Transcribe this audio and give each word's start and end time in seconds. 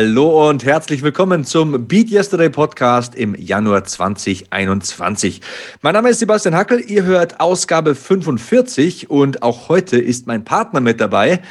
Hallo 0.00 0.48
und 0.48 0.64
herzlich 0.64 1.02
willkommen 1.02 1.42
zum 1.42 1.88
Beat 1.88 2.08
Yesterday 2.08 2.50
Podcast 2.50 3.16
im 3.16 3.34
Januar 3.34 3.82
2021. 3.82 5.40
Mein 5.82 5.94
Name 5.94 6.10
ist 6.10 6.20
Sebastian 6.20 6.54
Hackel, 6.54 6.80
ihr 6.88 7.02
hört 7.02 7.40
Ausgabe 7.40 7.96
45 7.96 9.10
und 9.10 9.42
auch 9.42 9.68
heute 9.68 9.98
ist 9.98 10.28
mein 10.28 10.44
Partner 10.44 10.78
mit 10.78 11.00
dabei. 11.00 11.42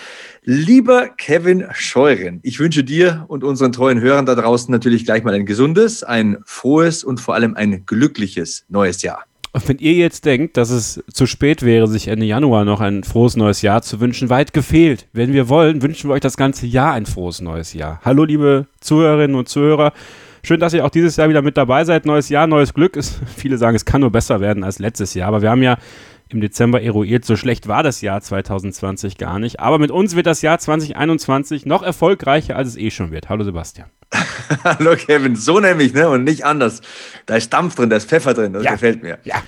Lieber 0.44 1.09
Kevin 1.09 1.66
Scheuren, 1.73 2.39
ich 2.41 2.62
wünsche 2.62 2.86
dir 2.86 3.25
und 3.27 3.44
unseren 3.44 3.73
treuen 3.73 3.99
Hörern 3.99 4.25
da 4.25 4.34
draußen 4.34 4.72
natürlich 4.72 5.03
gleich 5.03 5.25
mal 5.25 5.34
ein 5.34 5.45
gesundes, 5.45 6.05
ein 6.05 6.38
frohes 6.45 7.03
und 7.03 7.20
vor 7.20 7.36
allem 7.36 7.53
ein 7.58 7.86
glückliches 7.86 8.64
neues 8.70 9.02
Jahr. 9.02 9.25
Und 9.57 9.67
wenn 9.70 9.79
ihr 9.79 9.93
jetzt 9.93 10.25
denkt, 10.25 10.55
dass 10.55 10.70
es 10.70 11.03
zu 11.11 11.25
spät 11.25 11.63
wäre, 11.63 11.88
sich 11.88 12.09
Ende 12.09 12.27
Januar 12.27 12.63
noch 12.63 12.79
ein 12.79 13.03
frohes 13.03 13.35
neues 13.35 13.63
Jahr 13.63 13.81
zu 13.81 13.99
wünschen, 13.99 14.30
weit 14.30 14.53
gefehlt. 14.53 15.07
Wenn 15.13 15.33
wir 15.33 15.49
wollen, 15.49 15.81
wünschen 15.81 16.11
wir 16.11 16.13
euch 16.13 16.21
das 16.21 16.38
ganze 16.38 16.67
Jahr 16.67 16.93
ein 16.93 17.07
frohes 17.07 17.41
neues 17.41 17.73
Jahr. 17.73 17.99
Hallo, 18.05 18.23
liebe 18.23 18.67
Zuhörerinnen 18.81 19.35
und 19.35 19.49
Zuhörer. 19.49 19.93
Schön, 20.43 20.59
dass 20.59 20.75
ihr 20.75 20.85
auch 20.85 20.91
dieses 20.91 21.16
Jahr 21.16 21.27
wieder 21.30 21.41
mit 21.41 21.57
dabei 21.57 21.85
seid. 21.85 22.05
Neues 22.05 22.30
Jahr, 22.30 22.45
neues 22.45 22.75
Glück. 22.75 22.95
Es, 22.95 23.20
viele 23.35 23.57
sagen, 23.57 23.75
es 23.75 23.83
kann 23.83 24.02
nur 24.02 24.11
besser 24.11 24.41
werden 24.41 24.63
als 24.63 24.77
letztes 24.77 25.16
Jahr. 25.16 25.30
Aber 25.30 25.41
wir 25.41 25.49
haben 25.49 25.63
ja 25.63 25.77
im 26.30 26.41
Dezember 26.41 26.81
eruiert, 26.81 27.26
so 27.26 27.36
schlecht 27.36 27.67
war 27.67 27.83
das 27.83 28.02
Jahr 28.02 28.22
2020 28.22 29.17
gar 29.17 29.39
nicht. 29.39 29.59
Aber 29.59 29.80
mit 29.80 29.92
uns 29.92 30.16
wird 30.16 30.25
das 30.28 30.42
Jahr 30.42 30.59
2021 30.59 31.66
noch 31.66 31.83
erfolgreicher, 31.83 32.56
als 32.56 32.70
es 32.70 32.78
eh 32.78 32.92
schon 32.92 33.11
wird. 33.11 33.30
Hallo 33.30 33.44
Sebastian. 33.44 33.89
Hallo 34.64 34.95
Kevin, 34.95 35.36
so 35.36 35.59
nämlich, 35.59 35.94
ne? 35.94 36.09
Und 36.09 36.23
nicht 36.23 36.45
anders. 36.45 36.81
Da 37.25 37.36
ist 37.36 37.52
Dampf 37.52 37.75
drin, 37.75 37.89
da 37.89 37.98
ist 37.98 38.09
Pfeffer 38.09 38.33
drin, 38.33 38.53
das 38.53 38.64
Ja. 38.64 38.72
gefällt 38.72 39.03
mir. 39.03 39.20
Ja. 39.23 39.44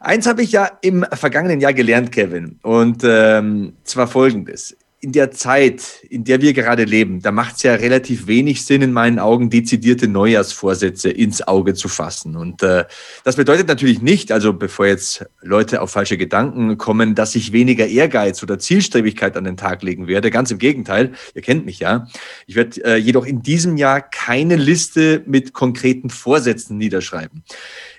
Eins 0.00 0.26
habe 0.26 0.42
ich 0.42 0.52
ja 0.52 0.70
im 0.82 1.06
vergangenen 1.12 1.60
Jahr 1.60 1.72
gelernt, 1.72 2.12
Kevin. 2.12 2.58
Und 2.62 3.02
ähm, 3.04 3.74
zwar 3.84 4.06
folgendes. 4.06 4.76
In 5.04 5.12
der 5.12 5.30
Zeit, 5.30 6.02
in 6.08 6.24
der 6.24 6.40
wir 6.40 6.54
gerade 6.54 6.84
leben, 6.84 7.20
da 7.20 7.30
macht 7.30 7.56
es 7.56 7.62
ja 7.62 7.74
relativ 7.74 8.26
wenig 8.26 8.64
Sinn, 8.64 8.80
in 8.80 8.94
meinen 8.94 9.18
Augen 9.18 9.50
dezidierte 9.50 10.08
Neujahrsvorsätze 10.08 11.10
ins 11.10 11.46
Auge 11.46 11.74
zu 11.74 11.88
fassen. 11.88 12.36
Und 12.36 12.62
äh, 12.62 12.86
das 13.22 13.36
bedeutet 13.36 13.68
natürlich 13.68 14.00
nicht, 14.00 14.32
also 14.32 14.54
bevor 14.54 14.86
jetzt 14.86 15.26
Leute 15.42 15.82
auf 15.82 15.90
falsche 15.90 16.16
Gedanken 16.16 16.78
kommen, 16.78 17.14
dass 17.14 17.34
ich 17.34 17.52
weniger 17.52 17.86
Ehrgeiz 17.86 18.42
oder 18.42 18.58
Zielstrebigkeit 18.58 19.36
an 19.36 19.44
den 19.44 19.58
Tag 19.58 19.82
legen 19.82 20.06
werde. 20.06 20.30
Ganz 20.30 20.50
im 20.50 20.56
Gegenteil, 20.56 21.12
ihr 21.34 21.42
kennt 21.42 21.66
mich 21.66 21.80
ja. 21.80 22.08
Ich 22.46 22.56
werde 22.56 22.82
äh, 22.82 22.96
jedoch 22.96 23.26
in 23.26 23.42
diesem 23.42 23.76
Jahr 23.76 24.00
keine 24.00 24.56
Liste 24.56 25.22
mit 25.26 25.52
konkreten 25.52 26.08
Vorsätzen 26.08 26.78
niederschreiben. 26.78 27.44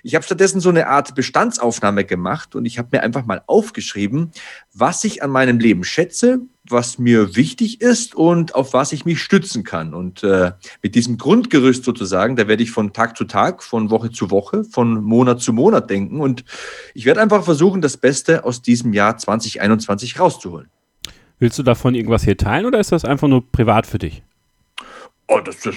Ich 0.02 0.16
habe 0.16 0.24
stattdessen 0.24 0.58
so 0.58 0.70
eine 0.70 0.88
Art 0.88 1.14
Bestandsaufnahme 1.14 2.04
gemacht 2.04 2.56
und 2.56 2.64
ich 2.66 2.78
habe 2.78 2.88
mir 2.90 3.04
einfach 3.04 3.26
mal 3.26 3.42
aufgeschrieben, 3.46 4.32
was 4.74 5.04
ich 5.04 5.22
an 5.22 5.30
meinem 5.30 5.60
Leben 5.60 5.84
schätze, 5.84 6.40
was 6.70 6.98
mir 6.98 7.36
wichtig 7.36 7.80
ist 7.80 8.14
und 8.14 8.54
auf 8.54 8.72
was 8.72 8.92
ich 8.92 9.04
mich 9.04 9.22
stützen 9.22 9.64
kann. 9.64 9.94
Und 9.94 10.22
äh, 10.22 10.52
mit 10.82 10.94
diesem 10.94 11.18
Grundgerüst 11.18 11.84
sozusagen, 11.84 12.36
da 12.36 12.48
werde 12.48 12.62
ich 12.62 12.70
von 12.70 12.92
Tag 12.92 13.16
zu 13.16 13.24
Tag, 13.24 13.62
von 13.62 13.90
Woche 13.90 14.10
zu 14.10 14.30
Woche, 14.30 14.64
von 14.64 15.02
Monat 15.02 15.40
zu 15.40 15.52
Monat 15.52 15.90
denken. 15.90 16.20
Und 16.20 16.44
ich 16.94 17.04
werde 17.04 17.20
einfach 17.20 17.44
versuchen, 17.44 17.80
das 17.80 17.96
Beste 17.96 18.44
aus 18.44 18.62
diesem 18.62 18.92
Jahr 18.92 19.16
2021 19.16 20.18
rauszuholen. 20.18 20.68
Willst 21.38 21.58
du 21.58 21.62
davon 21.62 21.94
irgendwas 21.94 22.24
hier 22.24 22.36
teilen 22.36 22.66
oder 22.66 22.80
ist 22.80 22.92
das 22.92 23.04
einfach 23.04 23.28
nur 23.28 23.50
privat 23.50 23.86
für 23.86 23.98
dich? 23.98 24.22
Oh, 25.28 25.40
das, 25.40 25.60
das, 25.60 25.74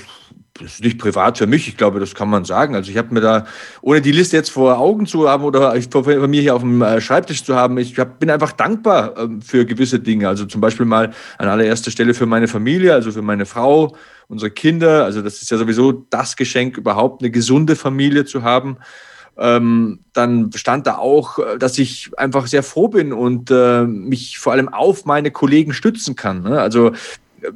das 0.59 0.73
ist 0.73 0.83
nicht 0.83 0.99
privat 0.99 1.37
für 1.37 1.47
mich. 1.47 1.67
Ich 1.67 1.77
glaube, 1.77 1.99
das 1.99 2.15
kann 2.15 2.29
man 2.29 2.45
sagen. 2.45 2.75
Also 2.75 2.91
ich 2.91 2.97
habe 2.97 3.13
mir 3.13 3.21
da, 3.21 3.45
ohne 3.81 4.01
die 4.01 4.11
Liste 4.11 4.35
jetzt 4.35 4.51
vor 4.51 4.77
Augen 4.77 5.05
zu 5.05 5.29
haben 5.29 5.43
oder 5.43 5.79
vor 5.81 6.03
mir 6.27 6.41
hier 6.41 6.55
auf 6.55 6.61
dem 6.61 6.81
äh, 6.81 6.99
Schreibtisch 7.01 7.43
zu 7.43 7.55
haben, 7.55 7.77
ich 7.77 7.97
hab, 7.97 8.19
bin 8.19 8.29
einfach 8.29 8.51
dankbar 8.51 9.17
ähm, 9.17 9.41
für 9.41 9.65
gewisse 9.65 9.99
Dinge. 9.99 10.27
Also 10.27 10.45
zum 10.45 10.61
Beispiel 10.61 10.85
mal 10.85 11.11
an 11.37 11.47
allererster 11.47 11.91
Stelle 11.91 12.13
für 12.13 12.25
meine 12.25 12.47
Familie, 12.47 12.93
also 12.93 13.11
für 13.11 13.21
meine 13.21 13.45
Frau, 13.45 13.95
unsere 14.27 14.51
Kinder. 14.51 15.05
Also 15.05 15.21
das 15.21 15.41
ist 15.41 15.49
ja 15.49 15.57
sowieso 15.57 15.91
das 15.91 16.35
Geschenk 16.35 16.77
überhaupt, 16.77 17.21
eine 17.21 17.31
gesunde 17.31 17.75
Familie 17.75 18.25
zu 18.25 18.43
haben. 18.43 18.77
Ähm, 19.37 19.99
dann 20.11 20.51
stand 20.53 20.85
da 20.85 20.97
auch, 20.97 21.39
äh, 21.39 21.57
dass 21.57 21.77
ich 21.79 22.11
einfach 22.17 22.47
sehr 22.47 22.61
froh 22.61 22.89
bin 22.89 23.13
und 23.13 23.49
äh, 23.49 23.83
mich 23.83 24.37
vor 24.37 24.51
allem 24.51 24.67
auf 24.67 25.05
meine 25.05 25.31
Kollegen 25.31 25.71
stützen 25.71 26.17
kann. 26.17 26.43
Ne? 26.43 26.59
Also 26.59 26.91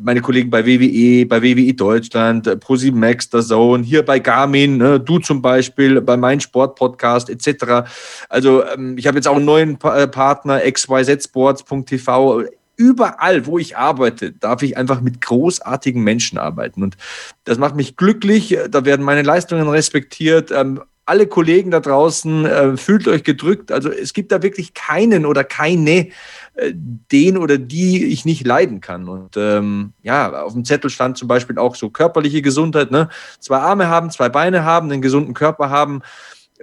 meine 0.02 0.22
Kollegen 0.22 0.50
bei 0.50 0.66
WWE, 0.66 1.26
bei 1.26 1.42
WWE 1.42 1.74
Deutschland, 1.74 2.48
äh, 2.48 2.52
Pro7 2.52 2.94
Max, 2.94 3.30
der 3.30 3.42
Zone, 3.42 3.84
hier 3.84 4.04
bei 4.04 4.20
Garmin, 4.20 4.78
ne, 4.78 5.00
du 5.00 5.20
zum 5.20 5.42
Beispiel, 5.42 6.02
bei 6.02 6.18
meinem 6.18 6.40
Sportpodcast 6.40 7.30
etc. 7.30 7.90
Also 8.30 8.64
ähm, 8.66 8.98
ich 8.98 9.08
habe 9.08 9.18
jetzt 9.18 9.28
auch 9.28 9.36
einen 9.36 9.46
neuen 9.46 9.78
pa 9.78 9.98
äh, 9.98 10.08
Partner, 10.08 10.60
xyzsports.tv. 10.60 12.44
Überall, 12.84 13.46
wo 13.46 13.58
ich 13.58 13.78
arbeite, 13.78 14.34
darf 14.34 14.62
ich 14.62 14.76
einfach 14.76 15.00
mit 15.00 15.22
großartigen 15.22 16.04
Menschen 16.04 16.38
arbeiten. 16.38 16.84
Und 16.84 16.98
das 17.46 17.58
macht 17.58 17.78
mich 17.78 17.96
glücklich. 17.96 18.58
Da 18.70 18.84
werden 18.84 19.06
meine 19.06 19.22
Leistungen 19.22 19.70
respektiert. 19.70 20.52
Ähm, 20.52 20.82
alle 21.06 21.28
Kollegen 21.28 21.72
da 21.72 21.80
draußen, 21.80 22.46
äh, 22.46 22.78
fühlt 22.78 23.08
euch 23.08 23.24
gedrückt. 23.24 23.72
Also 23.72 23.90
es 23.90 24.14
gibt 24.14 24.34
da 24.34 24.42
wirklich 24.42 24.74
keinen 24.74 25.26
oder 25.26 25.46
keine, 25.46 26.10
äh, 26.56 26.74
den 26.74 27.38
oder 27.38 27.58
die 27.58 28.06
ich 28.06 28.26
nicht 28.26 28.46
leiden 28.46 28.82
kann. 28.82 29.08
Und 29.08 29.38
ähm, 29.38 29.94
ja, 30.02 30.44
auf 30.44 30.54
dem 30.54 30.66
Zettel 30.66 30.90
stand 30.90 31.18
zum 31.18 31.30
Beispiel 31.30 31.58
auch 31.58 31.76
so 31.76 31.90
körperliche 31.90 32.42
Gesundheit, 32.42 32.92
ne? 32.92 33.08
Zwei 33.40 33.60
Arme 33.60 33.88
haben, 33.88 34.12
zwei 34.12 34.28
Beine 34.28 34.66
haben, 34.66 34.92
einen 34.92 35.02
gesunden 35.02 35.34
Körper 35.34 35.70
haben. 35.70 36.02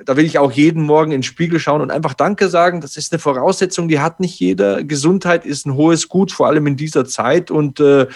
Da 0.04 0.16
will 0.16 0.24
ich 0.24 0.38
auch 0.38 0.52
jeden 0.52 0.82
Morgen 0.82 1.12
in 1.12 1.18
den 1.18 1.22
Spiegel 1.22 1.58
schauen 1.58 1.80
und 1.80 1.90
einfach 1.90 2.14
Danke 2.14 2.48
sagen. 2.48 2.80
Das 2.80 2.96
ist 2.96 3.12
eine 3.12 3.18
Voraussetzung, 3.18 3.88
die 3.88 4.00
hat 4.00 4.20
nicht 4.20 4.38
jeder. 4.40 4.82
Gesundheit 4.84 5.44
ist 5.44 5.66
ein 5.66 5.74
hohes 5.74 6.08
Gut, 6.08 6.32
vor 6.32 6.46
allem 6.46 6.66
in 6.66 6.76
dieser 6.76 7.04
Zeit. 7.04 7.50
Und 7.50 7.80
äh, 7.80 8.06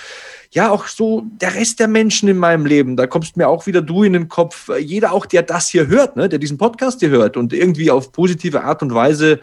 ja, 0.51 0.71
auch 0.71 0.87
so 0.87 1.25
der 1.41 1.55
Rest 1.55 1.81
der 1.81 1.89
Menschen 1.89 2.29
in 2.29 2.39
meinem 2.39 2.65
Leben, 2.65 2.97
da 2.97 3.07
kommst 3.07 3.37
mir 3.37 3.49
auch 3.49 3.67
wieder 3.67 3.83
du 3.83 4.05
in 4.05 4.13
den 4.13 4.29
Kopf. 4.29 4.71
Jeder 4.79 5.13
auch, 5.13 5.27
der 5.27 5.43
das 5.43 5.69
hier 5.69 5.89
hört, 5.89 6.17
ne, 6.17 6.29
der 6.29 6.39
diesen 6.39 6.59
Podcast 6.59 7.01
hier 7.01 7.11
hört 7.11 7.37
und 7.37 7.53
irgendwie 7.53 7.91
auf 7.91 8.13
positive 8.13 8.63
Art 8.63 8.83
und 8.83 8.95
Weise 8.95 9.41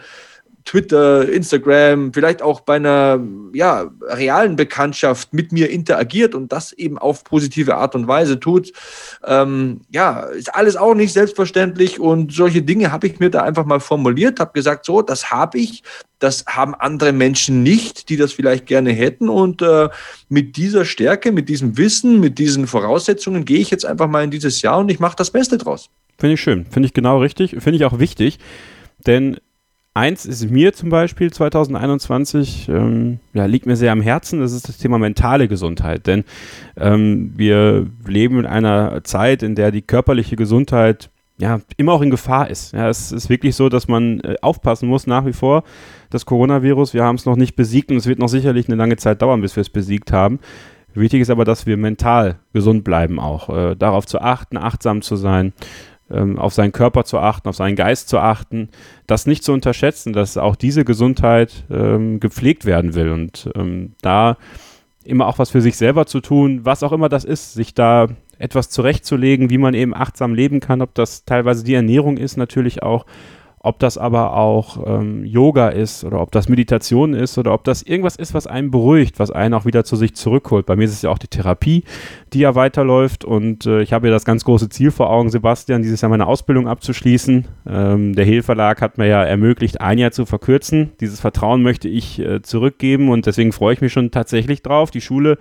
Twitter, 0.64 1.28
Instagram, 1.28 2.12
vielleicht 2.12 2.42
auch 2.42 2.60
bei 2.60 2.76
einer 2.76 3.20
ja, 3.52 3.90
realen 4.02 4.56
Bekanntschaft 4.56 5.32
mit 5.32 5.52
mir 5.52 5.70
interagiert 5.70 6.34
und 6.34 6.52
das 6.52 6.72
eben 6.72 6.98
auf 6.98 7.24
positive 7.24 7.76
Art 7.76 7.94
und 7.94 8.08
Weise 8.08 8.38
tut. 8.40 8.72
Ähm, 9.24 9.80
ja, 9.90 10.20
ist 10.20 10.54
alles 10.54 10.76
auch 10.76 10.94
nicht 10.94 11.12
selbstverständlich 11.12 12.00
und 12.00 12.32
solche 12.32 12.62
Dinge 12.62 12.92
habe 12.92 13.06
ich 13.06 13.18
mir 13.20 13.30
da 13.30 13.42
einfach 13.42 13.64
mal 13.64 13.80
formuliert, 13.80 14.40
habe 14.40 14.52
gesagt, 14.52 14.84
so, 14.84 15.02
das 15.02 15.30
habe 15.30 15.58
ich, 15.58 15.82
das 16.18 16.44
haben 16.46 16.74
andere 16.74 17.12
Menschen 17.12 17.62
nicht, 17.62 18.08
die 18.08 18.16
das 18.16 18.32
vielleicht 18.32 18.66
gerne 18.66 18.92
hätten 18.92 19.28
und 19.28 19.62
äh, 19.62 19.88
mit 20.28 20.56
dieser 20.56 20.84
Stärke, 20.84 21.32
mit 21.32 21.48
diesem 21.48 21.76
Wissen, 21.76 22.20
mit 22.20 22.38
diesen 22.38 22.66
Voraussetzungen 22.66 23.44
gehe 23.44 23.58
ich 23.58 23.70
jetzt 23.70 23.84
einfach 23.84 24.08
mal 24.08 24.24
in 24.24 24.30
dieses 24.30 24.62
Jahr 24.62 24.78
und 24.78 24.90
ich 24.90 25.00
mache 25.00 25.16
das 25.16 25.30
Beste 25.30 25.58
draus. 25.58 25.90
Finde 26.18 26.34
ich 26.34 26.40
schön. 26.40 26.66
Finde 26.66 26.86
ich 26.86 26.94
genau 26.94 27.18
richtig. 27.18 27.50
Finde 27.58 27.72
ich 27.72 27.84
auch 27.84 27.98
wichtig. 27.98 28.38
Denn 29.06 29.38
eins 29.94 30.26
ist 30.26 30.50
mir 30.50 30.72
zum 30.72 30.88
Beispiel 30.88 31.32
2021, 31.32 32.68
ähm, 32.68 33.20
ja, 33.34 33.44
liegt 33.46 33.66
mir 33.66 33.76
sehr 33.76 33.92
am 33.92 34.00
Herzen, 34.00 34.40
das 34.40 34.52
ist 34.52 34.68
das 34.68 34.78
Thema 34.78 34.98
mentale 34.98 35.48
Gesundheit. 35.48 36.06
Denn 36.06 36.24
ähm, 36.76 37.32
wir 37.36 37.86
leben 38.06 38.40
in 38.40 38.46
einer 38.46 39.04
Zeit, 39.04 39.42
in 39.42 39.54
der 39.54 39.70
die 39.70 39.82
körperliche 39.82 40.36
Gesundheit 40.36 41.10
ja, 41.38 41.60
immer 41.76 41.92
auch 41.92 42.02
in 42.02 42.10
Gefahr 42.10 42.48
ist. 42.50 42.72
Ja, 42.72 42.88
es 42.88 43.10
ist 43.10 43.28
wirklich 43.28 43.56
so, 43.56 43.68
dass 43.68 43.88
man 43.88 44.20
äh, 44.20 44.36
aufpassen 44.42 44.88
muss 44.88 45.06
nach 45.06 45.26
wie 45.26 45.32
vor. 45.32 45.64
Das 46.10 46.26
Coronavirus, 46.26 46.94
wir 46.94 47.04
haben 47.04 47.16
es 47.16 47.26
noch 47.26 47.36
nicht 47.36 47.56
besiegt 47.56 47.90
und 47.90 47.96
es 47.96 48.06
wird 48.06 48.18
noch 48.18 48.28
sicherlich 48.28 48.68
eine 48.68 48.76
lange 48.76 48.96
Zeit 48.96 49.22
dauern, 49.22 49.40
bis 49.40 49.56
wir 49.56 49.62
es 49.62 49.70
besiegt 49.70 50.12
haben. 50.12 50.38
Wichtig 50.94 51.22
ist 51.22 51.30
aber, 51.30 51.44
dass 51.44 51.66
wir 51.66 51.76
mental 51.76 52.36
gesund 52.52 52.84
bleiben 52.84 53.18
auch. 53.18 53.48
Äh, 53.48 53.76
darauf 53.76 54.06
zu 54.06 54.20
achten, 54.20 54.58
achtsam 54.58 55.02
zu 55.02 55.16
sein, 55.16 55.52
ähm, 56.12 56.38
auf 56.38 56.54
seinen 56.54 56.72
Körper 56.72 57.04
zu 57.04 57.18
achten, 57.18 57.48
auf 57.48 57.56
seinen 57.56 57.76
Geist 57.76 58.08
zu 58.08 58.18
achten, 58.18 58.68
das 59.06 59.26
nicht 59.26 59.44
zu 59.44 59.52
unterschätzen, 59.52 60.12
dass 60.12 60.36
auch 60.36 60.56
diese 60.56 60.84
Gesundheit 60.84 61.64
ähm, 61.70 62.20
gepflegt 62.20 62.64
werden 62.64 62.94
will 62.94 63.10
und 63.10 63.50
ähm, 63.54 63.94
da 64.02 64.36
immer 65.04 65.26
auch 65.26 65.38
was 65.38 65.50
für 65.50 65.60
sich 65.60 65.76
selber 65.76 66.06
zu 66.06 66.20
tun, 66.20 66.64
was 66.64 66.82
auch 66.82 66.92
immer 66.92 67.08
das 67.08 67.24
ist, 67.24 67.54
sich 67.54 67.74
da 67.74 68.08
etwas 68.38 68.70
zurechtzulegen, 68.70 69.50
wie 69.50 69.58
man 69.58 69.74
eben 69.74 69.94
achtsam 69.94 70.34
leben 70.34 70.60
kann, 70.60 70.82
ob 70.82 70.94
das 70.94 71.24
teilweise 71.24 71.64
die 71.64 71.74
Ernährung 71.74 72.16
ist, 72.16 72.36
natürlich 72.36 72.82
auch, 72.82 73.06
ob 73.62 73.78
das 73.78 73.96
aber 73.96 74.34
auch 74.34 74.84
ähm, 74.86 75.24
Yoga 75.24 75.68
ist 75.68 76.04
oder 76.04 76.20
ob 76.20 76.32
das 76.32 76.48
Meditation 76.48 77.14
ist 77.14 77.38
oder 77.38 77.54
ob 77.54 77.62
das 77.62 77.82
irgendwas 77.82 78.16
ist, 78.16 78.34
was 78.34 78.48
einen 78.48 78.72
beruhigt, 78.72 79.20
was 79.20 79.30
einen 79.30 79.54
auch 79.54 79.64
wieder 79.64 79.84
zu 79.84 79.94
sich 79.94 80.14
zurückholt. 80.14 80.66
Bei 80.66 80.74
mir 80.74 80.84
ist 80.84 80.92
es 80.92 81.02
ja 81.02 81.10
auch 81.10 81.18
die 81.18 81.28
Therapie, 81.28 81.84
die 82.32 82.40
ja 82.40 82.56
weiterläuft 82.56 83.24
und 83.24 83.66
äh, 83.66 83.82
ich 83.82 83.92
habe 83.92 84.08
ja 84.08 84.12
das 84.12 84.24
ganz 84.24 84.44
große 84.44 84.68
Ziel 84.68 84.90
vor 84.90 85.10
Augen, 85.10 85.30
Sebastian, 85.30 85.82
dieses 85.82 86.00
Jahr 86.00 86.10
meine 86.10 86.26
Ausbildung 86.26 86.66
abzuschließen. 86.66 87.46
Ähm, 87.68 88.14
der 88.14 88.24
Hilverlag 88.24 88.80
hat 88.80 88.98
mir 88.98 89.06
ja 89.06 89.22
ermöglicht, 89.22 89.80
ein 89.80 89.98
Jahr 89.98 90.10
zu 90.10 90.26
verkürzen. 90.26 90.92
Dieses 91.00 91.20
Vertrauen 91.20 91.62
möchte 91.62 91.88
ich 91.88 92.18
äh, 92.18 92.42
zurückgeben 92.42 93.10
und 93.10 93.26
deswegen 93.26 93.52
freue 93.52 93.74
ich 93.74 93.80
mich 93.80 93.92
schon 93.92 94.10
tatsächlich 94.10 94.62
drauf. 94.62 94.90
Die 94.90 95.00
Schule 95.00 95.38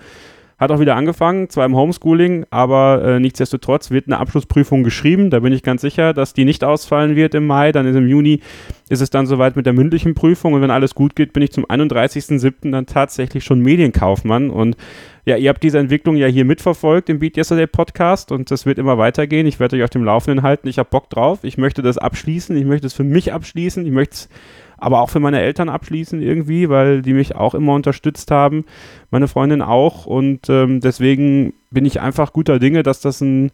hat 0.62 0.72
auch 0.72 0.80
wieder 0.80 0.96
angefangen, 0.96 1.50
zwar 1.50 1.66
im 1.66 1.76
Homeschooling, 1.76 2.46
aber 2.52 3.04
äh, 3.04 3.20
nichtsdestotrotz 3.20 3.90
wird 3.90 4.06
eine 4.06 4.20
Abschlussprüfung 4.20 4.84
geschrieben. 4.84 5.32
Da 5.32 5.40
bin 5.40 5.54
ich 5.54 5.64
ganz 5.64 5.82
sicher, 5.82 6.14
dass 6.14 6.36
die 6.36 6.46
nicht 6.46 6.64
ausfallen 6.64 7.16
wird 7.16 7.34
im 7.34 7.48
Mai. 7.48 7.72
Dann 7.72 7.88
ist 7.88 7.96
im 7.96 8.08
Juni 8.08 8.42
ist 8.88 9.02
es 9.02 9.10
dann 9.10 9.26
soweit 9.26 9.56
mit 9.56 9.66
der 9.66 9.74
mündlichen 9.74 10.14
Prüfung 10.14 10.54
und 10.54 10.62
wenn 10.62 10.70
alles 10.70 10.94
gut 10.94 11.16
geht, 11.16 11.34
bin 11.34 11.42
ich 11.42 11.52
zum 11.52 11.66
31.07. 11.66 12.70
dann 12.72 12.86
tatsächlich 12.86 13.44
schon 13.44 13.62
Medienkaufmann 13.62 14.52
und 14.52 14.78
ja, 15.26 15.36
ihr 15.36 15.50
habt 15.50 15.64
diese 15.64 15.80
Entwicklung 15.80 16.16
ja 16.16 16.28
hier 16.28 16.46
mitverfolgt 16.46 17.10
im 17.10 17.18
Beat 17.18 17.38
Yesterday 17.38 17.68
Podcast 17.68 18.32
und 18.32 18.52
das 18.52 18.68
wird 18.68 18.78
immer 18.78 19.00
weitergehen. 19.00 19.48
Ich 19.48 19.60
werde 19.60 19.78
euch 19.78 19.84
auf 19.84 19.90
dem 19.90 20.04
Laufenden 20.04 20.44
halten. 20.44 20.68
Ich 20.68 20.78
habe 20.78 20.90
Bock 20.90 21.10
drauf. 21.10 21.40
Ich 21.44 21.58
möchte 21.58 21.82
das 21.82 21.98
abschließen. 21.98 22.56
Ich 22.56 22.66
möchte 22.66 22.86
es 22.86 22.94
für 22.94 23.04
mich 23.04 23.34
abschließen. 23.34 23.86
Ich 23.86 23.92
möchte 23.92 24.14
es 24.14 24.30
aber 24.82 25.02
auch 25.02 25.10
für 25.10 25.20
meine 25.20 25.40
Eltern 25.40 25.70
abschließen 25.70 26.22
irgendwie, 26.22 26.70
weil 26.70 27.02
die 27.02 27.14
mich 27.14 27.36
auch 27.36 27.54
immer 27.54 27.74
unterstützt 27.74 28.32
haben, 28.32 28.66
meine 29.12 29.28
Freundin 29.28 29.62
auch 29.62 30.06
und 30.06 30.50
ähm, 30.50 30.80
deswegen 30.82 31.54
bin 31.70 31.86
ich 31.86 32.02
einfach 32.02 32.34
guter 32.34 32.60
Dinge, 32.60 32.84
dass 32.84 33.00
das 33.00 33.22
ein 33.22 33.52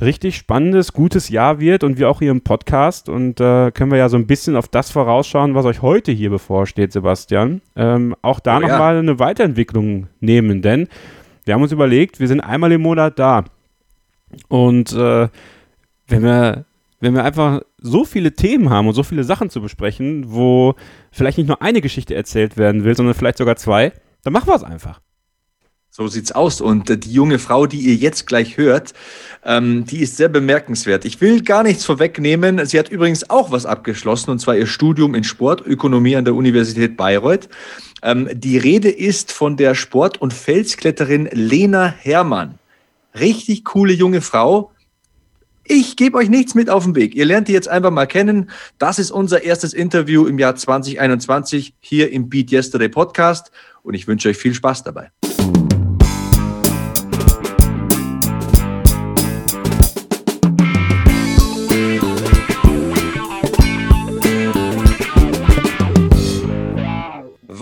richtig 0.00 0.36
spannendes, 0.36 0.92
gutes 0.92 1.28
Jahr 1.28 1.60
wird 1.60 1.84
und 1.84 1.98
wir 1.98 2.08
auch 2.08 2.20
hier 2.20 2.30
im 2.30 2.42
Podcast 2.42 3.08
und 3.08 3.40
äh, 3.40 3.70
können 3.72 3.90
wir 3.90 3.98
ja 3.98 4.08
so 4.08 4.16
ein 4.16 4.26
bisschen 4.26 4.56
auf 4.56 4.68
das 4.68 4.90
vorausschauen, 4.90 5.54
was 5.54 5.66
euch 5.66 5.82
heute 5.82 6.12
hier 6.12 6.30
bevorsteht, 6.30 6.92
Sebastian. 6.92 7.60
Ähm, 7.76 8.14
auch 8.22 8.40
da 8.40 8.58
oh, 8.58 8.60
nochmal 8.60 8.94
ja. 8.94 9.00
eine 9.00 9.18
Weiterentwicklung 9.18 10.08
nehmen, 10.20 10.62
denn 10.62 10.88
wir 11.44 11.54
haben 11.54 11.62
uns 11.62 11.72
überlegt, 11.72 12.20
wir 12.20 12.28
sind 12.28 12.40
einmal 12.40 12.72
im 12.72 12.82
Monat 12.82 13.18
da 13.18 13.44
und 14.48 14.92
äh, 14.92 15.28
wenn 16.08 16.22
wir 16.22 16.64
wenn 17.02 17.14
wir 17.14 17.24
einfach 17.24 17.62
so 17.78 18.04
viele 18.04 18.32
Themen 18.32 18.70
haben 18.70 18.86
und 18.86 18.94
so 18.94 19.02
viele 19.02 19.24
Sachen 19.24 19.50
zu 19.50 19.60
besprechen, 19.60 20.26
wo 20.28 20.76
vielleicht 21.10 21.36
nicht 21.36 21.48
nur 21.48 21.60
eine 21.60 21.80
Geschichte 21.80 22.14
erzählt 22.14 22.56
werden 22.56 22.84
will, 22.84 22.96
sondern 22.96 23.14
vielleicht 23.14 23.38
sogar 23.38 23.56
zwei, 23.56 23.92
dann 24.22 24.32
machen 24.32 24.46
wir 24.46 24.54
es 24.54 24.62
einfach. 24.62 25.00
So 25.90 26.06
sieht's 26.06 26.30
aus. 26.30 26.60
Und 26.60 26.88
äh, 26.90 26.96
die 26.96 27.12
junge 27.12 27.40
Frau, 27.40 27.66
die 27.66 27.80
ihr 27.80 27.96
jetzt 27.96 28.28
gleich 28.28 28.56
hört, 28.56 28.94
ähm, 29.44 29.84
die 29.84 29.98
ist 29.98 30.16
sehr 30.16 30.28
bemerkenswert. 30.28 31.04
Ich 31.04 31.20
will 31.20 31.42
gar 31.42 31.64
nichts 31.64 31.84
vorwegnehmen. 31.84 32.64
Sie 32.66 32.78
hat 32.78 32.88
übrigens 32.88 33.28
auch 33.28 33.50
was 33.50 33.66
abgeschlossen, 33.66 34.30
und 34.30 34.38
zwar 34.38 34.56
ihr 34.56 34.68
Studium 34.68 35.16
in 35.16 35.24
Sportökonomie 35.24 36.14
an 36.14 36.24
der 36.24 36.36
Universität 36.36 36.96
Bayreuth. 36.96 37.48
Ähm, 38.04 38.28
die 38.32 38.58
Rede 38.58 38.90
ist 38.90 39.32
von 39.32 39.56
der 39.56 39.74
Sport- 39.74 40.22
und 40.22 40.32
Felskletterin 40.32 41.28
Lena 41.32 41.88
Herrmann. 41.88 42.60
Richtig 43.18 43.64
coole 43.64 43.92
junge 43.92 44.20
Frau. 44.20 44.70
Ich 45.74 45.96
gebe 45.96 46.18
euch 46.18 46.28
nichts 46.28 46.54
mit 46.54 46.68
auf 46.68 46.84
den 46.84 46.94
Weg. 46.94 47.14
Ihr 47.14 47.24
lernt 47.24 47.48
die 47.48 47.54
jetzt 47.54 47.66
einfach 47.66 47.90
mal 47.90 48.04
kennen. 48.04 48.50
Das 48.76 48.98
ist 48.98 49.10
unser 49.10 49.42
erstes 49.42 49.72
Interview 49.72 50.26
im 50.26 50.38
Jahr 50.38 50.54
2021 50.54 51.72
hier 51.80 52.12
im 52.12 52.28
Beat 52.28 52.52
Yesterday 52.52 52.90
Podcast 52.90 53.50
und 53.82 53.94
ich 53.94 54.06
wünsche 54.06 54.28
euch 54.28 54.36
viel 54.36 54.52
Spaß 54.52 54.82
dabei. 54.82 55.10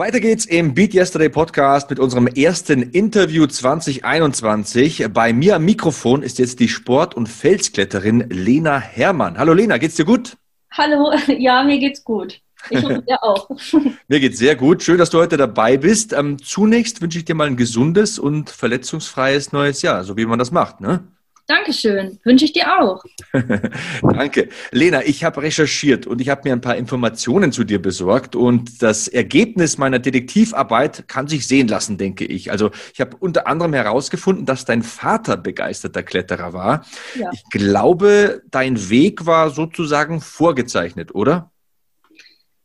Weiter 0.01 0.19
geht's 0.19 0.47
im 0.47 0.73
Beat 0.73 0.95
Yesterday 0.95 1.29
Podcast 1.29 1.91
mit 1.91 1.99
unserem 1.99 2.27
ersten 2.27 2.81
Interview 2.81 3.47
2021. 3.47 5.09
Bei 5.13 5.35
mir 5.35 5.57
am 5.57 5.67
Mikrofon 5.67 6.23
ist 6.23 6.39
jetzt 6.39 6.59
die 6.59 6.71
Sport- 6.71 7.15
und 7.15 7.29
Felskletterin 7.29 8.25
Lena 8.31 8.79
Herrmann. 8.79 9.37
Hallo 9.37 9.53
Lena, 9.53 9.77
geht's 9.77 9.97
dir 9.97 10.07
gut? 10.07 10.39
Hallo, 10.71 11.13
ja, 11.39 11.63
mir 11.65 11.79
geht's 11.79 12.03
gut. 12.03 12.41
Ich 12.71 12.83
hoffe, 12.83 13.03
dir 13.07 13.23
auch. 13.23 13.51
mir 14.09 14.21
geht's 14.21 14.39
sehr 14.39 14.57
gut. 14.57 14.83
Schön, 14.83 14.97
dass 14.97 15.11
du 15.11 15.19
heute 15.19 15.37
dabei 15.37 15.77
bist. 15.77 16.15
Ähm, 16.15 16.43
zunächst 16.43 17.03
wünsche 17.03 17.19
ich 17.19 17.27
dir 17.27 17.35
mal 17.35 17.49
ein 17.49 17.59
gesundes 17.59 18.19
und 18.19 18.49
verletzungsfreies 18.49 19.53
neues 19.53 19.83
Jahr, 19.83 20.05
so 20.05 20.17
wie 20.17 20.25
man 20.25 20.39
das 20.39 20.51
macht, 20.51 20.81
ne? 20.81 21.05
Dankeschön. 21.47 22.19
Wünsche 22.25 22.45
ich 22.45 22.53
dir 22.53 22.81
auch. 22.81 23.03
Danke. 24.03 24.49
Lena, 24.71 25.03
ich 25.05 25.25
habe 25.25 25.43
recherchiert 25.43 26.07
und 26.07 26.21
ich 26.21 26.29
habe 26.29 26.43
mir 26.45 26.53
ein 26.53 26.61
paar 26.61 26.77
Informationen 26.77 27.53
zu 27.53 27.65
dir 27.65 27.81
besorgt 27.83 28.37
und 28.37 28.83
das 28.83 29.09
Ergebnis 29.09 29.77
meiner 29.77 29.99
Detektivarbeit 29.99 31.09
kann 31.09 31.27
sich 31.27 31.47
sehen 31.47 31.69
lassen, 31.69 31.99
denke 31.99 32.25
ich. 32.25 32.51
Also 32.53 32.71
ich 32.95 33.01
habe 33.01 33.17
unter 33.19 33.47
anderem 33.47 33.75
herausgefunden, 33.75 34.47
dass 34.47 34.65
dein 34.65 34.83
Vater 34.83 35.37
begeisterter 35.37 36.03
Kletterer 36.03 36.53
war. 36.53 36.85
Ja. 37.19 37.31
Ich 37.33 37.43
glaube, 37.51 38.43
dein 38.51 38.91
Weg 38.91 39.27
war 39.27 39.51
sozusagen 39.51 40.21
vorgezeichnet, 40.21 41.15
oder? 41.15 41.51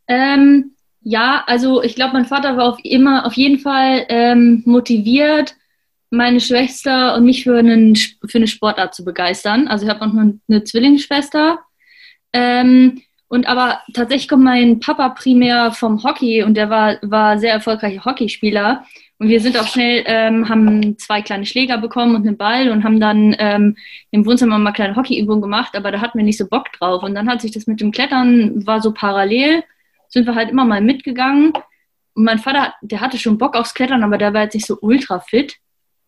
Ähm, 0.07 0.75
ja, 1.01 1.44
also 1.48 1.81
ich 1.81 1.95
glaube, 1.95 2.13
mein 2.13 2.25
Vater 2.25 2.57
war 2.57 2.66
auf 2.66 2.80
immer 2.83 3.25
auf 3.25 3.33
jeden 3.33 3.60
Fall 3.60 4.06
ähm, 4.10 4.63
motiviert 4.66 5.56
meine 6.10 6.40
Schwester 6.40 7.16
und 7.16 7.25
mich 7.25 7.44
für, 7.44 7.57
einen, 7.57 7.96
für 7.96 8.38
eine 8.38 8.48
Sportart 8.48 8.96
zu 8.96 9.04
begeistern. 9.04 9.68
Also 9.68 9.86
ich 9.86 9.92
habe 9.92 10.02
auch 10.06 10.13
noch 10.13 10.34
eine 10.48 10.63
Zwillingsschwester. 10.63 11.60
Ähm, 12.34 13.02
und 13.28 13.48
aber 13.48 13.81
tatsächlich 13.94 14.28
kommt 14.28 14.44
mein 14.44 14.80
Papa 14.80 15.10
primär 15.10 15.72
vom 15.72 16.04
Hockey 16.04 16.44
und 16.44 16.56
der 16.56 16.69
war, 16.69 16.98
war 17.02 17.38
sehr 17.40 17.54
erfolgreicher 17.54 18.06
Hockeyspieler. 18.06 18.86
Und 19.18 19.30
wir 19.30 19.40
sind 19.40 19.57
auch 19.57 19.68
schnell, 19.68 20.04
ähm, 20.07 20.48
haben 20.50 20.98
zwei 20.98 21.22
kleine 21.22 21.46
Schläger 21.46 21.78
bekommen 21.78 22.16
und 22.16 22.28
einen 22.28 22.38
Ball 22.38 22.69
und 22.69 22.84
haben 22.84 23.00
dann 23.00 23.36
ähm, 23.40 23.78
im 24.12 24.25
Wohnzimmer 24.25 24.60
mal 24.60 24.74
kleine 24.74 24.96
Hockeyübungen 24.96 25.42
gemacht, 25.42 25.75
aber 25.75 25.92
da 25.92 26.01
hatten 26.01 26.18
wir 26.18 26.25
nicht 26.25 26.38
so 26.38 26.48
Bock 26.48 26.72
drauf. 26.74 27.01
Und 27.01 27.16
dann 27.16 27.30
hat 27.30 27.42
sich 27.42 27.51
das 27.51 27.66
mit 27.66 27.80
dem 27.80 27.92
Klettern, 27.92 28.68
war 28.68 28.81
so 28.81 28.94
parallel, 28.94 29.63
sind 30.10 30.28
wir 30.28 30.36
halt 30.36 30.50
immer 30.50 30.66
mal 30.66 30.81
mitgegangen. 30.81 31.54
Und 32.13 32.24
mein 32.24 32.40
Vater, 32.40 32.74
der 32.81 33.01
hatte 33.01 33.18
schon 33.18 33.38
Bock 33.38 33.56
aufs 33.56 33.74
Klettern, 33.74 34.04
aber 34.04 34.18
der 34.18 34.34
war 34.34 34.44
jetzt 34.44 34.54
nicht 34.54 34.68
so 34.68 34.78
ultra 34.81 35.19
fit 35.19 35.58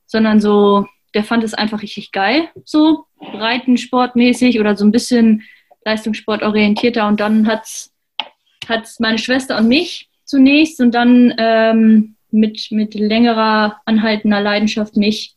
sondern 0.08 0.42
so, 0.42 0.88
der 1.14 1.24
fand 1.24 1.44
es 1.44 1.54
einfach 1.54 1.82
richtig 1.82 2.12
geil, 2.12 2.50
so 2.66 3.06
Breitensportmäßig 3.20 4.60
oder 4.60 4.76
so 4.76 4.86
ein 4.86 4.92
bisschen 4.92 5.44
leistungssportorientierter. 5.86 7.08
Und 7.08 7.20
dann 7.20 7.48
hat 7.48 7.64
es 7.64 9.00
meine 9.00 9.18
Schwester 9.20 9.58
und 9.58 9.68
mich 9.68 10.10
zunächst 10.26 10.82
und 10.82 10.92
dann 10.92 11.34
ähm, 11.38 12.16
mit, 12.32 12.68
mit 12.72 12.94
längerer, 12.96 13.80
anhaltender 13.86 14.42
Leidenschaft 14.42 14.98
mich 14.98 15.36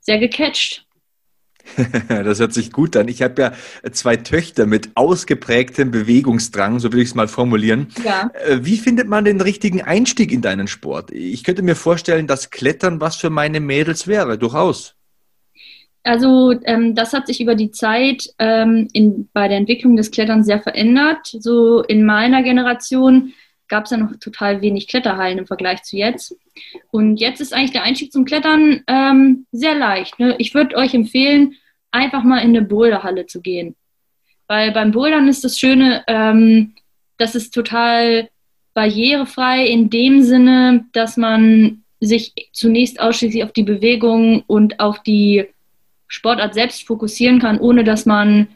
sehr 0.00 0.18
gecatcht. 0.18 0.84
das 2.08 2.40
hört 2.40 2.52
sich 2.52 2.72
gut 2.72 2.96
an. 2.96 3.08
Ich 3.08 3.22
habe 3.22 3.42
ja 3.42 3.52
zwei 3.92 4.16
Töchter 4.16 4.66
mit 4.66 4.90
ausgeprägtem 4.94 5.90
Bewegungsdrang, 5.90 6.78
so 6.78 6.92
will 6.92 7.00
ich 7.00 7.08
es 7.08 7.14
mal 7.14 7.28
formulieren. 7.28 7.88
Ja. 8.04 8.30
Äh, 8.46 8.60
wie 8.62 8.76
findet 8.76 9.08
man 9.08 9.24
den 9.24 9.40
richtigen 9.40 9.82
Einstieg 9.82 10.32
in 10.32 10.42
deinen 10.42 10.68
Sport? 10.68 11.10
Ich 11.10 11.44
könnte 11.44 11.62
mir 11.62 11.76
vorstellen, 11.76 12.26
dass 12.26 12.50
Klettern 12.50 13.00
was 13.00 13.16
für 13.16 13.30
meine 13.30 13.60
Mädels 13.60 14.06
wäre, 14.06 14.38
durchaus. 14.38 14.94
Also 16.04 16.54
ähm, 16.64 16.94
das 16.94 17.12
hat 17.12 17.26
sich 17.26 17.40
über 17.40 17.54
die 17.54 17.70
Zeit 17.70 18.30
ähm, 18.38 18.88
in, 18.92 19.28
bei 19.32 19.48
der 19.48 19.58
Entwicklung 19.58 19.96
des 19.96 20.10
Kletterns 20.10 20.46
sehr 20.46 20.60
verändert. 20.60 21.26
So 21.26 21.82
in 21.82 22.04
meiner 22.04 22.42
Generation 22.42 23.34
gab 23.68 23.84
es 23.84 23.90
ja 23.90 23.96
noch 23.96 24.12
total 24.18 24.60
wenig 24.60 24.88
Kletterhallen 24.88 25.38
im 25.38 25.46
Vergleich 25.46 25.82
zu 25.82 25.96
jetzt. 25.96 26.36
Und 26.90 27.18
jetzt 27.18 27.40
ist 27.40 27.52
eigentlich 27.52 27.72
der 27.72 27.82
Einstieg 27.82 28.12
zum 28.12 28.24
Klettern 28.24 28.82
ähm, 28.86 29.46
sehr 29.52 29.74
leicht. 29.74 30.18
Ne? 30.18 30.34
Ich 30.38 30.54
würde 30.54 30.76
euch 30.76 30.94
empfehlen, 30.94 31.54
einfach 31.90 32.24
mal 32.24 32.38
in 32.38 32.50
eine 32.50 32.62
Boulderhalle 32.62 33.26
zu 33.26 33.40
gehen. 33.40 33.76
Weil 34.46 34.72
beim 34.72 34.92
Bouldern 34.92 35.28
ist 35.28 35.44
das 35.44 35.58
Schöne, 35.58 36.02
ähm, 36.06 36.74
das 37.18 37.34
ist 37.34 37.52
total 37.52 38.28
barrierefrei 38.74 39.66
in 39.66 39.90
dem 39.90 40.22
Sinne, 40.22 40.86
dass 40.92 41.16
man 41.16 41.82
sich 42.00 42.32
zunächst 42.52 43.00
ausschließlich 43.00 43.44
auf 43.44 43.52
die 43.52 43.64
Bewegung 43.64 44.44
und 44.46 44.80
auf 44.80 45.02
die 45.02 45.46
Sportart 46.06 46.54
selbst 46.54 46.86
fokussieren 46.86 47.40
kann, 47.40 47.58
ohne 47.58 47.84
dass 47.84 48.06
man 48.06 48.48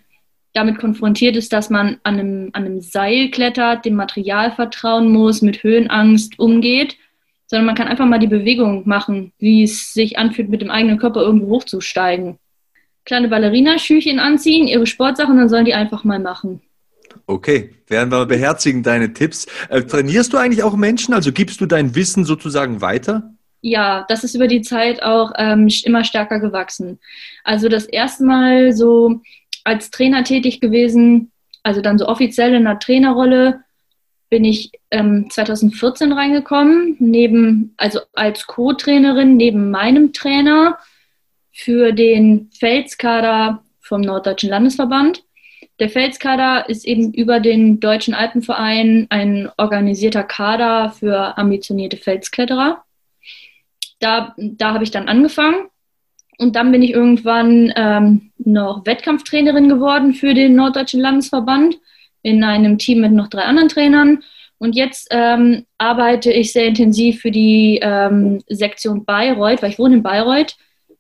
damit 0.53 0.79
konfrontiert 0.79 1.37
ist, 1.37 1.53
dass 1.53 1.71
man 1.71 1.99
an 2.03 2.19
einem, 2.19 2.51
an 2.53 2.65
einem 2.65 2.81
Seil 2.81 3.31
klettert, 3.31 3.85
dem 3.85 3.95
Material 3.95 4.53
vertrauen 4.53 5.11
muss, 5.11 5.43
mit 5.43 5.63
Höhenangst 5.63 6.39
umgeht, 6.39 6.97
sondern 7.47 7.67
man 7.67 7.75
kann 7.75 7.89
einfach 7.89 8.07
mal 8.07 8.19
die 8.19 8.27
Bewegung 8.27 8.87
machen, 8.87 9.33
wie 9.39 9.63
es 9.63 9.93
sich 9.93 10.19
anfühlt, 10.19 10.49
mit 10.49 10.61
dem 10.61 10.71
eigenen 10.71 10.99
Körper 10.99 11.21
irgendwo 11.21 11.57
hochzusteigen. 11.57 12.39
Kleine 13.05 13.29
Ballerinaschüchen 13.29 14.21
anziehen, 14.21 14.69
ihre 14.69 14.87
Sportsachen, 14.87 15.37
dann 15.37 15.49
sollen 15.49 15.65
die 15.65 15.75
einfach 15.75 16.05
mal 16.05 16.19
machen. 16.19 16.61
Okay, 17.27 17.75
werden 17.89 18.11
wir 18.11 18.27
beherzigen 18.27 18.83
deine 18.83 19.13
Tipps. 19.13 19.47
Äh, 19.69 19.83
trainierst 19.83 20.33
du 20.33 20.39
eigentlich 20.39 20.63
auch 20.63 20.77
Menschen? 20.77 21.15
Also 21.15 21.33
gibst 21.33 21.61
du 21.61 21.67
dein 21.67 21.95
Wissen 21.95 22.25
sozusagen 22.25 22.81
weiter? 22.81 23.35
Ja, 23.61 24.05
das 24.09 24.25
ist 24.25 24.35
über 24.35 24.49
die 24.49 24.63
Zeit 24.63 25.03
auch 25.03 25.33
ähm, 25.37 25.69
immer 25.85 26.05
stärker 26.05 26.41
gewachsen. 26.41 26.99
Also 27.45 27.69
das 27.69 27.87
erste 27.87 28.25
Mal 28.25 28.73
so 28.73 29.21
als 29.65 29.91
Trainer 29.91 30.25
tätig 30.25 30.61
gewesen, 30.61 31.33
also 31.63 31.81
dann 31.81 31.99
so 31.99 32.09
offiziell 32.09 32.55
in 32.55 32.67
einer 32.67 32.79
Trainerrolle 32.79 33.63
bin 34.29 34.45
ich 34.45 34.73
ähm, 34.91 35.29
2014 35.31 36.13
reingekommen, 36.13 36.97
neben, 36.99 37.75
also 37.77 38.01
als 38.15 38.47
Co-Trainerin 38.47 39.37
neben 39.37 39.71
meinem 39.71 40.13
Trainer 40.15 40.79
für 41.53 41.93
den 41.93 42.51
Felskader 42.59 43.63
vom 43.81 44.01
Norddeutschen 44.01 44.49
Landesverband. 44.49 45.23
Der 45.81 45.91
Felskader 45.91 46.69
ist 46.69 46.87
eben 46.87 47.13
über 47.13 47.41
den 47.41 47.79
Deutschen 47.79 48.15
Alpenverein 48.15 49.07
ein 49.11 49.51
organisierter 49.59 50.23
Kader 50.23 50.91
für 50.91 51.37
ambitionierte 51.37 51.99
Felskletterer. 51.99 52.85
da, 54.01 54.35
da 54.37 54.73
habe 54.73 54.85
ich 54.85 54.91
dann 54.91 55.09
angefangen. 55.09 55.69
Und 56.39 56.57
dann 56.57 56.73
bin 56.73 56.83
ich 56.83 56.93
irgendwann 56.93 57.73
ähm, 57.77 58.32
noch 58.45 58.87
Wettkampftrainerin 58.87 59.69
geworden 59.69 60.15
für 60.15 60.35
den 60.35 60.55
Norddeutschen 60.55 61.01
Landesverband 61.01 61.79
in 62.23 62.45
einem 62.45 62.79
Team 62.79 63.01
mit 63.01 63.13
noch 63.13 63.29
drei 63.29 63.43
anderen 63.43 63.69
Trainern. 63.69 64.23
Und 64.59 64.77
jetzt 64.77 65.09
ähm, 65.11 65.67
arbeite 65.79 66.33
ich 66.33 66.53
sehr 66.53 66.67
intensiv 66.67 67.21
für 67.21 67.33
die 67.33 67.81
ähm, 67.83 68.43
Sektion 68.49 69.05
Bayreuth, 69.05 69.61
weil 69.61 69.71
ich 69.71 69.79
wohne 69.79 69.97
in 69.97 70.03
Bayreuth 70.03 70.57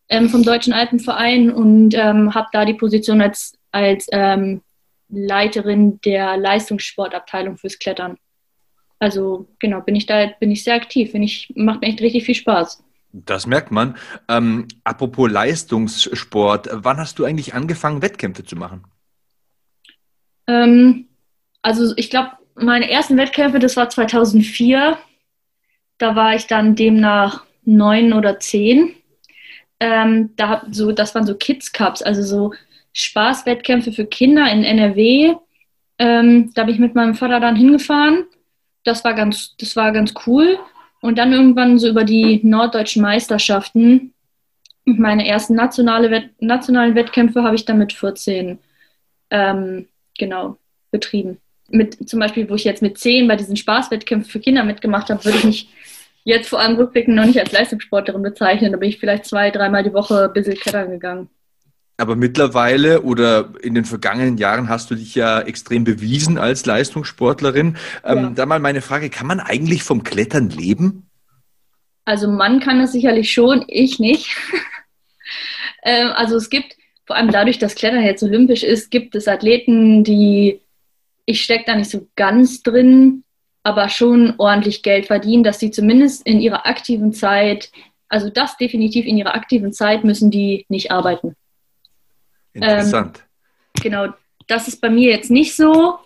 ähm, 0.09 0.29
vom 0.29 0.43
Deutschen 0.43 0.73
Alpenverein 0.73 1.51
und 1.53 1.95
ähm, 1.95 2.35
habe 2.35 2.49
da 2.53 2.65
die 2.65 2.75
Position 2.75 3.21
als, 3.21 3.53
als 3.71 4.09
ähm, 4.11 4.63
Leiterin 5.09 6.01
der 6.01 6.37
Leistungssportabteilung 6.37 7.57
fürs 7.57 7.79
Klettern. 7.79 8.17
Also 8.99 9.47
genau, 9.59 9.81
bin 9.81 9.97
ich 9.97 10.07
da 10.07 10.27
bin 10.39 10.51
ich 10.51 10.65
sehr 10.65 10.75
aktiv. 10.75 11.15
Ich, 11.15 11.53
macht 11.55 11.81
mir 11.81 11.89
echt 11.89 12.01
richtig 12.01 12.25
viel 12.25 12.35
Spaß. 12.35 12.83
Das 13.13 13.47
merkt 13.47 13.71
man. 13.71 13.97
Ähm, 14.29 14.69
apropos 14.85 15.31
Leistungssport, 15.31 16.69
wann 16.73 16.97
hast 16.97 17.19
du 17.19 17.25
eigentlich 17.25 17.55
angefangen, 17.55 18.01
Wettkämpfe 18.01 18.45
zu 18.45 18.57
machen? 18.57 18.85
Ähm, 20.47 21.09
also 21.61 21.93
ich 21.97 22.11
glaube, 22.11 22.31
meine 22.55 22.91
ersten 22.91 23.17
Wettkämpfe, 23.17 23.59
das 23.59 23.77
war 23.77 23.89
2004. 23.89 24.97
Da 25.99 26.17
war 26.17 26.35
ich 26.35 26.47
dann 26.47 26.75
demnach 26.75 27.45
neun 27.65 28.13
oder 28.13 28.41
zehn. 28.41 28.95
Ähm, 29.79 30.31
da 30.37 30.65
so, 30.71 30.93
das 30.93 31.15
waren 31.15 31.27
so 31.27 31.35
Kids 31.35 31.73
Cups, 31.73 32.03
also 32.03 32.23
so 32.23 32.55
Spaßwettkämpfe 32.93 33.93
für 33.93 34.07
Kinder 34.07 34.51
in 34.51 34.65
NRW. 34.65 35.35
Ähm, 35.99 36.53
da 36.55 36.65
bin 36.65 36.75
ich 36.75 36.81
mit 36.81 36.95
meinem 36.95 37.15
Vater 37.15 37.41
dann 37.41 37.57
hingefahren. 37.57 38.25
Das 38.85 39.05
war 39.05 39.15
ganz, 39.15 39.55
das 39.59 39.77
war 39.77 39.93
ganz 39.93 40.15
cool. 40.27 40.59
Und 41.03 41.19
dann 41.19 41.33
irgendwann 41.33 41.81
so 41.81 41.89
über 41.89 42.05
die 42.05 42.41
norddeutschen 42.45 43.03
Meisterschaften. 43.03 44.15
Meine 44.85 45.27
ersten 45.27 45.55
nationale 45.55 46.11
Wett 46.13 46.31
nationalen 46.41 46.95
Wettkämpfe 46.95 47.43
habe 47.43 47.57
ich 47.57 47.65
dann 47.65 47.79
mit 47.79 47.93
14 47.93 48.59
ähm, 49.31 49.89
genau 50.17 50.59
betrieben. 50.93 51.39
Mit, 51.69 52.09
zum 52.09 52.21
Beispiel, 52.21 52.49
wo 52.49 52.55
ich 52.55 52.65
jetzt 52.65 52.83
mit 52.83 52.99
10 52.99 53.27
bei 53.27 53.35
diesen 53.35 53.57
Spaßwettkämpfen 53.57 54.31
für 54.31 54.39
Kinder 54.39 54.63
mitgemacht 54.63 55.11
habe, 55.11 55.25
würde 55.25 55.39
ich 55.39 55.45
mich 55.45 55.69
jetzt 56.23 56.49
vor 56.49 56.61
allem 56.61 56.77
rückblickend 56.77 57.17
noch 57.17 57.27
nicht 57.27 57.41
als 57.41 57.51
Leistungssportlerin 57.51 58.23
bezeichnen. 58.23 58.71
Da 58.71 58.79
bin 58.79 58.89
ich 58.89 58.99
vielleicht 58.99 59.25
zwei, 59.25 59.51
dreimal 59.51 59.83
die 59.83 59.93
Woche 59.93 60.27
ein 60.27 60.33
bisschen 60.33 60.55
klettern 60.55 60.93
gegangen. 60.93 61.29
Aber 62.03 62.17
mittlerweile 62.17 63.03
oder 63.03 63.51
in 63.63 63.75
den 63.75 63.85
vergangenen 63.85 64.37
Jahren 64.37 64.69
hast 64.69 64.91
du 64.91 64.97
dich 64.97 65.15
ja 65.15 65.41
extrem 65.41 65.85
bewiesen 65.85 66.37
als 66.37 66.67
Leistungssportlerin. 66.67 67.77
Ähm, 68.05 68.19
ja. 68.19 68.31
Da 68.31 68.45
mal 68.45 68.59
meine 68.59 68.81
Frage, 68.81 69.09
kann 69.09 69.29
man 69.29 69.39
eigentlich 69.39 69.85
vom 69.85 70.03
Klettern 70.03 70.51
leben? 70.51 71.09
Also 72.05 72.29
man 72.29 72.59
kann 72.59 72.81
es 72.81 72.91
sicherlich 72.91 73.31
schon, 73.31 73.65
ich 73.69 74.01
nicht. 74.01 74.37
ähm, 75.85 76.09
also 76.17 76.35
es 76.35 76.51
gibt, 76.51 76.75
vor 77.07 77.15
allem 77.15 77.31
dadurch, 77.31 77.61
dass 77.61 77.77
Klettern 77.77 78.03
jetzt 78.03 78.25
olympisch 78.25 78.65
ist, 78.65 78.91
gibt 78.91 79.15
es 79.15 79.29
Athleten, 79.29 80.03
die, 80.03 80.61
ich 81.25 81.45
stecke 81.45 81.67
da 81.67 81.77
nicht 81.77 81.91
so 81.91 82.09
ganz 82.17 82.65
drin, 82.65 83.23
aber 83.63 83.89
schon 83.91 84.35
ordentlich 84.39 84.83
Geld 84.83 85.07
verdienen, 85.07 85.45
dass 85.45 85.61
sie 85.61 85.71
zumindest 85.71 86.27
in 86.27 86.41
ihrer 86.41 86.67
aktiven 86.67 87.13
Zeit, 87.13 87.71
also 88.09 88.29
das 88.29 88.57
definitiv 88.57 89.07
in 89.07 89.19
ihrer 89.19 89.37
aktiven 89.37 89.73
Zeit 89.73 90.03
müssen 90.03 90.33
die 90.33 90.67
nicht 90.69 90.91
arbeiten. 90.91 91.37
Interessant. 92.55 93.19
Ähm, 93.19 93.83
genau, 93.83 94.07
das 94.47 94.69
ist 94.69 94.81
bei 94.81 94.91
mir 94.91 95.11
jetzt 95.11 95.31
nicht 95.31 95.57
so. 95.57 95.99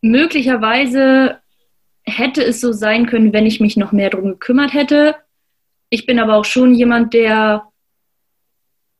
Möglicherweise 0.00 1.38
hätte 2.04 2.42
es 2.44 2.60
so 2.60 2.72
sein 2.72 3.06
können, 3.06 3.32
wenn 3.32 3.46
ich 3.46 3.60
mich 3.60 3.76
noch 3.76 3.92
mehr 3.92 4.10
darum 4.10 4.30
gekümmert 4.30 4.74
hätte. 4.74 5.16
Ich 5.88 6.06
bin 6.06 6.18
aber 6.18 6.36
auch 6.36 6.44
schon 6.44 6.74
jemand, 6.74 7.14
der, 7.14 7.68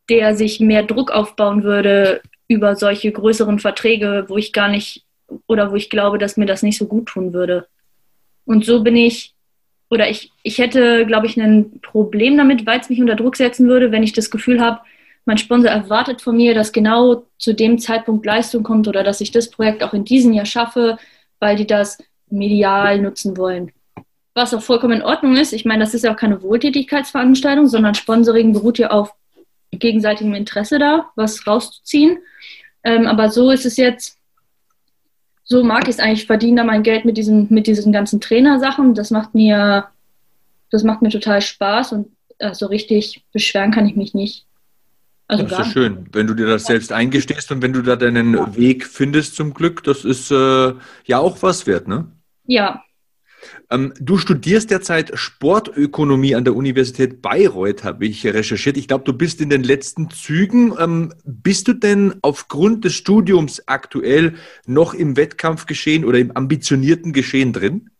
der 0.09 0.37
sich 0.37 0.61
mehr 0.61 0.83
Druck 0.83 1.11
aufbauen 1.11 1.63
würde 1.63 2.23
über 2.49 2.77
solche 2.77 3.11
größeren 3.13 3.59
Verträge, 3.59 4.25
wo 4.29 4.37
ich 4.37 4.53
gar 4.53 4.69
nicht 4.69 5.05
oder 5.47 5.71
wo 5.71 5.77
ich 5.77 5.91
glaube, 5.91 6.19
dass 6.19 6.37
mir 6.37 6.47
das 6.47 6.63
nicht 6.63 6.79
so 6.79 6.87
gut 6.87 7.07
tun 7.07 7.33
würde. 7.33 7.67
Und 8.45 8.65
so 8.65 8.83
bin 8.83 8.97
ich, 8.97 9.35
oder 9.91 10.09
ich, 10.09 10.33
ich 10.43 10.59
hätte, 10.59 11.07
glaube 11.07 11.27
ich, 11.27 11.37
ein 11.37 11.81
Problem 11.81 12.37
damit, 12.37 12.67
weil 12.67 12.81
es 12.81 12.91
mich 12.91 13.01
unter 13.01 13.17
Druck 13.17 13.37
setzen 13.37 13.69
würde, 13.69 13.91
wenn 13.91 14.03
ich 14.03 14.13
das 14.13 14.31
Gefühl 14.31 14.61
habe, 14.61 14.81
mein 15.25 15.39
Sponsor 15.39 15.71
erwartet 15.71 16.21
von 16.21 16.37
mir, 16.37 16.55
dass 16.55 16.73
genau 16.73 17.25
zu 17.39 17.55
dem 17.55 17.79
Zeitpunkt 17.79 18.27
Leistung 18.27 18.63
kommt 18.63 18.89
oder 18.89 19.03
dass 19.03 19.21
ich 19.21 19.31
das 19.31 19.51
Projekt 19.51 19.83
auch 19.83 19.95
in 19.95 20.05
diesem 20.05 20.33
Jahr 20.33 20.47
schaffe, 20.47 20.99
weil 21.41 21.57
die 21.57 21.67
das 21.67 21.99
medial 22.29 23.01
nutzen 23.01 23.37
wollen. 23.37 23.73
Was 24.35 24.53
auch 24.53 24.63
vollkommen 24.63 25.01
in 25.01 25.03
Ordnung 25.03 25.37
ist. 25.37 25.53
Ich 25.53 25.65
meine, 25.65 25.85
das 25.85 25.95
ist 25.95 26.05
ja 26.05 26.13
auch 26.13 26.19
keine 26.19 26.43
Wohltätigkeitsveranstaltung, 26.43 27.69
sondern 27.69 27.95
Sponsoring 27.95 28.53
beruht 28.53 28.79
ja 28.79 28.91
auf 28.91 29.15
gegenseitigem 29.71 30.35
Interesse 30.35 30.79
da, 30.79 31.11
was 31.17 31.47
rauszuziehen. 31.47 32.19
Ähm, 32.83 33.07
aber 33.07 33.31
so 33.31 33.51
ist 33.51 33.65
es 33.65 33.77
jetzt, 33.77 34.19
so 35.45 35.63
mag 35.63 35.85
ich 35.85 35.91
es 35.91 35.99
eigentlich, 36.01 36.23
ich 36.23 36.27
verdiene 36.27 36.61
da 36.61 36.65
mein 36.65 36.83
Geld 36.83 37.05
mit 37.05 37.17
diesen, 37.17 37.47
mit 37.51 37.67
diesen 37.67 37.93
ganzen 37.93 38.21
Trainersachen. 38.21 38.95
Das 38.95 39.11
macht 39.11 39.35
mir, 39.35 39.89
das 40.71 40.83
macht 40.83 41.01
mir 41.01 41.11
total 41.11 41.41
Spaß 41.41 41.93
und 41.93 42.09
äh, 42.39 42.55
so 42.55 42.67
richtig 42.67 43.25
beschweren 43.33 43.71
kann 43.71 43.87
ich 43.87 43.97
mich 43.97 44.15
nicht. 44.15 44.47
Also 45.27 45.45
das 45.45 45.67
ist 45.67 45.73
schön, 45.73 46.07
wenn 46.13 46.27
du 46.27 46.35
dir 46.35 46.47
das 46.47 46.65
selbst 46.65 46.93
eingestehst 46.93 47.51
und 47.51 47.63
wenn 47.63 47.73
du 47.73 47.83
da 47.83 47.97
deinen 47.97 48.35
ja. 48.35 48.57
Weg 48.57 48.87
findest 48.87 49.37
zum 49.37 49.55
Glück, 49.55 49.83
das 49.83 50.05
ist 50.05 50.31
äh, 50.31 50.75
ja 51.07 51.19
auch 51.19 51.43
was 51.43 51.67
wert, 51.67 51.89
ne? 51.89 52.13
Ja. 52.47 52.85
Ähm, 53.71 53.95
du 53.99 54.19
studierst 54.19 54.71
derzeit 54.71 55.13
Sportökonomie 55.15 56.35
an 56.35 56.45
der 56.45 56.55
Universität 56.55 57.23
Bayreuth, 57.23 57.85
habe 57.85 58.07
ich 58.07 58.27
recherchiert. 58.27 58.77
Ich 58.77 58.89
glaube, 58.89 59.05
du 59.05 59.13
bist 59.13 59.41
in 59.41 59.49
den 59.49 59.63
letzten 59.63 60.11
Zügen. 60.11 60.75
Ähm, 60.79 61.15
bist 61.25 61.69
du 61.69 61.73
denn 61.73 62.15
aufgrund 62.23 62.85
des 62.85 62.95
Studiums 62.95 63.67
aktuell 63.67 64.35
noch 64.67 64.95
im 64.95 65.17
Wettkampfgeschehen 65.17 66.05
oder 66.05 66.19
im 66.19 66.37
ambitionierten 66.37 67.13
Geschehen 67.13 67.53
drin? 67.53 67.91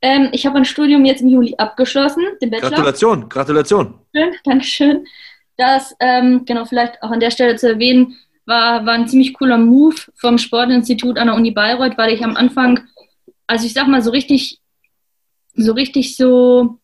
Ähm, 0.00 0.28
ich 0.32 0.46
habe 0.46 0.54
mein 0.54 0.64
Studium 0.64 1.04
jetzt 1.04 1.22
im 1.22 1.28
Juli 1.28 1.54
abgeschlossen, 1.58 2.22
den 2.40 2.50
Bachelor. 2.50 2.70
Gratulation, 2.70 3.28
Gratulation. 3.28 3.94
Schön, 4.14 4.32
Dankeschön. 4.44 5.04
Das, 5.58 5.92
ähm, 5.98 6.44
genau, 6.46 6.64
vielleicht 6.64 7.02
auch 7.02 7.10
an 7.10 7.18
der 7.18 7.32
Stelle 7.32 7.56
zu 7.56 7.68
erwähnen, 7.68 8.16
war, 8.46 8.86
war 8.86 8.94
ein 8.94 9.08
ziemlich 9.08 9.34
cooler 9.34 9.58
Move 9.58 9.96
vom 10.14 10.38
Sportinstitut 10.38 11.18
an 11.18 11.26
der 11.26 11.34
Uni 11.34 11.50
Bayreuth, 11.50 11.98
weil 11.98 12.12
ich 12.14 12.24
am 12.24 12.36
Anfang, 12.36 12.86
also 13.48 13.66
ich 13.66 13.74
sag 13.74 13.88
mal, 13.88 14.00
so 14.00 14.12
richtig, 14.12 14.60
so 15.54 15.72
richtig 15.72 16.16
so 16.16 16.78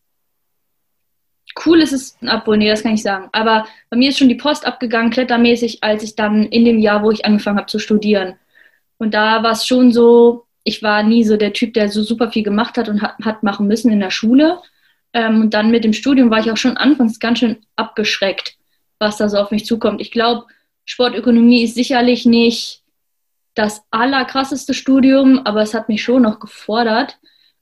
cool 1.65 1.81
ist 1.81 1.93
es, 1.93 2.17
obwohl, 2.27 2.57
nee, 2.57 2.69
das 2.69 2.83
kann 2.83 2.95
ich 2.95 3.01
sagen. 3.01 3.29
Aber 3.31 3.65
bei 3.89 3.95
mir 3.95 4.09
ist 4.09 4.17
schon 4.17 4.27
die 4.27 4.35
Post 4.35 4.67
abgegangen, 4.67 5.09
klettermäßig, 5.09 5.81
als 5.81 6.03
ich 6.03 6.17
dann 6.17 6.43
in 6.43 6.65
dem 6.65 6.79
Jahr, 6.79 7.01
wo 7.01 7.11
ich 7.11 7.23
angefangen 7.23 7.57
habe 7.57 7.67
zu 7.67 7.79
studieren. 7.79 8.35
Und 8.97 9.13
da 9.13 9.41
war 9.41 9.53
es 9.53 9.65
schon 9.65 9.93
so, 9.93 10.47
ich 10.65 10.83
war 10.83 11.01
nie 11.01 11.23
so 11.23 11.37
der 11.37 11.53
Typ, 11.53 11.73
der 11.75 11.87
so 11.87 12.03
super 12.03 12.29
viel 12.29 12.43
gemacht 12.43 12.77
hat 12.77 12.89
und 12.89 13.01
hat, 13.01 13.15
hat 13.23 13.41
machen 13.41 13.67
müssen 13.67 13.89
in 13.89 14.01
der 14.01 14.11
Schule. 14.11 14.59
Ähm, 15.13 15.39
und 15.39 15.53
dann 15.53 15.71
mit 15.71 15.85
dem 15.85 15.93
Studium 15.93 16.29
war 16.29 16.39
ich 16.39 16.51
auch 16.51 16.57
schon 16.57 16.75
anfangs 16.75 17.21
ganz 17.21 17.39
schön 17.39 17.65
abgeschreckt 17.77 18.57
was 18.99 19.17
da 19.17 19.29
so 19.29 19.37
auf 19.37 19.51
mich 19.51 19.65
zukommt. 19.65 20.01
Ich 20.01 20.11
glaube, 20.11 20.45
Sportökonomie 20.85 21.63
ist 21.63 21.75
sicherlich 21.75 22.25
nicht 22.25 22.83
das 23.55 23.83
allerkrasseste 23.89 24.73
Studium, 24.73 25.39
aber 25.45 25.61
es 25.61 25.73
hat 25.73 25.89
mich 25.89 26.03
schon 26.03 26.21
noch 26.21 26.39
gefordert. 26.39 27.17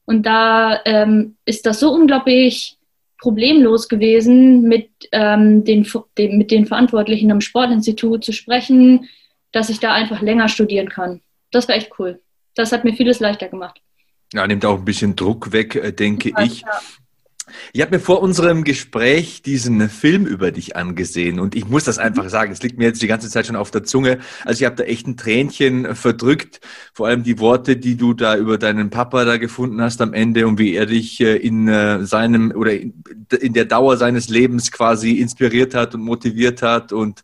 Und 0.06 0.26
da 0.26 0.82
ähm, 0.86 1.38
ist 1.46 1.66
das 1.66 1.80
so 1.80 1.94
unglaublich 1.94 2.78
problemlos 3.20 3.88
gewesen, 3.88 4.64
mit, 4.64 4.90
ähm, 5.14 5.64
den, 5.64 5.88
den, 6.18 6.38
mit 6.38 6.52
den 6.52 6.66
Verantwortlichen 6.66 7.32
am 7.32 7.40
Sportinstitut 7.40 8.26
zu 8.26 8.34
sprechen, 8.34 9.08
dass 9.54 9.70
ich 9.70 9.80
da 9.80 9.94
einfach 9.94 10.22
länger 10.22 10.50
studieren 10.50 10.90
kann. 10.90 11.22
Das 11.52 11.70
war 11.70 11.76
echt 11.76 11.92
cool. 12.00 12.20
Das 12.56 12.72
hat 12.74 12.84
mir 12.84 12.94
vieles 12.94 13.22
leichter 13.22 13.48
gemacht. 13.48 13.80
Ja, 14.34 14.46
nimmt 14.46 14.66
auch 14.66 14.80
ein 14.80 14.86
bisschen 14.86 15.16
Druck 15.16 15.52
weg, 15.54 15.76
äh, 15.76 15.94
denke 15.94 16.34
ich. 16.44 16.62
Ja. 16.62 16.82
Ich 17.74 17.82
habe 17.82 17.92
mir 17.92 18.00
vor 18.00 18.22
unserem 18.22 18.64
Gespräch 18.64 19.42
diesen 19.42 19.90
Film 19.90 20.26
über 20.26 20.52
dich 20.52 20.76
angesehen 20.76 21.40
und 21.40 21.56
ich 21.56 21.68
muss 21.68 21.84
das 21.84 21.98
mhm. 21.98 22.04
einfach 22.04 22.30
sagen, 22.30 22.52
es 22.52 22.62
liegt 22.62 22.78
mir 22.78 22.86
jetzt 22.86 23.02
die 23.02 23.08
ganze 23.08 23.30
Zeit 23.30 23.48
schon 23.48 23.56
auf 23.56 23.72
der 23.72 23.84
Zunge. 23.84 24.20
Also 24.46 24.62
ich 24.62 24.66
habe 24.66 24.76
da 24.76 24.84
echt 24.84 25.08
ein 25.08 25.18
Tränchen 25.18 25.96
verdrückt, 25.96 26.60
vor 26.94 27.08
allem 27.08 27.24
die 27.24 27.40
Worte, 27.40 27.78
die 27.78 27.96
du 27.96 28.14
da 28.14 28.36
über 28.38 28.58
deinen 28.58 28.90
Papa 28.90 29.26
da 29.26 29.38
gefunden 29.38 29.82
hast 29.82 30.02
am 30.02 30.14
Ende 30.14 30.48
und 30.48 30.60
wie 30.60 30.76
er 30.76 30.86
dich 30.86 31.20
äh, 31.22 31.36
in 31.36 31.68
äh, 31.68 32.06
seinem 32.06 32.52
oder 32.52 32.74
in 32.74 33.54
der 33.54 33.66
Dauer 33.66 33.98
seines 33.98 34.30
Lebens 34.30 34.72
quasi 34.72 35.14
inspiriert 35.14 35.76
hat 35.76 35.96
und 35.96 36.02
motiviert 36.02 36.62
hat 36.62 36.92
und 36.92 37.22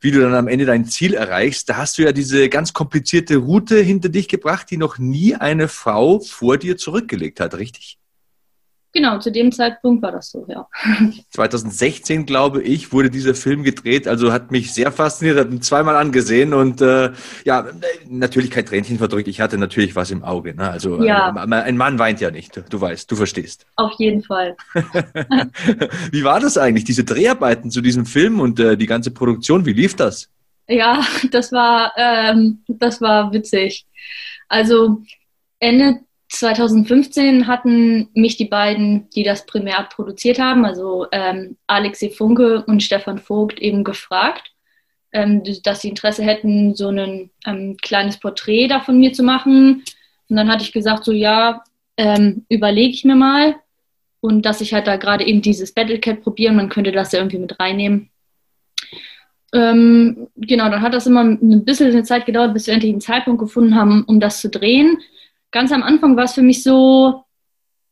wie 0.00 0.10
du 0.10 0.20
dann 0.20 0.34
am 0.34 0.48
Ende 0.48 0.64
dein 0.64 0.86
Ziel 0.86 1.14
erreichst. 1.14 1.68
Da 1.68 1.76
hast 1.76 1.98
du 1.98 2.02
ja 2.02 2.12
diese 2.12 2.48
ganz 2.48 2.72
komplizierte 2.72 3.36
Route 3.36 3.80
hinter 3.80 4.08
dich 4.08 4.28
gebracht, 4.28 4.70
die 4.70 4.76
noch 4.76 4.98
nie 4.98 5.34
eine 5.34 5.68
Frau 5.68 6.20
vor 6.20 6.58
dir 6.58 6.76
zurückgelegt 6.76 7.40
hat, 7.40 7.54
richtig? 7.54 7.98
Genau, 8.94 9.18
zu 9.18 9.32
dem 9.32 9.52
Zeitpunkt 9.52 10.02
war 10.02 10.12
das 10.12 10.30
so, 10.30 10.44
ja. 10.48 10.68
2016, 11.30 12.26
glaube 12.26 12.62
ich, 12.62 12.92
wurde 12.92 13.08
dieser 13.08 13.34
Film 13.34 13.62
gedreht. 13.62 14.06
Also 14.06 14.32
hat 14.32 14.50
mich 14.50 14.74
sehr 14.74 14.92
fasziniert, 14.92 15.38
hat 15.38 15.50
ihn 15.50 15.62
zweimal 15.62 15.96
angesehen 15.96 16.52
und 16.52 16.82
äh, 16.82 17.10
ja, 17.44 17.66
natürlich 18.06 18.50
kein 18.50 18.66
Tränchen 18.66 18.98
verdrückt. 18.98 19.28
Ich 19.28 19.40
hatte 19.40 19.56
natürlich 19.56 19.96
was 19.96 20.10
im 20.10 20.22
Auge. 20.22 20.54
Ne? 20.54 20.70
Also 20.70 21.02
ja. 21.02 21.32
ein, 21.32 21.52
ein 21.52 21.76
Mann 21.78 21.98
weint 21.98 22.20
ja 22.20 22.30
nicht. 22.30 22.62
Du 22.68 22.80
weißt, 22.80 23.10
du 23.10 23.16
verstehst. 23.16 23.66
Auf 23.76 23.92
jeden 23.98 24.22
Fall. 24.22 24.56
wie 26.10 26.24
war 26.24 26.40
das 26.40 26.58
eigentlich, 26.58 26.84
diese 26.84 27.04
Dreharbeiten 27.04 27.70
zu 27.70 27.80
diesem 27.80 28.04
Film 28.04 28.40
und 28.40 28.60
äh, 28.60 28.76
die 28.76 28.86
ganze 28.86 29.10
Produktion? 29.10 29.64
Wie 29.64 29.72
lief 29.72 29.96
das? 29.96 30.28
Ja, 30.68 31.02
das 31.30 31.50
war, 31.50 31.92
ähm, 31.96 32.62
das 32.68 33.00
war 33.00 33.32
witzig. 33.32 33.86
Also 34.48 35.02
Ende 35.58 36.00
2015 36.32 37.46
hatten 37.46 38.08
mich 38.14 38.38
die 38.38 38.46
beiden, 38.46 39.08
die 39.10 39.22
das 39.22 39.44
primär 39.44 39.86
produziert 39.94 40.38
haben, 40.38 40.64
also 40.64 41.06
ähm, 41.12 41.56
Alexei 41.66 42.08
Funke 42.08 42.64
und 42.64 42.82
Stefan 42.82 43.18
Vogt, 43.18 43.60
eben 43.60 43.84
gefragt, 43.84 44.50
ähm, 45.12 45.42
dass 45.62 45.82
sie 45.82 45.90
Interesse 45.90 46.22
hätten, 46.22 46.74
so 46.74 46.88
ein 46.88 47.30
ähm, 47.46 47.76
kleines 47.82 48.18
Porträt 48.18 48.68
da 48.68 48.80
von 48.80 48.98
mir 48.98 49.12
zu 49.12 49.22
machen. 49.22 49.84
Und 50.28 50.36
dann 50.36 50.50
hatte 50.50 50.64
ich 50.64 50.72
gesagt, 50.72 51.04
so 51.04 51.12
ja, 51.12 51.62
ähm, 51.98 52.46
überlege 52.48 52.94
ich 52.94 53.04
mir 53.04 53.16
mal. 53.16 53.56
Und 54.20 54.46
dass 54.46 54.62
ich 54.62 54.72
halt 54.72 54.86
da 54.86 54.96
gerade 54.96 55.26
eben 55.26 55.42
dieses 55.42 55.72
Battlecat 55.72 56.22
probiere, 56.22 56.54
man 56.54 56.70
könnte 56.70 56.92
das 56.92 57.12
ja 57.12 57.18
irgendwie 57.18 57.38
mit 57.38 57.60
reinnehmen. 57.60 58.08
Ähm, 59.52 60.28
genau, 60.36 60.70
dann 60.70 60.80
hat 60.80 60.94
das 60.94 61.06
immer 61.06 61.24
ein 61.24 61.64
bisschen 61.66 61.90
eine 61.90 62.04
Zeit 62.04 62.24
gedauert, 62.24 62.54
bis 62.54 62.66
wir 62.66 62.72
endlich 62.72 62.92
einen 62.92 63.02
Zeitpunkt 63.02 63.40
gefunden 63.40 63.74
haben, 63.74 64.04
um 64.04 64.18
das 64.18 64.40
zu 64.40 64.48
drehen 64.48 64.96
ganz 65.52 65.70
am 65.70 65.82
Anfang 65.82 66.16
war 66.16 66.24
es 66.24 66.34
für 66.34 66.42
mich 66.42 66.62
so, 66.62 67.24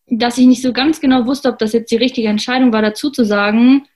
dass 0.09 0.39
ich 0.39 0.47
nicht 0.47 0.63
so 0.63 0.73
ganz 0.73 1.01
genau 1.01 1.27
wusste, 1.27 1.49
ob 1.49 1.59
das 1.59 1.73
jetzt 1.73 1.93
die 1.93 1.97
richtige 1.97 2.29
Entscheidung 2.29 2.73
war, 2.73 2.83
dazu 2.83 3.11
zu 3.11 3.25
sagen, 3.25 3.87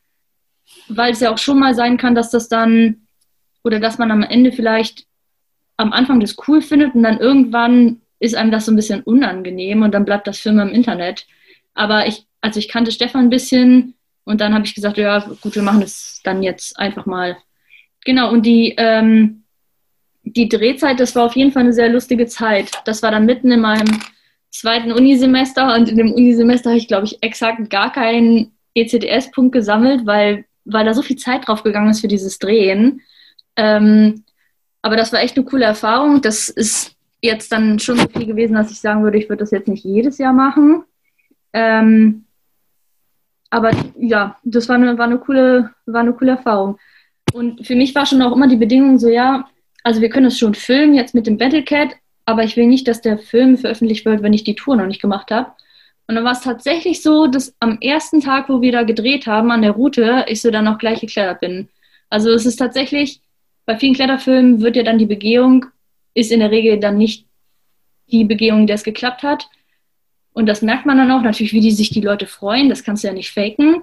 weil 0.88 1.12
es 1.12 1.20
ja 1.20 1.32
auch 1.32 1.38
schon 1.38 1.58
mal 1.58 1.74
sein 1.74 1.96
kann, 1.96 2.14
dass 2.14 2.30
das 2.30 2.48
dann 2.48 3.06
oder 3.64 3.80
dass 3.80 3.98
man 3.98 4.10
am 4.10 4.22
Ende 4.22 4.52
vielleicht 4.52 5.06
am 5.76 5.92
Anfang 5.92 6.20
das 6.20 6.36
cool 6.46 6.62
findet 6.62 6.94
und 6.94 7.02
dann 7.02 7.18
irgendwann 7.18 8.00
ist 8.20 8.36
einem 8.36 8.50
das 8.50 8.66
so 8.66 8.72
ein 8.72 8.76
bisschen 8.76 9.02
unangenehm 9.02 9.82
und 9.82 9.92
dann 9.92 10.04
bleibt 10.04 10.26
das 10.26 10.38
Film 10.38 10.58
im 10.60 10.68
Internet. 10.68 11.26
Aber 11.74 12.06
ich, 12.06 12.26
also 12.40 12.60
ich 12.60 12.68
kannte 12.68 12.92
Stefan 12.92 13.26
ein 13.26 13.30
bisschen 13.30 13.94
und 14.24 14.40
dann 14.40 14.54
habe 14.54 14.64
ich 14.64 14.74
gesagt, 14.74 14.98
ja 14.98 15.18
gut, 15.40 15.54
wir 15.54 15.62
machen 15.62 15.80
das 15.80 16.20
dann 16.22 16.42
jetzt 16.42 16.78
einfach 16.78 17.06
mal. 17.06 17.36
Genau, 18.04 18.30
und 18.30 18.46
die, 18.46 18.74
ähm, 18.76 19.43
die 20.24 20.48
Drehzeit, 20.48 21.00
das 21.00 21.14
war 21.14 21.24
auf 21.24 21.36
jeden 21.36 21.52
Fall 21.52 21.62
eine 21.62 21.72
sehr 21.72 21.88
lustige 21.88 22.26
Zeit. 22.26 22.70
Das 22.84 23.02
war 23.02 23.10
dann 23.10 23.26
mitten 23.26 23.52
in 23.52 23.60
meinem 23.60 24.00
zweiten 24.50 24.92
Unisemester 24.92 25.74
und 25.74 25.88
in 25.88 25.96
dem 25.96 26.12
Unisemester 26.12 26.70
habe 26.70 26.78
ich, 26.78 26.88
glaube 26.88 27.06
ich, 27.06 27.22
exakt 27.22 27.70
gar 27.70 27.92
keinen 27.92 28.52
ECDS-Punkt 28.74 29.52
gesammelt, 29.52 30.06
weil, 30.06 30.44
weil 30.64 30.84
da 30.84 30.94
so 30.94 31.02
viel 31.02 31.16
Zeit 31.16 31.46
drauf 31.46 31.62
gegangen 31.62 31.90
ist 31.90 32.00
für 32.00 32.08
dieses 32.08 32.38
Drehen. 32.38 33.02
Ähm, 33.56 34.24
aber 34.82 34.96
das 34.96 35.12
war 35.12 35.20
echt 35.20 35.36
eine 35.36 35.46
coole 35.46 35.64
Erfahrung. 35.64 36.22
Das 36.22 36.48
ist 36.48 36.96
jetzt 37.20 37.52
dann 37.52 37.78
schon 37.78 37.98
so 37.98 38.08
viel 38.08 38.26
gewesen, 38.26 38.54
dass 38.54 38.70
ich 38.70 38.80
sagen 38.80 39.02
würde, 39.02 39.18
ich 39.18 39.28
würde 39.28 39.40
das 39.40 39.50
jetzt 39.50 39.68
nicht 39.68 39.84
jedes 39.84 40.18
Jahr 40.18 40.32
machen. 40.32 40.84
Ähm, 41.52 42.24
aber 43.50 43.70
ja, 43.98 44.36
das 44.42 44.68
war 44.68 44.76
eine, 44.76 44.98
war, 44.98 45.06
eine 45.06 45.18
coole, 45.18 45.70
war 45.86 46.00
eine 46.00 46.12
coole 46.12 46.32
Erfahrung. 46.32 46.78
Und 47.32 47.66
für 47.66 47.76
mich 47.76 47.94
war 47.94 48.06
schon 48.06 48.22
auch 48.22 48.34
immer 48.34 48.48
die 48.48 48.56
Bedingung 48.56 48.98
so, 48.98 49.08
ja, 49.08 49.48
also 49.84 50.00
wir 50.00 50.08
können 50.08 50.26
es 50.26 50.38
schon 50.38 50.54
filmen 50.54 50.94
jetzt 50.94 51.14
mit 51.14 51.26
dem 51.26 51.38
Battlecat, 51.38 51.90
aber 52.24 52.42
ich 52.42 52.56
will 52.56 52.66
nicht, 52.66 52.88
dass 52.88 53.02
der 53.02 53.18
Film 53.18 53.58
veröffentlicht 53.58 54.04
wird, 54.04 54.22
wenn 54.22 54.32
ich 54.32 54.42
die 54.42 54.56
Tour 54.56 54.76
noch 54.76 54.86
nicht 54.86 55.00
gemacht 55.00 55.30
habe. 55.30 55.52
Und 56.06 56.16
dann 56.16 56.24
war 56.24 56.32
es 56.32 56.40
tatsächlich 56.40 57.02
so, 57.02 57.26
dass 57.26 57.54
am 57.60 57.78
ersten 57.80 58.20
Tag, 58.20 58.48
wo 58.48 58.60
wir 58.60 58.72
da 58.72 58.82
gedreht 58.82 59.26
haben, 59.26 59.50
an 59.50 59.62
der 59.62 59.72
Route, 59.72 60.24
ich 60.28 60.40
so 60.40 60.50
dann 60.50 60.68
auch 60.68 60.78
gleich 60.78 61.00
geklettert 61.00 61.40
bin. 61.40 61.68
Also 62.10 62.30
es 62.30 62.46
ist 62.46 62.56
tatsächlich, 62.56 63.20
bei 63.66 63.76
vielen 63.76 63.94
Kletterfilmen 63.94 64.60
wird 64.60 64.76
ja 64.76 64.82
dann 64.82 64.98
die 64.98 65.06
Begehung, 65.06 65.66
ist 66.14 66.32
in 66.32 66.40
der 66.40 66.50
Regel 66.50 66.78
dann 66.80 66.98
nicht 66.98 67.26
die 68.10 68.24
Begehung, 68.24 68.66
der 68.66 68.74
es 68.74 68.84
geklappt 68.84 69.22
hat. 69.22 69.48
Und 70.32 70.46
das 70.46 70.62
merkt 70.62 70.86
man 70.86 70.98
dann 70.98 71.10
auch, 71.10 71.22
natürlich, 71.22 71.52
wie 71.52 71.60
die 71.60 71.70
sich 71.70 71.90
die 71.90 72.00
Leute 72.00 72.26
freuen, 72.26 72.68
das 72.68 72.84
kannst 72.84 73.04
du 73.04 73.08
ja 73.08 73.14
nicht 73.14 73.30
faken. 73.30 73.82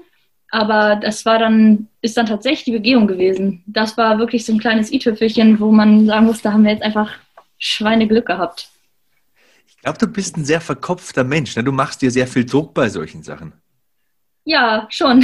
Aber 0.52 0.98
das 0.98 1.26
war 1.26 1.40
dann, 1.40 1.88
ist 2.02 2.18
dann 2.18 2.26
tatsächlich 2.26 2.66
die 2.66 2.72
Begehung 2.74 3.08
gewesen. 3.08 3.64
Das 3.68 3.98
war 3.98 4.20
wirklich 4.20 4.46
so 4.46 4.52
ein 4.52 4.60
kleines 4.60 4.92
i-Tüpfelchen, 4.92 5.60
wo 5.62 5.72
man 5.72 6.06
sagen 6.06 6.26
muss, 6.26 6.42
da 6.42 6.52
haben 6.52 6.66
wir 6.66 6.72
jetzt 6.72 6.84
einfach 6.84 7.18
Schweineglück 7.58 8.26
gehabt. 8.26 8.70
Ich 9.66 9.78
glaube, 9.78 9.98
du 9.98 10.08
bist 10.08 10.38
ein 10.38 10.44
sehr 10.44 10.60
verkopfter 10.60 11.24
Mensch. 11.24 11.56
Ne? 11.56 11.64
Du 11.64 11.72
machst 11.72 12.02
dir 12.02 12.12
sehr 12.12 12.28
viel 12.28 12.46
Druck 12.46 12.74
bei 12.74 12.90
solchen 12.90 13.24
Sachen. 13.24 13.54
Ja, 14.44 14.88
schon. 14.90 15.24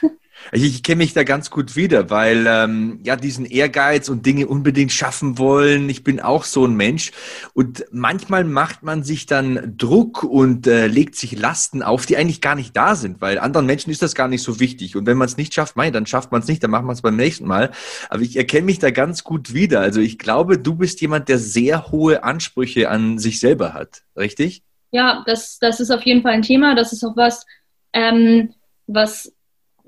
Ich, 0.52 0.64
ich 0.64 0.82
kenne 0.82 0.98
mich 0.98 1.12
da 1.12 1.24
ganz 1.24 1.50
gut 1.50 1.76
wieder, 1.76 2.10
weil 2.10 2.46
ähm, 2.48 3.00
ja 3.04 3.16
diesen 3.16 3.44
Ehrgeiz 3.44 4.08
und 4.08 4.24
Dinge 4.24 4.46
unbedingt 4.46 4.92
schaffen 4.92 5.38
wollen. 5.38 5.88
Ich 5.88 6.04
bin 6.04 6.20
auch 6.20 6.44
so 6.44 6.64
ein 6.64 6.74
Mensch 6.74 7.12
und 7.54 7.84
manchmal 7.90 8.44
macht 8.44 8.82
man 8.82 9.02
sich 9.02 9.26
dann 9.26 9.74
Druck 9.76 10.22
und 10.22 10.66
äh, 10.66 10.86
legt 10.86 11.16
sich 11.16 11.38
Lasten 11.38 11.82
auf, 11.82 12.06
die 12.06 12.16
eigentlich 12.16 12.40
gar 12.40 12.54
nicht 12.54 12.76
da 12.76 12.94
sind, 12.94 13.20
weil 13.20 13.38
anderen 13.38 13.66
Menschen 13.66 13.90
ist 13.90 14.02
das 14.02 14.14
gar 14.14 14.28
nicht 14.28 14.42
so 14.42 14.60
wichtig. 14.60 14.96
Und 14.96 15.06
wenn 15.06 15.18
man 15.18 15.26
es 15.26 15.36
nicht 15.36 15.54
schafft, 15.54 15.76
mein, 15.76 15.92
dann 15.92 16.06
schafft 16.06 16.32
man 16.32 16.40
es 16.40 16.48
nicht, 16.48 16.62
dann 16.62 16.70
machen 16.70 16.86
wir 16.86 16.92
es 16.92 17.02
beim 17.02 17.16
nächsten 17.16 17.46
Mal. 17.46 17.70
Aber 18.08 18.22
ich 18.22 18.36
erkenne 18.36 18.66
mich 18.66 18.78
da 18.78 18.90
ganz 18.90 19.24
gut 19.24 19.52
wieder. 19.52 19.80
Also 19.80 20.00
ich 20.00 20.18
glaube, 20.18 20.58
du 20.58 20.74
bist 20.74 21.00
jemand, 21.00 21.28
der 21.28 21.38
sehr 21.38 21.90
hohe 21.90 22.22
Ansprüche 22.24 22.88
an 22.88 23.18
sich 23.18 23.40
selber 23.40 23.74
hat, 23.74 24.02
richtig? 24.16 24.62
Ja, 24.90 25.22
das, 25.26 25.58
das 25.58 25.80
ist 25.80 25.90
auf 25.90 26.02
jeden 26.02 26.22
Fall 26.22 26.32
ein 26.32 26.42
Thema. 26.42 26.74
Das 26.74 26.92
ist 26.92 27.04
auch 27.04 27.16
was, 27.16 27.44
ähm, 27.92 28.54
was 28.86 29.32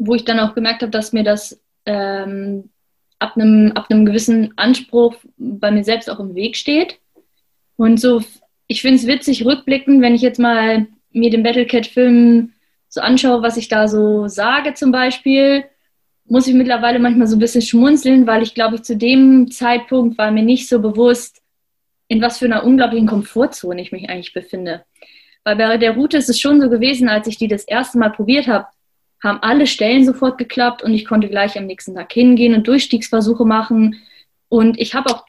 wo 0.01 0.15
ich 0.15 0.25
dann 0.25 0.41
auch 0.41 0.55
gemerkt 0.55 0.81
habe, 0.81 0.91
dass 0.91 1.13
mir 1.13 1.23
das 1.23 1.61
ähm, 1.85 2.71
ab, 3.19 3.37
einem, 3.37 3.73
ab 3.73 3.87
einem 3.91 4.07
gewissen 4.07 4.53
Anspruch 4.57 5.15
bei 5.37 5.71
mir 5.71 5.85
selbst 5.85 6.09
auch 6.09 6.19
im 6.19 6.35
Weg 6.35 6.57
steht. 6.57 6.99
Und 7.77 8.01
so, 8.01 8.23
ich 8.67 8.81
finde 8.81 8.97
es 8.97 9.07
witzig 9.07 9.45
rückblickend, 9.45 10.01
wenn 10.01 10.15
ich 10.15 10.23
jetzt 10.23 10.41
mal 10.41 10.87
mir 11.13 11.31
den 11.31 11.43
Battlecat-Film 11.43 12.53
so 12.89 13.01
anschaue, 13.03 13.43
was 13.43 13.59
ich 13.59 13.69
da 13.69 13.89
so 13.89 14.27
sage 14.27 14.73
zum 14.75 14.91
Beispiel, 14.91 15.65
muss 16.25 16.47
ich 16.47 16.55
mittlerweile 16.55 16.99
manchmal 16.99 17.27
so 17.27 17.37
ein 17.37 17.41
bisschen 17.41 17.63
schmunzeln, 17.63 18.27
weil 18.27 18.43
ich 18.43 18.55
glaube, 18.55 18.77
ich 18.77 18.83
zu 18.83 18.97
dem 18.97 19.51
Zeitpunkt 19.51 20.17
war 20.17 20.31
mir 20.31 20.43
nicht 20.43 20.69
so 20.69 20.81
bewusst, 20.81 21.43
in 22.09 22.23
was 22.23 22.39
für 22.39 22.47
einer 22.47 22.65
unglaublichen 22.65 23.07
Komfortzone 23.07 23.83
ich 23.83 23.93
mich 23.93 24.09
eigentlich 24.09 24.33
befinde. 24.33 24.85
Weil 25.45 25.57
bei 25.57 25.77
der 25.77 25.95
Route 25.95 26.17
ist 26.17 26.31
es 26.31 26.41
schon 26.41 26.61
so 26.61 26.71
gewesen, 26.71 27.09
als 27.09 27.27
ich 27.27 27.37
die 27.37 27.49
das 27.49 27.65
erste 27.65 27.99
Mal 27.99 28.11
probiert 28.11 28.47
habe, 28.47 28.67
haben 29.23 29.39
alle 29.43 29.67
Stellen 29.67 30.05
sofort 30.05 30.39
geklappt 30.39 30.83
und 30.83 30.95
ich 30.95 31.05
konnte 31.05 31.29
gleich 31.29 31.59
am 31.59 31.67
nächsten 31.67 31.95
Tag 31.95 32.13
hingehen 32.13 32.55
und 32.55 32.67
Durchstiegsversuche 32.67 33.45
machen. 33.45 33.97
Und 34.49 34.79
ich 34.79 34.95
habe 34.95 35.11
auch, 35.11 35.25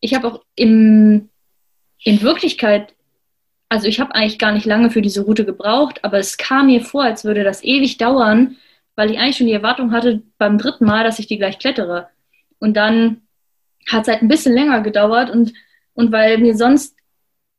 ich 0.00 0.14
habe 0.14 0.28
auch 0.28 0.44
im, 0.54 1.30
in 2.02 2.22
Wirklichkeit, 2.22 2.94
also 3.68 3.88
ich 3.88 3.98
habe 3.98 4.14
eigentlich 4.14 4.38
gar 4.38 4.52
nicht 4.52 4.66
lange 4.66 4.90
für 4.90 5.02
diese 5.02 5.22
Route 5.22 5.44
gebraucht, 5.44 6.04
aber 6.04 6.18
es 6.18 6.36
kam 6.36 6.66
mir 6.66 6.82
vor, 6.82 7.02
als 7.02 7.24
würde 7.24 7.42
das 7.42 7.64
ewig 7.64 7.98
dauern, 7.98 8.56
weil 8.94 9.10
ich 9.10 9.18
eigentlich 9.18 9.36
schon 9.36 9.48
die 9.48 9.52
Erwartung 9.52 9.90
hatte 9.92 10.22
beim 10.38 10.58
dritten 10.58 10.84
Mal, 10.84 11.02
dass 11.02 11.18
ich 11.18 11.26
die 11.26 11.38
gleich 11.38 11.58
klettere. 11.58 12.08
Und 12.60 12.76
dann 12.76 13.22
hat 13.88 14.02
es 14.02 14.08
halt 14.08 14.22
ein 14.22 14.28
bisschen 14.28 14.54
länger 14.54 14.80
gedauert 14.80 15.30
und, 15.30 15.52
und 15.94 16.12
weil 16.12 16.38
mir 16.38 16.56
sonst 16.56 16.96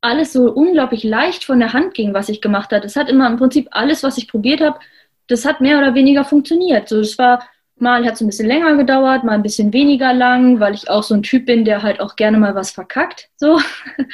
alles 0.02 0.34
so 0.34 0.52
unglaublich 0.52 1.04
leicht 1.04 1.44
von 1.44 1.60
der 1.60 1.74
Hand 1.74 1.94
ging, 1.94 2.14
was 2.14 2.30
ich 2.30 2.42
gemacht 2.42 2.72
habe. 2.72 2.86
Es 2.86 2.96
hat 2.96 3.10
immer 3.10 3.28
im 3.28 3.38
Prinzip 3.38 3.68
alles, 3.72 4.04
was 4.04 4.18
ich 4.18 4.28
probiert 4.28 4.62
habe, 4.62 4.80
das 5.28 5.46
hat 5.46 5.62
mehr 5.62 5.78
oder 5.78 5.96
weniger 5.96 6.26
funktioniert. 6.26 6.90
So, 6.90 7.00
das 7.00 7.18
war 7.18 7.48
mal 7.78 8.06
hat 8.06 8.14
es 8.14 8.22
ein 8.22 8.28
bisschen 8.28 8.48
länger 8.48 8.78
gedauert, 8.78 9.24
mal 9.24 9.34
ein 9.34 9.44
bisschen 9.44 9.74
weniger 9.74 10.14
lang, 10.14 10.60
weil 10.60 10.74
ich 10.74 10.90
auch 10.90 11.04
so 11.04 11.14
ein 11.14 11.24
Typ 11.24 11.46
bin, 11.46 11.66
der 11.66 11.84
halt 11.84 12.00
auch 12.00 12.16
gerne 12.16 12.38
mal 12.38 12.56
was 12.56 12.72
verkackt. 12.72 13.30
So. 13.36 13.60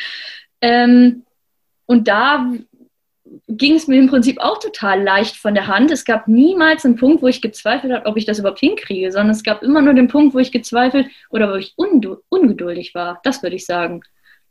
ähm, 0.61 1.23
und 1.85 2.07
da 2.07 2.51
ging 3.47 3.75
es 3.75 3.87
mir 3.87 3.99
im 3.99 4.09
Prinzip 4.09 4.39
auch 4.39 4.59
total 4.59 5.01
leicht 5.01 5.37
von 5.37 5.53
der 5.53 5.67
Hand. 5.67 5.91
Es 5.91 6.05
gab 6.05 6.27
niemals 6.27 6.85
einen 6.85 6.95
Punkt, 6.95 7.21
wo 7.21 7.27
ich 7.27 7.41
gezweifelt 7.41 7.93
habe, 7.93 8.05
ob 8.05 8.17
ich 8.17 8.25
das 8.25 8.39
überhaupt 8.39 8.59
hinkriege, 8.59 9.11
sondern 9.11 9.31
es 9.31 9.43
gab 9.43 9.61
immer 9.63 9.81
nur 9.81 9.93
den 9.93 10.07
Punkt, 10.07 10.33
wo 10.33 10.39
ich 10.39 10.51
gezweifelt 10.51 11.07
oder 11.29 11.51
wo 11.51 11.55
ich 11.55 11.75
ungeduldig 11.75 12.95
war. 12.95 13.19
Das 13.23 13.43
würde 13.43 13.55
ich 13.55 13.65
sagen. 13.65 14.01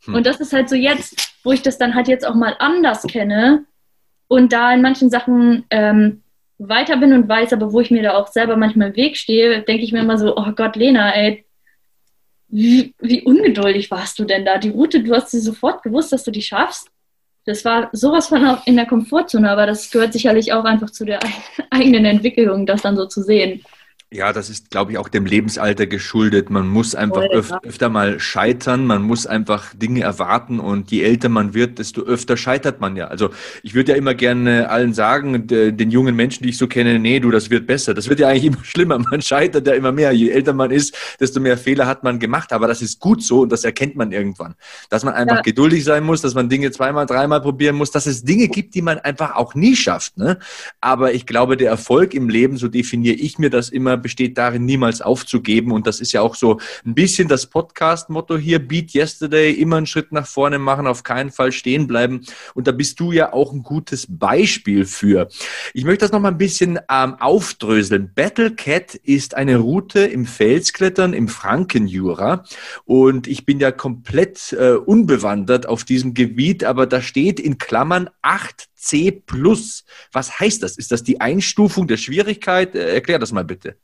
Hm. 0.05 0.15
Und 0.15 0.27
das 0.27 0.41
ist 0.41 0.53
halt 0.53 0.69
so 0.69 0.77
jetzt, 0.77 1.35
wo 1.43 1.53
ich 1.53 1.63
das 1.63 1.79
dann 1.79 1.95
halt 1.95 2.09
jetzt 2.09 2.27
auch 2.27 2.35
mal 2.35 2.57
anders 2.59 3.03
kenne 3.03 3.65
und 4.29 4.53
da 4.53 4.73
in 4.73 4.83
manchen 4.83 5.11
Sachen 5.11 5.65
ähm, 5.71 6.20
weiter 6.69 6.99
bin 6.99 7.13
und 7.13 7.29
weiß, 7.29 7.53
aber 7.53 7.73
wo 7.73 7.81
ich 7.81 7.91
mir 7.91 8.03
da 8.03 8.15
auch 8.15 8.29
selber 8.29 8.57
manchmal 8.57 8.89
im 8.89 8.97
Weg 8.97 9.17
stehe, 9.17 9.63
denke 9.63 9.83
ich 9.83 9.93
mir 9.93 10.01
immer 10.01 10.19
so, 10.19 10.37
oh 10.37 10.53
Gott, 10.55 10.77
Lena, 10.77 11.15
ey, 11.15 11.45
wie, 12.49 12.95
wie 12.99 13.23
ungeduldig 13.23 13.91
warst 13.91 14.19
du 14.19 14.25
denn 14.25 14.45
da? 14.45 14.59
Die 14.59 14.71
Route, 14.71 15.03
du 15.03 15.15
hast 15.15 15.31
sie 15.31 15.41
sofort 15.41 15.83
gewusst, 15.83 16.13
dass 16.13 16.25
du 16.25 16.31
die 16.31 16.43
schaffst. 16.43 16.91
Das 17.47 17.65
war 17.65 17.89
sowas 17.93 18.29
von 18.29 18.59
in 18.67 18.77
der 18.77 18.87
Komfortzone, 18.87 19.51
aber 19.51 19.67
das 19.67 19.91
gehört 19.91 20.13
sicherlich 20.13 20.53
auch 20.53 20.65
einfach 20.65 20.91
zu 20.91 21.05
der 21.05 21.21
eigenen 21.71 22.05
Entwicklung, 22.05 22.67
das 22.67 22.83
dann 22.83 22.97
so 22.97 23.07
zu 23.07 23.23
sehen. 23.23 23.63
Ja, 24.13 24.33
das 24.33 24.51
ist, 24.51 24.71
glaube 24.71 24.91
ich, 24.91 24.99
auch 24.99 25.09
dem 25.09 25.25
Lebensalter 25.25 25.87
geschuldet. 25.87 26.51
Man 26.51 26.67
muss 26.67 26.97
einfach 26.97 27.23
öf 27.31 27.53
öfter 27.63 27.89
mal 27.89 28.19
scheitern, 28.19 28.85
man 28.85 29.03
muss 29.03 29.25
einfach 29.25 29.73
Dinge 29.73 30.01
erwarten 30.01 30.59
und 30.59 30.91
je 30.91 31.03
älter 31.03 31.29
man 31.29 31.55
wird, 31.55 31.79
desto 31.79 32.03
öfter 32.03 32.37
scheitert 32.37 32.81
man 32.81 32.97
ja. 32.97 33.07
Also 33.07 33.31
ich 33.63 33.75
würde 33.75 33.93
ja 33.93 33.99
immer 33.99 34.15
gerne 34.15 34.69
allen 34.69 34.95
sagen, 34.95 35.47
den 35.47 35.91
jungen 35.93 36.17
Menschen, 36.17 36.43
die 36.43 36.49
ich 36.49 36.59
so 36.59 36.67
kenne, 36.67 36.99
nee, 36.99 37.21
du, 37.21 37.31
das 37.31 37.51
wird 37.51 37.69
besser. 37.69 37.95
Das 37.95 38.09
wird 38.09 38.19
ja 38.19 38.27
eigentlich 38.27 38.47
immer 38.53 38.65
schlimmer. 38.65 38.99
Man 38.99 39.23
scheitert 39.23 39.65
ja 39.69 39.75
immer 39.75 39.93
mehr. 39.93 40.11
Je 40.11 40.31
älter 40.31 40.55
man 40.55 40.73
ist, 40.73 40.93
desto 41.21 41.39
mehr 41.39 41.57
Fehler 41.57 41.87
hat 41.87 42.03
man 42.03 42.19
gemacht. 42.19 42.53
Aber 42.53 42.67
das 42.67 42.83
ist 42.83 42.99
gut 42.99 43.23
so 43.23 43.43
und 43.43 43.53
das 43.53 43.63
erkennt 43.63 43.95
man 43.95 44.11
irgendwann. 44.11 44.57
Dass 44.89 45.05
man 45.05 45.15
einfach 45.15 45.37
ja. 45.37 45.43
geduldig 45.43 45.85
sein 45.85 46.03
muss, 46.03 46.21
dass 46.21 46.35
man 46.35 46.49
Dinge 46.49 46.73
zweimal, 46.73 47.07
dreimal 47.07 47.43
probieren 47.43 47.77
muss, 47.77 47.93
dass 47.93 48.07
es 48.07 48.25
Dinge 48.25 48.49
gibt, 48.49 48.75
die 48.75 48.83
man 48.83 48.99
einfach 48.99 49.37
auch 49.37 49.55
nie 49.55 49.77
schafft. 49.77 50.19
Ne? 50.19 50.37
Aber 50.81 51.15
ich 51.15 51.27
glaube, 51.27 51.57
der 51.57 51.71
Erfolg 51.71 52.13
im 52.13 52.29
Leben, 52.29 52.57
so 52.57 52.67
definiere 52.67 53.15
ich 53.15 53.39
mir 53.39 53.51
das 53.51 53.69
immer, 53.69 54.00
besteht 54.01 54.39
darin, 54.39 54.65
niemals 54.65 55.01
aufzugeben. 55.01 55.73
Und 55.73 55.87
das 55.87 56.01
ist 56.01 56.13
ja 56.13 56.23
auch 56.23 56.35
so 56.35 56.59
ein 56.85 56.95
bisschen 56.95 57.29
das 57.29 57.47
Podcast-Motto 57.47 58.37
hier, 58.37 58.59
Beat 58.59 58.95
Yesterday, 58.95 59.53
immer 59.53 59.77
einen 59.77 59.87
Schritt 59.87 60.13
nach 60.13 60.27
vorne 60.27 60.59
machen, 60.59 60.87
auf 60.87 61.03
keinen 61.03 61.31
Fall 61.31 61.53
stehen 61.53 61.87
bleiben. 61.87 62.23
Und 62.55 62.67
da 62.67 62.73
bist 62.73 62.99
du 63.01 63.13
ja 63.13 63.33
auch 63.33 63.53
ein 63.53 63.63
gutes 63.63 64.07
Beispiel 64.09 64.85
für. 64.85 65.29
Ich 65.75 65.85
möchte 65.85 66.05
das 66.05 66.13
noch 66.13 66.21
mal 66.21 66.29
ein 66.29 66.39
bisschen 66.39 66.79
ähm, 66.91 67.15
aufdröseln. 67.21 68.13
Battle 68.15 68.53
Cat 68.55 68.95
ist 68.95 69.37
eine 69.37 69.59
Route 69.59 70.01
im 70.01 70.27
Felsklettern 70.27 71.13
im 71.13 71.29
Frankenjura. 71.29 72.45
Und 72.85 73.27
ich 73.27 73.47
bin 73.47 73.61
ja 73.61 73.71
komplett 73.71 74.53
äh, 74.53 74.73
unbewandert 74.73 75.67
auf 75.67 75.85
diesem 75.85 76.15
Gebiet, 76.15 76.65
aber 76.65 76.87
da 76.87 77.03
steht 77.03 77.41
in 77.41 77.59
Klammern 77.59 78.11
8C 78.23 79.23
Was 80.13 80.41
heißt 80.41 80.63
das? 80.63 80.77
Ist 80.77 80.93
das 80.93 81.03
die 81.03 81.21
Einstufung 81.21 81.87
der 81.87 81.97
Schwierigkeit? 81.97 82.75
Äh, 82.75 82.95
erklär 82.95 83.19
das 83.19 83.33
mal 83.33 83.45
bitte. 83.45 83.77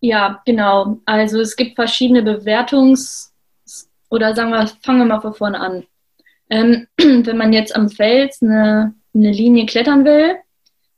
Ja, 0.00 0.42
genau. 0.44 1.00
Also 1.04 1.40
es 1.40 1.56
gibt 1.56 1.74
verschiedene 1.74 2.22
Bewertungs- 2.22 3.32
oder 4.10 4.34
sagen 4.34 4.50
wir, 4.50 4.66
fangen 4.82 5.00
wir 5.00 5.04
mal 5.06 5.20
von 5.20 5.34
vorne 5.34 5.60
an. 5.60 5.86
Ähm, 6.50 6.86
wenn 6.96 7.36
man 7.36 7.52
jetzt 7.52 7.74
am 7.74 7.88
Fels 7.88 8.42
eine, 8.42 8.94
eine 9.14 9.32
Linie 9.32 9.66
klettern 9.66 10.04
will, 10.04 10.36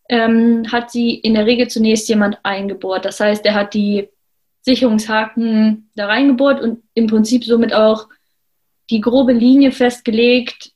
ähm, 0.09 0.65
hat 0.71 0.91
sie 0.91 1.15
in 1.15 1.35
der 1.35 1.47
Regel 1.47 1.69
zunächst 1.69 2.09
jemand 2.09 2.39
eingebohrt. 2.43 3.05
Das 3.05 3.21
heißt, 3.21 3.45
er 3.47 3.55
hat 3.55 3.75
die 3.75 4.09
Sicherungshaken 4.63 5.91
da 5.95 6.07
reingebohrt 6.07 6.61
und 6.61 6.83
im 6.95 7.07
Prinzip 7.07 7.45
somit 7.45 7.73
auch 7.73 8.09
die 8.91 9.01
grobe 9.01 9.33
Linie 9.33 9.73
festgelegt, 9.73 10.73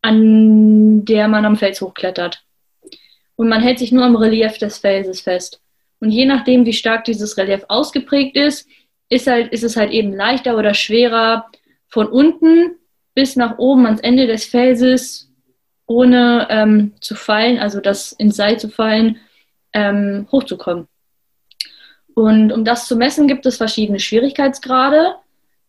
an 0.00 1.04
der 1.04 1.28
man 1.28 1.44
am 1.44 1.56
Fels 1.56 1.80
hochklettert. 1.80 2.44
Und 3.36 3.48
man 3.48 3.62
hält 3.62 3.78
sich 3.78 3.92
nur 3.92 4.04
am 4.04 4.16
Relief 4.16 4.58
des 4.58 4.78
Felses 4.78 5.20
fest. 5.20 5.61
Und 6.02 6.10
je 6.10 6.26
nachdem, 6.26 6.66
wie 6.66 6.72
stark 6.72 7.04
dieses 7.04 7.36
Relief 7.36 7.64
ausgeprägt 7.68 8.36
ist, 8.36 8.68
ist, 9.08 9.28
halt, 9.28 9.52
ist 9.52 9.62
es 9.62 9.76
halt 9.76 9.92
eben 9.92 10.12
leichter 10.12 10.58
oder 10.58 10.74
schwerer, 10.74 11.46
von 11.86 12.08
unten 12.08 12.72
bis 13.14 13.36
nach 13.36 13.58
oben 13.58 13.86
ans 13.86 14.00
Ende 14.00 14.26
des 14.26 14.44
Felses, 14.44 15.30
ohne 15.86 16.48
ähm, 16.50 16.94
zu 17.00 17.14
fallen, 17.14 17.60
also 17.60 17.78
das 17.80 18.10
ins 18.10 18.34
Seil 18.34 18.58
zu 18.58 18.68
fallen, 18.68 19.18
ähm, 19.74 20.26
hochzukommen. 20.32 20.88
Und 22.14 22.50
um 22.50 22.64
das 22.64 22.88
zu 22.88 22.96
messen, 22.96 23.28
gibt 23.28 23.46
es 23.46 23.58
verschiedene 23.58 24.00
Schwierigkeitsgrade. 24.00 25.14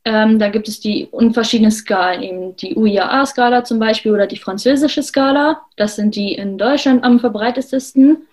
Ähm, 0.03 0.39
da 0.39 0.49
gibt 0.49 0.67
es 0.67 0.79
die 0.79 1.09
und 1.11 1.35
verschiedene 1.35 1.69
Skalen, 1.69 2.23
eben 2.23 2.55
die 2.55 2.75
UIAA-Skala 2.75 3.65
zum 3.65 3.77
Beispiel 3.77 4.11
oder 4.11 4.25
die 4.25 4.37
französische 4.37 5.03
Skala. 5.03 5.61
Das 5.75 5.95
sind 5.95 6.15
die 6.15 6.33
in 6.33 6.57
Deutschland 6.57 7.03
am 7.03 7.19
verbreitetsten. 7.19 8.25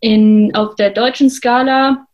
In, 0.00 0.54
auf 0.54 0.74
der 0.76 0.90
deutschen 0.90 1.30
Skala 1.30 2.06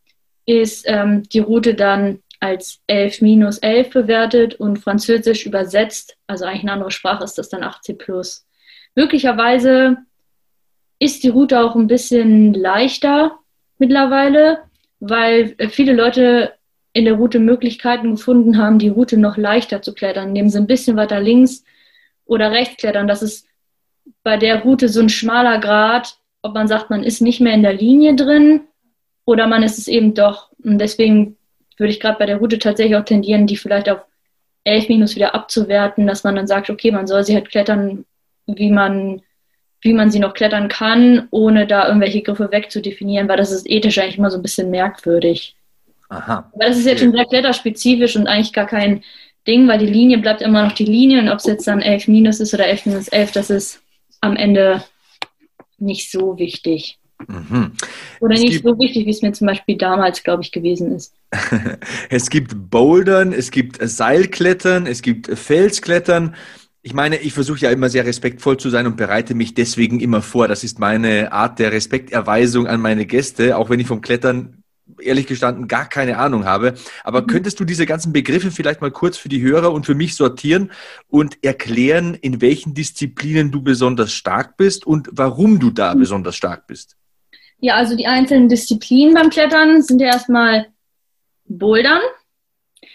ist 0.44 0.84
ähm, 0.86 1.22
die 1.28 1.38
Route 1.38 1.74
dann 1.74 2.20
als 2.40 2.80
11 2.86 3.22
minus 3.22 3.58
11 3.58 3.90
bewertet 3.90 4.54
und 4.56 4.78
französisch 4.78 5.46
übersetzt, 5.46 6.16
also 6.26 6.44
eigentlich 6.44 6.62
eine 6.62 6.72
andere 6.72 6.90
Sprache, 6.90 7.24
ist 7.24 7.38
das 7.38 7.48
dann 7.48 7.64
8C 7.64 7.96
plus. 7.96 8.46
Möglicherweise 8.94 9.98
ist 10.98 11.22
die 11.22 11.28
Route 11.28 11.60
auch 11.60 11.74
ein 11.74 11.86
bisschen 11.86 12.54
leichter 12.54 13.38
mittlerweile, 13.78 14.60
weil 15.00 15.56
viele 15.70 15.92
Leute 15.92 16.54
in 16.92 17.04
der 17.04 17.14
Route 17.14 17.38
Möglichkeiten 17.38 18.12
gefunden 18.12 18.56
haben, 18.56 18.78
die 18.78 18.88
Route 18.88 19.18
noch 19.18 19.36
leichter 19.36 19.82
zu 19.82 19.92
klettern, 19.92 20.28
indem 20.28 20.48
sie 20.48 20.58
ein 20.58 20.66
bisschen 20.66 20.96
weiter 20.96 21.20
links 21.20 21.62
oder 22.24 22.50
rechts 22.50 22.78
klettern. 22.78 23.06
Das 23.06 23.22
ist 23.22 23.46
bei 24.22 24.38
der 24.38 24.62
Route 24.62 24.88
so 24.88 25.00
ein 25.00 25.10
schmaler 25.10 25.58
Grad, 25.58 26.18
ob 26.46 26.54
man 26.54 26.68
sagt, 26.68 26.90
man 26.90 27.02
ist 27.02 27.20
nicht 27.20 27.40
mehr 27.40 27.54
in 27.54 27.62
der 27.62 27.74
Linie 27.74 28.14
drin 28.14 28.62
oder 29.24 29.46
man 29.46 29.62
ist 29.62 29.78
es 29.78 29.88
eben 29.88 30.14
doch. 30.14 30.50
Und 30.62 30.78
deswegen 30.78 31.36
würde 31.76 31.92
ich 31.92 32.00
gerade 32.00 32.18
bei 32.18 32.26
der 32.26 32.38
Route 32.38 32.58
tatsächlich 32.58 32.96
auch 32.96 33.04
tendieren, 33.04 33.46
die 33.46 33.56
vielleicht 33.56 33.88
auf 33.88 34.00
11 34.64 34.88
minus 34.88 35.14
wieder 35.14 35.34
abzuwerten, 35.34 36.06
dass 36.06 36.24
man 36.24 36.36
dann 36.36 36.46
sagt, 36.46 36.70
okay, 36.70 36.90
man 36.90 37.06
soll 37.06 37.24
sie 37.24 37.34
halt 37.34 37.50
klettern, 37.50 38.04
wie 38.46 38.70
man, 38.70 39.22
wie 39.80 39.92
man 39.92 40.10
sie 40.10 40.18
noch 40.18 40.34
klettern 40.34 40.68
kann, 40.68 41.28
ohne 41.30 41.66
da 41.66 41.86
irgendwelche 41.86 42.22
Griffe 42.22 42.50
wegzudefinieren, 42.50 43.28
weil 43.28 43.36
das 43.36 43.52
ist 43.52 43.68
ethisch 43.68 43.98
eigentlich 43.98 44.18
immer 44.18 44.30
so 44.30 44.38
ein 44.38 44.42
bisschen 44.42 44.70
merkwürdig. 44.70 45.56
Aha. 46.08 46.50
Aber 46.52 46.64
das 46.64 46.78
ist 46.78 46.86
jetzt 46.86 47.00
schon 47.00 47.12
sehr 47.12 47.26
kletterspezifisch 47.26 48.16
und 48.16 48.26
eigentlich 48.26 48.52
gar 48.52 48.66
kein 48.66 49.02
Ding, 49.46 49.68
weil 49.68 49.78
die 49.78 49.86
Linie 49.86 50.18
bleibt 50.18 50.42
immer 50.42 50.64
noch 50.64 50.72
die 50.72 50.84
Linie 50.84 51.20
und 51.20 51.28
ob 51.28 51.38
es 51.38 51.46
jetzt 51.46 51.66
dann 51.66 51.82
11 51.82 52.08
minus 52.08 52.40
ist 52.40 52.54
oder 52.54 52.66
11 52.66 52.86
minus 52.86 53.08
11, 53.08 53.32
das 53.32 53.50
ist 53.50 53.82
am 54.20 54.36
Ende 54.36 54.82
nicht 55.78 56.10
so 56.10 56.38
wichtig. 56.38 56.98
Mhm. 57.28 57.72
Oder 58.20 58.34
es 58.34 58.42
nicht 58.42 58.62
so 58.62 58.78
wichtig, 58.78 59.06
wie 59.06 59.10
es 59.10 59.22
mir 59.22 59.32
zum 59.32 59.46
Beispiel 59.46 59.76
damals, 59.76 60.22
glaube 60.22 60.42
ich, 60.42 60.52
gewesen 60.52 60.94
ist. 60.94 61.14
es 62.10 62.28
gibt 62.28 62.70
Bouldern, 62.70 63.32
es 63.32 63.50
gibt 63.50 63.78
Seilklettern, 63.80 64.86
es 64.86 65.02
gibt 65.02 65.26
Felsklettern. 65.26 66.34
Ich 66.82 66.94
meine, 66.94 67.16
ich 67.16 67.32
versuche 67.32 67.60
ja 67.60 67.70
immer 67.70 67.88
sehr 67.88 68.06
respektvoll 68.06 68.58
zu 68.58 68.70
sein 68.70 68.86
und 68.86 68.96
bereite 68.96 69.34
mich 69.34 69.54
deswegen 69.54 69.98
immer 70.00 70.22
vor. 70.22 70.46
Das 70.46 70.62
ist 70.62 70.78
meine 70.78 71.32
Art 71.32 71.58
der 71.58 71.72
Respekterweisung 71.72 72.66
an 72.66 72.80
meine 72.80 73.06
Gäste, 73.06 73.56
auch 73.56 73.70
wenn 73.70 73.80
ich 73.80 73.86
vom 73.86 74.02
Klettern 74.02 74.62
ehrlich 75.02 75.26
gestanden 75.26 75.68
gar 75.68 75.88
keine 75.88 76.18
Ahnung 76.18 76.44
habe. 76.44 76.74
Aber 77.04 77.22
mhm. 77.22 77.26
könntest 77.26 77.60
du 77.60 77.64
diese 77.64 77.86
ganzen 77.86 78.12
Begriffe 78.12 78.50
vielleicht 78.50 78.80
mal 78.80 78.90
kurz 78.90 79.16
für 79.16 79.28
die 79.28 79.42
Hörer 79.42 79.72
und 79.72 79.86
für 79.86 79.94
mich 79.94 80.14
sortieren 80.14 80.70
und 81.08 81.42
erklären, 81.44 82.14
in 82.14 82.40
welchen 82.40 82.74
Disziplinen 82.74 83.50
du 83.50 83.62
besonders 83.62 84.12
stark 84.12 84.56
bist 84.56 84.86
und 84.86 85.08
warum 85.12 85.58
du 85.58 85.70
da 85.70 85.94
mhm. 85.94 86.00
besonders 86.00 86.36
stark 86.36 86.66
bist? 86.66 86.96
Ja, 87.58 87.76
also 87.76 87.96
die 87.96 88.06
einzelnen 88.06 88.48
Disziplinen 88.48 89.14
beim 89.14 89.30
Klettern 89.30 89.82
sind 89.82 90.00
ja 90.00 90.08
erstmal 90.08 90.66
Bouldern, 91.46 92.00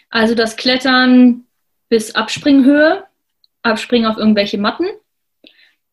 also 0.09 0.35
das 0.35 0.55
Klettern 0.55 1.45
bis 1.89 2.15
Abspringhöhe, 2.15 3.03
Abspringen 3.63 4.09
auf 4.09 4.17
irgendwelche 4.17 4.57
Matten. 4.57 4.85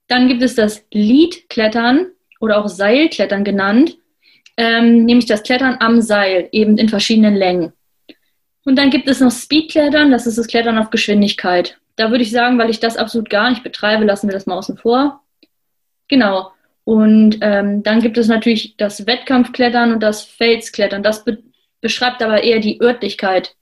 Dann 0.07 0.29
gibt 0.29 0.43
es 0.43 0.55
das 0.55 0.85
Lead-Klettern 0.93 2.07
oder 2.41 2.59
auch 2.59 2.69
Seilklettern 2.69 3.45
genannt 3.45 3.99
ähm, 4.59 5.05
nämlich 5.05 5.27
das 5.27 5.45
Klettern 5.45 5.77
am 5.79 6.03
Seil, 6.03 6.49
eben 6.51 6.77
in 6.77 6.89
verschiedenen 6.89 7.37
Längen. 7.37 7.73
Und 8.65 8.77
dann 8.77 8.91
gibt 8.91 9.09
es 9.09 9.21
noch 9.21 9.31
Speedklettern, 9.31 10.11
das 10.11 10.27
ist 10.27 10.37
das 10.37 10.49
Klettern 10.49 10.77
auf 10.77 10.91
Geschwindigkeit. 10.91 11.79
Da 11.95 12.11
würde 12.11 12.25
ich 12.25 12.33
sagen, 12.33 12.59
weil 12.59 12.69
ich 12.69 12.81
das 12.81 12.97
absolut 12.97 13.31
gar 13.31 13.49
nicht 13.51 13.63
betreibe, 13.63 14.05
lassen 14.05 14.29
wir 14.29 14.35
das 14.35 14.47
mal 14.47 14.59
außen 14.59 14.77
vor. 14.77 15.23
Genau. 16.09 16.51
Und 16.83 17.39
ähm, 17.41 17.83
dann 17.85 18.01
gibt 18.01 18.19
es 18.19 18.27
natürlich 18.27 18.77
das 18.77 19.07
Wettkampfklettern 19.07 19.93
und 19.93 20.03
das 20.03 20.25
Felsklettern. 20.25 21.03
Das 21.03 21.25
be 21.25 21.39
beschreibt 21.81 22.21
aber 22.23 22.43
eher 22.43 22.59
die 22.59 22.81
Örtlichkeit, 22.81 23.55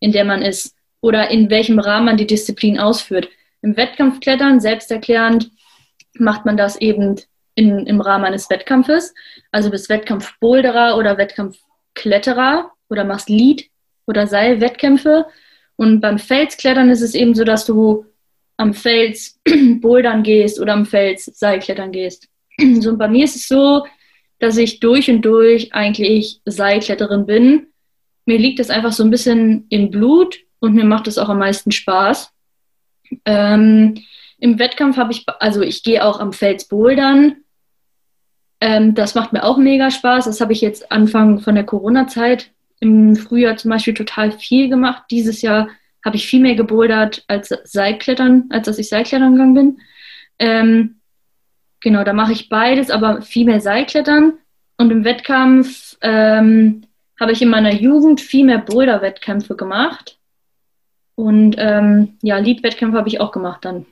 in 0.00 0.12
der 0.12 0.24
man 0.24 0.40
ist 0.40 0.74
oder 1.02 1.30
in 1.30 1.50
welchem 1.50 1.78
Rahmen 1.78 2.06
man 2.06 2.16
die 2.16 2.26
Disziplin 2.26 2.78
ausführt. 2.78 3.28
Im 3.60 3.76
Wettkampfklettern, 3.76 4.60
selbsterklärend, 4.60 5.50
macht 6.14 6.46
man 6.46 6.56
das 6.56 6.80
eben 6.80 7.16
in, 7.58 7.86
im 7.86 8.00
Rahmen 8.00 8.24
eines 8.24 8.48
Wettkampfes. 8.48 9.12
Also 9.50 9.70
bist 9.70 9.88
Wettkampfboulderer 9.88 10.96
oder 10.96 11.18
Wettkampfkletterer 11.18 12.70
oder 12.88 13.04
machst 13.04 13.28
Lead- 13.28 13.68
oder 14.06 14.28
Seilwettkämpfe. 14.28 15.26
Und 15.74 16.00
beim 16.00 16.18
Felsklettern 16.18 16.88
ist 16.88 17.02
es 17.02 17.14
eben 17.14 17.34
so, 17.34 17.42
dass 17.42 17.66
du 17.66 18.06
am 18.56 18.74
Fels 18.74 19.40
bouldern 19.80 20.22
gehst 20.22 20.60
oder 20.60 20.72
am 20.72 20.86
Fels 20.86 21.24
Seilklettern 21.24 21.92
gehst. 21.92 22.28
So, 22.80 22.90
und 22.90 22.98
bei 22.98 23.08
mir 23.08 23.24
ist 23.24 23.36
es 23.36 23.46
so, 23.46 23.86
dass 24.40 24.56
ich 24.56 24.80
durch 24.80 25.08
und 25.10 25.22
durch 25.22 25.72
eigentlich 25.74 26.40
Seilkletterin 26.44 27.26
bin. 27.26 27.66
Mir 28.24 28.38
liegt 28.38 28.58
das 28.58 28.70
einfach 28.70 28.92
so 28.92 29.04
ein 29.04 29.10
bisschen 29.10 29.66
im 29.68 29.90
Blut 29.90 30.38
und 30.58 30.74
mir 30.74 30.84
macht 30.84 31.06
es 31.06 31.18
auch 31.18 31.28
am 31.28 31.38
meisten 31.38 31.70
Spaß. 31.70 32.32
Ähm, 33.24 33.94
Im 34.38 34.58
Wettkampf 34.58 34.96
habe 34.96 35.12
ich, 35.12 35.24
also 35.38 35.62
ich 35.62 35.82
gehe 35.84 36.04
auch 36.04 36.18
am 36.18 36.32
Fels 36.32 36.66
bouldern, 36.66 37.36
ähm, 38.60 38.94
das 38.94 39.14
macht 39.14 39.32
mir 39.32 39.44
auch 39.44 39.56
mega 39.56 39.90
Spaß. 39.90 40.24
Das 40.24 40.40
habe 40.40 40.52
ich 40.52 40.60
jetzt 40.60 40.90
Anfang 40.90 41.40
von 41.40 41.54
der 41.54 41.64
Corona-Zeit 41.64 42.50
im 42.80 43.16
Frühjahr 43.16 43.56
zum 43.56 43.70
Beispiel 43.70 43.94
total 43.94 44.32
viel 44.32 44.68
gemacht. 44.68 45.04
Dieses 45.10 45.42
Jahr 45.42 45.68
habe 46.04 46.16
ich 46.16 46.26
viel 46.26 46.40
mehr 46.40 46.54
gebouldert 46.54 47.24
als 47.28 47.48
Seilklettern, 47.64 48.46
als 48.50 48.66
dass 48.66 48.78
ich 48.78 48.88
Seilklettern 48.88 49.32
gegangen 49.32 49.54
bin. 49.54 49.80
Ähm, 50.38 51.00
genau, 51.80 52.04
da 52.04 52.12
mache 52.12 52.32
ich 52.32 52.48
beides, 52.48 52.90
aber 52.90 53.22
viel 53.22 53.46
mehr 53.46 53.60
Seilklettern. 53.60 54.34
Und 54.76 54.90
im 54.90 55.04
Wettkampf 55.04 55.96
ähm, 56.00 56.82
habe 57.18 57.32
ich 57.32 57.42
in 57.42 57.48
meiner 57.48 57.74
Jugend 57.74 58.20
viel 58.20 58.44
mehr 58.44 58.58
Boulder-Wettkämpfe 58.58 59.56
gemacht. 59.56 60.18
Und 61.16 61.56
ähm, 61.58 62.16
ja, 62.22 62.38
Lead-Wettkämpfe 62.38 62.96
habe 62.96 63.08
ich 63.08 63.20
auch 63.20 63.32
gemacht 63.32 63.64
dann. 63.64 63.86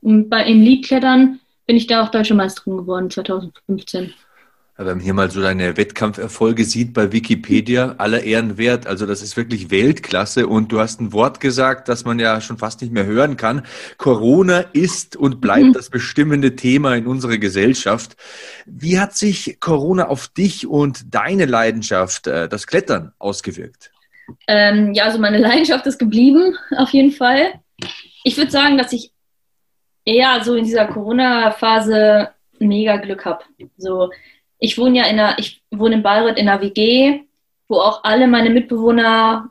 Und 0.00 0.28
bei 0.28 0.44
im 0.44 0.60
Lead-Klettern 0.60 1.38
bin 1.66 1.76
ich 1.76 1.86
da 1.86 2.02
auch 2.02 2.10
Deutsche 2.10 2.34
Meisterin 2.34 2.76
geworden, 2.76 3.10
2015. 3.10 4.12
Wenn 4.76 4.86
man 4.86 5.00
hier 5.00 5.14
mal 5.14 5.30
so 5.30 5.40
deine 5.40 5.76
Wettkampferfolge 5.76 6.64
sieht 6.64 6.94
bei 6.94 7.12
Wikipedia, 7.12 7.94
aller 7.98 8.24
Ehren 8.24 8.58
wert. 8.58 8.88
Also 8.88 9.06
das 9.06 9.22
ist 9.22 9.36
wirklich 9.36 9.70
Weltklasse. 9.70 10.48
Und 10.48 10.72
du 10.72 10.80
hast 10.80 11.00
ein 11.00 11.12
Wort 11.12 11.38
gesagt, 11.38 11.88
das 11.88 12.04
man 12.04 12.18
ja 12.18 12.40
schon 12.40 12.58
fast 12.58 12.82
nicht 12.82 12.92
mehr 12.92 13.06
hören 13.06 13.36
kann. 13.36 13.62
Corona 13.98 14.64
ist 14.72 15.14
und 15.14 15.40
bleibt 15.40 15.66
mhm. 15.66 15.72
das 15.74 15.90
bestimmende 15.90 16.56
Thema 16.56 16.96
in 16.96 17.06
unserer 17.06 17.38
Gesellschaft. 17.38 18.16
Wie 18.66 18.98
hat 18.98 19.14
sich 19.14 19.58
Corona 19.60 20.08
auf 20.08 20.26
dich 20.26 20.66
und 20.66 21.14
deine 21.14 21.46
Leidenschaft, 21.46 22.26
äh, 22.26 22.48
das 22.48 22.66
Klettern, 22.66 23.12
ausgewirkt? 23.20 23.92
Ähm, 24.48 24.92
ja, 24.92 25.04
also 25.04 25.20
meine 25.20 25.38
Leidenschaft 25.38 25.86
ist 25.86 26.00
geblieben, 26.00 26.56
auf 26.76 26.90
jeden 26.90 27.12
Fall. 27.12 27.60
Ich 28.24 28.36
würde 28.36 28.50
sagen, 28.50 28.76
dass 28.76 28.92
ich 28.92 29.13
eher 30.04 30.42
so 30.42 30.54
in 30.54 30.64
dieser 30.64 30.86
Corona-Phase 30.86 32.28
mega 32.58 32.96
Glück 32.96 33.24
habe. 33.24 33.44
So, 33.76 34.10
ich 34.58 34.78
wohne 34.78 34.98
ja 34.98 35.04
in 35.04 35.18
einer, 35.18 35.38
ich 35.38 35.62
wohne 35.70 35.96
in 35.96 36.02
Bayreuth 36.02 36.38
in 36.38 36.48
einer 36.48 36.60
WG, 36.60 37.20
wo 37.68 37.76
auch 37.76 38.04
alle 38.04 38.26
meine 38.26 38.50
Mitbewohner 38.50 39.50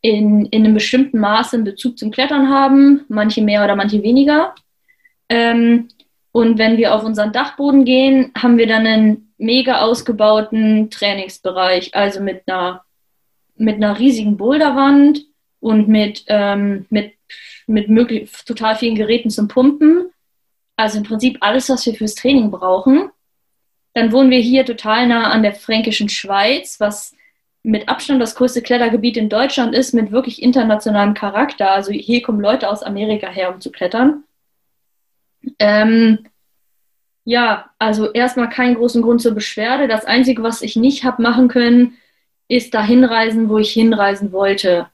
in, 0.00 0.46
in 0.46 0.64
einem 0.64 0.74
bestimmten 0.74 1.18
Maße 1.18 1.56
einen 1.56 1.64
Bezug 1.64 1.98
zum 1.98 2.10
Klettern 2.10 2.50
haben, 2.50 3.04
manche 3.08 3.42
mehr 3.42 3.64
oder 3.64 3.76
manche 3.76 4.02
weniger. 4.02 4.54
Ähm, 5.28 5.88
und 6.32 6.58
wenn 6.58 6.76
wir 6.76 6.94
auf 6.94 7.04
unseren 7.04 7.32
Dachboden 7.32 7.84
gehen, 7.84 8.32
haben 8.36 8.58
wir 8.58 8.66
dann 8.66 8.86
einen 8.86 9.32
mega 9.38 9.80
ausgebauten 9.80 10.90
Trainingsbereich, 10.90 11.94
also 11.94 12.20
mit 12.20 12.42
einer, 12.46 12.82
mit 13.56 13.76
einer 13.76 13.98
riesigen 13.98 14.36
Boulderwand 14.36 15.24
und 15.64 15.88
mit, 15.88 16.24
ähm, 16.28 16.84
mit, 16.90 17.14
mit 17.66 17.88
möglich, 17.88 18.30
total 18.44 18.76
vielen 18.76 18.96
Geräten 18.96 19.30
zum 19.30 19.48
Pumpen. 19.48 20.10
Also 20.76 20.98
im 20.98 21.04
Prinzip 21.04 21.38
alles, 21.40 21.70
was 21.70 21.86
wir 21.86 21.94
fürs 21.94 22.14
Training 22.14 22.50
brauchen. 22.50 23.08
Dann 23.94 24.12
wohnen 24.12 24.30
wir 24.30 24.40
hier 24.40 24.66
total 24.66 25.06
nah 25.06 25.30
an 25.30 25.42
der 25.42 25.54
fränkischen 25.54 26.10
Schweiz, 26.10 26.80
was 26.80 27.14
mit 27.62 27.88
Abstand 27.88 28.20
das 28.20 28.34
größte 28.34 28.60
Klettergebiet 28.60 29.16
in 29.16 29.30
Deutschland 29.30 29.74
ist, 29.74 29.94
mit 29.94 30.12
wirklich 30.12 30.42
internationalem 30.42 31.14
Charakter. 31.14 31.70
Also 31.70 31.92
hier 31.92 32.20
kommen 32.20 32.40
Leute 32.40 32.68
aus 32.68 32.82
Amerika 32.82 33.28
her, 33.28 33.54
um 33.54 33.62
zu 33.62 33.72
klettern. 33.72 34.24
Ähm, 35.58 36.26
ja, 37.24 37.70
also 37.78 38.12
erstmal 38.12 38.50
keinen 38.50 38.74
großen 38.74 39.00
Grund 39.00 39.22
zur 39.22 39.32
Beschwerde. 39.32 39.88
Das 39.88 40.04
Einzige, 40.04 40.42
was 40.42 40.60
ich 40.60 40.76
nicht 40.76 41.04
habe 41.04 41.22
machen 41.22 41.48
können, 41.48 41.96
ist 42.48 42.74
dahin 42.74 43.02
reisen, 43.02 43.48
wo 43.48 43.56
ich 43.56 43.72
hinreisen 43.72 44.30
wollte 44.30 44.88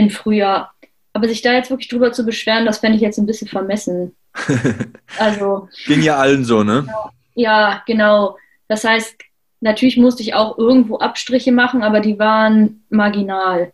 im 0.00 0.10
Frühjahr. 0.10 0.74
Aber 1.12 1.28
sich 1.28 1.42
da 1.42 1.52
jetzt 1.52 1.70
wirklich 1.70 1.88
drüber 1.88 2.12
zu 2.12 2.24
beschweren, 2.24 2.66
das 2.66 2.78
fände 2.78 2.96
ich 2.96 3.02
jetzt 3.02 3.18
ein 3.18 3.26
bisschen 3.26 3.48
vermessen. 3.48 4.16
Also. 5.18 5.68
Ging 5.86 6.02
ja 6.02 6.16
allen 6.16 6.44
so, 6.44 6.62
ne? 6.62 6.86
Ja. 7.34 7.82
Genau. 7.86 8.36
Das 8.68 8.84
heißt, 8.84 9.16
natürlich 9.60 9.96
musste 9.96 10.22
ich 10.22 10.34
auch 10.34 10.56
irgendwo 10.56 10.98
Abstriche 10.98 11.50
machen, 11.50 11.82
aber 11.82 12.00
die 12.00 12.18
waren 12.18 12.84
marginal. 12.90 13.72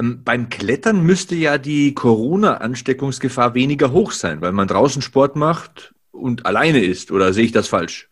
Ähm, 0.00 0.22
beim 0.24 0.48
Klettern 0.48 1.02
müsste 1.02 1.34
ja 1.34 1.58
die 1.58 1.94
Corona-Ansteckungsgefahr 1.94 3.54
weniger 3.54 3.92
hoch 3.92 4.12
sein, 4.12 4.40
weil 4.40 4.52
man 4.52 4.68
draußen 4.68 5.02
Sport 5.02 5.36
macht 5.36 5.94
und 6.12 6.46
alleine 6.46 6.80
ist. 6.80 7.10
Oder 7.10 7.32
sehe 7.32 7.44
ich 7.44 7.52
das 7.52 7.68
falsch? 7.68 8.08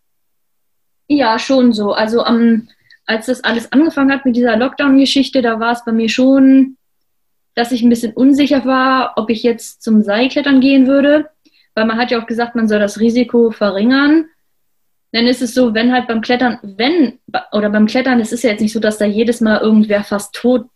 Ja, 1.07 1.39
schon 1.39 1.73
so. 1.73 1.93
Also 1.93 2.25
um, 2.27 2.69
als 3.07 3.27
das 3.27 3.45
alles 3.45 3.71
angefangen 3.73 4.11
hat 4.11 4.25
mit 4.25 4.37
dieser 4.37 4.57
Lockdown-Geschichte, 4.57 5.43
da 5.43 5.61
war 5.61 5.73
es 5.73 5.85
bei 5.85 5.93
mir 5.93 6.09
schon, 6.09 6.77
dass 7.55 7.73
ich 7.73 7.83
ein 7.83 7.89
bisschen 7.89 8.13
unsicher 8.13 8.65
war, 8.65 9.15
ob 9.17 9.31
ich 9.31 9.43
jetzt 9.43 9.83
zum 9.83 10.03
Seilklettern 10.03 10.61
gehen 10.61 10.87
würde. 10.87 11.31
Weil 11.75 11.87
man 11.87 11.99
hat 11.99 12.11
ja 12.11 12.21
auch 12.21 12.27
gesagt, 12.27 12.55
man 12.55 12.69
soll 12.69 12.79
das 12.79 13.01
Risiko 13.01 13.51
verringern 13.51 14.27
dann 15.15 15.29
ist 15.29 15.43
es 15.43 15.55
so, 15.55 15.75
wenn 15.75 15.93
halt 15.93 16.09
beim 16.09 16.21
Klettern, 16.21 16.59
wenn, 16.63 17.21
oder 17.53 17.71
beim 17.71 17.87
Klettern, 17.87 18.19
es 18.19 18.33
ist 18.33 18.43
ja 18.43 18.51
jetzt 18.51 18.61
nicht 18.61 18.73
so, 18.73 18.81
dass 18.81 18.99
da 18.99 19.05
jedes 19.05 19.41
Mal 19.41 19.61
irgendwer 19.61 20.03
fast 20.03 20.35
tot 20.35 20.67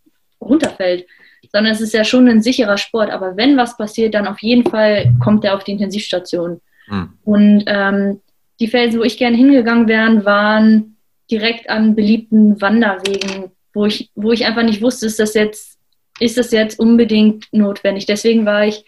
runterfällt, 0.41 1.07
sondern 1.53 1.73
es 1.73 1.81
ist 1.81 1.93
ja 1.93 2.05
schon 2.05 2.29
ein 2.29 2.41
sicherer 2.41 2.79
Sport. 2.79 3.11
Aber 3.11 3.37
wenn 3.37 3.57
was 3.57 3.77
passiert, 3.77 4.14
dann 4.14 4.29
auf 4.29 4.38
jeden 4.38 4.71
Fall 4.71 5.12
kommt 5.19 5.45
er 5.45 5.57
auf 5.57 5.64
die 5.64 5.73
Intensivstation. 5.73 6.61
Mhm. 6.87 7.09
Und 7.25 7.64
ähm, 7.67 8.21
die 8.61 8.69
Felsen, 8.69 9.01
wo 9.01 9.03
ich 9.03 9.19
gerne 9.19 9.37
hingegangen 9.37 9.88
wäre, 9.88 10.25
waren 10.25 10.97
direkt 11.29 11.69
an 11.69 11.97
beliebten 11.97 12.61
Wanderwegen, 12.61 13.51
wo 13.75 13.87
ich, 13.87 14.12
wo 14.14 14.31
ich 14.31 14.47
einfach 14.47 14.62
nicht 14.62 14.83
wusste, 14.83 15.07
ist 15.07 15.19
das 15.19 15.35
jetzt, 15.35 15.78
ist 16.21 16.39
das 16.39 16.53
jetzt 16.53 16.79
unbedingt 16.79 17.47
notwendig. 17.53 18.07
Deswegen 18.07 18.47
war 18.47 18.67
ich 18.67 18.85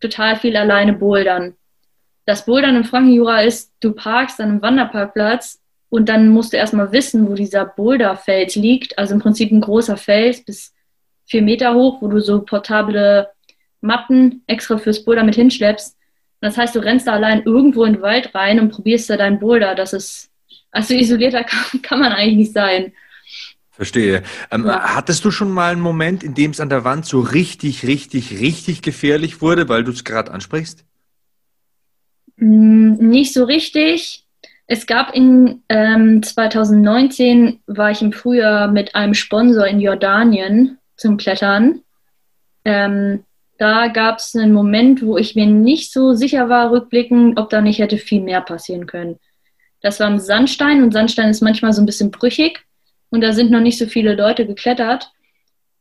total 0.00 0.36
viel 0.36 0.56
alleine 0.56 0.92
bouldern 0.92 1.54
das 2.26 2.46
Bouldern 2.46 2.76
im 2.76 2.84
Frankenjura 2.84 3.42
ist, 3.42 3.72
du 3.80 3.92
parkst 3.92 4.40
an 4.40 4.48
einem 4.48 4.62
Wanderparkplatz 4.62 5.60
und 5.90 6.08
dann 6.08 6.28
musst 6.28 6.52
du 6.52 6.56
erstmal 6.56 6.92
wissen, 6.92 7.28
wo 7.28 7.34
dieser 7.34 7.64
Boulderfeld 7.66 8.54
liegt. 8.54 8.98
Also 8.98 9.14
im 9.14 9.20
Prinzip 9.20 9.52
ein 9.52 9.60
großer 9.60 9.96
Fels 9.96 10.44
bis 10.44 10.74
vier 11.26 11.42
Meter 11.42 11.74
hoch, 11.74 12.00
wo 12.00 12.08
du 12.08 12.20
so 12.20 12.40
portable 12.42 13.28
Matten 13.80 14.42
extra 14.46 14.78
fürs 14.78 15.04
Boulder 15.04 15.24
mit 15.24 15.34
hinschleppst. 15.34 15.96
Und 16.40 16.46
das 16.46 16.56
heißt, 16.56 16.74
du 16.74 16.80
rennst 16.80 17.06
da 17.06 17.12
allein 17.12 17.42
irgendwo 17.44 17.84
in 17.84 17.94
den 17.94 18.02
Wald 18.02 18.34
rein 18.34 18.58
und 18.58 18.70
probierst 18.70 19.10
da 19.10 19.16
deinen 19.16 19.38
Boulder. 19.38 19.74
Das 19.74 19.92
ist, 19.92 20.30
also 20.70 20.94
isolierter 20.94 21.44
kann, 21.44 21.82
kann 21.82 22.00
man 22.00 22.12
eigentlich 22.12 22.36
nicht 22.36 22.52
sein. 22.52 22.92
Verstehe. 23.74 24.22
Ähm, 24.52 24.66
ja. 24.66 24.94
Hattest 24.94 25.24
du 25.24 25.32
schon 25.32 25.50
mal 25.50 25.72
einen 25.72 25.80
Moment, 25.80 26.22
in 26.22 26.34
dem 26.34 26.52
es 26.52 26.60
an 26.60 26.68
der 26.68 26.84
Wand 26.84 27.06
so 27.06 27.18
richtig, 27.18 27.84
richtig, 27.84 28.38
richtig 28.38 28.82
gefährlich 28.82 29.42
wurde, 29.42 29.68
weil 29.68 29.82
du 29.82 29.90
es 29.90 30.04
gerade 30.04 30.30
ansprichst? 30.30 30.84
Hm, 32.38 32.94
nicht 32.98 33.32
so 33.32 33.42
richtig. 33.42 34.26
Es 34.68 34.86
gab 34.86 35.12
in 35.12 35.62
ähm, 35.68 36.22
2019, 36.22 37.60
war 37.66 37.90
ich 37.90 38.00
im 38.00 38.12
Frühjahr 38.12 38.68
mit 38.68 38.94
einem 38.94 39.14
Sponsor 39.14 39.66
in 39.66 39.80
Jordanien 39.80 40.78
zum 40.96 41.16
Klettern. 41.16 41.80
Ähm, 42.64 43.24
da 43.58 43.88
gab 43.88 44.18
es 44.18 44.36
einen 44.36 44.52
Moment, 44.52 45.02
wo 45.02 45.18
ich 45.18 45.34
mir 45.34 45.46
nicht 45.46 45.92
so 45.92 46.12
sicher 46.14 46.48
war, 46.48 46.70
rückblickend, 46.70 47.40
ob 47.40 47.50
da 47.50 47.60
nicht 47.60 47.80
hätte 47.80 47.98
viel 47.98 48.22
mehr 48.22 48.40
passieren 48.40 48.86
können. 48.86 49.18
Das 49.80 49.98
war 49.98 50.06
im 50.06 50.20
Sandstein 50.20 50.84
und 50.84 50.92
Sandstein 50.92 51.28
ist 51.28 51.40
manchmal 51.40 51.72
so 51.72 51.82
ein 51.82 51.86
bisschen 51.86 52.12
brüchig 52.12 52.64
und 53.14 53.20
da 53.20 53.32
sind 53.32 53.52
noch 53.52 53.60
nicht 53.60 53.78
so 53.78 53.86
viele 53.86 54.16
Leute 54.16 54.44
geklettert. 54.44 55.12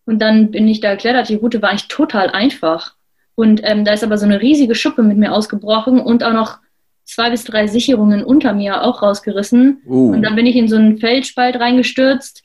Und 0.06 0.19
dann 0.19 0.52
bin 0.52 0.67
ich 0.67 0.82
da 0.82 0.91
geklettert. 0.91 1.30
Die 1.30 1.36
Route 1.36 1.63
war 1.63 1.72
eigentlich 1.72 1.88
total 1.88 2.30
einfach. 2.30 2.93
Und 3.34 3.62
ähm, 3.63 3.86
da 3.86 3.93
ist 3.93 4.04
aber 4.04 4.19
so 4.19 4.26
eine 4.26 4.39
riesige 4.39 4.76
Schuppe 4.76 5.02
mit 5.02 5.17
mir 5.17 5.34
ausgebrochen 5.34 6.00
und 6.00 6.24
auch 6.24 6.34
noch 6.34 6.60
zwei 7.06 7.32
bis 7.32 7.43
drei 7.43 7.65
Sicherungen 7.65 8.24
unter 8.24 8.54
mir 8.54 8.84
auch 8.84 9.02
rausgerissen. 9.02 9.82
Uh. 9.88 10.12
Und 10.13 10.22
dann 10.22 10.36
bin 10.36 10.46
ich 10.46 10.56
in 10.56 10.67
so 10.67 10.76
einen 10.76 11.00
Feldspalt 11.00 11.60
reingestürzt. 11.60 12.43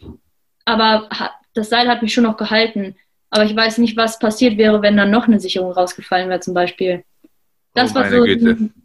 Aber 0.65 1.11
das 1.53 1.69
Seil 1.69 1.87
hat 1.87 2.01
mich 2.01 2.15
schon 2.15 2.25
noch 2.25 2.39
gehalten. 2.39 2.97
Aber 3.29 3.45
ich 3.45 3.55
weiß 3.55 3.77
nicht, 3.77 3.95
was 3.95 4.19
passiert 4.19 4.57
wäre, 4.57 4.81
wenn 4.81 4.97
dann 4.97 5.11
noch 5.11 5.29
eine 5.29 5.39
Sicherung 5.39 5.73
rausgefallen 5.73 6.31
wäre, 6.31 6.41
zum 6.41 6.55
Beispiel. 6.55 7.05
Das, 7.75 7.91
oh, 7.91 7.97
war 7.97 8.09
so, 8.09 8.25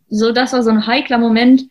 so, 0.09 0.31
das 0.33 0.51
war 0.51 0.63
so 0.63 0.69
ein 0.69 0.85
heikler 0.85 1.17
Moment. 1.17 1.63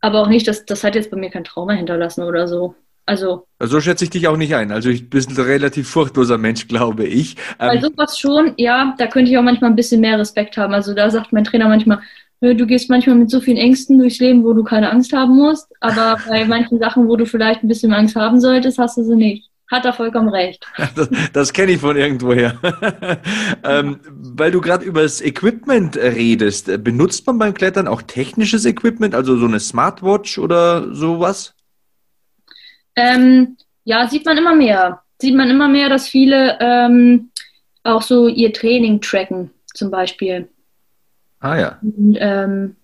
Aber 0.00 0.22
auch 0.22 0.28
nicht, 0.28 0.48
dass 0.48 0.64
das 0.64 0.84
hat 0.84 0.94
jetzt 0.94 1.10
bei 1.10 1.18
mir 1.18 1.28
kein 1.28 1.44
Trauma 1.44 1.74
hinterlassen 1.74 2.22
oder 2.22 2.48
so. 2.48 2.74
Also, 3.08 3.46
so 3.58 3.80
schätze 3.80 4.04
ich 4.04 4.10
dich 4.10 4.28
auch 4.28 4.36
nicht 4.36 4.54
ein. 4.54 4.70
Also 4.70 4.90
ich 4.90 5.08
bin 5.08 5.24
ein 5.26 5.36
relativ 5.36 5.88
furchtloser 5.88 6.36
Mensch, 6.36 6.68
glaube 6.68 7.06
ich. 7.06 7.36
Bei 7.56 7.76
ähm, 7.76 7.80
sowas 7.80 8.18
schon, 8.18 8.52
ja, 8.58 8.94
da 8.98 9.06
könnte 9.06 9.30
ich 9.30 9.38
auch 9.38 9.42
manchmal 9.42 9.70
ein 9.70 9.76
bisschen 9.76 10.02
mehr 10.02 10.18
Respekt 10.18 10.58
haben. 10.58 10.74
Also 10.74 10.92
da 10.92 11.08
sagt 11.08 11.32
mein 11.32 11.44
Trainer 11.44 11.68
manchmal, 11.68 12.00
du 12.42 12.66
gehst 12.66 12.90
manchmal 12.90 13.16
mit 13.16 13.30
so 13.30 13.40
vielen 13.40 13.56
Ängsten 13.56 13.96
durchs 13.96 14.18
Leben, 14.18 14.44
wo 14.44 14.52
du 14.52 14.62
keine 14.62 14.90
Angst 14.90 15.14
haben 15.14 15.36
musst. 15.36 15.72
Aber 15.80 16.18
bei 16.28 16.44
manchen 16.44 16.78
Sachen, 16.78 17.08
wo 17.08 17.16
du 17.16 17.24
vielleicht 17.24 17.62
ein 17.62 17.68
bisschen 17.68 17.94
Angst 17.94 18.14
haben 18.14 18.42
solltest, 18.42 18.76
hast 18.76 18.98
du 18.98 19.02
sie 19.02 19.16
nicht. 19.16 19.48
Hat 19.70 19.86
er 19.86 19.94
vollkommen 19.94 20.28
recht. 20.28 20.66
Das, 20.94 21.08
das 21.32 21.52
kenne 21.54 21.72
ich 21.72 21.78
von 21.78 21.96
irgendwoher. 21.96 22.58
ähm, 23.64 24.00
weil 24.04 24.50
du 24.50 24.60
gerade 24.60 24.84
über 24.84 25.00
das 25.00 25.22
Equipment 25.22 25.96
redest, 25.96 26.84
benutzt 26.84 27.26
man 27.26 27.38
beim 27.38 27.54
Klettern 27.54 27.88
auch 27.88 28.02
technisches 28.02 28.66
Equipment, 28.66 29.14
also 29.14 29.38
so 29.38 29.46
eine 29.46 29.60
Smartwatch 29.60 30.38
oder 30.38 30.94
sowas? 30.94 31.54
Ähm, 32.98 33.56
ja, 33.84 34.08
sieht 34.08 34.26
man 34.26 34.36
immer 34.36 34.54
mehr. 34.54 35.02
Sieht 35.20 35.34
man 35.34 35.50
immer 35.50 35.68
mehr, 35.68 35.88
dass 35.88 36.08
viele 36.08 36.58
ähm, 36.60 37.30
auch 37.84 38.02
so 38.02 38.28
ihr 38.28 38.52
Training 38.52 39.00
tracken, 39.00 39.50
zum 39.74 39.90
Beispiel. 39.90 40.48
Ah 41.40 41.56
ja. 41.56 41.78
Und, 41.80 42.16
ähm, 42.20 42.76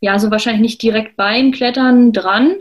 ja, 0.00 0.18
so 0.18 0.30
wahrscheinlich 0.30 0.62
nicht 0.62 0.82
direkt 0.82 1.16
beim 1.16 1.52
Klettern 1.52 2.12
dran. 2.12 2.56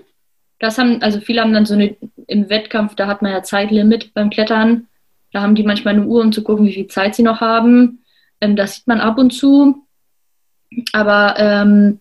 Das 0.59 0.77
haben, 0.77 1.01
also 1.01 1.19
viele 1.19 1.41
haben 1.41 1.53
dann 1.53 1.65
so 1.65 1.73
eine, 1.73 1.95
im 2.27 2.49
Wettkampf, 2.49 2.95
da 2.95 3.07
hat 3.07 3.21
man 3.21 3.31
ja 3.31 3.41
Zeitlimit 3.41 4.13
beim 4.13 4.29
Klettern. 4.29 4.87
Da 5.31 5.41
haben 5.41 5.55
die 5.55 5.63
manchmal 5.63 5.95
eine 5.95 6.05
Uhr, 6.05 6.21
um 6.21 6.31
zu 6.31 6.43
gucken, 6.43 6.65
wie 6.65 6.73
viel 6.73 6.87
Zeit 6.87 7.15
sie 7.15 7.23
noch 7.23 7.41
haben. 7.41 8.03
Ähm, 8.41 8.55
das 8.55 8.75
sieht 8.75 8.87
man 8.87 8.99
ab 8.99 9.17
und 9.17 9.31
zu. 9.31 9.87
Aber 10.93 11.35
ähm, 11.37 11.99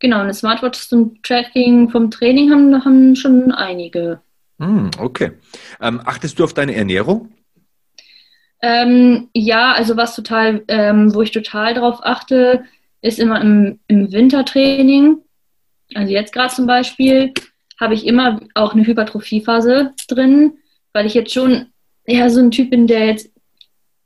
Genau, 0.00 0.20
eine 0.20 0.34
Smartwatch 0.34 0.78
zum 0.88 1.20
Tracking 1.22 1.90
vom 1.90 2.10
Training 2.10 2.50
haben, 2.50 2.84
haben 2.84 3.16
schon 3.16 3.50
einige. 3.52 4.20
Hm, 4.58 4.90
okay. 4.98 5.32
Ähm, 5.80 6.00
achtest 6.04 6.38
du 6.38 6.44
auf 6.44 6.54
deine 6.54 6.74
Ernährung? 6.74 7.32
Ähm, 8.60 9.28
ja, 9.34 9.72
also 9.72 9.96
was 9.96 10.16
total, 10.16 10.64
ähm, 10.68 11.14
wo 11.14 11.22
ich 11.22 11.30
total 11.30 11.74
drauf 11.74 12.00
achte, 12.02 12.64
ist 13.02 13.18
immer 13.18 13.40
im, 13.40 13.78
im 13.86 14.12
Wintertraining. 14.12 15.18
Also 15.94 16.12
jetzt 16.12 16.32
gerade 16.32 16.52
zum 16.52 16.66
Beispiel 16.66 17.32
habe 17.80 17.94
ich 17.94 18.06
immer 18.06 18.40
auch 18.54 18.74
eine 18.74 18.84
Hypertrophiephase 18.84 19.94
drin, 20.08 20.58
weil 20.92 21.06
ich 21.06 21.14
jetzt 21.14 21.32
schon 21.32 21.66
eher 22.04 22.30
so 22.30 22.40
ein 22.40 22.50
Typ 22.50 22.70
bin, 22.70 22.86
der 22.86 23.06
jetzt 23.06 23.30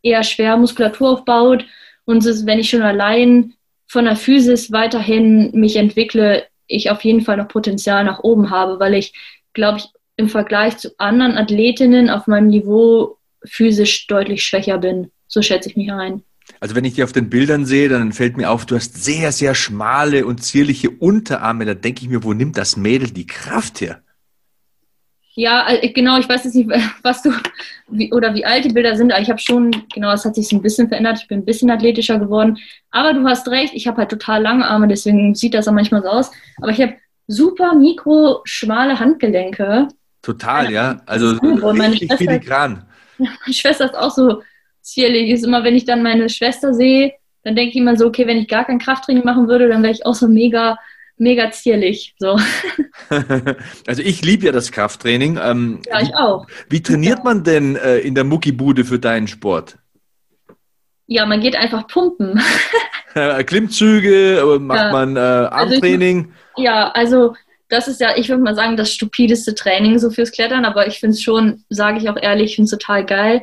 eher 0.03 0.23
schwer 0.23 0.57
Muskulatur 0.57 1.11
aufbaut 1.11 1.65
und 2.05 2.25
wenn 2.47 2.59
ich 2.59 2.69
schon 2.69 2.83
allein 2.83 3.55
von 3.93 4.07
der 4.07 4.17
Physis 4.17 4.73
weiterhin 4.73 5.51
mich 5.53 5.77
entwickle, 5.77 6.47
ich 6.67 6.91
auf 6.91 7.05
jeden 7.05 7.21
Fall 7.21 7.37
noch 7.37 7.49
Potenzial 7.49 8.05
nach 8.05 8.21
oben 8.21 8.49
habe, 8.49 8.81
weil 8.81 8.95
ich, 8.95 9.13
glaube 9.53 9.79
ich, 9.79 9.89
im 10.17 10.31
Vergleich 10.31 10.79
zu 10.79 10.99
anderen 10.99 11.37
Athletinnen 11.37 12.09
auf 12.09 12.27
meinem 12.27 12.47
Niveau 12.47 13.19
physisch 13.45 14.07
deutlich 14.07 14.45
schwächer 14.45 14.79
bin. 14.79 15.11
So 15.29 15.43
schätze 15.43 15.69
ich 15.69 15.77
mich 15.77 15.93
ein. 15.93 16.23
Also 16.59 16.75
wenn 16.75 16.87
ich 16.87 16.95
die 16.95 17.05
auf 17.05 17.13
den 17.13 17.29
Bildern 17.29 17.67
sehe, 17.67 17.91
dann 17.91 18.13
fällt 18.13 18.39
mir 18.39 18.51
auf, 18.51 18.65
du 18.65 18.77
hast 18.77 19.05
sehr, 19.05 19.31
sehr 19.31 19.55
schmale 19.55 20.25
und 20.25 20.43
zierliche 20.43 20.89
Unterarme. 20.89 21.67
Da 21.67 21.75
denke 21.75 22.03
ich 22.03 22.09
mir, 22.09 22.25
wo 22.25 22.33
nimmt 22.33 22.57
das 22.57 22.79
Mädel 22.79 23.11
die 23.11 23.27
Kraft 23.27 23.83
her? 23.83 24.01
Ja, 25.35 25.67
äh, 25.69 25.89
genau, 25.89 26.19
ich 26.19 26.29
weiß 26.29 26.45
jetzt 26.45 26.55
nicht, 26.55 26.71
was 27.03 27.23
du 27.23 27.33
wie, 27.89 28.13
oder 28.13 28.35
wie 28.35 28.45
alt 28.45 28.65
die 28.65 28.73
Bilder 28.73 28.97
sind, 28.97 29.13
aber 29.13 29.23
ich 29.23 29.31
habe 29.31 29.39
schon, 29.39 29.71
genau, 29.93 30.13
es 30.13 30.25
hat 30.25 30.35
sich 30.35 30.53
ein 30.53 30.63
bisschen 30.63 30.89
verändert, 30.89 31.21
ich 31.21 31.29
bin 31.29 31.41
ein 31.41 31.45
bisschen 31.45 31.71
athletischer 31.71 32.19
geworden. 32.19 32.59
Aber 32.91 33.15
du 33.15 33.27
hast 33.27 33.49
recht, 33.49 33.75
ich 33.75 33.87
habe 33.87 33.99
halt 33.99 34.11
total 34.11 34.43
lange 34.43 34.67
Arme, 34.67 34.89
deswegen 34.89 35.35
sieht 35.35 35.55
das 35.55 35.69
auch 35.69 35.73
manchmal 35.73 36.03
so 36.03 36.09
aus. 36.09 36.31
Aber 36.61 36.71
ich 36.71 36.81
habe 36.81 36.95
super 37.27 37.75
mikro, 37.75 38.41
schmale 38.45 38.99
Handgelenke. 38.99 39.89
Total, 40.21 40.71
ja. 40.71 41.01
Also 41.07 41.37
richtig 41.39 42.13
filigran. 42.15 42.85
Meine 43.19 43.55
Schwester 43.55 43.87
ist 43.87 43.97
auch 43.97 44.11
so 44.11 44.43
zierlich. 44.81 45.31
Ist 45.31 45.45
immer, 45.45 45.65
wenn 45.65 45.77
ich 45.77 45.85
dann 45.85 46.03
meine 46.03 46.29
Schwester 46.29 46.75
sehe, 46.75 47.13
dann 47.45 47.57
denke 47.57 47.71
ich 47.71 47.77
immer 47.77 47.97
so, 47.97 48.07
okay, 48.07 48.27
wenn 48.27 48.39
ich 48.39 48.49
gar 48.49 48.65
kein 48.65 48.79
Krafttraining 48.79 49.25
machen 49.25 49.49
würde, 49.49 49.69
dann 49.69 49.83
wäre 49.83 49.93
ich 49.93 50.07
auch 50.07 50.15
so 50.15 50.29
mega, 50.29 50.79
mega 51.23 51.51
zierlich. 51.51 52.15
So. 52.19 52.39
also 53.87 54.03
ich 54.03 54.23
liebe 54.23 54.47
ja 54.47 54.53
das 54.53 54.73
Krafttraining. 54.73 55.39
Ähm, 55.43 55.81
ja, 55.87 56.03
ich 56.03 56.15
auch. 56.15 56.47
Wie 56.69 56.83
trainiert 56.83 57.25
man 57.25 57.45
denn 57.45 57.77
äh, 57.77 57.99
in 57.99 58.15
der 58.15 58.25
Muckibude 58.25 58.85
für 58.85 58.99
deinen 58.99 59.29
Sport? 59.29 59.79
Ja, 61.07 61.25
man 61.25 61.41
geht 61.41 61.57
einfach 61.57 61.87
pumpen. 61.87 62.41
Klimmzüge, 63.47 64.39
äh, 64.39 64.59
macht 64.59 64.81
ja. 64.81 64.93
man 64.93 65.17
äh, 65.17 65.21
Armtraining? 65.21 66.33
Also 66.55 66.65
ja, 66.65 66.91
also 66.91 67.35
das 67.69 67.89
ist 67.89 68.01
ja, 68.01 68.17
ich 68.17 68.29
würde 68.29 68.43
mal 68.43 68.55
sagen, 68.55 68.77
das 68.77 68.93
stupideste 68.93 69.55
Training 69.55 69.99
so 69.99 70.11
fürs 70.11 70.33
Klettern, 70.33 70.65
aber 70.65 70.87
ich 70.87 71.01
finde 71.01 71.15
es 71.15 71.23
schon, 71.23 71.65
sage 71.71 71.99
ich 71.99 72.11
auch 72.11 72.21
ehrlich, 72.21 72.51
ich 72.51 72.57
finde 72.57 72.67
es 72.67 72.79
total 72.79 73.07
geil. 73.07 73.43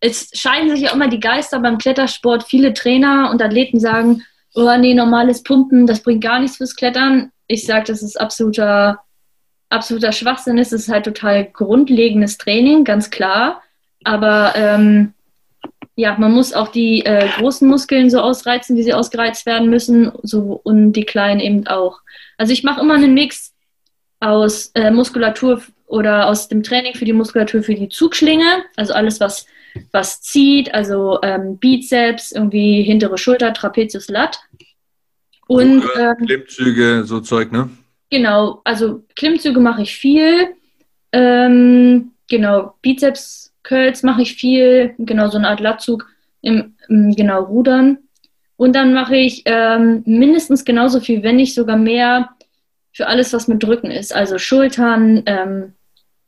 Es 0.00 0.30
scheinen 0.32 0.70
sich 0.70 0.80
ja 0.80 0.92
immer 0.92 1.08
die 1.08 1.20
Geister 1.20 1.60
beim 1.60 1.76
Klettersport. 1.76 2.44
Viele 2.44 2.72
Trainer 2.72 3.30
und 3.30 3.42
Athleten 3.42 3.78
sagen, 3.78 4.22
oh 4.68 4.78
nee, 4.78 4.94
normales 4.94 5.42
Pumpen, 5.42 5.86
das 5.86 6.02
bringt 6.02 6.22
gar 6.22 6.40
nichts 6.40 6.56
fürs 6.58 6.76
Klettern. 6.76 7.32
Ich 7.46 7.66
sage, 7.66 7.84
das 7.86 8.02
ist 8.02 8.20
absoluter, 8.20 9.00
absoluter 9.68 10.12
Schwachsinn. 10.12 10.58
Es 10.58 10.72
ist 10.72 10.88
halt 10.88 11.04
total 11.04 11.44
grundlegendes 11.44 12.38
Training, 12.38 12.84
ganz 12.84 13.10
klar. 13.10 13.62
Aber 14.04 14.54
ähm, 14.56 15.14
ja, 15.96 16.16
man 16.18 16.32
muss 16.32 16.52
auch 16.52 16.68
die 16.68 17.04
äh, 17.04 17.28
großen 17.38 17.68
Muskeln 17.68 18.08
so 18.10 18.20
ausreizen, 18.20 18.76
wie 18.76 18.82
sie 18.82 18.94
ausgereizt 18.94 19.46
werden 19.46 19.68
müssen, 19.68 20.12
so, 20.22 20.60
und 20.62 20.92
die 20.92 21.04
kleinen 21.04 21.40
eben 21.40 21.66
auch. 21.66 22.00
Also 22.38 22.52
ich 22.52 22.64
mache 22.64 22.80
immer 22.80 22.94
einen 22.94 23.14
Mix 23.14 23.52
aus 24.20 24.70
äh, 24.74 24.90
Muskulatur 24.90 25.62
oder 25.86 26.28
aus 26.28 26.48
dem 26.48 26.62
Training 26.62 26.94
für 26.94 27.04
die 27.04 27.12
Muskulatur 27.12 27.62
für 27.62 27.74
die 27.74 27.88
Zugschlinge, 27.88 28.64
also 28.76 28.94
alles, 28.94 29.20
was, 29.20 29.46
was 29.92 30.22
zieht, 30.22 30.72
also 30.72 31.18
ähm, 31.22 31.58
Bizeps, 31.58 32.32
irgendwie 32.32 32.82
hintere 32.82 33.18
Schulter, 33.18 33.52
Trapezius, 33.52 34.08
Lat. 34.08 34.38
Und 35.50 35.82
ähm, 35.98 36.26
Klimmzüge, 36.26 37.02
so 37.04 37.18
Zeug, 37.18 37.50
ne? 37.50 37.68
Genau, 38.08 38.60
also 38.62 39.02
Klimmzüge 39.16 39.58
mache 39.58 39.82
ich 39.82 39.96
viel. 39.96 40.54
Ähm, 41.10 42.12
genau, 42.28 42.74
Bizeps 42.82 43.52
Curls 43.64 44.04
mache 44.04 44.22
ich 44.22 44.36
viel, 44.36 44.94
genau 44.98 45.28
so 45.28 45.38
eine 45.38 45.48
Art 45.48 45.58
Latzug 45.58 46.06
im, 46.40 46.76
im 46.88 47.16
genau 47.16 47.42
Rudern. 47.42 47.98
Und 48.54 48.76
dann 48.76 48.94
mache 48.94 49.16
ich 49.16 49.42
ähm, 49.46 50.04
mindestens 50.06 50.64
genauso 50.64 51.00
viel, 51.00 51.24
wenn 51.24 51.34
nicht 51.34 51.56
sogar 51.56 51.76
mehr 51.76 52.28
für 52.92 53.08
alles, 53.08 53.32
was 53.32 53.48
mit 53.48 53.60
Drücken 53.60 53.90
ist. 53.90 54.14
Also 54.14 54.38
Schultern, 54.38 55.24
ähm, 55.26 55.72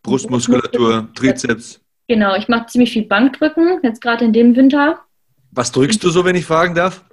Brustmuskulatur, 0.03 1.11
Trizeps. 1.15 1.81
Genau, 2.09 2.35
ich 2.35 2.49
mache 2.49 2.67
ziemlich 2.67 2.93
viel 2.93 3.05
Bankdrücken, 3.05 3.79
jetzt 3.85 4.01
gerade 4.01 4.25
in 4.25 4.33
dem 4.33 4.57
Winter. 4.57 4.99
Was 5.53 5.71
drückst 5.71 6.03
du 6.03 6.11
so, 6.11 6.25
wenn 6.25 6.35
ich 6.35 6.45
fragen 6.45 6.75
darf? 6.75 7.05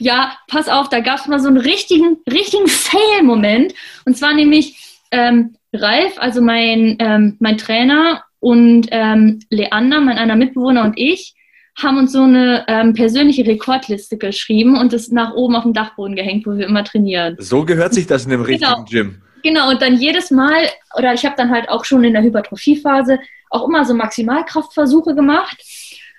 Ja, 0.00 0.36
pass 0.48 0.68
auf, 0.68 0.88
da 0.88 1.00
gab 1.00 1.18
es 1.18 1.26
mal 1.26 1.40
so 1.40 1.48
einen 1.48 1.56
richtigen, 1.56 2.18
richtigen 2.30 2.68
Fail-Moment. 2.68 3.74
Und 4.04 4.16
zwar 4.16 4.34
nämlich 4.34 4.98
ähm, 5.10 5.56
Ralf, 5.72 6.18
also 6.18 6.40
mein, 6.40 6.96
ähm, 6.98 7.36
mein 7.40 7.58
Trainer 7.58 8.22
und 8.40 8.88
ähm, 8.90 9.40
Leander, 9.50 10.00
mein 10.00 10.18
einer 10.18 10.36
Mitbewohner 10.36 10.84
und 10.84 10.98
ich, 10.98 11.34
haben 11.76 11.98
uns 11.98 12.12
so 12.12 12.22
eine 12.22 12.64
ähm, 12.68 12.92
persönliche 12.92 13.46
Rekordliste 13.46 14.18
geschrieben 14.18 14.76
und 14.76 14.92
das 14.92 15.08
nach 15.08 15.34
oben 15.34 15.54
auf 15.54 15.62
dem 15.62 15.72
Dachboden 15.72 16.16
gehängt, 16.16 16.46
wo 16.46 16.56
wir 16.56 16.66
immer 16.66 16.84
trainieren. 16.84 17.36
So 17.38 17.64
gehört 17.64 17.94
sich 17.94 18.06
das 18.06 18.26
in 18.26 18.32
einem 18.32 18.42
richtigen 18.44 18.70
genau. 18.70 18.84
Gym. 18.84 19.22
Genau, 19.44 19.70
und 19.70 19.80
dann 19.80 19.96
jedes 19.96 20.32
Mal, 20.32 20.68
oder 20.96 21.14
ich 21.14 21.24
habe 21.24 21.36
dann 21.36 21.50
halt 21.50 21.68
auch 21.68 21.84
schon 21.84 22.02
in 22.02 22.12
der 22.12 22.22
Hypertrophiephase 22.22 23.20
auch 23.50 23.68
immer 23.68 23.84
so 23.84 23.94
Maximalkraftversuche 23.94 25.14
gemacht. 25.14 25.62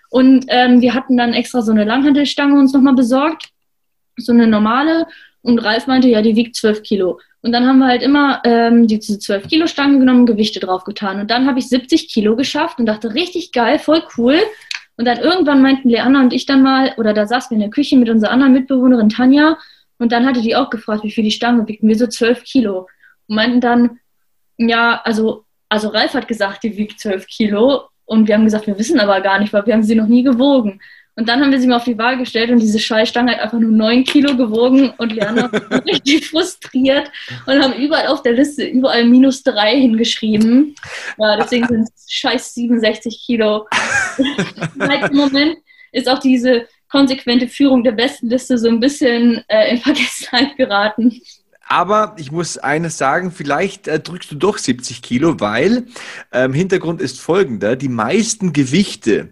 Und 0.09 0.45
ähm, 0.47 0.81
wir 0.81 0.93
hatten 0.93 1.17
dann 1.17 1.33
extra 1.33 1.61
so 1.61 1.71
eine 1.71 1.83
Langhantelstange 1.83 2.57
uns 2.57 2.73
nochmal 2.73 2.95
besorgt, 2.95 3.49
so 4.21 4.31
eine 4.31 4.47
normale. 4.47 5.07
Und 5.41 5.59
Ralf 5.59 5.87
meinte, 5.87 6.07
ja, 6.07 6.21
die 6.21 6.35
wiegt 6.35 6.55
12 6.55 6.83
Kilo. 6.83 7.19
Und 7.41 7.53
dann 7.53 7.65
haben 7.65 7.79
wir 7.79 7.87
halt 7.87 8.01
immer 8.01 8.41
ähm, 8.43 8.87
diese 8.87 9.17
12 9.17 9.47
Kilo 9.47 9.67
Stange 9.67 9.99
genommen, 9.99 10.25
Gewichte 10.25 10.59
drauf 10.59 10.83
getan. 10.83 11.21
Und 11.21 11.31
dann 11.31 11.47
habe 11.47 11.59
ich 11.59 11.69
70 11.69 12.09
Kilo 12.09 12.35
geschafft 12.35 12.79
und 12.79 12.85
dachte, 12.85 13.13
richtig 13.13 13.51
geil, 13.51 13.79
voll 13.79 14.03
cool. 14.17 14.39
Und 14.97 15.05
dann 15.05 15.19
irgendwann 15.19 15.61
meinten 15.61 15.87
Leanna 15.87 16.19
und 16.19 16.33
ich 16.33 16.45
dann 16.45 16.61
mal, 16.61 16.93
oder 16.97 17.13
da 17.13 17.25
saßen 17.25 17.51
wir 17.51 17.55
in 17.55 17.61
der 17.61 17.69
Küche 17.69 17.95
mit 17.95 18.09
unserer 18.09 18.31
anderen 18.31 18.51
Mitbewohnerin 18.51 19.07
Tanja 19.07 19.57
und 19.97 20.11
dann 20.11 20.25
hatte 20.25 20.41
die 20.41 20.55
auch 20.55 20.69
gefragt, 20.69 21.03
wie 21.03 21.11
viel 21.11 21.23
die 21.23 21.31
Stange 21.31 21.67
wiegt. 21.67 21.83
wir 21.83 21.95
so 21.95 22.07
zwölf 22.07 22.43
Kilo. 22.43 22.87
Und 23.27 23.35
meinten 23.35 23.61
dann, 23.61 23.99
ja, 24.57 25.01
also, 25.05 25.45
also 25.69 25.89
Ralf 25.89 26.13
hat 26.13 26.27
gesagt, 26.27 26.63
die 26.63 26.75
wiegt 26.75 26.99
zwölf 26.99 27.27
Kilo. 27.27 27.83
Und 28.05 28.27
wir 28.27 28.35
haben 28.35 28.45
gesagt, 28.45 28.67
wir 28.67 28.77
wissen 28.77 28.99
aber 28.99 29.21
gar 29.21 29.39
nicht, 29.39 29.53
weil 29.53 29.65
wir 29.65 29.73
haben 29.73 29.83
sie 29.83 29.95
noch 29.95 30.07
nie 30.07 30.23
gewogen. 30.23 30.81
Und 31.15 31.27
dann 31.27 31.41
haben 31.41 31.51
wir 31.51 31.59
sie 31.59 31.67
mal 31.67 31.75
auf 31.75 31.83
die 31.83 31.97
Waage 31.97 32.19
gestellt 32.19 32.49
und 32.49 32.59
diese 32.59 32.79
Scheißstange 32.79 33.33
hat 33.33 33.41
einfach 33.41 33.59
nur 33.59 33.71
9 33.71 34.05
Kilo 34.05 34.37
gewogen 34.37 34.93
und 34.97 35.11
Leanna 35.11 35.51
war 35.51 35.85
richtig 35.85 36.29
frustriert 36.29 37.11
und 37.45 37.61
haben 37.61 37.73
überall 37.73 38.07
auf 38.07 38.23
der 38.23 38.33
Liste 38.33 38.63
überall 38.63 39.03
minus 39.05 39.43
3 39.43 39.75
hingeschrieben. 39.75 40.75
Ja, 41.17 41.35
deswegen 41.35 41.67
sind 41.67 41.89
es 41.93 42.05
scheiß 42.11 42.53
67 42.53 43.21
Kilo. 43.25 43.67
Im 44.77 45.17
Moment 45.17 45.57
ist 45.91 46.07
auch 46.07 46.19
diese 46.19 46.67
konsequente 46.89 47.47
Führung 47.47 47.83
der 47.83 47.91
besten 47.91 48.29
Liste 48.29 48.57
so 48.57 48.67
ein 48.67 48.79
bisschen 48.79 49.43
äh, 49.47 49.71
in 49.71 49.77
Vergessenheit 49.77 50.57
geraten. 50.57 51.21
Aber 51.71 52.15
ich 52.17 52.31
muss 52.31 52.57
eines 52.57 52.97
sagen, 52.97 53.31
vielleicht 53.31 53.87
äh, 53.87 53.99
drückst 53.99 54.31
du 54.31 54.35
doch 54.35 54.57
70 54.57 55.03
Kilo, 55.03 55.39
weil 55.39 55.85
ähm, 56.31 56.51
Hintergrund 56.53 56.99
ist 56.99 57.19
folgender. 57.19 57.75
Die 57.75 57.89
meisten 57.89 58.53
Gewichte, 58.53 59.29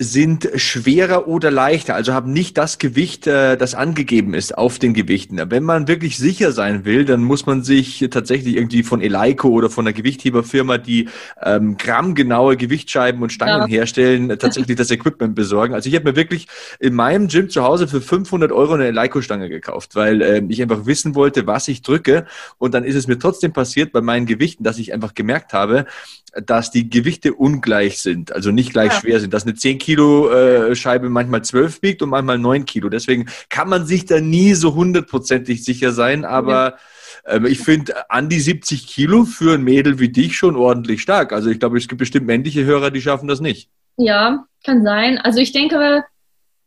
sind 0.00 0.48
schwerer 0.54 1.26
oder 1.26 1.50
leichter, 1.50 1.96
also 1.96 2.12
haben 2.12 2.32
nicht 2.32 2.56
das 2.56 2.78
Gewicht, 2.78 3.26
äh, 3.26 3.56
das 3.56 3.74
angegeben 3.74 4.32
ist 4.32 4.56
auf 4.56 4.78
den 4.78 4.94
Gewichten. 4.94 5.40
Wenn 5.50 5.64
man 5.64 5.88
wirklich 5.88 6.18
sicher 6.18 6.52
sein 6.52 6.84
will, 6.84 7.04
dann 7.04 7.24
muss 7.24 7.46
man 7.46 7.64
sich 7.64 8.06
tatsächlich 8.08 8.54
irgendwie 8.54 8.84
von 8.84 9.00
Eleiko 9.00 9.48
oder 9.48 9.70
von 9.70 9.84
einer 9.84 9.92
Gewichtheberfirma, 9.92 10.78
die 10.78 11.08
ähm, 11.42 11.76
grammgenaue 11.76 12.56
Gewichtsscheiben 12.56 13.20
und 13.22 13.32
Stangen 13.32 13.62
ja. 13.62 13.78
herstellen, 13.78 14.28
tatsächlich 14.38 14.76
das 14.76 14.92
Equipment 14.92 15.34
besorgen. 15.34 15.74
Also 15.74 15.88
ich 15.88 15.96
habe 15.96 16.04
mir 16.04 16.16
wirklich 16.16 16.46
in 16.78 16.94
meinem 16.94 17.26
Gym 17.26 17.50
zu 17.50 17.64
Hause 17.64 17.88
für 17.88 18.00
500 18.00 18.52
Euro 18.52 18.74
eine 18.74 18.86
Eleiko-Stange 18.86 19.48
gekauft, 19.48 19.96
weil 19.96 20.22
äh, 20.22 20.42
ich 20.48 20.62
einfach 20.62 20.86
wissen 20.86 21.16
wollte, 21.16 21.48
was 21.48 21.66
ich 21.66 21.82
drücke. 21.82 22.24
Und 22.58 22.72
dann 22.72 22.84
ist 22.84 22.94
es 22.94 23.08
mir 23.08 23.18
trotzdem 23.18 23.52
passiert 23.52 23.90
bei 23.90 24.00
meinen 24.00 24.26
Gewichten, 24.26 24.62
dass 24.62 24.78
ich 24.78 24.92
einfach 24.92 25.14
gemerkt 25.14 25.52
habe, 25.52 25.86
dass 26.34 26.70
die 26.70 26.88
Gewichte 26.88 27.34
ungleich 27.34 28.00
sind, 28.00 28.32
also 28.32 28.50
nicht 28.50 28.72
gleich 28.72 28.92
ja. 28.92 29.00
schwer 29.00 29.20
sind, 29.20 29.34
dass 29.34 29.44
eine 29.44 29.54
10 29.54 29.78
Kilo 29.88 30.28
äh, 30.28 30.76
Scheibe 30.76 31.08
manchmal 31.08 31.42
12 31.42 31.80
wiegt 31.80 32.02
und 32.02 32.10
manchmal 32.10 32.36
9 32.36 32.66
Kilo. 32.66 32.90
Deswegen 32.90 33.24
kann 33.48 33.70
man 33.70 33.86
sich 33.86 34.04
da 34.04 34.20
nie 34.20 34.52
so 34.52 34.74
hundertprozentig 34.74 35.64
sicher 35.64 35.92
sein, 35.92 36.26
aber 36.26 36.76
äh, 37.24 37.40
ich 37.48 37.60
finde 37.60 38.10
an 38.10 38.28
die 38.28 38.38
70 38.38 38.86
Kilo 38.86 39.24
für 39.24 39.54
ein 39.54 39.64
Mädel 39.64 39.98
wie 39.98 40.10
dich 40.10 40.36
schon 40.36 40.56
ordentlich 40.56 41.00
stark. 41.00 41.32
Also 41.32 41.48
ich 41.48 41.58
glaube, 41.58 41.78
es 41.78 41.88
gibt 41.88 42.00
bestimmt 42.00 42.26
männliche 42.26 42.66
Hörer, 42.66 42.90
die 42.90 43.00
schaffen 43.00 43.28
das 43.28 43.40
nicht. 43.40 43.70
Ja, 43.96 44.44
kann 44.62 44.84
sein. 44.84 45.16
Also 45.16 45.38
ich 45.38 45.52
denke, 45.52 46.04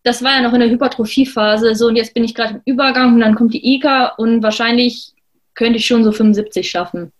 das 0.02 0.24
war 0.24 0.32
ja 0.32 0.42
noch 0.42 0.54
in 0.54 0.62
der 0.62 0.72
Hypertrophiephase 0.72 1.76
so 1.76 1.90
und 1.90 1.98
jetzt 1.98 2.16
bin 2.16 2.24
ich 2.24 2.34
gerade 2.34 2.56
im 2.56 2.74
Übergang 2.74 3.14
und 3.14 3.20
dann 3.20 3.36
kommt 3.36 3.54
die 3.54 3.76
IKA 3.76 4.16
und 4.18 4.42
wahrscheinlich 4.42 5.14
könnte 5.54 5.78
ich 5.78 5.86
schon 5.86 6.04
so 6.04 6.12
75 6.12 6.68
schaffen. 6.68 7.12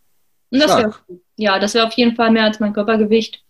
Und 0.50 0.60
das 0.64 0.76
wäre 0.76 0.96
ja, 1.38 1.60
das 1.60 1.76
wäre 1.76 1.86
auf 1.86 1.94
jeden 1.94 2.16
Fall 2.16 2.32
mehr 2.32 2.46
als 2.46 2.60
mein 2.60 2.74
Körpergewicht. 2.74 3.44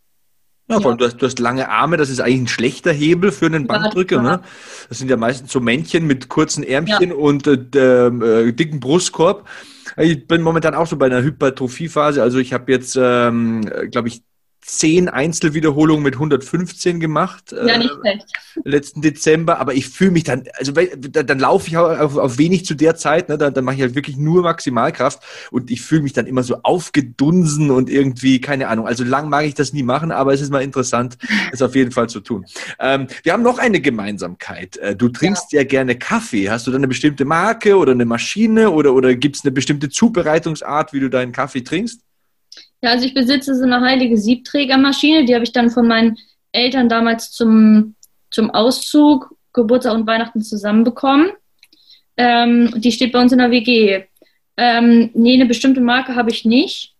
Ja, 0.67 0.79
vor 0.79 0.91
allem, 0.91 0.97
du 0.97 1.05
hast, 1.05 1.17
du 1.17 1.25
hast 1.25 1.39
lange 1.39 1.69
Arme, 1.69 1.97
das 1.97 2.09
ist 2.09 2.21
eigentlich 2.21 2.41
ein 2.41 2.47
schlechter 2.47 2.93
Hebel 2.93 3.31
für 3.31 3.47
einen 3.47 3.67
Bankdrücker. 3.67 4.17
Ja, 4.17 4.21
ne? 4.21 4.41
Das 4.87 4.99
sind 4.99 5.09
ja 5.09 5.17
meistens 5.17 5.51
so 5.51 5.59
Männchen 5.59 6.07
mit 6.07 6.29
kurzen 6.29 6.63
Ärmchen 6.63 7.11
und 7.11 7.47
äh, 7.47 8.07
äh, 8.07 8.51
dicken 8.53 8.79
Brustkorb. 8.79 9.47
Ich 9.97 10.27
bin 10.27 10.41
momentan 10.41 10.73
auch 10.73 10.87
so 10.87 10.95
bei 10.95 11.07
einer 11.07 11.21
Hypertrophiephase. 11.21 12.21
Also 12.21 12.39
ich 12.39 12.53
habe 12.53 12.71
jetzt, 12.71 12.97
ähm, 12.99 13.61
glaube 13.91 14.07
ich, 14.07 14.23
zehn 14.61 15.09
Einzelwiederholungen 15.09 16.03
mit 16.03 16.13
115 16.15 16.99
gemacht. 16.99 17.51
Ja, 17.51 17.77
nicht 17.77 17.91
äh, 17.91 17.99
schlecht. 17.99 18.25
letzten 18.63 19.01
Dezember, 19.01 19.59
aber 19.59 19.73
ich 19.73 19.89
fühle 19.89 20.11
mich 20.11 20.23
dann, 20.23 20.45
also 20.57 20.71
dann, 20.71 21.27
dann 21.27 21.39
laufe 21.39 21.67
ich 21.67 21.77
auch 21.77 21.99
auf, 21.99 22.17
auf 22.17 22.37
wenig 22.37 22.65
zu 22.65 22.75
der 22.75 22.95
Zeit, 22.95 23.29
ne, 23.29 23.37
dann, 23.37 23.53
dann 23.53 23.65
mache 23.65 23.75
ich 23.75 23.81
halt 23.81 23.95
wirklich 23.95 24.17
nur 24.17 24.43
Maximalkraft 24.43 25.21
und 25.51 25.71
ich 25.71 25.81
fühle 25.81 26.03
mich 26.03 26.13
dann 26.13 26.27
immer 26.27 26.43
so 26.43 26.57
aufgedunsen 26.63 27.71
und 27.71 27.89
irgendwie, 27.89 28.39
keine 28.39 28.67
Ahnung, 28.67 28.87
also 28.87 29.03
lang 29.03 29.29
mag 29.29 29.45
ich 29.45 29.55
das 29.55 29.73
nie 29.73 29.83
machen, 29.83 30.11
aber 30.11 30.33
es 30.33 30.41
ist 30.41 30.51
mal 30.51 30.61
interessant, 30.61 31.17
es 31.51 31.61
auf 31.61 31.75
jeden 31.75 31.91
Fall 31.91 32.07
zu 32.07 32.21
tun. 32.21 32.45
Ähm, 32.79 33.07
wir 33.23 33.33
haben 33.33 33.43
noch 33.43 33.57
eine 33.57 33.81
Gemeinsamkeit. 33.81 34.77
Äh, 34.77 34.95
Du 35.01 35.09
trinkst 35.09 35.51
ja. 35.51 35.63
gerne 35.63 35.97
Kaffee. 35.97 36.51
Hast 36.51 36.67
du 36.67 36.71
da 36.71 36.77
eine 36.77 36.87
bestimmte 36.87 37.25
Marke 37.25 37.75
oder 37.75 37.93
eine 37.93 38.05
Maschine 38.05 38.69
oder, 38.69 38.93
oder 38.93 39.15
gibt 39.15 39.37
es 39.37 39.43
eine 39.43 39.51
bestimmte 39.51 39.89
Zubereitungsart, 39.89 40.93
wie 40.93 40.99
du 40.99 41.09
deinen 41.09 41.31
Kaffee 41.31 41.61
trinkst? 41.61 42.01
Ja, 42.81 42.91
also 42.91 43.05
ich 43.05 43.13
besitze 43.13 43.55
so 43.55 43.63
eine 43.63 43.81
heilige 43.81 44.17
Siebträgermaschine, 44.17 45.25
die 45.25 45.35
habe 45.35 45.43
ich 45.43 45.51
dann 45.51 45.69
von 45.69 45.87
meinen 45.87 46.17
Eltern 46.51 46.89
damals 46.89 47.31
zum, 47.31 47.95
zum 48.31 48.49
Auszug, 48.51 49.35
Geburtstag 49.53 49.93
und 49.93 50.07
Weihnachten 50.07 50.41
zusammenbekommen. 50.41 51.31
Ähm, 52.17 52.73
die 52.77 52.91
steht 52.91 53.11
bei 53.11 53.21
uns 53.21 53.31
in 53.31 53.37
der 53.37 53.51
WG. 53.51 54.03
Ähm, 54.57 55.11
nee, 55.13 55.35
eine 55.35 55.45
bestimmte 55.45 55.81
Marke 55.81 56.15
habe 56.15 56.31
ich 56.31 56.43
nicht. 56.45 56.95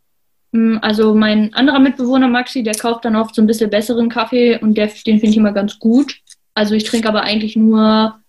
Mm, 0.52 0.78
Also 0.82 1.16
mein 1.16 1.54
anderer 1.54 1.80
Mitbewohner 1.80 2.28
Maxi, 2.28 2.64
der 2.64 2.76
kauft 2.76 3.06
dann 3.06 3.16
oft 3.16 3.36
so 3.36 3.42
ein 3.42 3.48
bisschen 3.48 3.70
besseren 3.70 4.10
Kaffee 4.10 4.58
und 4.60 4.76
der, 4.78 4.88
den 4.88 5.20
finde 5.20 5.28
ich 5.30 5.38
immer 5.38 5.52
ganz 5.54 5.80
gut. 5.80 6.20
Also 6.54 6.76
ich 6.76 6.84
trinke 6.84 7.08
aber 7.10 7.24
eigentlich 7.24 7.56
nur 7.56 8.20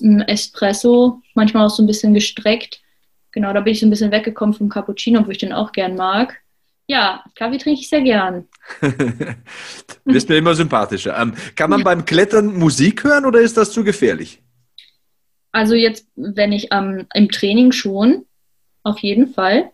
mm, 0.00 0.20
Espresso, 0.22 1.20
manchmal 1.34 1.66
auch 1.66 1.70
so 1.70 1.82
ein 1.82 1.86
bisschen 1.86 2.14
gestreckt. 2.14 2.80
Genau, 3.32 3.52
da 3.52 3.60
bin 3.60 3.72
ich 3.72 3.80
so 3.80 3.86
ein 3.86 3.90
bisschen 3.90 4.10
weggekommen 4.12 4.54
vom 4.54 4.68
Cappuccino, 4.68 5.26
wo 5.26 5.30
ich 5.30 5.38
den 5.38 5.52
auch 5.52 5.72
gern 5.72 5.94
mag. 5.96 6.40
Ja, 6.88 7.22
Kaffee 7.34 7.58
trinke 7.58 7.80
ich 7.80 7.88
sehr 7.88 8.00
gern. 8.00 8.48
du 8.80 8.94
bist 10.06 10.28
mir 10.28 10.36
immer 10.36 10.54
sympathischer. 10.54 11.20
Ähm, 11.20 11.34
kann 11.54 11.68
man 11.68 11.84
beim 11.84 12.04
Klettern 12.06 12.58
Musik 12.58 13.04
hören 13.04 13.26
oder 13.26 13.40
ist 13.40 13.58
das 13.58 13.72
zu 13.72 13.84
gefährlich? 13.84 14.42
Also 15.52 15.74
jetzt, 15.74 16.08
wenn 16.16 16.52
ich 16.52 16.68
ähm, 16.72 17.06
im 17.14 17.30
Training 17.30 17.72
schon, 17.72 18.24
auf 18.84 18.98
jeden 19.00 19.28
Fall, 19.28 19.70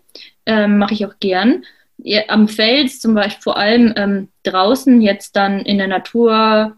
ähm, 0.46 0.78
mache 0.78 0.94
ich 0.94 1.06
auch 1.06 1.14
gern. 1.20 1.64
Ja, 1.98 2.22
am 2.28 2.48
Fels 2.48 2.98
zum 2.98 3.14
Beispiel, 3.14 3.42
vor 3.42 3.56
allem 3.56 3.92
ähm, 3.96 4.28
draußen, 4.42 5.00
jetzt 5.00 5.36
dann 5.36 5.60
in 5.60 5.78
der 5.78 5.86
Natur, 5.86 6.76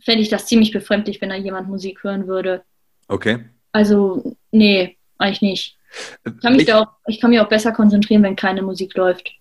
fände 0.00 0.22
ich 0.22 0.30
das 0.30 0.46
ziemlich 0.46 0.70
befremdlich, 0.72 1.20
wenn 1.20 1.28
da 1.28 1.34
jemand 1.36 1.68
Musik 1.68 2.02
hören 2.02 2.26
würde. 2.26 2.62
Okay. 3.08 3.44
Also, 3.72 4.36
nee, 4.52 4.96
eigentlich 5.18 5.42
nicht. 5.42 5.76
Ich 6.24 6.40
kann, 6.40 6.54
mich 6.54 6.62
Ich- 6.62 6.68
da 6.68 6.80
auch, 6.80 6.88
ich 7.06 7.20
kann 7.20 7.30
mich 7.30 7.40
auch 7.40 7.48
besser 7.48 7.72
konzentrieren, 7.72 8.22
wenn 8.22 8.36
keine 8.36 8.62
Musik 8.62 8.94
läuft. 8.94 9.32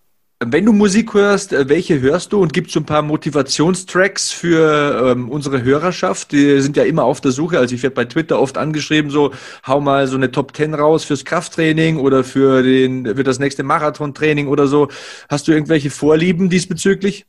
Wenn 0.48 0.66
du 0.66 0.74
Musik 0.74 1.14
hörst, 1.14 1.54
äh, 1.54 1.68
welche 1.70 2.00
hörst 2.02 2.32
du 2.32 2.42
und 2.42 2.54
gibt 2.54 2.68
es 2.68 2.74
so 2.74 2.80
ein 2.80 2.86
paar 2.86 3.02
Motivationstracks 3.02 4.32
für 4.32 5.12
ähm, 5.12 5.30
unsere 5.30 5.64
Hörerschaft? 5.64 6.32
Die 6.32 6.62
sind 6.62 6.78
ja 6.78 6.84
immer 6.84 7.04
auf 7.04 7.20
der 7.20 7.32
Suche. 7.32 7.58
Also 7.58 7.74
ich 7.74 7.82
werde 7.82 7.96
bei 7.96 8.06
Twitter 8.06 8.40
oft 8.40 8.58
angeschrieben, 8.58 9.10
so 9.10 9.34
hau 9.66 9.82
mal 9.82 10.08
so 10.08 10.16
eine 10.16 10.32
Top 10.32 10.56
10 10.56 10.74
raus 10.76 11.04
fürs 11.04 11.26
Krafttraining 11.26 11.98
oder 11.98 12.24
für 12.24 12.62
den 12.62 13.06
für 13.16 13.24
das 13.24 13.40
nächste 13.40 13.64
Marathontraining 13.64 14.48
oder 14.48 14.68
so. 14.68 14.90
Hast 15.30 15.48
du 15.48 15.52
irgendwelche 15.52 15.90
Vorlieben 15.90 16.50
diesbezüglich? 16.50 17.26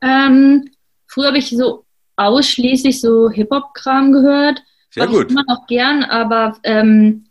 Ähm, 0.00 0.70
früher 1.06 1.28
habe 1.28 1.38
ich 1.38 1.50
so 1.50 1.84
ausschließlich 2.16 3.00
so 3.00 3.28
Hip-Hop-Kram 3.30 4.12
gehört. 4.12 4.62
Sehr 4.90 5.06
Mach 5.06 5.12
ich 5.12 5.18
gut. 5.18 5.30
immer 5.30 5.44
noch 5.48 5.66
gern, 5.66 6.04
aber 6.04 6.56
ähm, 6.62 7.26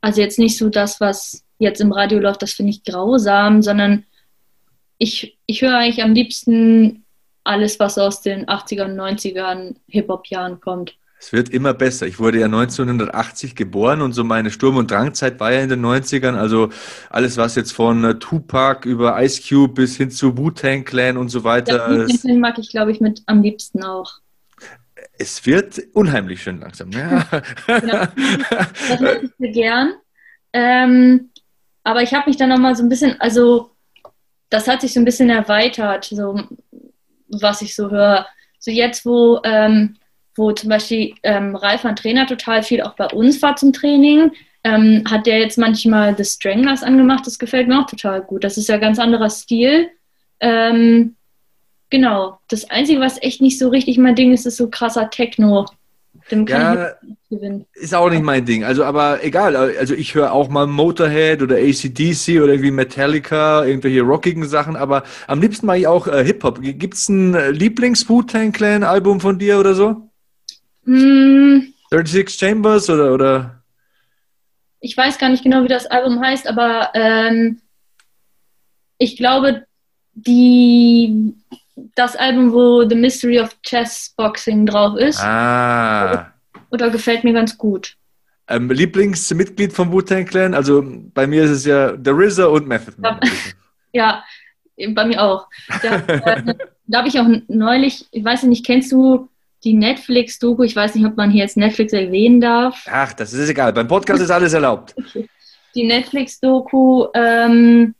also 0.00 0.20
jetzt 0.20 0.38
nicht 0.38 0.56
so 0.56 0.68
das, 0.68 1.00
was 1.00 1.42
jetzt 1.58 1.80
im 1.80 1.92
Radio 1.92 2.18
läuft, 2.18 2.42
das 2.42 2.52
finde 2.52 2.70
ich 2.70 2.84
grausam, 2.84 3.62
sondern 3.62 4.04
ich, 4.98 5.38
ich 5.46 5.62
höre 5.62 5.76
eigentlich 5.76 6.02
am 6.02 6.14
liebsten 6.14 7.04
alles, 7.44 7.78
was 7.78 7.98
aus 7.98 8.22
den 8.22 8.46
80ern, 8.46 8.94
90ern 8.94 9.76
Hip-Hop-Jahren 9.88 10.60
kommt. 10.60 10.96
Es 11.18 11.32
wird 11.32 11.48
immer 11.48 11.72
besser. 11.72 12.06
Ich 12.06 12.18
wurde 12.18 12.38
ja 12.40 12.46
1980 12.46 13.54
geboren 13.54 14.02
und 14.02 14.12
so 14.12 14.22
meine 14.22 14.50
Sturm- 14.50 14.76
und 14.76 14.90
Drangzeit 14.90 15.40
war 15.40 15.50
ja 15.52 15.60
in 15.60 15.68
den 15.70 15.84
90ern. 15.84 16.34
Also 16.36 16.68
alles, 17.08 17.36
was 17.38 17.54
jetzt 17.54 17.72
von 17.72 18.04
äh, 18.04 18.18
Tupac 18.18 18.86
über 18.88 19.20
Ice 19.22 19.40
Cube 19.48 19.74
bis 19.74 19.96
hin 19.96 20.10
zu 20.10 20.36
Wu-Tang 20.36 20.84
Clan 20.84 21.16
und 21.16 21.30
so 21.30 21.42
weiter. 21.42 21.88
Den 21.88 22.00
es- 22.02 22.20
Film 22.20 22.40
mag 22.40 22.58
ich, 22.58 22.68
glaube 22.68 22.92
ich, 22.92 23.00
mit 23.00 23.22
am 23.26 23.42
liebsten 23.42 23.82
auch. 23.82 24.18
Es 25.18 25.46
wird 25.46 25.80
unheimlich 25.94 26.42
schön 26.42 26.60
langsam. 26.60 26.90
Ja. 26.90 27.26
Ja. 27.68 28.12
Das 28.88 29.00
mag 29.00 29.22
ich 29.22 29.30
sehr 29.38 29.52
gern. 29.52 29.94
Ähm, 30.52 31.30
aber 31.82 32.02
ich 32.02 32.12
habe 32.12 32.28
mich 32.28 32.36
dann 32.36 32.50
nochmal 32.50 32.76
so 32.76 32.82
ein 32.82 32.88
bisschen, 32.90 33.18
also 33.20 33.70
das 34.50 34.68
hat 34.68 34.80
sich 34.80 34.92
so 34.92 35.00
ein 35.00 35.04
bisschen 35.04 35.30
erweitert, 35.30 36.04
so 36.04 36.40
was 37.28 37.62
ich 37.62 37.74
so 37.74 37.90
höre. 37.90 38.26
So 38.58 38.70
jetzt, 38.70 39.04
wo, 39.04 39.40
ähm, 39.44 39.96
wo 40.34 40.52
zum 40.52 40.70
Beispiel 40.70 41.14
ähm, 41.22 41.56
Ralf, 41.56 41.84
ein 41.84 41.96
Trainer, 41.96 42.26
total 42.26 42.62
viel 42.62 42.82
auch 42.82 42.94
bei 42.94 43.06
uns 43.06 43.40
war 43.42 43.56
zum 43.56 43.72
Training, 43.72 44.32
ähm, 44.64 45.04
hat 45.08 45.26
der 45.26 45.38
jetzt 45.38 45.58
manchmal 45.58 46.16
The 46.16 46.24
Stranglers 46.24 46.82
angemacht. 46.82 47.26
Das 47.26 47.38
gefällt 47.38 47.68
mir 47.68 47.80
auch 47.80 47.86
total 47.86 48.22
gut. 48.22 48.44
Das 48.44 48.56
ist 48.56 48.68
ja 48.68 48.76
ein 48.76 48.80
ganz 48.80 48.98
anderer 48.98 49.30
Stil. 49.30 49.88
Ähm, 50.40 51.16
genau. 51.90 52.38
Das 52.48 52.68
Einzige, 52.70 53.00
was 53.00 53.22
echt 53.22 53.40
nicht 53.40 53.58
so 53.58 53.68
richtig 53.68 53.98
mein 53.98 54.16
Ding 54.16 54.32
ist, 54.32 54.46
ist 54.46 54.56
so 54.56 54.68
krasser 54.68 55.10
Techno. 55.10 55.66
Dem 56.30 56.44
kann 56.44 56.60
Ja, 56.62 56.88
ich 57.02 57.02
nicht 57.02 57.28
gewinnen. 57.30 57.66
ist 57.74 57.94
auch 57.94 58.10
nicht 58.10 58.22
mein 58.22 58.44
Ding. 58.44 58.64
Also, 58.64 58.84
aber 58.84 59.22
egal. 59.24 59.54
Also, 59.56 59.94
ich 59.94 60.14
höre 60.14 60.32
auch 60.32 60.48
mal 60.48 60.66
Motorhead 60.66 61.42
oder 61.42 61.56
ACDC 61.56 62.40
oder 62.42 62.52
irgendwie 62.54 62.70
Metallica, 62.72 63.64
irgendwelche 63.64 64.02
rockigen 64.02 64.44
Sachen. 64.46 64.76
Aber 64.76 65.04
am 65.28 65.40
liebsten 65.40 65.66
mache 65.66 65.78
ich 65.78 65.86
auch 65.86 66.08
äh, 66.08 66.24
Hip-Hop. 66.24 66.60
Gibt 66.62 66.94
es 66.94 67.08
ein 67.08 67.34
äh, 67.34 67.50
Lieblings-Wu-Tang-Clan-Album 67.50 69.20
von 69.20 69.38
dir 69.38 69.58
oder 69.60 69.74
so? 69.74 70.10
Hm, 70.84 71.72
36 71.90 72.38
Chambers 72.38 72.90
oder, 72.90 73.12
oder? 73.14 73.62
ich 74.80 74.96
weiß 74.96 75.18
gar 75.18 75.30
nicht 75.30 75.42
genau, 75.42 75.64
wie 75.64 75.68
das 75.68 75.86
Album 75.86 76.20
heißt, 76.20 76.46
aber 76.48 76.90
ähm, 76.94 77.60
ich 78.98 79.16
glaube, 79.16 79.66
die, 80.14 81.34
das 81.94 82.16
Album, 82.16 82.52
wo 82.52 82.88
The 82.88 82.94
Mystery 82.94 83.40
of 83.40 83.56
Chess 83.62 84.14
Boxing 84.16 84.66
drauf 84.66 84.96
ist, 84.98 85.20
Ah. 85.22 86.32
oder 86.70 86.90
gefällt 86.90 87.24
mir 87.24 87.32
ganz 87.32 87.56
gut. 87.58 87.96
Ähm, 88.48 88.70
Lieblingsmitglied 88.70 89.72
vom 89.72 89.92
Wu-Tang 89.92 90.24
Clan? 90.24 90.54
Also 90.54 90.84
bei 91.14 91.26
mir 91.26 91.42
ist 91.44 91.50
es 91.50 91.64
ja 91.66 91.94
The 92.02 92.10
RZA 92.10 92.46
und 92.46 92.66
Method 92.68 92.92
Man. 92.98 93.18
Ja, 93.92 94.22
bei 94.90 95.04
mir 95.04 95.22
auch. 95.22 95.48
Da, 95.82 95.96
äh, 95.96 96.54
da 96.86 96.98
habe 96.98 97.08
ich 97.08 97.18
auch 97.18 97.26
neulich, 97.48 98.06
ich 98.12 98.24
weiß 98.24 98.44
nicht, 98.44 98.64
kennst 98.64 98.92
du 98.92 99.28
die 99.64 99.72
Netflix-Doku? 99.74 100.62
Ich 100.62 100.76
weiß 100.76 100.94
nicht, 100.94 101.04
ob 101.06 101.16
man 101.16 101.30
hier 101.30 101.42
jetzt 101.42 101.56
Netflix 101.56 101.92
erwähnen 101.92 102.40
darf. 102.40 102.86
Ach, 102.88 103.12
das 103.14 103.32
ist 103.32 103.48
egal. 103.48 103.72
Beim 103.72 103.88
Podcast 103.88 104.22
ist 104.22 104.30
alles 104.30 104.52
erlaubt. 104.52 104.94
Die 105.74 105.86
Netflix-Doku 105.86 107.06
ähm, 107.14 107.94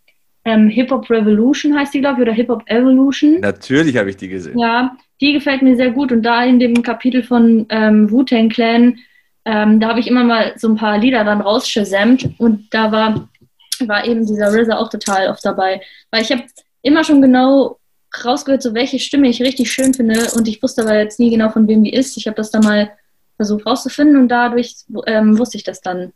ähm, 0.46 0.68
Hip-Hop 0.68 1.10
Revolution 1.10 1.76
heißt 1.76 1.92
die, 1.92 2.00
glaube 2.00 2.20
ich, 2.20 2.22
oder 2.22 2.32
Hip-Hop 2.32 2.62
Evolution. 2.66 3.40
Natürlich 3.40 3.96
habe 3.96 4.10
ich 4.10 4.16
die 4.16 4.28
gesehen. 4.28 4.56
Ja, 4.56 4.96
die 5.20 5.32
gefällt 5.32 5.60
mir 5.60 5.76
sehr 5.76 5.90
gut. 5.90 6.12
Und 6.12 6.22
da 6.22 6.44
in 6.44 6.60
dem 6.60 6.82
Kapitel 6.82 7.24
von 7.24 7.66
ähm, 7.68 8.10
Wu-Tang 8.10 8.48
Clan, 8.48 8.96
ähm, 9.44 9.80
da 9.80 9.88
habe 9.88 9.98
ich 9.98 10.06
immer 10.06 10.22
mal 10.22 10.52
so 10.56 10.68
ein 10.68 10.76
paar 10.76 10.98
Lieder 10.98 11.24
dann 11.24 11.40
rausgesamt 11.40 12.30
und 12.38 12.72
da 12.72 12.92
war, 12.92 13.28
war 13.86 14.06
eben 14.06 14.24
dieser 14.24 14.52
RZA 14.52 14.78
auch 14.78 14.88
total 14.88 15.28
oft 15.28 15.44
dabei. 15.44 15.80
Weil 16.12 16.22
ich 16.22 16.30
habe 16.30 16.44
immer 16.82 17.02
schon 17.02 17.20
genau 17.20 17.80
rausgehört, 18.24 18.62
so 18.62 18.72
welche 18.72 19.00
Stimme 19.00 19.28
ich 19.28 19.42
richtig 19.42 19.72
schön 19.72 19.94
finde 19.94 20.30
und 20.36 20.46
ich 20.46 20.62
wusste 20.62 20.82
aber 20.82 20.96
jetzt 20.96 21.18
nie 21.18 21.30
genau, 21.30 21.50
von 21.50 21.66
wem 21.66 21.82
die 21.82 21.92
ist. 21.92 22.16
Ich 22.16 22.28
habe 22.28 22.36
das 22.36 22.52
dann 22.52 22.62
mal 22.62 22.92
versucht 23.34 23.66
rauszufinden 23.66 24.16
und 24.16 24.28
dadurch 24.28 24.76
ähm, 25.06 25.38
wusste 25.38 25.56
ich 25.56 25.64
das 25.64 25.80
dann. 25.80 26.12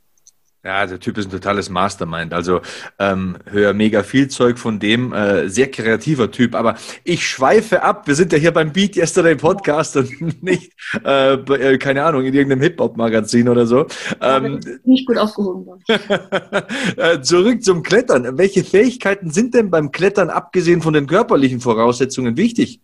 Ja, 0.62 0.84
der 0.84 1.00
Typ 1.00 1.16
ist 1.16 1.26
ein 1.26 1.30
totales 1.30 1.70
Mastermind. 1.70 2.34
Also 2.34 2.60
ähm, 2.98 3.38
höre 3.46 3.72
mega 3.72 4.02
viel 4.02 4.28
Zeug 4.28 4.58
von 4.58 4.78
dem. 4.78 5.14
Äh, 5.14 5.48
sehr 5.48 5.70
kreativer 5.70 6.30
Typ. 6.30 6.54
Aber 6.54 6.76
ich 7.02 7.26
schweife 7.26 7.82
ab. 7.82 8.06
Wir 8.06 8.14
sind 8.14 8.30
ja 8.30 8.38
hier 8.38 8.52
beim 8.52 8.70
Beat 8.70 8.94
Yesterday 8.94 9.36
Podcast 9.36 9.96
und 9.96 10.10
nicht, 10.42 10.72
äh, 11.02 11.32
äh, 11.32 11.78
keine 11.78 12.04
Ahnung, 12.04 12.26
in 12.26 12.34
irgendeinem 12.34 12.60
Hip-Hop-Magazin 12.60 13.48
oder 13.48 13.66
so. 13.66 13.86
Ähm, 14.20 14.60
Nicht 14.84 15.06
gut 15.06 15.16
aufgehoben 15.16 15.64
worden. 15.64 15.82
äh, 16.98 17.22
zurück 17.22 17.64
zum 17.64 17.82
Klettern. 17.82 18.36
Welche 18.36 18.62
Fähigkeiten 18.62 19.30
sind 19.30 19.54
denn 19.54 19.70
beim 19.70 19.90
Klettern, 19.92 20.28
abgesehen 20.28 20.82
von 20.82 20.92
den 20.92 21.06
körperlichen 21.06 21.60
Voraussetzungen, 21.60 22.36
wichtig? 22.36 22.82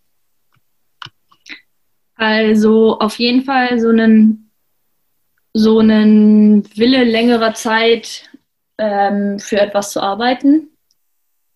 Also 2.15 2.97
auf 2.97 3.19
jeden 3.19 3.43
Fall 3.43 3.79
so 3.79 3.89
einen, 3.89 4.46
so 5.57 5.79
einen 5.79 6.63
Wille 6.77 7.03
längerer 7.03 7.53
Zeit 7.55 8.29
ähm, 8.77 9.39
für 9.39 9.59
etwas 9.59 9.91
zu 9.91 10.01
arbeiten. 10.01 10.69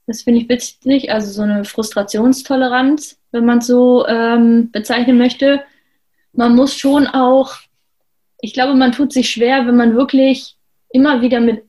Das 0.08 0.24
finde 0.24 0.42
ich 0.42 0.50
witzig, 0.50 1.12
also 1.12 1.32
so 1.32 1.44
eine 1.44 1.66
Frustrationstoleranz, 1.66 3.20
wenn 3.32 3.46
man 3.46 3.60
es 3.60 3.68
so 3.68 4.08
ähm, 4.08 4.72
bezeichnen 4.72 5.18
möchte. 5.18 5.62
Man 6.34 6.56
muss 6.56 6.76
schon 6.76 7.06
auch, 7.06 7.54
ich 8.42 8.54
glaube, 8.54 8.74
man 8.74 8.92
tut 8.92 9.14
sich 9.14 9.30
schwer, 9.30 9.68
wenn 9.68 9.76
man 9.76 9.96
wirklich 9.96 10.58
immer 10.90 11.22
wieder 11.22 11.40
mit, 11.40 11.64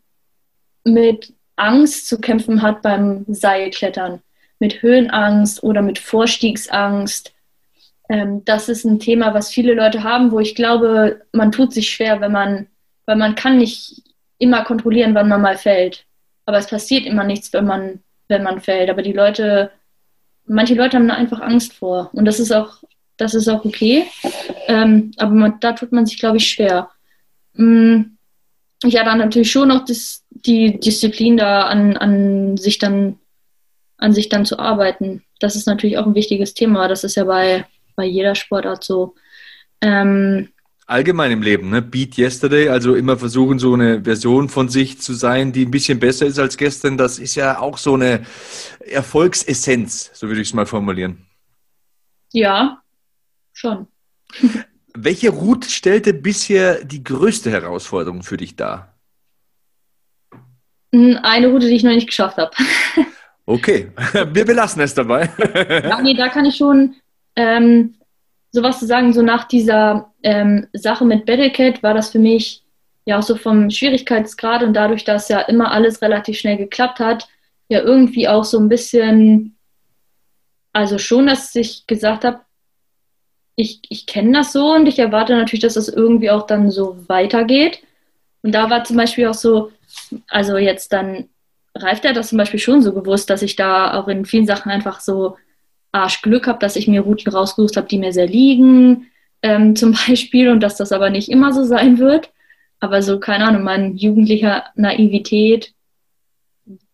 mit 0.85 1.35
Angst 1.57 2.09
zu 2.09 2.19
kämpfen 2.19 2.63
hat 2.63 2.81
beim 2.81 3.27
Seilklettern. 3.29 4.23
Mit 4.59 4.81
Höhenangst 4.81 5.63
oder 5.63 5.83
mit 5.83 5.99
Vorstiegsangst. 5.99 7.35
Ähm, 8.09 8.45
das 8.45 8.69
ist 8.69 8.85
ein 8.85 8.99
Thema, 8.99 9.35
was 9.35 9.51
viele 9.51 9.75
Leute 9.75 10.03
haben, 10.03 10.31
wo 10.33 10.41
ich 10.41 10.55
glaube, 10.55 11.23
man 11.33 11.53
tut 11.53 11.73
sich 11.73 11.91
schwer, 11.91 12.21
wenn 12.21 12.33
man, 12.33 12.67
weil 13.07 13.17
man 13.17 13.35
kann 13.35 13.59
nicht 13.59 14.03
immer 14.39 14.65
kontrollieren, 14.65 15.15
wann 15.15 15.29
man 15.29 15.41
mal 15.41 15.57
fällt. 15.57 16.05
Aber 16.47 16.59
es 16.59 16.67
passiert 16.67 17.07
immer 17.07 17.25
nichts, 17.25 17.53
wenn 17.53 17.67
man, 17.67 18.01
wenn 18.29 18.43
man 18.43 18.61
fällt. 18.61 18.91
Aber 18.91 19.03
die 19.03 19.13
Leute, 19.13 19.71
manche 20.47 20.75
Leute 20.75 20.97
haben 20.97 21.09
da 21.09 21.15
einfach 21.15 21.41
Angst 21.41 21.73
vor. 21.73 22.11
Und 22.13 22.25
das 22.25 22.41
ist 22.41 22.53
auch, 22.53 22.83
das 23.17 23.35
ist 23.35 23.49
auch 23.49 23.65
okay. 23.65 24.07
Ähm, 24.67 25.13
aber 25.17 25.33
man, 25.33 25.61
da 25.61 25.73
tut 25.73 25.93
man 25.93 26.07
sich, 26.07 26.19
glaube 26.19 26.39
ich, 26.39 26.49
schwer. 26.49 26.91
Mhm. 27.55 28.17
Ja, 28.85 29.05
dann 29.05 29.19
natürlich 29.19 29.53
schon 29.53 29.69
noch 29.69 29.85
das, 29.85 30.25
die 30.31 30.81
Disziplin 30.81 31.37
da 31.37 31.67
an, 31.67 31.97
an 31.97 32.57
sich 32.57 32.79
dann 32.79 33.21
an 34.03 34.13
sich 34.13 34.29
dann 34.29 34.45
zu 34.45 34.59
arbeiten. 34.59 35.23
Das 35.39 35.55
ist 35.55 35.67
natürlich 35.67 35.97
auch 35.97 36.07
ein 36.07 36.17
wichtiges 36.17 36.55
Thema. 36.55 36.89
Das 36.89 37.05
ist 37.05 37.15
ja 37.15 37.25
bei, 37.25 37.65
bei 37.95 38.05
jeder 38.05 38.35
Sportart 38.35 38.85
so. 38.85 39.15
Ähm, 39.81 40.49
allgemein 40.87 41.33
im 41.33 41.43
Leben, 41.43 41.71
ne? 41.71 41.83
Beat 41.83 42.19
Yesterday, 42.19 42.69
also 42.69 42.95
immer 42.95 43.17
versuchen, 43.17 43.59
so 43.59 43.75
eine 43.75 44.03
Version 44.05 44.49
von 44.49 44.69
sich 44.69 45.01
zu 45.01 45.15
sein, 45.15 45.53
die 45.53 45.65
ein 45.65 45.71
bisschen 45.71 45.99
besser 45.99 46.27
ist 46.27 46.39
als 46.39 46.57
gestern. 46.57 46.97
Das 46.99 47.19
ist 47.19 47.35
ja 47.35 47.59
auch 47.59 47.79
so 47.79 47.95
eine 47.95 48.25
Erfolgsessenz, 48.81 50.11
so 50.13 50.29
würde 50.29 50.41
ich 50.41 50.49
es 50.49 50.55
mal 50.55 50.67
formulieren. 50.67 51.27
Ja, 52.33 52.83
schon. 53.53 53.87
Welche 54.95 55.31
Route 55.31 55.71
stellte 55.71 56.13
bisher 56.13 56.85
die 56.85 57.03
größte 57.03 57.51
Herausforderung 57.51 58.23
für 58.23 58.37
dich 58.37 58.57
dar? 58.57 58.95
Hm, 60.95 61.19
eine 61.23 61.49
Route, 61.49 61.67
die 61.69 61.77
ich 61.77 61.83
noch 61.83 61.93
nicht 61.93 62.09
geschafft 62.09 62.37
habe. 62.37 62.51
Okay, 63.45 63.91
wir 64.33 64.45
belassen 64.45 64.83
es 64.83 64.95
dabei. 64.95 65.29
ja, 65.85 66.01
nee, 66.01 66.15
da 66.15 66.29
kann 66.29 66.45
ich 66.45 66.57
schon 66.57 66.95
ähm, 67.37 67.95
sowas 68.51 68.79
zu 68.79 68.87
sagen, 68.87 69.13
so 69.13 69.23
nach 69.23 69.45
dieser 69.45 70.13
ähm, 70.23 70.67
Sache 70.73 71.05
mit 71.05 71.27
Battlecat 71.27 71.83
war 71.83 71.95
das 71.95 72.11
für 72.11 72.19
mich 72.19 72.63
ja 73.05 73.19
auch 73.19 73.23
so 73.23 73.37
vom 73.37 73.71
Schwierigkeitsgrad 73.71 74.63
und 74.63 74.75
dadurch, 74.75 75.05
dass 75.05 75.29
ja 75.29 75.41
immer 75.41 75.73
alles 75.73 76.03
relativ 76.03 76.39
schnell 76.39 76.57
geklappt 76.57 77.01
hat, 77.01 77.29
ja 77.69 77.81
irgendwie 77.81 78.29
auch 78.29 78.45
so 78.45 78.59
ein 78.59 78.69
bisschen, 78.69 79.57
also 80.73 80.99
schon, 80.99 81.27
dass 81.27 81.55
ich 81.55 81.87
gesagt 81.87 82.25
habe, 82.25 82.41
ich, 83.57 83.81
ich 83.89 84.07
kenne 84.07 84.33
das 84.33 84.53
so 84.53 84.75
und 84.75 84.87
ich 84.87 84.99
erwarte 84.99 85.35
natürlich, 85.35 85.63
dass 85.63 85.75
das 85.75 85.89
irgendwie 85.89 86.31
auch 86.31 86.47
dann 86.47 86.71
so 86.71 86.97
weitergeht. 87.09 87.83
Und 88.43 88.53
da 88.53 88.71
war 88.71 88.85
zum 88.85 88.97
Beispiel 88.97 89.27
auch 89.27 89.35
so, 89.35 89.71
also 90.29 90.57
jetzt 90.57 90.93
dann 90.93 91.29
Ralf, 91.75 92.01
der 92.01 92.11
hat 92.11 92.17
das 92.17 92.29
zum 92.29 92.39
Beispiel 92.39 92.61
schon 92.61 92.83
so 92.83 92.93
gewusst, 92.93 93.31
dass 93.31 93.43
ich 93.43 93.57
da 93.57 93.95
auch 93.95 94.09
in 94.09 94.25
vielen 94.25 94.47
Sachen 94.47 94.71
einfach 94.71 95.01
so 95.01 95.37
Arschglück 95.93 96.47
habe, 96.47 96.59
dass 96.59 96.77
ich 96.77 96.89
mir 96.89 97.03
Routen 97.03 97.33
rausgesucht 97.33 97.77
habe, 97.77 97.89
die 97.89 97.99
mir 97.99 98.13
sehr 98.13 98.27
liegen, 98.27 99.11
ähm, 99.43 99.77
zum 99.77 99.93
Beispiel, 99.93 100.49
und 100.49 100.61
dass 100.61 100.77
das 100.77 100.93
aber 100.93 101.11
nicht 101.11 101.29
immer 101.29 101.53
so 101.53 101.65
sein 101.65 101.99
wird. 101.99 102.31
Aber 102.81 103.01
so, 103.03 103.21
keine 103.21 103.45
Ahnung, 103.45 103.63
meine 103.63 103.93
jugendlicher 103.93 104.65
Naivität, 104.75 105.73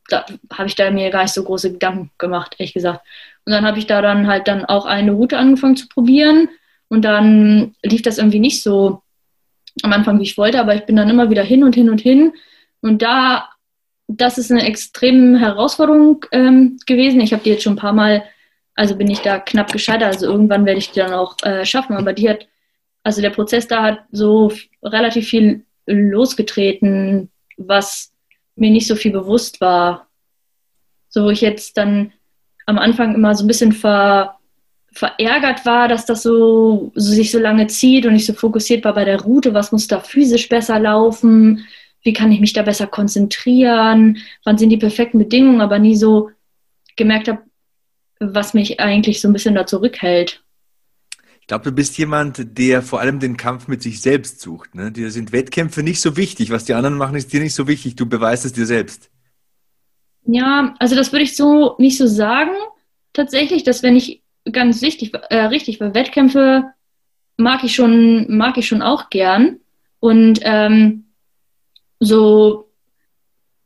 da 0.08 0.26
habe 0.52 0.68
ich 0.68 0.74
da 0.74 0.90
mir 0.90 1.10
gar 1.10 1.22
nicht 1.22 1.34
so 1.34 1.44
große 1.44 1.72
Gedanken 1.72 2.10
gemacht, 2.18 2.56
ehrlich 2.58 2.74
gesagt. 2.74 3.06
Und 3.46 3.52
dann 3.52 3.64
habe 3.64 3.78
ich 3.78 3.86
da 3.86 4.02
dann 4.02 4.26
halt 4.26 4.48
dann 4.48 4.64
auch 4.64 4.84
eine 4.84 5.12
Route 5.12 5.38
angefangen 5.38 5.76
zu 5.76 5.88
probieren 5.88 6.48
und 6.88 7.02
dann 7.02 7.74
lief 7.82 8.02
das 8.02 8.18
irgendwie 8.18 8.38
nicht 8.38 8.62
so 8.62 9.02
am 9.82 9.92
Anfang, 9.92 10.18
wie 10.18 10.24
ich 10.24 10.38
wollte, 10.38 10.60
aber 10.60 10.74
ich 10.74 10.86
bin 10.86 10.96
dann 10.96 11.08
immer 11.08 11.30
wieder 11.30 11.42
hin 11.42 11.64
und 11.64 11.74
hin 11.74 11.90
und 11.90 12.00
hin. 12.00 12.32
Und 12.80 13.02
da, 13.02 13.48
das 14.08 14.38
ist 14.38 14.50
eine 14.50 14.66
extreme 14.66 15.38
Herausforderung 15.38 16.24
ähm, 16.32 16.78
gewesen. 16.86 17.20
Ich 17.20 17.32
habe 17.32 17.42
die 17.42 17.50
jetzt 17.50 17.62
schon 17.62 17.74
ein 17.74 17.78
paar 17.78 17.92
Mal 17.92 18.24
also 18.78 18.94
bin 18.94 19.10
ich 19.10 19.18
da 19.20 19.40
knapp 19.40 19.72
gescheitert. 19.72 20.14
Also 20.14 20.26
irgendwann 20.26 20.64
werde 20.64 20.78
ich 20.78 20.92
die 20.92 21.00
dann 21.00 21.12
auch 21.12 21.34
äh, 21.42 21.66
schaffen. 21.66 21.96
Aber 21.96 22.12
die 22.12 22.28
hat, 22.28 22.46
also 23.02 23.20
der 23.20 23.30
Prozess 23.30 23.66
da 23.66 23.82
hat 23.82 24.04
so 24.12 24.52
relativ 24.84 25.26
viel 25.26 25.64
losgetreten, 25.86 27.28
was 27.56 28.12
mir 28.54 28.70
nicht 28.70 28.86
so 28.86 28.94
viel 28.94 29.10
bewusst 29.10 29.60
war. 29.60 30.06
So 31.08 31.24
wo 31.24 31.30
ich 31.30 31.40
jetzt 31.40 31.76
dann 31.76 32.12
am 32.66 32.78
Anfang 32.78 33.16
immer 33.16 33.34
so 33.34 33.42
ein 33.42 33.48
bisschen 33.48 33.72
ver, 33.72 34.38
verärgert 34.92 35.66
war, 35.66 35.88
dass 35.88 36.06
das 36.06 36.22
so, 36.22 36.92
so 36.94 37.12
sich 37.12 37.32
so 37.32 37.40
lange 37.40 37.66
zieht 37.66 38.06
und 38.06 38.14
ich 38.14 38.26
so 38.26 38.32
fokussiert 38.32 38.84
war 38.84 38.94
bei 38.94 39.04
der 39.04 39.22
Route, 39.22 39.54
was 39.54 39.72
muss 39.72 39.88
da 39.88 39.98
physisch 39.98 40.48
besser 40.48 40.78
laufen, 40.78 41.66
wie 42.02 42.12
kann 42.12 42.30
ich 42.30 42.38
mich 42.38 42.52
da 42.52 42.62
besser 42.62 42.86
konzentrieren, 42.86 44.18
wann 44.44 44.56
sind 44.56 44.70
die 44.70 44.76
perfekten 44.76 45.18
Bedingungen, 45.18 45.62
aber 45.62 45.80
nie 45.80 45.96
so 45.96 46.30
gemerkt 46.94 47.26
habe, 47.26 47.47
was 48.20 48.54
mich 48.54 48.80
eigentlich 48.80 49.20
so 49.20 49.28
ein 49.28 49.32
bisschen 49.32 49.54
da 49.54 49.66
zurückhält. 49.66 50.42
Ich 51.40 51.46
glaube, 51.46 51.64
du 51.64 51.72
bist 51.72 51.96
jemand, 51.96 52.58
der 52.58 52.82
vor 52.82 53.00
allem 53.00 53.20
den 53.20 53.36
Kampf 53.38 53.68
mit 53.68 53.82
sich 53.82 54.02
selbst 54.02 54.40
sucht. 54.40 54.74
Ne? 54.74 54.92
Dir 54.92 55.10
sind 55.10 55.32
Wettkämpfe 55.32 55.82
nicht 55.82 56.00
so 56.00 56.16
wichtig. 56.16 56.50
Was 56.50 56.66
die 56.66 56.74
anderen 56.74 56.98
machen, 56.98 57.16
ist 57.16 57.32
dir 57.32 57.40
nicht 57.40 57.54
so 57.54 57.66
wichtig. 57.66 57.96
Du 57.96 58.06
beweist 58.06 58.44
es 58.44 58.52
dir 58.52 58.66
selbst. 58.66 59.10
Ja, 60.26 60.74
also 60.78 60.94
das 60.94 61.10
würde 61.10 61.22
ich 61.22 61.36
so 61.36 61.74
nicht 61.78 61.96
so 61.96 62.06
sagen. 62.06 62.50
Tatsächlich, 63.14 63.64
das 63.64 63.82
wäre 63.82 63.94
nicht 63.94 64.22
ganz 64.52 64.82
wichtig, 64.82 65.12
äh, 65.30 65.46
richtig, 65.46 65.80
weil 65.80 65.94
Wettkämpfe 65.94 66.64
mag 67.38 67.64
ich 67.64 67.74
schon, 67.74 68.36
mag 68.36 68.58
ich 68.58 68.68
schon 68.68 68.82
auch 68.82 69.08
gern. 69.08 69.60
Und 70.00 70.40
ähm, 70.42 71.06
so 71.98 72.67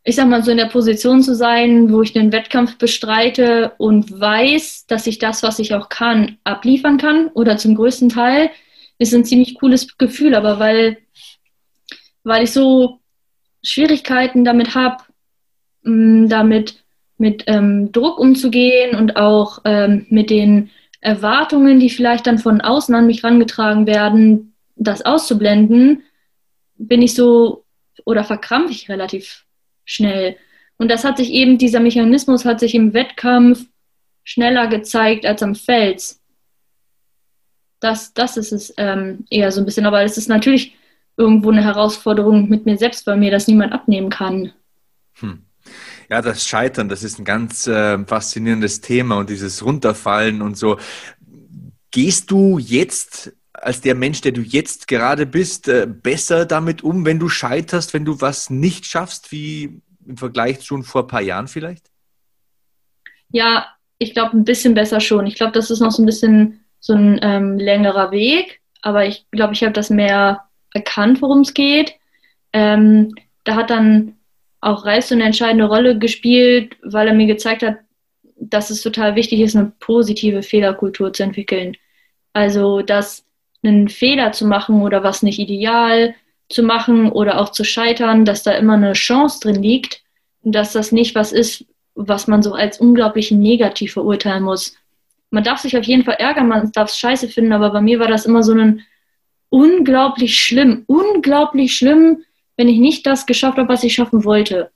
ich 0.04 0.16
sag 0.16 0.28
mal, 0.28 0.42
so 0.42 0.50
in 0.50 0.56
der 0.56 0.66
Position 0.66 1.22
zu 1.22 1.34
sein, 1.34 1.92
wo 1.92 2.02
ich 2.02 2.16
einen 2.18 2.32
Wettkampf 2.32 2.76
bestreite 2.76 3.72
und 3.78 4.20
weiß, 4.20 4.86
dass 4.86 5.06
ich 5.06 5.18
das, 5.18 5.42
was 5.42 5.58
ich 5.60 5.74
auch 5.74 5.88
kann, 5.88 6.38
abliefern 6.44 6.98
kann 6.98 7.28
oder 7.28 7.56
zum 7.56 7.76
größten 7.76 8.08
Teil, 8.08 8.50
ist 8.98 9.14
ein 9.14 9.24
ziemlich 9.24 9.54
cooles 9.54 9.96
Gefühl. 9.98 10.34
Aber 10.34 10.58
weil, 10.58 10.98
weil 12.24 12.44
ich 12.44 12.52
so 12.52 13.00
Schwierigkeiten 13.62 14.44
damit 14.44 14.74
habe, 14.74 15.04
mm, 15.84 16.26
damit 16.28 16.82
mit 17.16 17.44
ähm, 17.46 17.92
Druck 17.92 18.18
umzugehen 18.18 18.96
und 18.96 19.16
auch 19.16 19.60
ähm, 19.64 20.06
mit 20.08 20.30
den 20.30 20.70
Erwartungen, 21.00 21.78
die 21.78 21.90
vielleicht 21.90 22.26
dann 22.26 22.38
von 22.38 22.60
außen 22.60 22.94
an 22.94 23.06
mich 23.06 23.22
rangetragen 23.22 23.86
werden, 23.86 24.54
das 24.74 25.02
auszublenden, 25.02 26.02
bin 26.76 27.02
ich 27.02 27.14
so 27.14 27.64
oder 28.04 28.24
verkrampfe 28.24 28.72
ich 28.72 28.88
relativ 28.88 29.44
schnell. 29.84 30.36
Und 30.76 30.90
das 30.90 31.04
hat 31.04 31.16
sich 31.16 31.30
eben, 31.30 31.58
dieser 31.58 31.80
Mechanismus 31.80 32.44
hat 32.44 32.60
sich 32.60 32.74
im 32.74 32.92
Wettkampf 32.92 33.66
schneller 34.24 34.66
gezeigt 34.66 35.26
als 35.26 35.42
am 35.42 35.54
Fels. 35.54 36.20
Das, 37.80 38.14
das 38.14 38.36
ist 38.36 38.52
es 38.52 38.72
ähm, 38.76 39.24
eher 39.30 39.50
so 39.52 39.60
ein 39.60 39.64
bisschen. 39.64 39.86
Aber 39.86 40.02
es 40.02 40.16
ist 40.16 40.28
natürlich 40.28 40.76
irgendwo 41.16 41.50
eine 41.50 41.64
Herausforderung 41.64 42.48
mit 42.48 42.66
mir 42.66 42.78
selbst, 42.78 43.06
weil 43.06 43.16
mir 43.16 43.30
das 43.30 43.48
niemand 43.48 43.72
abnehmen 43.72 44.10
kann. 44.10 44.52
Hm. 45.14 45.44
Ja, 46.08 46.20
das 46.20 46.46
Scheitern, 46.46 46.88
das 46.88 47.04
ist 47.04 47.18
ein 47.18 47.24
ganz 47.24 47.66
äh, 47.66 48.04
faszinierendes 48.04 48.80
Thema 48.80 49.16
und 49.16 49.30
dieses 49.30 49.64
Runterfallen 49.64 50.42
und 50.42 50.56
so. 50.56 50.78
Gehst 51.90 52.30
du 52.30 52.58
jetzt 52.58 53.32
als 53.62 53.80
der 53.80 53.94
Mensch, 53.94 54.20
der 54.20 54.32
du 54.32 54.40
jetzt 54.40 54.88
gerade 54.88 55.24
bist, 55.24 55.68
äh, 55.68 55.86
besser 55.86 56.44
damit 56.46 56.82
um, 56.82 57.06
wenn 57.06 57.18
du 57.18 57.28
scheiterst, 57.28 57.94
wenn 57.94 58.04
du 58.04 58.20
was 58.20 58.50
nicht 58.50 58.86
schaffst, 58.86 59.30
wie 59.30 59.80
im 60.06 60.16
Vergleich 60.16 60.64
schon 60.64 60.82
vor 60.82 61.02
ein 61.02 61.06
paar 61.06 61.20
Jahren 61.20 61.46
vielleicht? 61.46 61.86
Ja, 63.30 63.66
ich 63.98 64.14
glaube 64.14 64.36
ein 64.36 64.44
bisschen 64.44 64.74
besser 64.74 65.00
schon. 65.00 65.26
Ich 65.26 65.36
glaube, 65.36 65.52
das 65.52 65.70
ist 65.70 65.80
noch 65.80 65.92
so 65.92 66.02
ein 66.02 66.06
bisschen 66.06 66.64
so 66.80 66.92
ein 66.94 67.20
ähm, 67.22 67.56
längerer 67.56 68.10
Weg, 68.10 68.60
aber 68.82 69.06
ich 69.06 69.26
glaube, 69.30 69.54
ich 69.54 69.62
habe 69.62 69.72
das 69.72 69.90
mehr 69.90 70.42
erkannt, 70.74 71.22
worum 71.22 71.42
es 71.42 71.54
geht. 71.54 71.94
Ähm, 72.52 73.14
da 73.44 73.54
hat 73.54 73.70
dann 73.70 74.16
auch 74.60 74.84
Reis 74.84 75.08
so 75.08 75.14
eine 75.14 75.24
entscheidende 75.24 75.66
Rolle 75.66 75.98
gespielt, 75.98 76.76
weil 76.82 77.06
er 77.06 77.14
mir 77.14 77.26
gezeigt 77.26 77.62
hat, 77.62 77.76
dass 78.36 78.70
es 78.70 78.82
total 78.82 79.14
wichtig 79.14 79.40
ist, 79.40 79.54
eine 79.54 79.72
positive 79.78 80.42
Fehlerkultur 80.42 81.12
zu 81.12 81.22
entwickeln. 81.22 81.76
Also, 82.32 82.82
dass 82.82 83.24
einen 83.62 83.88
Fehler 83.88 84.32
zu 84.32 84.46
machen 84.46 84.82
oder 84.82 85.02
was 85.02 85.22
nicht 85.22 85.38
ideal 85.38 86.14
zu 86.48 86.62
machen 86.62 87.10
oder 87.10 87.40
auch 87.40 87.50
zu 87.50 87.64
scheitern, 87.64 88.24
dass 88.24 88.42
da 88.42 88.52
immer 88.52 88.74
eine 88.74 88.92
Chance 88.92 89.40
drin 89.40 89.62
liegt 89.62 90.02
und 90.42 90.54
dass 90.54 90.72
das 90.72 90.92
nicht 90.92 91.14
was 91.14 91.32
ist, 91.32 91.64
was 91.94 92.26
man 92.26 92.42
so 92.42 92.54
als 92.54 92.80
unglaublich 92.80 93.30
negativ 93.30 93.92
verurteilen 93.92 94.42
muss. 94.42 94.76
Man 95.30 95.44
darf 95.44 95.60
sich 95.60 95.76
auf 95.76 95.84
jeden 95.84 96.04
Fall 96.04 96.16
ärgern, 96.18 96.48
man 96.48 96.72
darf 96.72 96.90
es 96.90 96.98
scheiße 96.98 97.28
finden, 97.28 97.52
aber 97.52 97.70
bei 97.70 97.80
mir 97.80 97.98
war 97.98 98.08
das 98.08 98.26
immer 98.26 98.42
so 98.42 98.52
ein 98.52 98.82
unglaublich 99.48 100.38
schlimm, 100.40 100.84
unglaublich 100.86 101.76
schlimm, 101.76 102.24
wenn 102.56 102.68
ich 102.68 102.78
nicht 102.78 103.06
das 103.06 103.26
geschafft 103.26 103.58
habe, 103.58 103.68
was 103.68 103.84
ich 103.84 103.94
schaffen 103.94 104.24
wollte. 104.24 104.70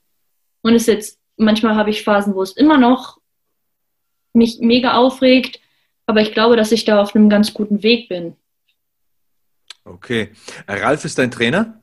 Und 0.63 0.75
es 0.75 0.83
ist 0.83 0.89
jetzt 0.89 1.19
manchmal 1.37 1.77
habe 1.77 1.91
ich 1.91 2.03
Phasen, 2.03 2.35
wo 2.35 2.43
es 2.43 2.53
immer 2.53 2.79
noch 2.79 3.19
mich 4.33 4.59
mega 4.61 4.95
aufregt, 4.95 5.61
aber 6.07 6.21
ich 6.21 6.33
glaube, 6.33 6.57
dass 6.57 6.73
ich 6.73 6.85
da 6.85 7.01
auf 7.01 7.15
einem 7.15 7.29
ganz 7.29 7.55
guten 7.55 7.83
Weg 7.83 8.09
bin. 8.09 8.37
Okay. 9.87 10.31
Ralf 10.67 11.05
ist 11.05 11.19
dein 11.19 11.31
Trainer? 11.31 11.81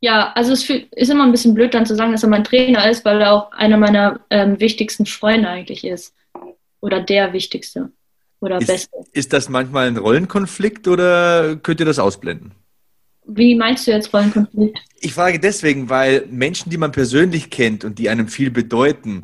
Ja, 0.00 0.32
also 0.34 0.52
es 0.52 0.68
ist 0.68 1.10
immer 1.10 1.24
ein 1.24 1.32
bisschen 1.32 1.54
blöd 1.54 1.74
dann 1.74 1.86
zu 1.86 1.94
sagen, 1.94 2.12
dass 2.12 2.22
er 2.22 2.28
mein 2.28 2.44
Trainer 2.44 2.88
ist, 2.90 3.04
weil 3.04 3.20
er 3.20 3.32
auch 3.32 3.52
einer 3.52 3.76
meiner 3.76 4.20
ähm, 4.30 4.58
wichtigsten 4.58 5.06
Freunde 5.06 5.48
eigentlich 5.48 5.84
ist. 5.84 6.14
Oder 6.80 7.00
der 7.00 7.32
wichtigste. 7.32 7.92
Oder 8.40 8.58
ist, 8.60 8.66
beste. 8.66 8.90
Ist 9.12 9.32
das 9.32 9.48
manchmal 9.48 9.86
ein 9.86 9.96
Rollenkonflikt 9.96 10.88
oder 10.88 11.56
könnt 11.56 11.78
ihr 11.78 11.86
das 11.86 12.00
ausblenden? 12.00 12.52
Wie 13.24 13.54
meinst 13.54 13.86
du 13.86 13.92
jetzt 13.92 14.12
Rollenkonflikt? 14.12 14.78
Ich 15.00 15.12
frage 15.12 15.38
deswegen, 15.38 15.88
weil 15.88 16.26
Menschen, 16.28 16.70
die 16.70 16.78
man 16.78 16.90
persönlich 16.90 17.50
kennt 17.50 17.84
und 17.84 18.00
die 18.00 18.08
einem 18.08 18.26
viel 18.26 18.50
bedeuten, 18.50 19.22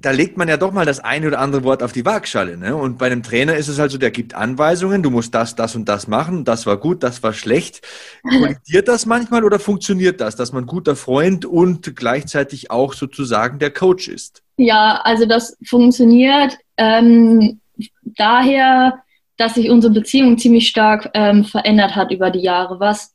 da 0.00 0.10
legt 0.10 0.36
man 0.36 0.48
ja 0.48 0.56
doch 0.56 0.72
mal 0.72 0.84
das 0.84 1.00
eine 1.00 1.28
oder 1.28 1.38
andere 1.38 1.64
Wort 1.64 1.82
auf 1.82 1.92
die 1.92 2.04
Waagschale. 2.04 2.56
Ne? 2.56 2.76
Und 2.76 2.98
bei 2.98 3.06
einem 3.06 3.22
Trainer 3.22 3.56
ist 3.56 3.68
es 3.68 3.78
halt 3.78 3.90
so, 3.90 3.98
der 3.98 4.10
gibt 4.10 4.34
Anweisungen, 4.34 5.02
du 5.02 5.10
musst 5.10 5.34
das, 5.34 5.54
das 5.54 5.74
und 5.74 5.88
das 5.88 6.08
machen, 6.08 6.44
das 6.44 6.66
war 6.66 6.76
gut, 6.76 7.02
das 7.02 7.22
war 7.22 7.32
schlecht. 7.32 7.86
Kollidiert 8.22 8.88
das 8.88 9.06
manchmal 9.06 9.44
oder 9.44 9.58
funktioniert 9.58 10.20
das, 10.20 10.36
dass 10.36 10.52
man 10.52 10.66
guter 10.66 10.96
Freund 10.96 11.44
und 11.44 11.96
gleichzeitig 11.96 12.70
auch 12.70 12.92
sozusagen 12.92 13.58
der 13.58 13.70
Coach 13.70 14.08
ist? 14.08 14.42
Ja, 14.56 15.00
also 15.04 15.26
das 15.26 15.56
funktioniert 15.64 16.58
ähm, 16.76 17.60
daher, 18.02 19.02
dass 19.36 19.54
sich 19.54 19.70
unsere 19.70 19.92
Beziehung 19.92 20.38
ziemlich 20.38 20.68
stark 20.68 21.10
ähm, 21.14 21.44
verändert 21.44 21.94
hat 21.94 22.10
über 22.10 22.30
die 22.30 22.40
Jahre, 22.40 22.80
was 22.80 23.14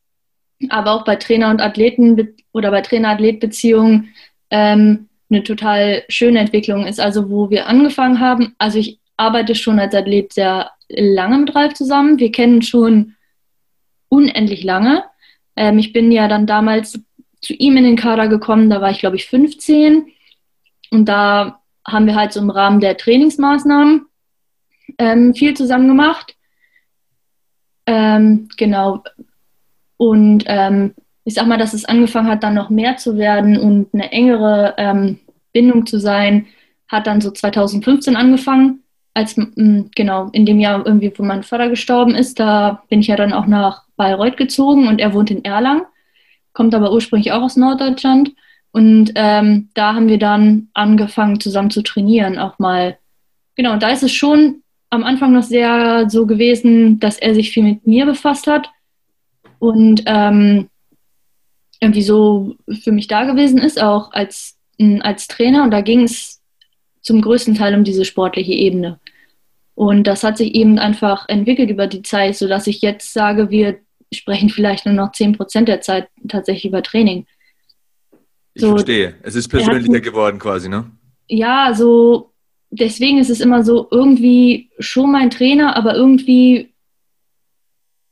aber 0.69 0.91
auch 0.91 1.03
bei 1.03 1.15
Trainer- 1.15 1.49
und 1.49 1.61
Athleten 1.61 2.35
oder 2.51 2.69
bei 2.69 2.81
Trainer-Athlet-Beziehungen 2.81 4.09
ähm, 4.51 5.07
eine 5.31 5.43
total 5.43 6.03
schöne 6.09 6.39
Entwicklung 6.39 6.85
ist. 6.85 6.99
Also 6.99 7.29
wo 7.29 7.49
wir 7.49 7.67
angefangen 7.67 8.19
haben, 8.19 8.55
also 8.57 8.77
ich 8.77 8.99
arbeite 9.17 9.55
schon 9.55 9.79
als 9.79 9.95
Athlet 9.95 10.33
sehr 10.33 10.71
lange 10.89 11.37
mit 11.39 11.55
Ralf 11.55 11.73
zusammen. 11.73 12.19
Wir 12.19 12.31
kennen 12.31 12.61
schon 12.61 13.15
unendlich 14.09 14.63
lange. 14.63 15.03
Ähm, 15.55 15.79
ich 15.79 15.93
bin 15.93 16.11
ja 16.11 16.27
dann 16.27 16.45
damals 16.45 16.99
zu 17.41 17.53
ihm 17.53 17.77
in 17.77 17.83
den 17.83 17.95
Kader 17.95 18.27
gekommen, 18.27 18.69
da 18.69 18.81
war 18.81 18.91
ich 18.91 18.99
glaube 18.99 19.15
ich 19.15 19.25
15 19.25 20.05
und 20.91 21.05
da 21.05 21.61
haben 21.87 22.05
wir 22.05 22.15
halt 22.15 22.33
so 22.33 22.39
im 22.39 22.51
Rahmen 22.51 22.79
der 22.79 22.97
Trainingsmaßnahmen 22.97 24.05
ähm, 24.97 25.33
viel 25.33 25.55
zusammen 25.55 25.87
gemacht. 25.87 26.35
Ähm, 27.87 28.47
genau. 28.57 29.03
Und 29.97 30.43
ähm, 30.47 30.93
ich 31.23 31.33
sag 31.33 31.47
mal, 31.47 31.57
dass 31.57 31.73
es 31.73 31.85
angefangen 31.85 32.27
hat, 32.27 32.43
dann 32.43 32.53
noch 32.53 32.69
mehr 32.69 32.97
zu 32.97 33.17
werden 33.17 33.57
und 33.57 33.93
eine 33.93 34.11
engere 34.11 34.75
ähm, 34.77 35.19
Bindung 35.53 35.85
zu 35.85 35.99
sein, 35.99 36.47
hat 36.87 37.07
dann 37.07 37.21
so 37.21 37.31
2015 37.31 38.15
angefangen, 38.15 38.83
als 39.13 39.35
genau 39.95 40.29
in 40.31 40.45
dem 40.45 40.59
Jahr 40.59 40.85
irgendwie, 40.85 41.11
wo 41.15 41.23
mein 41.23 41.43
Vater 41.43 41.69
gestorben 41.69 42.15
ist, 42.15 42.39
da 42.39 42.83
bin 42.89 43.01
ich 43.01 43.07
ja 43.07 43.15
dann 43.15 43.33
auch 43.33 43.45
nach 43.45 43.83
Bayreuth 43.97 44.37
gezogen 44.37 44.87
und 44.87 45.01
er 45.01 45.13
wohnt 45.13 45.31
in 45.31 45.43
Erlangen, 45.43 45.83
kommt 46.53 46.73
aber 46.73 46.91
ursprünglich 46.91 47.31
auch 47.31 47.41
aus 47.41 47.57
Norddeutschland. 47.57 48.31
Und 48.73 49.11
ähm, 49.15 49.69
da 49.73 49.93
haben 49.95 50.07
wir 50.07 50.17
dann 50.17 50.69
angefangen, 50.73 51.41
zusammen 51.41 51.71
zu 51.71 51.81
trainieren, 51.81 52.39
auch 52.39 52.57
mal. 52.57 52.97
Genau, 53.55 53.73
und 53.73 53.83
da 53.83 53.89
ist 53.89 54.03
es 54.03 54.13
schon 54.13 54.63
am 54.89 55.03
Anfang 55.03 55.33
noch 55.33 55.43
sehr 55.43 56.09
so 56.09 56.25
gewesen, 56.25 56.99
dass 56.99 57.17
er 57.17 57.33
sich 57.33 57.51
viel 57.51 57.63
mit 57.63 57.85
mir 57.85 58.05
befasst 58.05 58.47
hat 58.47 58.69
und 59.59 60.03
ähm, 60.05 60.69
irgendwie 61.81 62.01
so 62.01 62.55
für 62.81 62.91
mich 62.91 63.07
da 63.07 63.25
gewesen 63.25 63.57
ist, 63.57 63.81
auch 63.81 64.11
als, 64.11 64.57
als 65.01 65.27
Trainer. 65.27 65.63
Und 65.63 65.71
da 65.71 65.81
ging 65.81 66.03
es 66.03 66.41
zum 67.01 67.21
größten 67.21 67.55
Teil 67.55 67.75
um 67.75 67.83
diese 67.83 68.05
sportliche 68.05 68.53
Ebene. 68.53 68.99
Und 69.75 70.05
das 70.05 70.23
hat 70.23 70.37
sich 70.37 70.53
eben 70.55 70.77
einfach 70.77 71.27
entwickelt 71.27 71.69
über 71.69 71.87
die 71.87 72.03
Zeit, 72.03 72.35
sodass 72.35 72.67
ich 72.67 72.81
jetzt 72.81 73.13
sage, 73.13 73.49
wir 73.49 73.79
sprechen 74.13 74.49
vielleicht 74.49 74.85
nur 74.85 74.95
noch 74.95 75.11
10 75.11 75.33
Prozent 75.33 75.67
der 75.67 75.81
Zeit 75.81 76.09
tatsächlich 76.27 76.65
über 76.65 76.83
Training. 76.83 77.25
Ich 78.53 78.61
so, 78.61 78.69
verstehe. 78.71 79.15
Es 79.23 79.35
ist 79.35 79.47
persönlicher 79.47 80.01
geworden 80.01 80.37
quasi, 80.37 80.67
ne? 80.67 80.91
Ja, 81.27 81.73
so 81.73 82.31
deswegen 82.71 83.19
ist 83.19 83.29
es 83.29 83.41
immer 83.41 83.63
so 83.63 83.87
irgendwie 83.91 84.69
schon 84.79 85.11
mein 85.11 85.29
Trainer, 85.29 85.75
aber 85.75 85.95
irgendwie 85.95 86.69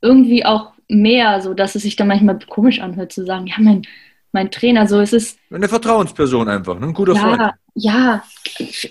irgendwie 0.02 0.46
auch 0.46 0.72
mehr, 0.88 1.42
so 1.42 1.54
dass 1.54 1.76
es 1.76 1.84
sich 1.84 1.96
dann 1.96 2.08
manchmal 2.08 2.40
komisch 2.48 2.80
anhört 2.80 3.12
zu 3.12 3.26
sagen, 3.26 3.48
ja, 3.48 3.56
mein, 3.60 3.84
mein 4.32 4.52
Trainer, 4.52 4.88
so 4.88 5.00
es 5.00 5.14
ist. 5.14 5.40
Eine 5.52 5.68
Vertrauensperson 5.68 6.48
einfach, 6.48 6.80
ne? 6.80 6.88
ein 6.88 6.94
guter 6.94 7.14
ja, 7.14 7.22
Freund. 7.22 7.54
Ja, 7.76 8.24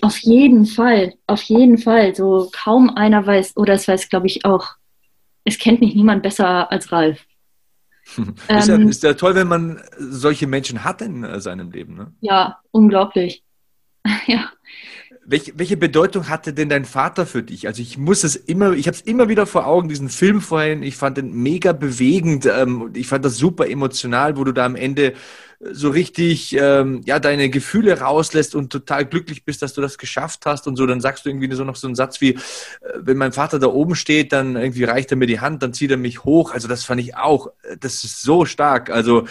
auf 0.01 0.17
jeden 0.19 0.65
Fall, 0.65 1.13
auf 1.27 1.41
jeden 1.43 1.77
Fall. 1.77 2.15
So 2.15 2.49
kaum 2.51 2.89
einer 2.89 3.25
weiß, 3.25 3.57
oder 3.57 3.73
es 3.73 3.87
weiß, 3.87 4.09
glaube 4.09 4.27
ich, 4.27 4.45
auch, 4.45 4.67
es 5.45 5.57
kennt 5.57 5.81
mich 5.81 5.95
niemand 5.95 6.23
besser 6.23 6.71
als 6.71 6.91
Ralf. 6.91 7.25
ist, 8.49 8.67
ja, 8.67 8.75
ähm, 8.75 8.89
ist 8.89 9.03
ja 9.03 9.13
toll, 9.13 9.35
wenn 9.35 9.47
man 9.47 9.81
solche 9.97 10.47
Menschen 10.47 10.83
hat 10.83 11.01
in 11.01 11.39
seinem 11.39 11.71
Leben. 11.71 11.95
Ne? 11.95 12.13
Ja, 12.21 12.59
unglaublich. 12.71 13.43
ja. 14.27 14.49
Welche, 15.31 15.53
welche 15.57 15.77
Bedeutung 15.77 16.27
hatte 16.27 16.53
denn 16.53 16.69
dein 16.69 16.85
Vater 16.85 17.27
für 17.27 17.43
dich? 17.43 17.67
Also 17.67 17.83
ich 17.83 17.99
muss 17.99 18.23
es 18.23 18.35
immer, 18.35 18.71
ich 18.71 18.87
habe 18.87 18.97
es 18.97 19.01
immer 19.01 19.29
wieder 19.29 19.45
vor 19.45 19.67
Augen, 19.67 19.87
diesen 19.87 20.09
Film 20.09 20.41
vorhin. 20.41 20.81
Ich 20.81 20.97
fand 20.97 21.17
den 21.17 21.31
mega 21.33 21.71
bewegend. 21.71 22.47
Ähm, 22.47 22.89
ich 22.95 23.05
fand 23.05 23.23
das 23.23 23.37
super 23.37 23.69
emotional, 23.69 24.37
wo 24.37 24.43
du 24.43 24.53
da 24.53 24.65
am 24.65 24.75
Ende 24.75 25.13
so 25.59 25.89
richtig 25.89 26.55
ähm, 26.57 27.03
ja 27.05 27.19
deine 27.19 27.51
Gefühle 27.51 27.99
rauslässt 27.99 28.55
und 28.55 28.71
total 28.71 29.05
glücklich 29.05 29.45
bist, 29.45 29.61
dass 29.61 29.75
du 29.75 29.81
das 29.81 29.99
geschafft 29.99 30.47
hast 30.47 30.65
und 30.65 30.77
so. 30.77 30.87
Dann 30.87 30.99
sagst 30.99 31.25
du 31.25 31.29
irgendwie 31.29 31.53
so 31.53 31.63
noch 31.63 31.75
so 31.75 31.85
einen 31.85 31.95
Satz 31.95 32.21
wie, 32.21 32.31
äh, 32.31 32.39
wenn 32.95 33.17
mein 33.17 33.31
Vater 33.31 33.59
da 33.59 33.67
oben 33.67 33.93
steht, 33.93 34.31
dann 34.31 34.55
irgendwie 34.55 34.85
reicht 34.85 35.11
er 35.11 35.17
mir 35.17 35.27
die 35.27 35.41
Hand, 35.41 35.61
dann 35.61 35.73
zieht 35.73 35.91
er 35.91 35.97
mich 35.97 36.23
hoch. 36.23 36.53
Also 36.53 36.67
das 36.67 36.83
fand 36.83 37.01
ich 37.01 37.15
auch, 37.15 37.51
äh, 37.61 37.77
das 37.79 38.03
ist 38.03 38.23
so 38.23 38.45
stark. 38.45 38.89
Also 38.89 39.27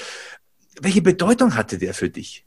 welche 0.80 1.02
Bedeutung 1.02 1.56
hatte 1.56 1.76
der 1.76 1.92
für 1.92 2.08
dich? 2.08 2.44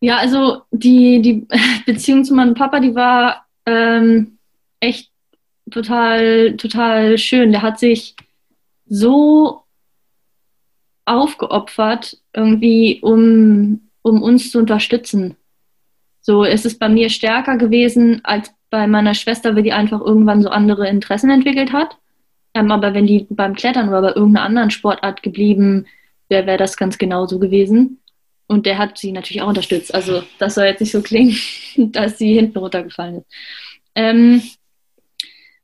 Ja, 0.00 0.16
also 0.16 0.62
die, 0.70 1.20
die 1.22 1.46
Beziehung 1.86 2.24
zu 2.24 2.34
meinem 2.34 2.54
Papa, 2.54 2.80
die 2.80 2.94
war 2.94 3.46
ähm, 3.66 4.38
echt 4.80 5.10
total, 5.70 6.56
total 6.56 7.18
schön. 7.18 7.52
Der 7.52 7.62
hat 7.62 7.78
sich 7.78 8.16
so 8.86 9.62
aufgeopfert, 11.04 12.18
irgendwie, 12.32 13.00
um, 13.02 13.90
um 14.02 14.22
uns 14.22 14.50
zu 14.50 14.58
unterstützen. 14.58 15.36
So, 16.20 16.44
es 16.44 16.64
ist 16.64 16.78
bei 16.78 16.88
mir 16.88 17.08
stärker 17.08 17.56
gewesen 17.56 18.20
als 18.24 18.52
bei 18.70 18.86
meiner 18.86 19.14
Schwester, 19.14 19.56
weil 19.56 19.62
die 19.62 19.72
einfach 19.72 20.00
irgendwann 20.00 20.42
so 20.42 20.48
andere 20.48 20.88
Interessen 20.88 21.30
entwickelt 21.30 21.72
hat. 21.72 21.96
Ähm, 22.54 22.70
aber 22.70 22.94
wenn 22.94 23.06
die 23.06 23.26
beim 23.30 23.54
Klettern 23.54 23.88
oder 23.88 24.02
bei 24.02 24.12
irgendeiner 24.14 24.46
anderen 24.46 24.70
Sportart 24.70 25.22
geblieben 25.22 25.86
wäre, 26.28 26.46
wäre 26.46 26.58
das 26.58 26.76
ganz 26.76 26.98
genauso 26.98 27.38
gewesen. 27.38 28.00
Und 28.50 28.66
der 28.66 28.78
hat 28.78 28.98
sie 28.98 29.12
natürlich 29.12 29.42
auch 29.42 29.48
unterstützt. 29.48 29.94
Also 29.94 30.24
das 30.40 30.56
soll 30.56 30.64
jetzt 30.64 30.80
nicht 30.80 30.90
so 30.90 31.02
klingen, 31.02 31.36
dass 31.92 32.18
sie 32.18 32.34
hinten 32.34 32.58
runtergefallen 32.58 33.18
ist. 33.18 33.26
Ähm, 33.94 34.42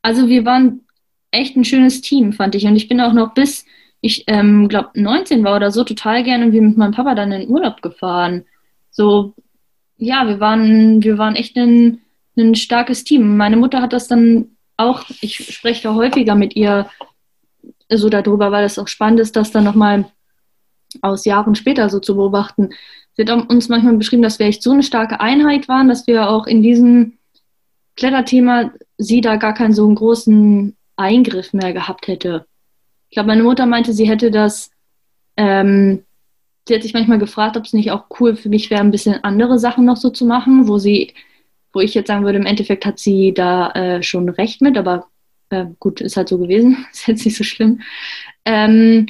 also 0.03 0.29
wir 0.29 0.45
waren 0.45 0.87
echt 1.33 1.57
ein 1.57 1.65
schönes 1.65 2.01
Team, 2.01 2.33
fand 2.33 2.55
ich. 2.55 2.65
Und 2.65 2.77
ich 2.77 2.87
bin 2.87 3.01
auch 3.01 3.13
noch 3.13 3.35
bis, 3.35 3.67
ich 4.01 4.23
ähm, 4.29 4.69
glaube, 4.69 4.91
19 4.95 5.43
war 5.43 5.57
oder 5.57 5.73
so, 5.73 5.83
total 5.83 6.23
gerne 6.23 6.45
irgendwie 6.45 6.61
mit 6.61 6.77
meinem 6.77 6.93
Papa 6.93 7.17
dann 7.17 7.33
in 7.33 7.49
Urlaub 7.49 7.83
gefahren. 7.83 8.45
So, 8.93 9.35
ja, 9.97 10.29
wir 10.29 10.39
waren, 10.39 11.03
wir 11.03 11.19
waren 11.19 11.35
echt 11.35 11.57
ein, 11.57 12.03
ein 12.37 12.55
starkes 12.55 13.03
Team. 13.03 13.37
Meine 13.37 13.57
Mutter 13.57 13.83
hat 13.83 13.95
das 13.95 14.07
dann 14.07 14.57
auch, 14.77 15.03
ich 15.21 15.39
spreche 15.53 15.93
häufiger 15.93 16.37
mit 16.37 16.55
ihr 16.55 16.89
so 17.93 18.09
darüber, 18.11 18.53
weil 18.53 18.65
es 18.65 18.79
auch 18.79 18.87
spannend 18.87 19.19
ist, 19.19 19.35
das 19.35 19.51
dann 19.51 19.65
nochmal 19.65 20.05
aus 21.03 21.25
Jahren 21.25 21.55
später 21.55 21.89
so 21.89 22.01
zu 22.01 22.17
beobachten. 22.17 22.71
Sie 23.15 23.25
hat 23.25 23.51
uns 23.51 23.69
manchmal 23.69 23.97
beschrieben, 23.97 24.23
dass 24.23 24.39
wir 24.39 24.47
echt 24.47 24.63
so 24.63 24.73
eine 24.73 24.83
starke 24.83 25.21
Einheit 25.21 25.69
waren, 25.69 25.89
dass 25.89 26.07
wir 26.07 26.29
auch 26.29 26.47
in 26.47 26.63
diesem 26.63 27.15
Kletterthema 27.97 28.73
sie 28.99 29.21
da 29.21 29.37
gar 29.37 29.55
keinen 29.55 29.73
so 29.73 29.87
einen 29.87 29.95
großen 29.95 30.77
Eingriff 30.97 31.53
mehr 31.53 31.73
gehabt 31.73 32.09
hätte. 32.09 32.47
Ich 33.09 33.15
glaube, 33.15 33.29
meine 33.29 33.43
Mutter 33.43 33.67
meinte, 33.67 33.93
sie 33.93 34.09
hätte 34.09 34.31
das, 34.31 34.71
ähm, 35.37 36.05
sie 36.69 36.75
hat 36.75 36.83
sich 36.83 36.95
manchmal 36.95 37.19
gefragt, 37.19 37.57
ob 37.57 37.65
es 37.65 37.73
nicht 37.73 37.91
auch 37.91 38.05
cool 38.21 38.37
für 38.37 38.49
mich 38.49 38.71
wäre, 38.71 38.81
ein 38.81 38.91
bisschen 38.91 39.23
andere 39.25 39.59
Sachen 39.59 39.85
noch 39.85 39.97
so 39.97 40.11
zu 40.11 40.27
machen, 40.27 40.69
wo 40.69 40.79
sie, 40.79 41.15
wo 41.73 41.81
ich 41.81 41.95
jetzt 41.95 42.09
sagen 42.09 42.25
würde, 42.25 42.39
im 42.39 42.47
Endeffekt 42.47 42.85
hat 42.85 42.99
sie 42.99 43.33
da 43.33 43.71
äh, 43.73 44.03
schon 44.03 44.29
recht 44.29 44.61
mit, 44.61 44.77
aber 44.77 45.07
äh, 45.51 45.67
gut, 45.79 46.01
ist 46.01 46.17
halt 46.17 46.29
so 46.29 46.39
gewesen, 46.39 46.87
ist 46.93 47.07
jetzt 47.07 47.25
nicht 47.25 47.37
so 47.37 47.45
schlimm. 47.45 47.81
Ähm, 48.45 49.07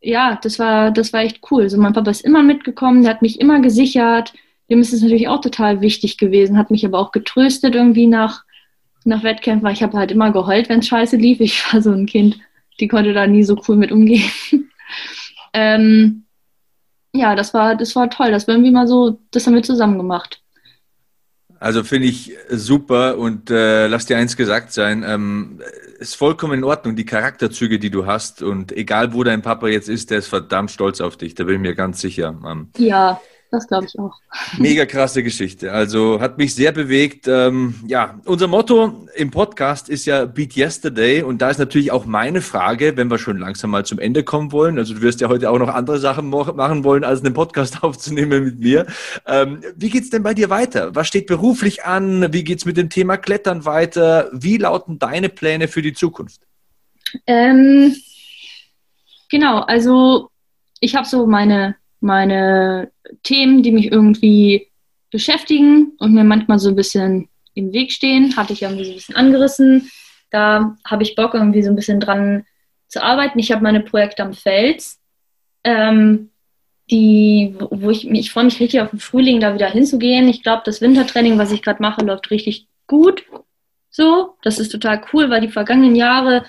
ja, 0.00 0.38
das 0.42 0.58
war, 0.58 0.90
das 0.90 1.12
war 1.12 1.20
echt 1.22 1.40
cool. 1.50 1.62
Also 1.62 1.78
mein 1.78 1.92
Papa 1.92 2.10
ist 2.10 2.24
immer 2.24 2.42
mitgekommen, 2.42 3.02
der 3.02 3.12
hat 3.12 3.22
mich 3.22 3.40
immer 3.40 3.60
gesichert. 3.60 4.32
Dem 4.70 4.80
ist 4.80 4.92
es 4.92 5.02
natürlich 5.02 5.28
auch 5.28 5.40
total 5.40 5.80
wichtig 5.80 6.18
gewesen, 6.18 6.58
hat 6.58 6.70
mich 6.70 6.84
aber 6.84 6.98
auch 6.98 7.12
getröstet 7.12 7.74
irgendwie 7.74 8.06
nach, 8.06 8.44
nach 9.04 9.22
Wettkämpfen, 9.22 9.64
weil 9.64 9.72
ich 9.72 9.82
habe 9.82 9.96
halt 9.96 10.12
immer 10.12 10.30
geheult, 10.30 10.68
wenn 10.68 10.80
es 10.80 10.88
scheiße 10.88 11.16
lief. 11.16 11.40
Ich 11.40 11.72
war 11.72 11.82
so 11.82 11.90
ein 11.90 12.06
Kind, 12.06 12.38
die 12.80 12.88
konnte 12.88 13.12
da 13.12 13.26
nie 13.26 13.42
so 13.42 13.60
cool 13.66 13.76
mit 13.76 13.90
umgehen. 13.90 14.30
ähm, 15.52 16.24
ja, 17.14 17.34
das 17.34 17.54
war, 17.54 17.74
das 17.74 17.96
war 17.96 18.10
toll. 18.10 18.30
Das 18.30 18.46
war 18.46 18.54
irgendwie 18.54 18.70
mal 18.70 18.86
so, 18.86 19.18
das 19.30 19.46
haben 19.46 19.54
wir 19.54 19.62
zusammen 19.62 19.96
gemacht. 19.96 20.42
Also 21.60 21.82
finde 21.82 22.06
ich 22.06 22.36
super 22.50 23.18
und 23.18 23.50
äh, 23.50 23.88
lass 23.88 24.06
dir 24.06 24.16
eins 24.16 24.36
gesagt 24.36 24.72
sein, 24.72 25.04
ähm, 25.06 25.60
ist 25.98 26.14
vollkommen 26.14 26.54
in 26.54 26.64
Ordnung, 26.64 26.94
die 26.94 27.04
Charakterzüge, 27.04 27.78
die 27.80 27.90
du 27.90 28.06
hast 28.06 28.42
und 28.42 28.70
egal 28.72 29.12
wo 29.12 29.24
dein 29.24 29.42
Papa 29.42 29.66
jetzt 29.66 29.88
ist, 29.88 30.10
der 30.10 30.18
ist 30.18 30.28
verdammt 30.28 30.70
stolz 30.70 31.00
auf 31.00 31.16
dich, 31.16 31.34
da 31.34 31.44
bin 31.44 31.56
ich 31.56 31.60
mir 31.60 31.74
ganz 31.74 32.00
sicher. 32.00 32.38
Ähm, 32.46 32.68
ja, 32.78 33.20
das 33.50 33.66
glaube 33.66 33.86
ich 33.86 33.98
auch. 33.98 34.14
Mega 34.58 34.84
krasse 34.84 35.22
Geschichte. 35.22 35.72
Also 35.72 36.20
hat 36.20 36.36
mich 36.36 36.54
sehr 36.54 36.70
bewegt. 36.72 37.26
Ähm, 37.28 37.74
ja, 37.86 38.20
unser 38.26 38.46
Motto 38.46 39.08
im 39.14 39.30
Podcast 39.30 39.88
ist 39.88 40.04
ja 40.04 40.26
Beat 40.26 40.54
Yesterday. 40.54 41.22
Und 41.22 41.40
da 41.40 41.48
ist 41.48 41.58
natürlich 41.58 41.90
auch 41.90 42.04
meine 42.04 42.42
Frage, 42.42 42.96
wenn 42.96 43.10
wir 43.10 43.18
schon 43.18 43.38
langsam 43.38 43.70
mal 43.70 43.86
zum 43.86 43.98
Ende 43.98 44.22
kommen 44.22 44.52
wollen. 44.52 44.78
Also 44.78 44.94
du 44.94 45.00
wirst 45.00 45.22
ja 45.22 45.28
heute 45.28 45.50
auch 45.50 45.58
noch 45.58 45.68
andere 45.68 45.98
Sachen 45.98 46.28
machen 46.28 46.84
wollen, 46.84 47.04
als 47.04 47.24
einen 47.24 47.32
Podcast 47.32 47.82
aufzunehmen 47.82 48.44
mit 48.44 48.58
mir. 48.60 48.86
Ähm, 49.26 49.62
wie 49.76 49.88
geht's 49.88 50.10
denn 50.10 50.22
bei 50.22 50.34
dir 50.34 50.50
weiter? 50.50 50.94
Was 50.94 51.08
steht 51.08 51.26
beruflich 51.26 51.84
an? 51.84 52.32
Wie 52.32 52.44
geht's 52.44 52.66
mit 52.66 52.76
dem 52.76 52.90
Thema 52.90 53.16
Klettern 53.16 53.64
weiter? 53.64 54.28
Wie 54.32 54.58
lauten 54.58 54.98
deine 54.98 55.30
Pläne 55.30 55.68
für 55.68 55.80
die 55.80 55.94
Zukunft? 55.94 56.42
Ähm, 57.26 57.96
genau, 59.30 59.60
also 59.60 60.28
ich 60.80 60.94
habe 60.94 61.06
so 61.06 61.26
meine 61.26 61.76
meine 62.00 62.90
Themen, 63.22 63.62
die 63.62 63.72
mich 63.72 63.90
irgendwie 63.90 64.68
beschäftigen 65.10 65.92
und 65.98 66.12
mir 66.12 66.24
manchmal 66.24 66.58
so 66.58 66.68
ein 66.68 66.76
bisschen 66.76 67.28
im 67.54 67.72
Weg 67.72 67.92
stehen, 67.92 68.36
hatte 68.36 68.52
ich 68.52 68.62
irgendwie 68.62 68.84
so 68.84 68.90
ein 68.90 68.96
bisschen 68.96 69.16
angerissen. 69.16 69.90
Da 70.30 70.76
habe 70.84 71.02
ich 71.02 71.14
Bock, 71.14 71.34
irgendwie 71.34 71.62
so 71.62 71.70
ein 71.70 71.76
bisschen 71.76 72.00
dran 72.00 72.44
zu 72.88 73.02
arbeiten. 73.02 73.38
Ich 73.38 73.52
habe 73.52 73.62
meine 73.62 73.80
Projekte 73.80 74.22
am 74.22 74.34
Fels, 74.34 75.00
ähm, 75.64 76.30
die, 76.90 77.54
wo 77.58 77.90
ich, 77.90 78.08
ich 78.08 78.30
freue 78.30 78.44
mich 78.44 78.60
richtig 78.60 78.80
auf 78.80 78.90
den 78.90 79.00
Frühling, 79.00 79.40
da 79.40 79.54
wieder 79.54 79.68
hinzugehen. 79.68 80.28
Ich 80.28 80.42
glaube, 80.42 80.62
das 80.64 80.80
Wintertraining, 80.80 81.38
was 81.38 81.52
ich 81.52 81.62
gerade 81.62 81.82
mache, 81.82 82.04
läuft 82.04 82.30
richtig 82.30 82.66
gut. 82.86 83.24
So, 83.90 84.36
das 84.42 84.58
ist 84.58 84.70
total 84.70 85.02
cool, 85.12 85.30
weil 85.30 85.40
die 85.40 85.48
vergangenen 85.48 85.96
Jahre 85.96 86.44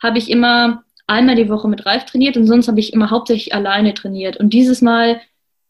habe 0.00 0.18
ich 0.18 0.30
immer 0.30 0.84
einmal 1.06 1.36
die 1.36 1.48
Woche 1.48 1.68
mit 1.68 1.86
Ralf 1.86 2.04
trainiert 2.04 2.36
und 2.36 2.46
sonst 2.46 2.68
habe 2.68 2.80
ich 2.80 2.92
immer 2.92 3.10
hauptsächlich 3.10 3.54
alleine 3.54 3.94
trainiert. 3.94 4.36
Und 4.36 4.50
dieses 4.50 4.82
Mal, 4.82 5.20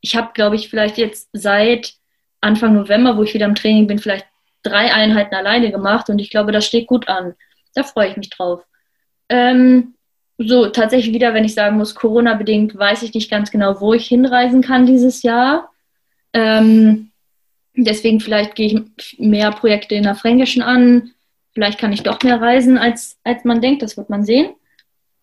ich 0.02 0.16
habe, 0.16 0.32
glaube 0.34 0.56
ich, 0.56 0.68
vielleicht 0.68 0.98
jetzt 0.98 1.30
seit 1.32 1.94
Anfang 2.42 2.74
November, 2.74 3.16
wo 3.16 3.22
ich 3.22 3.32
wieder 3.32 3.46
im 3.46 3.54
Training 3.54 3.86
bin, 3.86 3.98
vielleicht 3.98 4.26
drei 4.62 4.92
Einheiten 4.92 5.34
alleine 5.34 5.70
gemacht 5.70 6.10
und 6.10 6.18
ich 6.18 6.28
glaube, 6.28 6.52
das 6.52 6.66
steht 6.66 6.86
gut 6.88 7.08
an. 7.08 7.34
Da 7.74 7.84
freue 7.84 8.10
ich 8.10 8.16
mich 8.16 8.28
drauf. 8.28 8.64
Ähm, 9.28 9.94
so, 10.38 10.66
tatsächlich 10.66 11.14
wieder, 11.14 11.34
wenn 11.34 11.44
ich 11.44 11.54
sagen 11.54 11.76
muss, 11.76 11.94
Corona-bedingt, 11.94 12.76
weiß 12.76 13.02
ich 13.02 13.14
nicht 13.14 13.30
ganz 13.30 13.50
genau, 13.50 13.80
wo 13.80 13.94
ich 13.94 14.06
hinreisen 14.06 14.60
kann 14.60 14.86
dieses 14.86 15.22
Jahr. 15.22 15.70
Ähm, 16.32 17.10
deswegen 17.76 18.20
vielleicht 18.20 18.56
gehe 18.56 18.66
ich 18.66 19.18
mehr 19.18 19.52
Projekte 19.52 19.94
in 19.94 20.02
der 20.02 20.16
Fränkischen 20.16 20.62
an. 20.62 21.12
Vielleicht 21.54 21.78
kann 21.78 21.92
ich 21.92 22.02
doch 22.02 22.20
mehr 22.22 22.40
reisen, 22.40 22.76
als, 22.76 23.18
als 23.24 23.44
man 23.44 23.60
denkt. 23.60 23.82
Das 23.82 23.96
wird 23.96 24.10
man 24.10 24.24
sehen. 24.24 24.52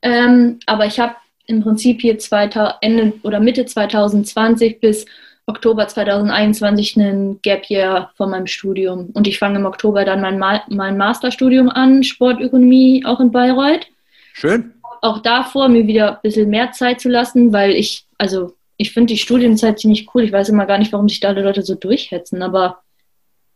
Ähm, 0.02 0.60
aber 0.66 0.86
ich 0.86 1.00
habe 1.00 1.16
im 1.50 1.62
Prinzip 1.62 2.02
hier 2.02 2.18
2000, 2.18 2.78
Ende 2.82 3.14
oder 3.24 3.40
Mitte 3.40 3.66
2020 3.66 4.80
bis 4.80 5.06
Oktober 5.46 5.88
2021 5.88 6.98
einen 6.98 7.42
Gap 7.42 7.70
Year 7.70 8.12
von 8.16 8.30
meinem 8.30 8.48
Studium. 8.48 9.10
Und 9.14 9.28
ich 9.28 9.40
fange 9.40 9.58
im 9.60 9.66
Oktober 9.66 10.06
dann 10.06 10.22
mein, 10.22 10.38
Ma 10.38 10.62
mein 10.70 10.98
Masterstudium 10.98 11.70
an, 11.70 12.04
Sportökonomie, 12.04 13.04
auch 13.06 13.20
in 13.20 13.32
Bayreuth. 13.32 13.88
Schön. 14.34 14.74
Auch 15.02 15.20
davor 15.20 15.70
mir 15.70 15.88
wieder 15.88 16.18
ein 16.18 16.22
bisschen 16.22 16.50
mehr 16.50 16.72
Zeit 16.72 17.02
zu 17.02 17.10
lassen, 17.10 17.52
weil 17.52 17.72
ich, 17.72 18.06
also 18.18 18.54
ich 18.78 18.92
finde 18.92 19.14
die 19.14 19.20
Studienzeit 19.20 19.80
ziemlich 19.80 20.08
cool. 20.14 20.24
Ich 20.24 20.32
weiß 20.32 20.50
immer 20.50 20.66
gar 20.66 20.78
nicht, 20.78 20.94
warum 20.94 21.10
sich 21.10 21.20
da 21.20 21.30
alle 21.30 21.42
Leute 21.42 21.64
so 21.64 21.76
durchhetzen, 21.76 22.42
aber 22.44 22.82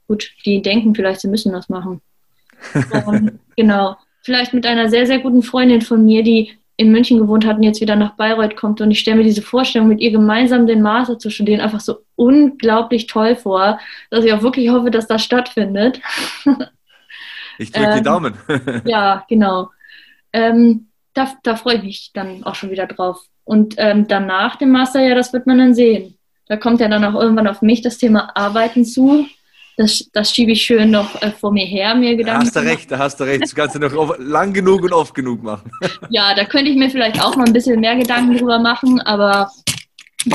gut, 0.07 0.31
die 0.45 0.61
denken 0.61 0.95
vielleicht, 0.95 1.21
sie 1.21 1.27
müssen 1.27 1.53
das 1.53 1.69
machen. 1.69 2.01
Und, 3.05 3.39
genau 3.55 3.97
vielleicht 4.23 4.53
mit 4.53 4.65
einer 4.65 4.89
sehr, 4.89 5.05
sehr 5.05 5.19
guten 5.19 5.43
Freundin 5.43 5.81
von 5.81 6.03
mir, 6.03 6.23
die 6.23 6.53
in 6.76 6.91
München 6.91 7.19
gewohnt 7.19 7.45
hat 7.45 7.57
und 7.57 7.63
jetzt 7.63 7.82
wieder 7.82 7.95
nach 7.95 8.15
Bayreuth 8.15 8.55
kommt. 8.55 8.82
Und 8.82 8.91
ich 8.91 8.99
stelle 8.99 9.17
mir 9.17 9.24
diese 9.24 9.41
Vorstellung, 9.41 9.88
mit 9.88 9.99
ihr 9.99 10.11
gemeinsam 10.11 10.65
den 10.65 10.82
Master 10.82 11.19
zu 11.19 11.30
studieren, 11.30 11.61
einfach 11.61 11.80
so 11.80 11.97
unglaublich 12.15 13.07
toll 13.07 13.36
vor, 13.36 13.80
dass 14.09 14.26
ich 14.26 14.34
auch 14.34 14.41
wirklich 14.41 14.69
hoffe, 14.69 14.91
dass 14.91 15.07
das 15.07 15.24
stattfindet. 15.24 16.01
Ich 17.59 17.71
drücke 17.71 17.88
ähm, 17.88 17.97
die 17.97 18.03
Daumen. 18.03 18.34
ja, 18.86 19.24
genau. 19.30 19.69
Ähm, 20.32 20.88
da, 21.13 21.34
da 21.43 21.55
freue 21.55 21.76
ich 21.76 21.84
mich 21.84 22.11
dann 22.13 22.43
auch 22.43 22.55
schon 22.55 22.71
wieder 22.71 22.88
drauf. 22.88 23.28
Und 23.43 23.76
ähm, 23.78 24.07
danach 24.07 24.55
dem 24.55 24.71
Master, 24.71 25.01
ja, 25.01 25.15
das 25.15 25.34
wird 25.34 25.45
man 25.45 25.59
dann 25.59 25.76
sehen. 25.76 26.17
Da 26.47 26.57
kommt 26.57 26.80
ja 26.80 26.88
dann 26.88 27.03
auch 27.05 27.19
irgendwann 27.19 27.47
auf 27.47 27.61
mich 27.61 27.82
das 27.82 27.97
Thema 27.97 28.36
Arbeiten 28.36 28.86
zu 28.86 29.28
das, 29.78 30.09
das 30.13 30.32
schiebe 30.32 30.51
ich 30.51 30.61
schön 30.61 30.91
noch 30.91 31.21
äh, 31.21 31.32
vor 31.32 31.51
mir 31.51 31.65
her, 31.65 31.95
mir 31.95 32.15
Gedanken. 32.15 32.41
Da 32.41 32.45
hast 32.45 32.55
du 32.55 32.59
recht, 32.59 32.91
da 32.91 32.97
hast 32.99 33.19
du 33.19 33.24
recht. 33.24 33.43
Das 33.43 33.55
kannst 33.55 33.76
du 33.76 33.80
noch 33.80 34.17
lang 34.19 34.53
genug 34.53 34.84
und 34.84 34.93
oft 34.93 35.15
genug 35.15 35.41
machen. 35.43 35.71
ja, 36.09 36.36
da 36.36 36.45
könnte 36.45 36.69
ich 36.71 36.78
mir 36.78 36.89
vielleicht 36.89 37.21
auch 37.21 37.36
mal 37.36 37.45
ein 37.45 37.53
bisschen 37.53 37.80
mehr 37.80 37.95
Gedanken 37.95 38.38
drüber 38.38 38.59
machen, 38.59 39.01
aber 39.01 39.49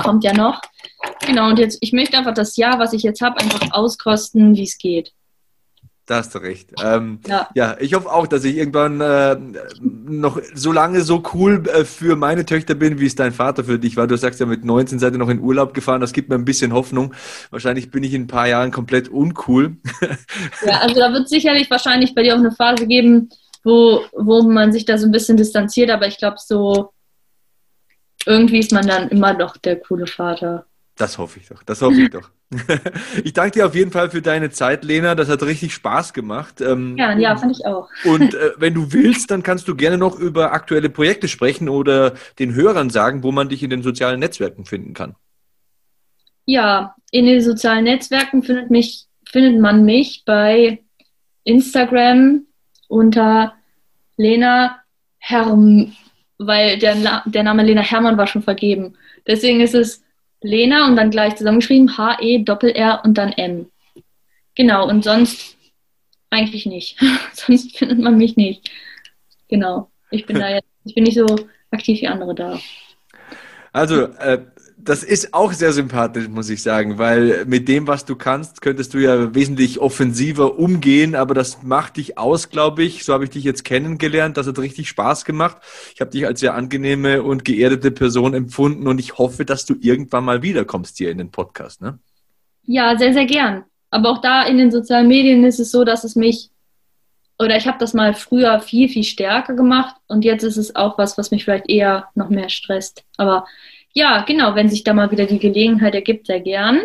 kommt 0.02 0.24
ja 0.24 0.32
noch. 0.32 0.60
Genau, 1.26 1.48
und 1.48 1.58
jetzt, 1.58 1.78
ich 1.80 1.92
möchte 1.92 2.18
einfach 2.18 2.34
das 2.34 2.56
Jahr, 2.56 2.78
was 2.78 2.92
ich 2.92 3.02
jetzt 3.02 3.20
habe, 3.20 3.40
einfach 3.40 3.72
auskosten, 3.72 4.54
wie 4.56 4.64
es 4.64 4.76
geht. 4.78 5.12
Da 6.08 6.16
hast 6.16 6.34
du 6.34 6.38
recht. 6.38 6.70
Ähm, 6.82 7.20
ja. 7.26 7.50
ja. 7.54 7.76
ich 7.80 7.92
hoffe 7.92 8.10
auch, 8.10 8.26
dass 8.26 8.42
ich 8.42 8.56
irgendwann 8.56 8.98
äh, 9.02 9.36
noch 9.82 10.40
so 10.54 10.72
lange 10.72 11.02
so 11.02 11.22
cool 11.34 11.62
äh, 11.68 11.84
für 11.84 12.16
meine 12.16 12.46
Töchter 12.46 12.74
bin, 12.74 12.98
wie 12.98 13.04
es 13.04 13.14
dein 13.14 13.32
Vater 13.32 13.62
für 13.62 13.78
dich 13.78 13.98
war. 13.98 14.06
Du 14.06 14.16
sagst 14.16 14.40
ja, 14.40 14.46
mit 14.46 14.64
19 14.64 14.98
seid 14.98 15.12
ihr 15.12 15.18
noch 15.18 15.28
in 15.28 15.38
Urlaub 15.38 15.74
gefahren. 15.74 16.00
Das 16.00 16.14
gibt 16.14 16.30
mir 16.30 16.36
ein 16.36 16.46
bisschen 16.46 16.72
Hoffnung. 16.72 17.12
Wahrscheinlich 17.50 17.90
bin 17.90 18.04
ich 18.04 18.14
in 18.14 18.22
ein 18.22 18.26
paar 18.26 18.48
Jahren 18.48 18.70
komplett 18.70 19.10
uncool. 19.10 19.76
ja, 20.64 20.78
also 20.78 20.94
da 20.94 21.12
wird 21.12 21.24
es 21.24 21.30
sicherlich 21.30 21.70
wahrscheinlich 21.70 22.14
bei 22.14 22.22
dir 22.22 22.32
auch 22.32 22.38
eine 22.38 22.52
Phase 22.52 22.86
geben, 22.86 23.28
wo, 23.62 24.00
wo 24.12 24.40
man 24.44 24.72
sich 24.72 24.86
da 24.86 24.96
so 24.96 25.04
ein 25.04 25.12
bisschen 25.12 25.36
distanziert. 25.36 25.90
Aber 25.90 26.06
ich 26.06 26.16
glaube, 26.16 26.38
so 26.38 26.88
irgendwie 28.24 28.60
ist 28.60 28.72
man 28.72 28.86
dann 28.86 29.10
immer 29.10 29.34
noch 29.34 29.58
der 29.58 29.78
coole 29.78 30.06
Vater. 30.06 30.64
Das 30.98 31.16
hoffe 31.16 31.38
ich 31.38 31.46
doch. 31.48 31.62
Das 31.62 31.80
hoffe 31.80 32.02
ich 32.02 32.10
doch. 32.10 32.28
ich 33.24 33.32
danke 33.32 33.52
dir 33.52 33.66
auf 33.66 33.74
jeden 33.76 33.92
Fall 33.92 34.10
für 34.10 34.20
deine 34.20 34.50
Zeit, 34.50 34.84
Lena. 34.84 35.14
Das 35.14 35.28
hat 35.28 35.44
richtig 35.44 35.72
Spaß 35.72 36.12
gemacht. 36.12 36.60
Ähm, 36.60 36.96
ja, 36.98 37.16
ja, 37.16 37.36
fand 37.36 37.56
ich 37.56 37.64
auch. 37.64 37.88
Und 38.04 38.34
äh, 38.34 38.50
wenn 38.58 38.74
du 38.74 38.92
willst, 38.92 39.30
dann 39.30 39.44
kannst 39.44 39.68
du 39.68 39.76
gerne 39.76 39.96
noch 39.96 40.18
über 40.18 40.52
aktuelle 40.52 40.90
Projekte 40.90 41.28
sprechen 41.28 41.68
oder 41.68 42.14
den 42.40 42.52
Hörern 42.54 42.90
sagen, 42.90 43.22
wo 43.22 43.30
man 43.30 43.48
dich 43.48 43.62
in 43.62 43.70
den 43.70 43.82
sozialen 43.82 44.18
Netzwerken 44.18 44.64
finden 44.64 44.92
kann. 44.92 45.14
Ja, 46.46 46.96
in 47.12 47.26
den 47.26 47.40
sozialen 47.42 47.84
Netzwerken 47.84 48.42
findet, 48.42 48.70
mich, 48.70 49.06
findet 49.24 49.60
man 49.60 49.84
mich 49.84 50.24
bei 50.26 50.80
Instagram 51.44 52.44
unter 52.88 53.54
Lena 54.16 54.80
Herm, 55.18 55.94
weil 56.38 56.78
der, 56.78 57.22
der 57.24 57.42
Name 57.44 57.62
Lena 57.62 57.82
Hermann 57.82 58.18
war 58.18 58.26
schon 58.26 58.42
vergeben. 58.42 58.96
Deswegen 59.26 59.60
ist 59.60 59.74
es 59.74 60.02
Lena 60.40 60.86
und 60.86 60.96
dann 60.96 61.10
gleich 61.10 61.36
zusammengeschrieben 61.36 61.96
H-E, 61.96 62.44
Doppel-R 62.44 63.02
und 63.04 63.18
dann 63.18 63.32
M. 63.32 63.70
Genau, 64.54 64.88
und 64.88 65.04
sonst 65.04 65.56
eigentlich 66.30 66.66
nicht. 66.66 66.98
sonst 67.32 67.76
findet 67.76 67.98
man 67.98 68.16
mich 68.16 68.36
nicht. 68.36 68.70
Genau. 69.48 69.90
Ich 70.10 70.26
bin 70.26 70.36
da 70.40 70.48
jetzt, 70.48 70.68
ich 70.84 70.94
bin 70.94 71.04
nicht 71.04 71.18
so 71.18 71.26
aktiv 71.70 72.00
wie 72.00 72.08
andere 72.08 72.34
da. 72.34 72.60
Also, 73.72 74.04
äh, 74.04 74.44
das 74.88 75.02
ist 75.02 75.34
auch 75.34 75.52
sehr 75.52 75.72
sympathisch, 75.72 76.28
muss 76.28 76.48
ich 76.48 76.62
sagen, 76.62 76.96
weil 76.96 77.44
mit 77.44 77.68
dem, 77.68 77.86
was 77.86 78.06
du 78.06 78.16
kannst, 78.16 78.62
könntest 78.62 78.94
du 78.94 78.98
ja 78.98 79.34
wesentlich 79.34 79.80
offensiver 79.80 80.58
umgehen, 80.58 81.14
aber 81.14 81.34
das 81.34 81.62
macht 81.62 81.98
dich 81.98 82.16
aus, 82.16 82.48
glaube 82.48 82.84
ich. 82.84 83.04
So 83.04 83.12
habe 83.12 83.24
ich 83.24 83.30
dich 83.30 83.44
jetzt 83.44 83.66
kennengelernt. 83.66 84.38
Das 84.38 84.46
hat 84.46 84.58
richtig 84.58 84.88
Spaß 84.88 85.26
gemacht. 85.26 85.58
Ich 85.94 86.00
habe 86.00 86.10
dich 86.10 86.26
als 86.26 86.40
sehr 86.40 86.54
angenehme 86.54 87.22
und 87.22 87.44
geerdete 87.44 87.90
Person 87.90 88.32
empfunden 88.32 88.88
und 88.88 88.98
ich 88.98 89.18
hoffe, 89.18 89.44
dass 89.44 89.66
du 89.66 89.76
irgendwann 89.78 90.24
mal 90.24 90.40
wiederkommst 90.40 90.96
hier 90.96 91.10
in 91.10 91.18
den 91.18 91.30
Podcast. 91.30 91.82
Ne? 91.82 91.98
Ja, 92.64 92.96
sehr, 92.96 93.12
sehr 93.12 93.26
gern. 93.26 93.64
Aber 93.90 94.08
auch 94.08 94.22
da 94.22 94.44
in 94.44 94.56
den 94.56 94.70
sozialen 94.70 95.08
Medien 95.08 95.44
ist 95.44 95.60
es 95.60 95.70
so, 95.70 95.84
dass 95.84 96.02
es 96.04 96.16
mich 96.16 96.48
oder 97.38 97.58
ich 97.58 97.66
habe 97.66 97.78
das 97.78 97.92
mal 97.92 98.14
früher 98.14 98.58
viel, 98.60 98.88
viel 98.88 99.04
stärker 99.04 99.54
gemacht 99.54 99.96
und 100.08 100.24
jetzt 100.24 100.42
ist 100.42 100.56
es 100.56 100.74
auch 100.74 100.96
was, 100.96 101.18
was 101.18 101.30
mich 101.30 101.44
vielleicht 101.44 101.68
eher 101.68 102.08
noch 102.14 102.30
mehr 102.30 102.48
stresst. 102.48 103.04
Aber 103.18 103.44
ja, 103.98 104.22
genau, 104.22 104.54
wenn 104.54 104.68
sich 104.68 104.84
da 104.84 104.94
mal 104.94 105.10
wieder 105.10 105.26
die 105.26 105.40
Gelegenheit 105.40 105.92
ergibt, 105.92 106.28
sehr 106.28 106.38
gern. 106.38 106.82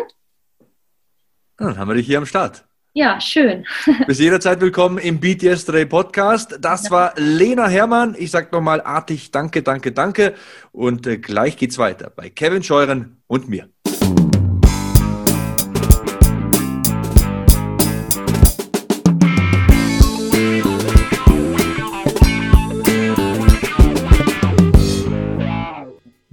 Dann 1.56 1.78
haben 1.78 1.88
wir 1.88 1.94
dich 1.94 2.06
hier 2.06 2.18
am 2.18 2.26
Start. 2.26 2.64
Ja, 2.92 3.20
schön. 3.20 3.64
Bis 4.08 4.18
jederzeit 4.18 4.60
willkommen 4.60 4.98
im 4.98 5.20
Beat 5.20 5.44
Yesterday 5.44 5.86
Podcast. 5.86 6.58
Das 6.60 6.90
war 6.90 7.12
Lena 7.16 7.68
Herrmann. 7.68 8.16
Ich 8.18 8.32
sage 8.32 8.48
nochmal 8.50 8.80
artig 8.80 9.30
Danke, 9.30 9.62
danke, 9.62 9.92
danke. 9.92 10.34
Und 10.72 11.06
äh, 11.06 11.18
gleich 11.18 11.56
geht's 11.56 11.78
weiter 11.78 12.10
bei 12.14 12.30
Kevin 12.30 12.64
Scheuren 12.64 13.18
und 13.28 13.48
mir. 13.48 13.68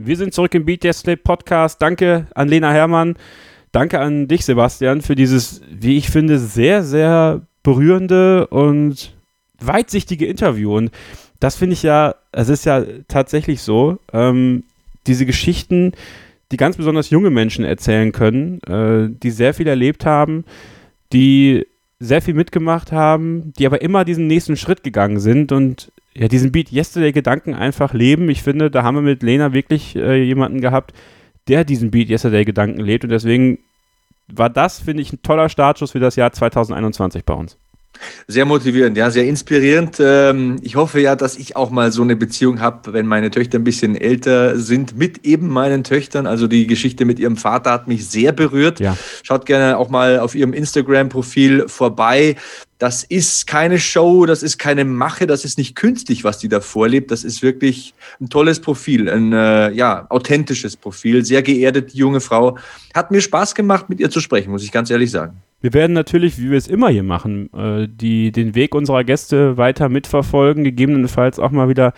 Wir 0.04 0.18
sind 0.18 0.34
zurück 0.34 0.56
im 0.56 0.66
Beat 0.66 0.84
Yesterday 0.84 1.16
Podcast. 1.16 1.80
Danke 1.80 2.26
an 2.34 2.48
Lena 2.48 2.72
Herrmann. 2.72 3.18
Danke 3.72 4.00
an 4.00 4.28
dich, 4.28 4.46
Sebastian, 4.46 5.02
für 5.02 5.14
dieses, 5.14 5.62
wie 5.70 5.98
ich 5.98 6.10
finde, 6.10 6.40
sehr, 6.40 6.84
sehr 6.84 7.42
berührende 7.62 8.48
und 8.48 9.16
weitsichtige 9.60 10.26
Interview. 10.26 10.76
Und 10.76 10.92
das 11.40 11.56
finde 11.56 11.74
ich 11.74 11.84
ja, 11.84 12.16
es 12.32 12.50
ist 12.50 12.66
ja 12.66 12.84
tatsächlich 13.08 13.62
so, 13.62 14.00
ähm, 14.12 14.64
diese 15.06 15.28
Geschichten, 15.28 15.92
die 16.52 16.58
ganz 16.58 16.78
besonders 16.78 17.12
junge 17.12 17.30
Menschen 17.30 17.64
erzählen 17.64 18.12
können, 18.12 18.60
äh, 18.64 19.08
die 19.22 19.30
sehr 19.30 19.54
viel 19.54 19.68
erlebt 19.68 20.04
haben, 20.06 20.46
die 21.14 21.68
sehr 22.00 22.24
viel 22.24 22.34
mitgemacht 22.34 22.92
haben, 22.92 23.54
die 23.60 23.68
aber 23.68 23.84
immer 23.84 24.04
diesen 24.04 24.26
nächsten 24.26 24.58
Schritt 24.58 24.84
gegangen 24.84 25.20
sind 25.20 25.52
und 25.52 25.92
ja, 26.14 26.28
diesen 26.28 26.52
Beat 26.52 26.72
Yesterday-Gedanken 26.72 27.54
einfach 27.54 27.94
leben. 27.94 28.30
Ich 28.30 28.44
finde, 28.44 28.70
da 28.70 28.84
haben 28.84 28.96
wir 28.96 29.02
mit 29.02 29.24
Lena 29.24 29.54
wirklich 29.54 29.96
äh, 29.96 30.22
jemanden 30.22 30.62
gehabt, 30.62 30.94
der 31.48 31.64
diesen 31.64 31.92
Beat 31.92 32.10
Yesterday-Gedanken 32.10 32.82
lebt 32.82 33.04
und 33.04 33.10
deswegen 33.10 33.60
war 34.28 34.50
das, 34.50 34.80
finde 34.80 35.02
ich, 35.02 35.12
ein 35.12 35.22
toller 35.22 35.50
Startschuss 35.50 35.92
für 35.92 36.00
das 36.00 36.16
Jahr 36.16 36.32
2021 36.32 37.26
bei 37.26 37.34
uns. 37.34 37.58
Sehr 38.28 38.46
motivierend, 38.46 38.98
ja, 38.98 39.10
sehr 39.12 39.26
inspirierend. 39.26 39.98
Ähm, 40.00 40.58
ich 40.62 40.76
hoffe 40.76 41.00
ja, 41.00 41.16
dass 41.16 41.38
ich 41.38 41.56
auch 41.56 41.70
mal 41.70 41.92
so 41.92 42.02
eine 42.02 42.16
Beziehung 42.16 42.60
habe, 42.60 42.94
wenn 42.94 43.06
meine 43.06 43.32
Töchter 43.32 43.60
ein 43.60 43.64
bisschen 43.64 43.96
älter 43.96 44.58
sind, 44.58 44.98
mit 44.98 45.26
eben 45.26 45.50
meinen 45.50 45.84
Töchtern. 45.84 46.28
Also 46.28 46.48
die 46.48 46.68
Geschichte 46.68 47.06
mit 47.06 47.20
ihrem 47.20 47.38
Vater 47.38 47.72
hat 47.72 47.88
mich 47.88 48.08
sehr 48.08 48.32
berührt. 48.32 48.80
Ja. 48.80 48.98
Schaut 49.24 49.46
gerne 49.46 49.78
auch 49.78 49.90
mal 49.90 50.20
auf 50.20 50.36
ihrem 50.36 50.54
Instagram-Profil 50.54 51.68
vorbei. 51.68 52.36
Das 52.82 53.04
ist 53.04 53.46
keine 53.46 53.78
Show, 53.78 54.26
das 54.26 54.42
ist 54.42 54.58
keine 54.58 54.86
Mache, 54.86 55.28
das 55.28 55.46
ist 55.46 55.60
nicht 55.60 55.76
künstlich, 55.76 56.24
was 56.24 56.40
die 56.40 56.50
da 56.50 56.62
vorlebt. 56.62 57.12
Das 57.12 57.24
ist 57.24 57.44
wirklich 57.44 57.94
ein 58.20 58.30
tolles 58.30 58.60
Profil, 58.60 59.08
ein 59.08 59.32
äh, 59.34 59.70
ja, 59.72 60.08
authentisches 60.10 60.78
Profil. 60.78 61.24
Sehr 61.24 61.44
geerdet, 61.44 61.94
die 61.94 61.98
junge 61.98 62.22
Frau. 62.22 62.58
Hat 62.96 63.12
mir 63.12 63.22
Spaß 63.22 63.54
gemacht, 63.54 63.88
mit 63.88 64.00
ihr 64.00 64.10
zu 64.10 64.20
sprechen, 64.20 64.50
muss 64.50 64.64
ich 64.64 64.72
ganz 64.72 64.90
ehrlich 64.90 65.12
sagen. 65.12 65.44
Wir 65.62 65.74
werden 65.74 65.94
natürlich, 65.94 66.40
wie 66.40 66.50
wir 66.50 66.58
es 66.58 66.68
immer 66.68 66.90
hier 66.90 67.04
machen, 67.04 67.54
äh, 67.54 67.88
die, 67.88 68.32
den 68.32 68.56
Weg 68.56 68.74
unserer 68.74 69.04
Gäste 69.04 69.58
weiter 69.58 69.90
mitverfolgen, 69.90 70.64
gegebenenfalls 70.64 71.40
auch 71.40 71.52
mal 71.52 71.70
wieder 71.70 71.94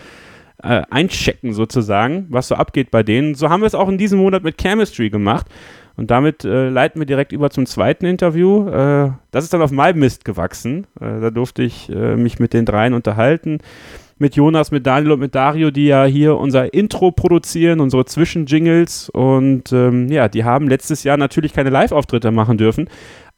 äh, 0.62 0.82
einchecken 0.90 1.54
sozusagen, 1.54 2.28
was 2.30 2.50
so 2.50 2.56
abgeht 2.56 2.92
bei 2.92 3.04
denen. 3.04 3.36
So 3.36 3.50
haben 3.50 3.62
wir 3.62 3.68
es 3.68 3.76
auch 3.76 3.90
in 3.90 3.98
diesem 3.98 4.20
Monat 4.20 4.44
mit 4.44 4.58
Chemistry 4.62 5.10
gemacht. 5.10 5.48
Und 5.96 6.10
damit 6.10 6.44
äh, 6.44 6.70
leiten 6.70 7.00
wir 7.00 7.06
direkt 7.06 7.32
über 7.32 7.52
zum 7.52 7.66
zweiten 7.66 8.06
Interview. 8.06 8.68
Äh, 8.68 9.12
das 9.32 9.44
ist 9.44 9.54
dann 9.54 9.62
auf 9.62 9.72
MyMist 9.72 10.26
gewachsen. 10.26 10.88
Äh, 11.00 11.22
da 11.22 11.30
durfte 11.30 11.64
ich 11.64 11.90
äh, 11.90 12.16
mich 12.16 12.40
mit 12.40 12.54
den 12.54 12.66
dreien 12.66 12.94
unterhalten. 12.94 13.60
Mit 14.18 14.36
Jonas, 14.36 14.72
mit 14.72 14.88
Daniel 14.88 15.14
und 15.14 15.20
mit 15.20 15.36
Dario, 15.36 15.70
die 15.70 15.88
ja 15.88 16.06
hier 16.06 16.38
unser 16.38 16.74
Intro 16.74 17.12
produzieren, 17.12 17.80
unsere 17.80 18.06
Zwischenjingles. 18.06 19.10
Und 19.10 19.72
ähm, 19.72 20.08
ja, 20.10 20.30
die 20.30 20.44
haben 20.44 20.68
letztes 20.68 21.04
Jahr 21.04 21.18
natürlich 21.18 21.54
keine 21.54 21.70
Live-Auftritte 21.70 22.32
machen 22.32 22.58
dürfen 22.58 22.90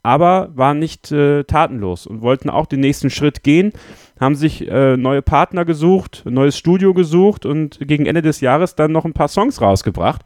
aber 0.05 0.49
waren 0.53 0.77
nicht 0.77 1.11
äh, 1.11 1.45
tatenlos 1.45 2.05
und 2.05 2.21
wollten 2.21 2.51
auch 2.51 2.67
den 2.67 2.79
nächsten 2.79 3.09
Schritt 3.09 3.41
gehen, 3.41 3.73
haben 4.19 4.35
sich 4.35 4.69
äh, 4.69 4.95
neue 4.97 5.23
Partner 5.23 5.65
gesucht, 5.65 6.21
ein 6.27 6.35
neues 6.35 6.55
Studio 6.55 6.93
gesucht 6.93 7.43
und 7.43 7.79
gegen 7.81 8.05
Ende 8.05 8.21
des 8.21 8.39
Jahres 8.39 8.75
dann 8.75 8.91
noch 8.91 9.05
ein 9.05 9.13
paar 9.13 9.29
Songs 9.29 9.61
rausgebracht. 9.61 10.21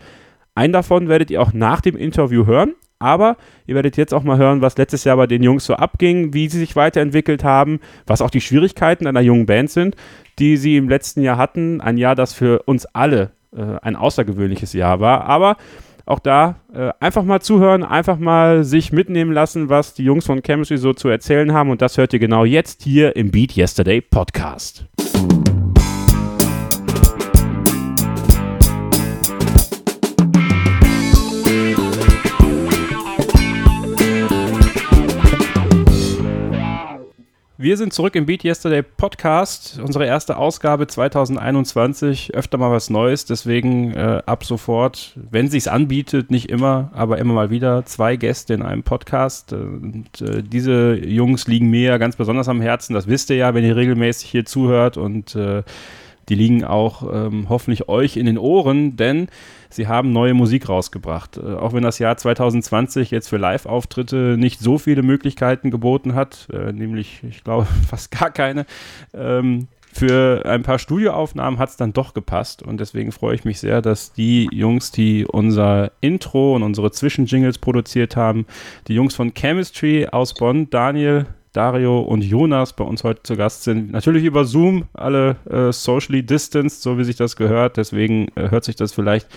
Einen 0.54 0.74
davon 0.74 1.08
werdet 1.08 1.32
ihr 1.32 1.42
auch 1.42 1.54
nach 1.54 1.80
dem 1.80 1.96
Interview 1.96 2.46
hören, 2.46 2.74
aber 3.00 3.38
ihr 3.68 3.76
werdet 3.76 3.96
jetzt 3.96 4.14
auch 4.14 4.24
mal 4.24 4.38
hören, 4.38 4.62
was 4.62 4.78
letztes 4.78 5.06
Jahr 5.06 5.16
bei 5.16 5.28
den 5.28 5.44
Jungs 5.44 5.64
so 5.64 5.76
abging, 5.76 6.34
wie 6.34 6.50
sie 6.50 6.60
sich 6.60 6.76
weiterentwickelt 6.76 7.46
haben, 7.46 7.80
was 8.06 8.22
auch 8.22 8.32
die 8.32 8.42
Schwierigkeiten 8.42 9.08
einer 9.08 9.22
jungen 9.22 9.46
Band 9.46 9.72
sind, 9.72 9.96
die 10.40 10.58
sie 10.58 10.76
im 10.76 10.90
letzten 10.90 11.22
Jahr 11.22 11.38
hatten. 11.38 11.80
Ein 11.80 11.98
Jahr, 11.98 12.16
das 12.16 12.34
für 12.34 12.64
uns 12.64 12.86
alle 12.88 13.32
äh, 13.56 13.78
ein 13.82 13.96
außergewöhnliches 13.96 14.74
Jahr 14.74 15.00
war, 15.00 15.24
aber 15.24 15.56
auch 16.10 16.20
da 16.20 16.56
äh, 16.74 16.90
einfach 17.00 17.24
mal 17.24 17.42
zuhören, 17.42 17.84
einfach 17.84 18.18
mal 18.18 18.64
sich 18.64 18.92
mitnehmen 18.92 19.32
lassen, 19.32 19.70
was 19.70 19.94
die 19.94 20.04
Jungs 20.04 20.26
von 20.26 20.42
Chemistry 20.42 20.78
so 20.78 20.94
zu 20.94 21.08
erzählen 21.08 21.54
haben. 21.54 21.70
Und 21.70 21.82
das 21.82 21.98
hört 21.98 22.14
ihr 22.14 22.20
genau 22.20 22.46
jetzt 22.46 22.82
hier 22.84 23.16
im 23.16 23.32
Beat 23.32 23.56
Yesterday 23.56 24.02
Podcast. 24.02 24.86
Wir 37.62 37.76
sind 37.76 37.92
zurück 37.92 38.16
im 38.16 38.26
Beat 38.26 38.46
Yesterday 38.46 38.82
Podcast, 38.82 39.82
unsere 39.84 40.06
erste 40.06 40.38
Ausgabe 40.38 40.88
2021. 40.88 42.34
Öfter 42.34 42.58
mal 42.58 42.72
was 42.72 42.90
Neues, 42.90 43.26
deswegen 43.26 43.92
äh, 43.96 44.22
ab 44.26 44.46
sofort, 44.46 45.14
wenn 45.30 45.50
sich's 45.50 45.68
anbietet, 45.68 46.32
nicht 46.32 46.50
immer, 46.50 46.90
aber 46.94 47.18
immer 47.18 47.34
mal 47.34 47.50
wieder 47.50 47.84
zwei 47.84 48.16
Gäste 48.16 48.54
in 48.54 48.62
einem 48.62 48.84
Podcast. 48.84 49.52
Und 49.52 50.22
äh, 50.22 50.42
diese 50.42 50.96
Jungs 51.06 51.48
liegen 51.48 51.70
mir 51.70 51.90
ja 51.90 51.98
ganz 51.98 52.16
besonders 52.16 52.48
am 52.48 52.62
Herzen. 52.62 52.94
Das 52.94 53.08
wisst 53.08 53.30
ihr 53.30 53.36
ja, 53.36 53.54
wenn 53.54 53.66
ihr 53.66 53.76
regelmäßig 53.76 54.30
hier 54.30 54.46
zuhört 54.46 54.96
und 54.96 55.36
äh, 55.36 55.64
die 56.30 56.36
liegen 56.36 56.64
auch 56.64 57.14
ähm, 57.14 57.50
hoffentlich 57.50 57.90
euch 57.90 58.16
in 58.16 58.26
den 58.26 58.38
Ohren, 58.38 58.96
denn 58.96 59.28
sie 59.70 59.88
haben 59.88 60.12
neue 60.12 60.34
Musik 60.34 60.70
rausgebracht. 60.70 61.38
Äh, 61.38 61.56
auch 61.56 61.74
wenn 61.74 61.84
das 61.84 62.00
Jahr 62.00 62.18
2020 62.18 63.12
jetzt 63.12 63.30
für 63.30 63.38
Live-Auftritte 63.38 64.36
nicht 64.38 64.60
so 64.60 64.78
viele 64.78 65.04
Möglichkeiten 65.04 65.72
geboten 65.72 66.16
hat, 66.16 66.48
äh, 66.52 66.72
nämlich, 66.72 67.24
ich 67.24 67.44
glaube, 67.44 67.68
fast 67.88 68.12
gar 68.12 68.32
keine. 68.32 68.66
Ähm, 69.14 69.68
für 69.92 70.44
ein 70.46 70.62
paar 70.62 70.78
Studioaufnahmen 70.78 71.60
hat 71.60 71.70
es 71.70 71.78
dann 71.78 71.94
doch 71.94 72.14
gepasst 72.14 72.62
und 72.62 72.80
deswegen 72.80 73.12
freue 73.12 73.34
ich 73.34 73.44
mich 73.44 73.60
sehr, 73.60 73.82
dass 73.82 74.14
die 74.14 74.48
Jungs, 74.52 74.92
die 74.92 75.26
unser 75.26 75.92
Intro 76.00 76.56
und 76.56 76.62
unsere 76.62 76.92
Zwischenjingles 76.92 77.58
produziert 77.58 78.16
haben, 78.16 78.46
die 78.88 78.94
Jungs 78.94 79.16
von 79.16 79.34
Chemistry 79.34 80.08
aus 80.08 80.36
Bonn, 80.36 80.70
Daniel, 80.70 81.26
Dario 81.54 82.00
und 82.00 82.24
Jonas 82.24 82.74
bei 82.74 82.84
uns 82.84 83.04
heute 83.04 83.24
zu 83.24 83.36
Gast 83.36 83.64
sind. 83.64 83.92
Natürlich 83.92 84.24
über 84.24 84.46
Zoom, 84.46 84.86
alle 84.94 85.38
äh, 85.50 85.72
socially 85.72 86.24
distanced, 86.24 86.82
so 86.82 86.98
wie 86.98 87.04
sich 87.04 87.16
das 87.16 87.36
gehört. 87.36 87.78
Deswegen 87.78 88.28
äh, 88.36 88.50
hört 88.52 88.64
sich 88.64 88.76
das 88.76 88.94
vielleicht 88.94 89.28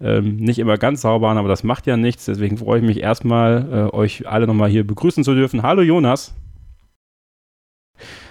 ähm, 0.00 0.36
nicht 0.36 0.58
immer 0.58 0.78
ganz 0.78 1.02
sauber 1.02 1.28
an, 1.28 1.38
aber 1.38 1.48
das 1.48 1.64
macht 1.64 1.86
ja 1.86 1.96
nichts. 1.96 2.26
Deswegen 2.26 2.58
freue 2.58 2.80
ich 2.80 2.86
mich 2.86 3.00
erstmal, 3.00 3.90
äh, 3.92 3.96
euch 3.96 4.28
alle 4.28 4.46
nochmal 4.46 4.70
hier 4.70 4.86
begrüßen 4.86 5.24
zu 5.24 5.34
dürfen. 5.34 5.62
Hallo 5.62 5.82
Jonas. 5.82 6.34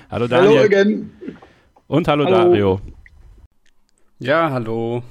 Hallo 0.09 0.27
Daniel. 0.27 0.59
Hallo 0.59 0.65
again. 0.65 1.11
Und 1.87 2.07
hallo, 2.07 2.25
hallo. 2.25 2.37
Dario. 2.37 2.81
Ja, 4.19 4.49
hallo. 4.51 5.03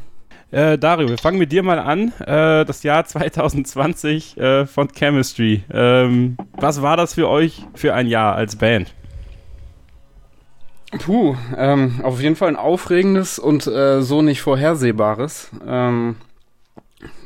Äh, 0.53 0.79
Dario, 0.79 1.09
wir 1.09 1.19
fangen 1.19 1.39
mit 1.39 1.51
dir 1.51 1.63
mal 1.63 1.79
an. 1.79 2.13
Äh, 2.21 2.65
das 2.65 2.83
Jahr 2.83 3.05
2020 3.05 4.37
äh, 4.37 4.67
von 4.67 4.89
Chemistry. 4.89 5.65
Ähm, 5.73 6.37
was 6.53 6.83
war 6.83 6.97
das 6.97 7.15
für 7.15 7.29
euch 7.29 7.65
für 7.75 7.95
ein 7.95 8.07
Jahr 8.07 8.37
als 8.37 8.57
Band? 8.57 8.95
Puh, 10.99 11.37
ähm, 11.57 12.01
auf 12.03 12.21
jeden 12.21 12.37
Fall 12.37 12.49
ein 12.49 12.57
aufregendes 12.57 13.39
und 13.41 13.67
äh, 13.67 14.03
so 14.03 14.23
nicht 14.23 14.41
vorhersehbares. 14.41 15.51
Ähm, 15.67 16.17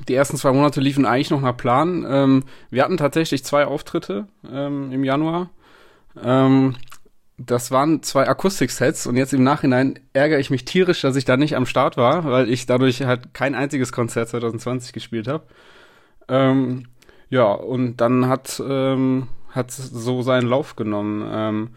die 0.09 0.15
ersten 0.15 0.39
zwei 0.39 0.53
Monate 0.53 0.81
liefen 0.81 1.05
eigentlich 1.05 1.31
noch 1.31 1.43
nach 1.43 1.57
Plan. 1.57 2.07
Ähm, 2.09 2.45
wir 2.71 2.83
hatten 2.83 2.97
tatsächlich 2.97 3.45
zwei 3.45 3.67
Auftritte 3.67 4.27
ähm, 4.51 4.91
im 4.93 5.05
Januar. 5.05 5.51
Ähm, 6.25 6.75
das 7.47 7.71
waren 7.71 8.03
zwei 8.03 8.29
Akustik-Sets 8.29 9.07
und 9.07 9.17
jetzt 9.17 9.33
im 9.33 9.43
Nachhinein 9.43 9.99
ärgere 10.13 10.39
ich 10.39 10.51
mich 10.51 10.65
tierisch, 10.67 11.01
dass 11.01 11.17
ich 11.17 11.25
da 11.25 11.37
nicht 11.37 11.57
am 11.57 11.67
Start 11.67 11.97
war, 11.97 12.25
weil 12.25 12.51
ich 12.51 12.67
dadurch 12.67 13.03
halt 13.03 13.33
kein 13.33 13.55
einziges 13.55 13.93
Konzert 13.93 14.29
2020 14.29 14.93
gespielt 14.93 15.27
habe. 15.27 15.45
Ähm, 16.29 16.87
ja, 17.31 17.51
und 17.51 17.97
dann 17.97 18.29
hat 18.29 18.63
ähm, 18.67 19.29
hat 19.51 19.71
so 19.71 20.23
seinen 20.23 20.49
Lauf 20.49 20.77
genommen. 20.77 21.25
Ähm, 21.33 21.71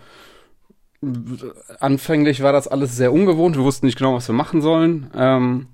anfänglich 1.80 2.42
war 2.44 2.54
das 2.54 2.68
alles 2.68 2.96
sehr 2.96 3.14
ungewohnt. 3.14 3.56
Wir 3.56 3.64
wussten 3.64 3.86
nicht 3.86 3.98
genau, 3.98 4.16
was 4.16 4.28
wir 4.28 4.36
machen 4.36 4.62
sollen. 4.62 5.10
Ähm, 5.16 5.68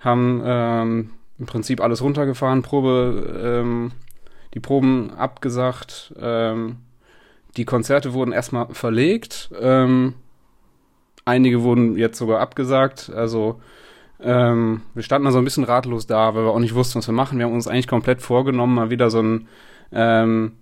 haben 0.00 0.42
ähm, 0.44 1.10
im 1.38 1.46
Prinzip 1.46 1.80
alles 1.80 2.02
runtergefahren, 2.02 2.62
Probe, 2.62 3.40
ähm, 3.42 3.92
die 4.54 4.60
Proben 4.60 5.10
abgesagt. 5.10 6.14
Ähm, 6.18 6.76
die 7.56 7.64
Konzerte 7.64 8.12
wurden 8.12 8.32
erstmal 8.32 8.66
verlegt. 8.74 9.50
Ähm, 9.60 10.14
einige 11.24 11.62
wurden 11.62 11.96
jetzt 11.96 12.18
sogar 12.18 12.40
abgesagt. 12.40 13.10
Also 13.14 13.60
ähm, 14.20 14.82
wir 14.94 15.02
standen 15.02 15.26
da 15.26 15.32
so 15.32 15.38
ein 15.38 15.44
bisschen 15.44 15.64
ratlos 15.64 16.06
da, 16.06 16.34
weil 16.34 16.44
wir 16.44 16.50
auch 16.50 16.58
nicht 16.58 16.74
wussten, 16.74 16.98
was 16.98 17.08
wir 17.08 17.14
machen. 17.14 17.38
Wir 17.38 17.46
haben 17.46 17.54
uns 17.54 17.68
eigentlich 17.68 17.88
komplett 17.88 18.22
vorgenommen, 18.22 18.74
mal 18.74 18.90
wieder 18.90 19.10
so 19.10 19.20
ein 19.20 19.48
ähm, 19.92 20.52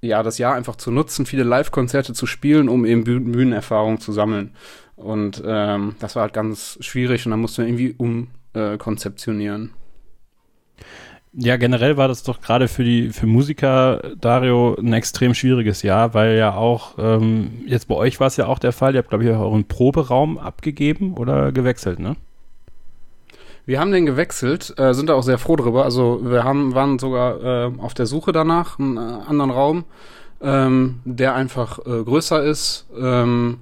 ja, 0.00 0.22
das 0.22 0.38
Jahr 0.38 0.54
einfach 0.54 0.76
zu 0.76 0.90
nutzen, 0.90 1.26
viele 1.26 1.42
Live-Konzerte 1.42 2.12
zu 2.12 2.26
spielen, 2.26 2.68
um 2.68 2.84
eben 2.84 3.04
Bühnenerfahrung 3.04 4.00
zu 4.00 4.12
sammeln. 4.12 4.54
Und 4.94 5.42
ähm, 5.44 5.96
das 5.98 6.16
war 6.16 6.22
halt 6.22 6.32
ganz 6.32 6.78
schwierig 6.80 7.26
und 7.26 7.30
dann 7.30 7.40
mussten 7.40 7.62
wir 7.62 7.68
irgendwie 7.68 7.94
umkonzeptionieren. 8.54 9.72
Äh, 10.76 10.82
ja, 11.32 11.56
generell 11.56 11.96
war 11.96 12.08
das 12.08 12.22
doch 12.22 12.40
gerade 12.40 12.68
für 12.68 12.84
die 12.84 13.10
für 13.10 13.26
Musiker, 13.26 14.00
Dario, 14.20 14.76
ein 14.78 14.92
extrem 14.92 15.34
schwieriges 15.34 15.82
Jahr, 15.82 16.14
weil 16.14 16.36
ja 16.36 16.54
auch, 16.54 16.94
ähm, 16.98 17.62
jetzt 17.66 17.88
bei 17.88 17.94
euch 17.94 18.18
war 18.20 18.28
es 18.28 18.36
ja 18.36 18.46
auch 18.46 18.58
der 18.58 18.72
Fall, 18.72 18.94
ihr 18.94 18.98
habt, 18.98 19.10
glaube 19.10 19.24
ich, 19.24 19.30
euren 19.30 19.64
Proberaum 19.64 20.38
abgegeben 20.38 21.14
oder 21.14 21.52
gewechselt, 21.52 21.98
ne? 21.98 22.16
Wir 23.66 23.80
haben 23.80 23.92
den 23.92 24.06
gewechselt, 24.06 24.72
äh, 24.78 24.94
sind 24.94 25.10
da 25.10 25.14
auch 25.14 25.22
sehr 25.22 25.36
froh 25.36 25.54
drüber. 25.54 25.84
Also 25.84 26.20
wir 26.22 26.42
haben, 26.42 26.74
waren 26.74 26.98
sogar 26.98 27.42
äh, 27.66 27.70
auf 27.76 27.92
der 27.92 28.06
Suche 28.06 28.32
danach, 28.32 28.78
einen 28.78 28.96
äh, 28.96 29.00
anderen 29.00 29.50
Raum, 29.50 29.84
ähm, 30.40 31.00
der 31.04 31.34
einfach 31.34 31.78
äh, 31.80 32.02
größer 32.02 32.42
ist, 32.42 32.86
ähm, 32.98 33.58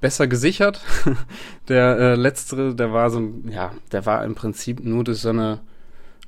besser 0.00 0.28
gesichert. 0.28 0.80
der 1.68 1.98
äh, 1.98 2.14
letztere, 2.14 2.74
der 2.74 2.94
war 2.94 3.10
so, 3.10 3.20
ja, 3.50 3.72
der 3.92 4.06
war 4.06 4.24
im 4.24 4.34
Prinzip 4.34 4.82
nur 4.82 5.04
durch 5.04 5.18
so 5.18 5.28
eine 5.28 5.60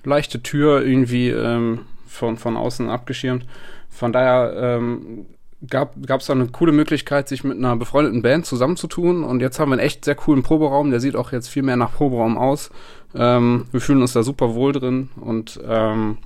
leichte 0.05 0.42
Tür 0.42 0.84
irgendwie 0.84 1.28
ähm, 1.30 1.80
von, 2.07 2.36
von 2.36 2.57
außen 2.57 2.88
abgeschirmt. 2.88 3.46
Von 3.88 4.12
daher 4.12 4.53
ähm, 4.57 5.26
gab 5.68 5.94
es 5.96 6.26
da 6.26 6.32
eine 6.32 6.46
coole 6.46 6.72
Möglichkeit, 6.72 7.28
sich 7.28 7.44
mit 7.44 7.59
einer 7.59 7.76
befreundeten 7.76 8.22
Band 8.22 8.46
zusammenzutun. 8.46 9.24
Und 9.24 9.40
jetzt 9.40 9.59
haben 9.59 9.70
wir 9.70 9.74
einen 9.74 9.86
echt 9.86 10.05
sehr 10.05 10.14
coolen 10.14 10.42
Proberaum. 10.42 10.90
Der 10.90 11.01
sieht 11.01 11.16
auch 11.16 11.32
jetzt 11.32 11.48
viel 11.48 11.62
mehr 11.62 11.76
nach 11.76 11.92
Proberaum 11.92 12.38
aus. 12.38 12.70
Ähm, 13.14 13.66
wir 13.70 13.80
fühlen 13.80 14.01
uns 14.01 14.12
da 14.12 14.22
super 14.22 14.55
wohl 14.55 14.72
drin 14.72 15.11
und 15.20 15.61
ähm, 15.66 16.18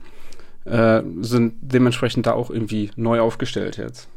äh, 0.65 1.03
sind 1.21 1.55
dementsprechend 1.61 2.27
da 2.27 2.33
auch 2.33 2.51
irgendwie 2.51 2.91
neu 2.97 3.21
aufgestellt 3.21 3.77
jetzt. 3.77 4.09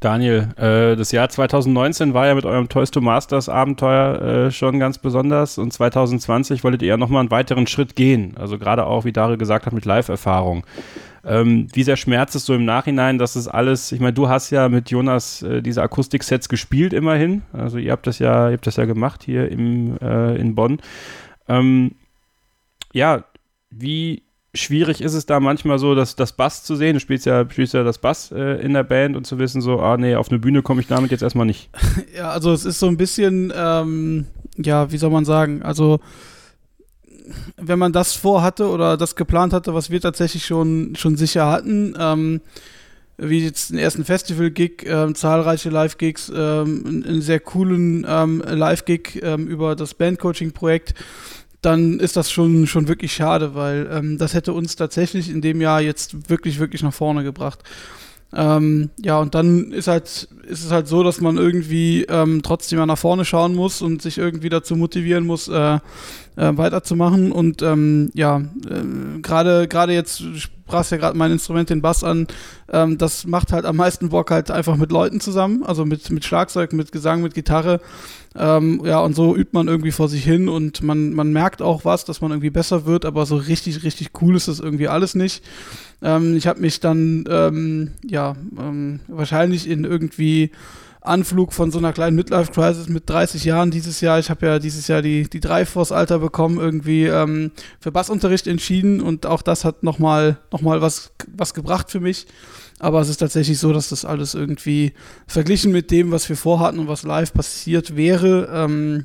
Daniel, 0.00 0.48
äh, 0.56 0.96
das 0.96 1.12
Jahr 1.12 1.28
2019 1.28 2.14
war 2.14 2.26
ja 2.26 2.34
mit 2.34 2.46
eurem 2.46 2.70
Toys 2.70 2.90
to 2.90 3.02
Masters 3.02 3.50
Abenteuer 3.50 4.46
äh, 4.46 4.50
schon 4.50 4.78
ganz 4.78 4.96
besonders 4.96 5.58
und 5.58 5.72
2020 5.72 6.64
wolltet 6.64 6.80
ihr 6.80 6.88
ja 6.88 6.96
nochmal 6.96 7.20
einen 7.20 7.30
weiteren 7.30 7.66
Schritt 7.66 7.96
gehen. 7.96 8.34
Also 8.38 8.58
gerade 8.58 8.86
auch, 8.86 9.04
wie 9.04 9.12
Dario 9.12 9.36
gesagt 9.36 9.66
hat, 9.66 9.74
mit 9.74 9.84
Live-Erfahrung. 9.84 10.64
Ähm, 11.22 11.68
wie 11.74 11.82
sehr 11.82 11.98
schmerzt 11.98 12.34
es 12.34 12.46
so 12.46 12.54
im 12.54 12.64
Nachhinein, 12.64 13.18
dass 13.18 13.36
es 13.36 13.46
alles, 13.46 13.92
ich 13.92 14.00
meine, 14.00 14.14
du 14.14 14.30
hast 14.30 14.48
ja 14.48 14.70
mit 14.70 14.90
Jonas 14.90 15.42
äh, 15.42 15.60
diese 15.60 15.82
Akustik-Sets 15.82 16.48
gespielt 16.48 16.94
immerhin. 16.94 17.42
Also 17.52 17.76
ihr 17.76 17.92
habt 17.92 18.06
das 18.06 18.18
ja, 18.18 18.48
ihr 18.48 18.54
habt 18.54 18.66
das 18.66 18.76
ja 18.76 18.86
gemacht 18.86 19.22
hier 19.22 19.50
im, 19.50 19.98
äh, 19.98 20.36
in 20.36 20.54
Bonn. 20.54 20.78
Ähm, 21.46 21.92
ja, 22.94 23.24
wie 23.68 24.22
schwierig 24.54 25.00
ist 25.00 25.14
es 25.14 25.26
da 25.26 25.38
manchmal 25.40 25.78
so, 25.78 25.94
dass 25.94 26.16
das 26.16 26.32
Bass 26.32 26.64
zu 26.64 26.74
sehen. 26.76 26.94
Du 26.94 27.00
spielst 27.00 27.26
ja, 27.26 27.48
spielst 27.48 27.74
ja 27.74 27.84
das 27.84 27.98
Bass 27.98 28.32
äh, 28.32 28.60
in 28.62 28.72
der 28.72 28.82
Band 28.82 29.16
und 29.16 29.26
zu 29.26 29.38
wissen, 29.38 29.60
so, 29.60 29.80
ah 29.80 29.96
nee, 29.96 30.14
auf 30.14 30.30
eine 30.30 30.38
Bühne 30.38 30.62
komme 30.62 30.80
ich 30.80 30.86
damit 30.86 31.10
jetzt 31.10 31.22
erstmal 31.22 31.46
nicht. 31.46 31.70
Ja, 32.16 32.30
also 32.30 32.52
es 32.52 32.64
ist 32.64 32.80
so 32.80 32.86
ein 32.86 32.96
bisschen, 32.96 33.52
ähm, 33.54 34.26
ja, 34.56 34.90
wie 34.90 34.98
soll 34.98 35.10
man 35.10 35.24
sagen, 35.24 35.62
also 35.62 36.00
wenn 37.56 37.78
man 37.78 37.92
das 37.92 38.14
vorhatte 38.14 38.68
oder 38.68 38.96
das 38.96 39.16
geplant 39.16 39.52
hatte, 39.52 39.74
was 39.74 39.90
wir 39.90 40.00
tatsächlich 40.00 40.44
schon, 40.44 40.94
schon 40.96 41.16
sicher 41.16 41.50
hatten, 41.50 41.94
ähm, 41.98 42.40
wie 43.16 43.44
jetzt 43.44 43.70
den 43.70 43.78
ersten 43.78 44.04
Festival-Gig, 44.04 44.84
ähm, 44.86 45.14
zahlreiche 45.14 45.70
Live-Gigs, 45.70 46.32
ähm, 46.34 47.02
einen 47.06 47.22
sehr 47.22 47.40
coolen 47.40 48.06
ähm, 48.08 48.42
Live-Gig 48.46 49.20
ähm, 49.22 49.46
über 49.46 49.76
das 49.76 49.94
Band-Coaching-Projekt, 49.94 50.94
dann 51.62 52.00
ist 52.00 52.16
das 52.16 52.30
schon, 52.30 52.66
schon 52.66 52.88
wirklich 52.88 53.12
schade, 53.12 53.54
weil 53.54 53.88
ähm, 53.92 54.18
das 54.18 54.34
hätte 54.34 54.52
uns 54.52 54.76
tatsächlich 54.76 55.30
in 55.30 55.42
dem 55.42 55.60
Jahr 55.60 55.80
jetzt 55.80 56.30
wirklich, 56.30 56.58
wirklich 56.58 56.82
nach 56.82 56.94
vorne 56.94 57.22
gebracht. 57.22 57.62
Ähm, 58.32 58.90
ja, 59.02 59.18
und 59.18 59.34
dann 59.34 59.72
ist 59.72 59.88
halt, 59.88 60.28
ist 60.46 60.64
es 60.64 60.70
halt 60.70 60.86
so, 60.86 61.02
dass 61.02 61.20
man 61.20 61.36
irgendwie 61.36 62.04
ähm, 62.04 62.42
trotzdem 62.42 62.78
mal 62.78 62.86
nach 62.86 62.98
vorne 62.98 63.24
schauen 63.24 63.54
muss 63.54 63.82
und 63.82 64.02
sich 64.02 64.18
irgendwie 64.18 64.48
dazu 64.48 64.76
motivieren 64.76 65.26
muss, 65.26 65.48
äh, 65.48 65.74
äh, 65.74 65.78
weiterzumachen. 66.36 67.32
Und 67.32 67.60
ähm, 67.62 68.10
ja, 68.14 68.38
äh, 68.38 69.20
gerade 69.20 69.66
gerade 69.66 69.92
jetzt 69.92 70.22
sprachst 70.38 70.92
ja 70.92 70.98
gerade 70.98 71.18
mein 71.18 71.32
Instrument, 71.32 71.70
den 71.70 71.82
Bass 71.82 72.04
an, 72.04 72.28
ähm, 72.72 72.98
das 72.98 73.26
macht 73.26 73.52
halt 73.52 73.64
am 73.64 73.76
meisten 73.76 74.10
Bock 74.10 74.30
halt 74.30 74.52
einfach 74.52 74.76
mit 74.76 74.92
Leuten 74.92 75.20
zusammen, 75.20 75.64
also 75.64 75.84
mit, 75.84 76.10
mit 76.10 76.24
Schlagzeug, 76.24 76.72
mit 76.72 76.92
Gesang, 76.92 77.22
mit 77.22 77.34
Gitarre. 77.34 77.80
Ähm, 78.36 78.82
ja, 78.84 79.00
und 79.00 79.16
so 79.16 79.34
übt 79.34 79.50
man 79.52 79.66
irgendwie 79.66 79.90
vor 79.90 80.08
sich 80.08 80.22
hin 80.22 80.48
und 80.48 80.82
man, 80.82 81.12
man 81.14 81.32
merkt 81.32 81.62
auch 81.62 81.84
was, 81.84 82.04
dass 82.04 82.20
man 82.20 82.30
irgendwie 82.30 82.50
besser 82.50 82.86
wird, 82.86 83.04
aber 83.04 83.26
so 83.26 83.36
richtig, 83.36 83.82
richtig 83.82 84.10
cool 84.22 84.36
ist 84.36 84.46
das 84.46 84.60
irgendwie 84.60 84.86
alles 84.86 85.16
nicht. 85.16 85.42
Ähm, 86.00 86.36
ich 86.36 86.46
habe 86.46 86.60
mich 86.60 86.78
dann, 86.78 87.24
ähm, 87.28 87.92
ja, 88.08 88.36
ähm, 88.56 89.00
wahrscheinlich 89.08 89.68
in 89.68 89.84
irgendwie 89.84 90.52
Anflug 91.00 91.52
von 91.52 91.70
so 91.70 91.78
einer 91.78 91.92
kleinen 91.92 92.14
Midlife-Crisis 92.16 92.88
mit 92.88 93.08
30 93.08 93.44
Jahren 93.44 93.70
dieses 93.70 94.00
Jahr. 94.00 94.18
Ich 94.18 94.30
habe 94.30 94.46
ja 94.46 94.58
dieses 94.58 94.86
Jahr 94.86 95.02
die, 95.02 95.28
die 95.28 95.40
Dreiforce-Alter 95.40 96.18
bekommen, 96.18 96.58
irgendwie 96.58 97.06
ähm, 97.06 97.52
für 97.80 97.90
Bassunterricht 97.90 98.46
entschieden 98.46 99.00
und 99.00 99.26
auch 99.26 99.42
das 99.42 99.64
hat 99.64 99.82
nochmal 99.82 100.38
noch 100.52 100.60
mal 100.60 100.82
was, 100.82 101.12
was 101.34 101.54
gebracht 101.54 101.90
für 101.90 102.00
mich. 102.00 102.26
Aber 102.80 103.00
es 103.00 103.10
ist 103.10 103.18
tatsächlich 103.18 103.58
so, 103.58 103.74
dass 103.74 103.90
das 103.90 104.06
alles 104.06 104.34
irgendwie 104.34 104.94
verglichen 105.26 105.70
mit 105.70 105.90
dem, 105.90 106.10
was 106.10 106.28
wir 106.30 106.36
vorhatten 106.36 106.78
und 106.78 106.88
was 106.88 107.02
live 107.02 107.32
passiert 107.32 107.94
wäre, 107.94 108.48
ähm, 108.52 109.04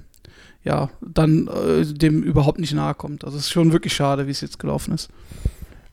ja, 0.63 0.89
dann 1.01 1.47
äh, 1.47 1.85
dem 1.85 2.23
überhaupt 2.23 2.57
nicht 2.57 2.73
nahe 2.73 2.95
kommt. 2.95 3.25
Also 3.25 3.37
es 3.37 3.43
ist 3.43 3.51
schon 3.51 3.73
wirklich 3.73 3.93
schade, 3.93 4.27
wie 4.27 4.31
es 4.31 4.39
jetzt 4.39 4.59
gelaufen 4.59 4.93
ist. 4.93 5.09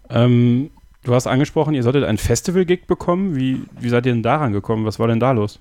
Ähm, 0.08 0.70
du 1.02 1.12
hast 1.12 1.26
angesprochen, 1.26 1.74
ihr 1.74 1.82
solltet 1.82 2.04
ein 2.04 2.18
Festival-Gig 2.18 2.86
bekommen. 2.86 3.34
Wie, 3.34 3.64
wie 3.80 3.88
seid 3.88 4.06
ihr 4.06 4.12
denn 4.12 4.22
daran 4.22 4.52
gekommen? 4.52 4.86
Was 4.86 5.00
war 5.00 5.08
denn 5.08 5.20
da 5.20 5.32
los? 5.32 5.58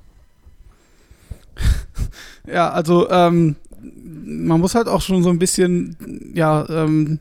ja, 2.47 2.69
also 2.69 3.09
ähm, 3.09 3.55
man 4.23 4.59
muss 4.61 4.75
halt 4.75 4.87
auch 4.87 5.01
schon 5.01 5.23
so 5.23 5.29
ein 5.29 5.39
bisschen, 5.39 6.31
ja, 6.35 6.69
ähm, 6.69 7.19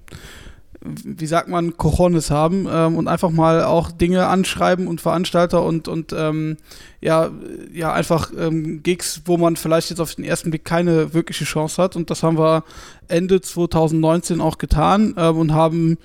wie 0.82 1.26
sagt 1.26 1.48
man, 1.48 1.76
Cojones 1.76 2.30
haben 2.30 2.66
ähm, 2.70 2.96
und 2.96 3.06
einfach 3.06 3.30
mal 3.30 3.64
auch 3.64 3.90
Dinge 3.90 4.26
anschreiben 4.26 4.86
und 4.86 5.00
Veranstalter 5.00 5.62
und, 5.62 5.88
und 5.88 6.14
ähm, 6.16 6.56
ja, 7.00 7.30
ja, 7.72 7.92
einfach 7.92 8.32
ähm, 8.36 8.82
Gigs, 8.82 9.22
wo 9.26 9.36
man 9.36 9.56
vielleicht 9.56 9.90
jetzt 9.90 10.00
auf 10.00 10.14
den 10.14 10.24
ersten 10.24 10.50
Blick 10.50 10.64
keine 10.64 11.12
wirkliche 11.12 11.44
Chance 11.44 11.82
hat. 11.82 11.96
Und 11.96 12.10
das 12.10 12.22
haben 12.22 12.38
wir 12.38 12.64
Ende 13.08 13.40
2019 13.42 14.40
auch 14.40 14.56
getan 14.56 15.14
ähm, 15.18 15.36
und 15.36 15.52
haben 15.52 15.98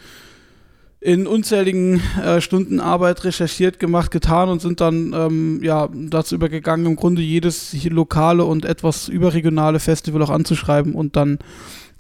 in 0.99 1.27
unzähligen 1.27 2.01
äh, 2.21 2.41
Stunden 2.41 2.79
Arbeit 2.79 3.23
recherchiert, 3.23 3.79
gemacht, 3.79 4.09
getan 4.09 4.49
und 4.49 4.59
sind 4.59 4.81
dann 4.81 5.13
ähm, 5.13 5.59
ja, 5.63 5.87
dazu 5.93 6.35
übergegangen, 6.35 6.87
im 6.87 6.95
Grunde 6.95 7.21
jedes 7.21 7.75
lokale 7.85 8.43
und 8.43 8.65
etwas 8.65 9.07
überregionale 9.07 9.79
Festival 9.79 10.23
auch 10.23 10.31
anzuschreiben 10.31 10.95
und 10.95 11.15
dann 11.15 11.37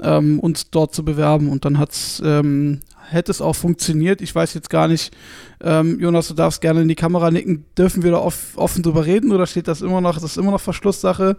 ähm, 0.01 0.39
uns 0.39 0.69
dort 0.69 0.93
zu 0.93 1.03
bewerben. 1.03 1.49
Und 1.49 1.65
dann 1.65 1.79
hat's, 1.79 2.21
ähm, 2.23 2.79
hätte 3.09 3.31
es 3.31 3.41
auch 3.41 3.55
funktioniert. 3.55 4.21
Ich 4.21 4.33
weiß 4.33 4.53
jetzt 4.53 4.69
gar 4.69 4.87
nicht, 4.87 5.15
ähm, 5.63 5.99
Jonas, 5.99 6.27
du 6.27 6.33
darfst 6.33 6.61
gerne 6.61 6.81
in 6.81 6.87
die 6.87 6.95
Kamera 6.95 7.31
nicken. 7.31 7.65
Dürfen 7.77 8.03
wir 8.03 8.11
da 8.11 8.17
off 8.17 8.53
offen 8.55 8.83
drüber 8.83 9.05
reden 9.05 9.31
oder 9.31 9.47
steht 9.47 9.67
das 9.67 9.81
immer 9.81 10.01
noch, 10.01 10.15
das 10.15 10.23
ist 10.23 10.37
immer 10.37 10.51
noch 10.51 10.61
Verschlusssache? 10.61 11.37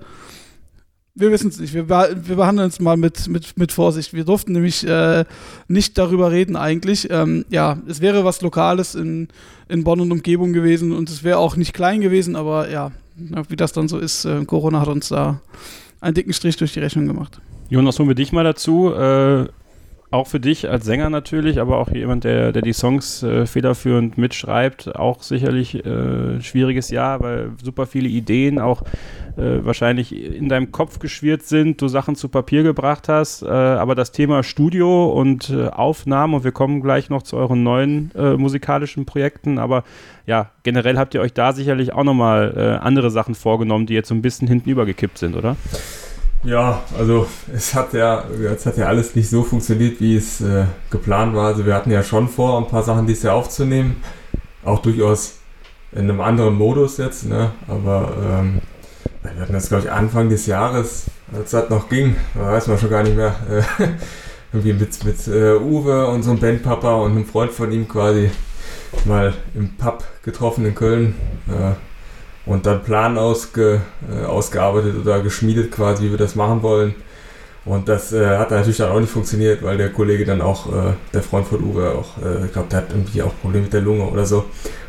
Wir 1.19 1.33
wissen 1.33 1.49
es 1.49 1.59
nicht. 1.59 1.73
Wir, 1.73 1.89
wir 1.89 2.37
behandeln 2.37 2.69
es 2.69 2.79
mal 2.79 2.99
mit, 2.99 3.27
mit, 3.29 3.57
mit 3.57 3.73
Vorsicht. 3.73 4.13
Wir 4.13 4.25
durften 4.25 4.53
nämlich 4.53 4.87
äh, 4.87 5.25
nicht 5.67 5.97
darüber 5.97 6.31
reden 6.31 6.57
eigentlich. 6.57 7.09
Ähm, 7.11 7.47
ja, 7.49 7.79
es 7.87 8.03
wäre 8.03 8.27
was 8.27 8.43
Lokales 8.43 8.95
in, 8.95 9.29
in 9.67 9.83
Bonn 9.83 10.01
und 10.01 10.13
Umgebung 10.13 10.53
gewesen 10.53 10.93
und 10.93 11.09
es 11.09 11.25
wäre 11.25 11.39
auch 11.39 11.57
nicht 11.57 11.73
klein 11.73 12.03
gewesen, 12.03 12.37
aber 12.37 12.69
ja, 12.69 12.93
wie 13.49 13.57
das 13.57 13.73
dann 13.73 13.89
so 13.89 13.99
ist, 13.99 14.27
äh, 14.27 14.45
Corona 14.45 14.81
hat 14.81 14.89
uns 14.89 15.09
da 15.09 15.41
einen 16.01 16.15
dicken 16.15 16.33
Strich 16.33 16.57
durch 16.57 16.73
die 16.73 16.81
Rechnung 16.81 17.07
gemacht. 17.07 17.41
Jonas, 17.69 17.99
holen 17.99 18.09
wir 18.09 18.15
dich 18.15 18.33
mal 18.33 18.45
dazu. 18.45 18.93
Äh, 18.93 19.47
auch 20.17 20.27
für 20.27 20.41
dich 20.41 20.69
als 20.69 20.87
Sänger 20.87 21.11
natürlich, 21.11 21.61
aber 21.61 21.79
auch 21.79 21.91
jemand, 21.91 22.25
der, 22.25 22.51
der 22.51 22.63
die 22.63 22.73
Songs 22.73 23.23
äh, 23.23 23.47
federführend 23.47 24.17
mitschreibt, 24.17 24.97
auch 24.97 25.23
sicherlich 25.23 25.85
äh, 25.85 26.41
schwieriges 26.41 26.89
Jahr, 26.89 27.21
weil 27.21 27.53
super 27.63 27.87
viele 27.87 28.09
Ideen 28.09 28.59
auch 28.59 28.83
äh, 29.37 29.63
wahrscheinlich 29.63 30.15
in 30.15 30.49
deinem 30.49 30.73
Kopf 30.73 31.01
geschwirrt 31.01 31.43
sind, 31.43 31.83
du 31.83 31.89
Sachen 31.89 32.17
zu 32.17 32.31
Papier 32.31 32.63
gebracht 32.63 33.11
hast, 33.11 33.43
äh, 33.43 33.47
aber 33.47 33.95
das 33.95 34.11
Thema 34.11 34.43
Studio 34.43 35.13
und 35.13 35.51
äh, 35.51 35.69
Aufnahmen 35.69 36.33
und 36.33 36.45
wir 36.45 36.53
kommen 36.53 36.81
gleich 36.81 37.11
noch 37.11 37.23
zu 37.23 37.37
euren 37.37 37.63
neuen 37.63 38.11
äh, 38.15 38.39
musikalischen 38.39 39.05
Projekten, 39.05 39.59
aber 39.59 39.85
ja, 40.25 40.51
generell 40.63 40.97
habt 40.97 41.15
ihr 41.15 41.21
euch 41.21 41.35
da 41.35 41.53
sicherlich 41.53 41.93
auch 41.93 42.03
nochmal 42.03 42.81
andere 42.83 43.13
Sachen 43.13 43.37
vorgenommen, 43.37 43.87
die 43.87 43.95
jetzt 43.95 44.09
so 44.09 44.15
ein 44.15 44.23
bisschen 44.23 44.49
hinten 44.49 44.71
übergekippt 44.71 45.19
sind, 45.19 45.37
oder? 45.37 45.57
Ja, 46.47 46.85
also 46.97 47.27
es 47.53 47.75
hat 47.75 47.93
ja, 47.93 48.23
es 48.55 48.67
hat 48.67 48.77
ja 48.77 48.87
alles 48.87 49.17
nicht 49.17 49.29
so 49.29 49.43
funktioniert, 49.43 50.01
wie 50.01 50.17
es 50.17 50.41
äh, 50.41 50.67
geplant 50.91 51.35
war. 51.35 51.49
Also 51.49 51.67
wir 51.67 51.75
hatten 51.75 51.91
ja 51.91 52.05
schon 52.05 52.29
vor, 52.29 52.59
ein 52.59 52.69
paar 52.69 52.85
Sachen 52.85 53.05
dieses 53.05 53.25
Jahr 53.25 53.35
aufzunehmen. 53.35 53.97
Auch 54.65 54.79
durchaus 54.79 55.39
in 55.91 56.03
einem 56.03 56.21
anderen 56.21 56.55
Modus 56.55 56.99
jetzt, 56.99 57.27
ne? 57.27 57.51
Aber 57.67 58.13
ähm, 58.23 58.61
wir 59.23 59.43
hatten 59.43 59.55
das, 59.55 59.69
glaube 59.69 59.85
ich, 59.85 59.91
Anfang 59.91 60.29
des 60.29 60.47
Jahres, 60.47 61.07
als 61.37 61.51
das 61.51 61.69
noch 61.69 61.89
ging, 61.89 62.15
weiß 62.35 62.69
man 62.69 62.79
schon 62.79 62.91
gar 62.91 63.03
nicht 63.03 63.17
mehr, 63.17 63.35
äh, 63.51 63.63
irgendwie 64.53 64.75
mit, 64.75 65.05
mit 65.05 65.27
äh, 65.27 65.57
Uwe 65.57 66.07
und 66.07 66.23
so 66.23 66.31
einem 66.31 66.39
Bandpapa 66.39 66.95
und 66.95 67.11
einem 67.11 67.27
Freund 67.27 67.51
von 67.51 67.73
ihm 67.73 67.89
quasi 67.89 68.31
mal 69.05 69.35
im 69.57 69.77
Pub 69.77 70.05
getroffen 70.23 70.65
in 70.65 70.77
Köln. 70.77 71.17
Äh, 71.49 71.73
und 72.47 72.67
dann 72.67 72.83
Plan 72.83 73.19
ausge, 73.19 73.83
äh, 74.11 74.25
ausgearbeitet 74.25 74.95
oder 75.01 75.21
geschmiedet 75.21 75.71
quasi, 75.73 76.05
wie 76.05 76.11
wir 76.11 76.19
das 76.19 76.35
machen 76.35 76.63
wollen. 76.63 76.95
Und 77.65 77.89
das 77.89 78.13
äh, 78.13 78.39
hat 78.39 78.53
natürlich 78.53 78.77
dann 78.77 78.93
auch 78.93 79.01
nicht 79.01 79.11
funktioniert, 79.11 79.63
weil 79.63 79.77
der 79.77 79.93
Kollege 79.93 80.25
dann 80.25 80.41
auch, 80.41 80.73
äh, 80.73 80.93
der 81.13 81.23
Freund 81.23 81.49
von 81.49 81.63
Uwe 81.65 81.91
auch, 81.91 82.17
äh, 82.25 82.47
ich 82.47 82.53
glaube, 82.53 82.69
der 82.71 82.79
hat 82.79 82.91
irgendwie 82.91 83.23
auch 83.23 83.33
Probleme 83.43 83.65
mit 83.65 83.73
der 83.73 83.81
Lunge 83.81 84.05
oder 84.05 84.25
so. 84.25 84.45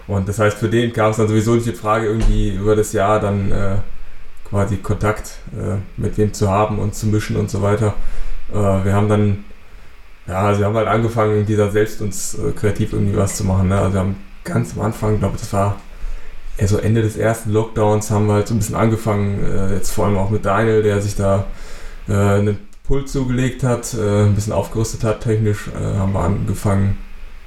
Und 0.08 0.30
das 0.30 0.38
heißt, 0.38 0.60
für 0.60 0.70
den 0.70 0.94
kam 0.94 1.12
es 1.12 1.18
dann 1.18 1.28
sowieso 1.28 1.56
nicht 1.56 1.66
die 1.66 1.74
Frage, 1.74 2.06
irgendwie 2.06 2.52
über 2.52 2.76
das 2.76 2.94
Jahr 2.94 3.20
dann 3.20 3.52
äh, 3.52 3.76
quasi 4.48 4.78
Kontakt 4.78 5.40
äh, 5.54 5.78
mit 6.00 6.18
wem 6.20 6.34
zu 6.34 6.50
haben 6.50 6.78
und 6.78 6.94
zu 6.94 7.08
mischen 7.08 7.36
und 7.36 7.50
so 7.50 7.64
weiter. 7.64 7.96
Äh, 8.54 8.56
wir 8.86 8.94
haben 8.94 9.10
dann 9.10 9.44
ja, 10.28 10.42
also 10.42 10.60
wir 10.60 10.68
haben 10.68 10.76
halt 10.76 10.88
angefangen, 10.88 11.46
dieser 11.46 11.72
selbst 11.72 12.02
uns 12.02 12.38
äh, 12.38 12.52
kreativ 12.52 12.94
irgendwie 12.94 13.18
was 13.18 13.38
zu 13.38 13.46
machen. 13.46 13.70
Ne? 13.70 13.80
Also 13.80 13.94
wir 13.94 14.00
haben 14.02 14.18
ganz 14.44 14.74
am 14.76 14.82
Anfang, 14.82 15.20
glaube 15.20 15.36
ich, 15.36 15.42
das 15.42 15.54
war 15.54 15.78
eher 16.58 16.68
so 16.68 16.78
Ende 16.78 17.02
des 17.02 17.18
ersten 17.18 17.52
Lockdowns, 17.52 18.12
haben 18.12 18.28
wir 18.28 18.34
halt 18.34 18.48
so 18.48 18.56
ein 18.56 18.58
bisschen 18.58 18.76
angefangen, 18.76 19.44
äh, 19.44 19.74
jetzt 19.76 19.92
vor 19.92 20.06
allem 20.06 20.18
auch 20.18 20.30
mit 20.30 20.46
Daniel, 20.46 20.84
der 20.84 21.02
sich 21.02 21.16
da 21.16 21.46
äh, 22.10 22.14
einen 22.14 22.60
Pult 22.88 23.10
zugelegt 23.10 23.64
hat, 23.64 23.94
äh, 23.94 24.24
ein 24.24 24.36
bisschen 24.36 24.54
aufgerüstet 24.54 25.04
hat 25.04 25.22
technisch, 25.22 25.68
äh, 25.68 25.98
haben 25.98 26.14
wir 26.14 26.22
angefangen, 26.22 26.98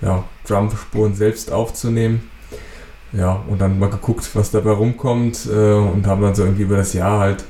ja, 0.00 0.24
Drumspuren 0.46 1.14
selbst 1.14 1.52
aufzunehmen. 1.52 2.30
Ja, 3.12 3.42
und 3.48 3.60
dann 3.60 3.80
mal 3.80 3.90
geguckt, 3.90 4.30
was 4.34 4.52
dabei 4.52 4.70
rumkommt 4.70 5.48
äh, 5.52 5.74
und 5.74 6.06
haben 6.06 6.22
dann 6.22 6.34
so 6.34 6.44
irgendwie 6.44 6.62
über 6.62 6.76
das 6.76 6.92
Jahr 6.92 7.18
halt 7.18 7.44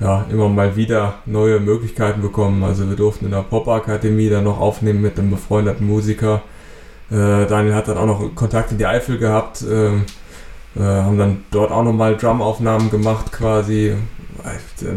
ja, 0.00 0.24
immer 0.30 0.48
mal 0.48 0.74
wieder 0.74 1.16
neue 1.26 1.60
Möglichkeiten 1.60 2.22
bekommen. 2.22 2.64
Also 2.64 2.88
wir 2.88 2.96
durften 2.96 3.26
in 3.26 3.32
der 3.32 3.42
Pop-Akademie 3.42 4.30
dann 4.30 4.44
noch 4.44 4.58
aufnehmen 4.58 5.02
mit 5.02 5.18
einem 5.18 5.30
befreundeten 5.30 5.86
Musiker. 5.86 6.40
Äh, 7.10 7.44
Daniel 7.46 7.74
hat 7.74 7.88
dann 7.88 7.98
auch 7.98 8.06
noch 8.06 8.34
Kontakt 8.34 8.72
in 8.72 8.78
die 8.78 8.86
Eifel 8.86 9.18
gehabt. 9.18 9.62
Äh, 10.76 10.82
haben 10.82 11.18
dann 11.18 11.44
dort 11.50 11.72
auch 11.72 11.82
nochmal 11.82 12.16
Drum-Aufnahmen 12.16 12.90
gemacht 12.90 13.32
quasi. 13.32 13.94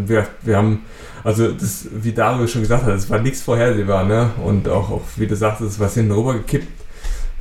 Wir, 0.06 0.28
wir 0.42 0.58
haben, 0.58 0.86
also 1.24 1.52
das, 1.52 1.88
wie 1.92 2.14
Dario 2.14 2.48
schon 2.48 2.62
gesagt 2.62 2.84
hat, 2.84 2.94
es 2.94 3.10
war 3.10 3.20
nichts 3.20 3.42
vorhersehbar, 3.42 4.06
ne? 4.06 4.30
Und 4.44 4.70
auch, 4.70 4.92
auch 4.92 5.02
wie 5.18 5.28
du 5.28 5.36
sagst, 5.36 5.62
es 5.62 5.74
ist 5.74 5.80
was 5.80 5.96
hinten 5.96 6.12
rüber 6.12 6.36
gekippt. 6.36 6.68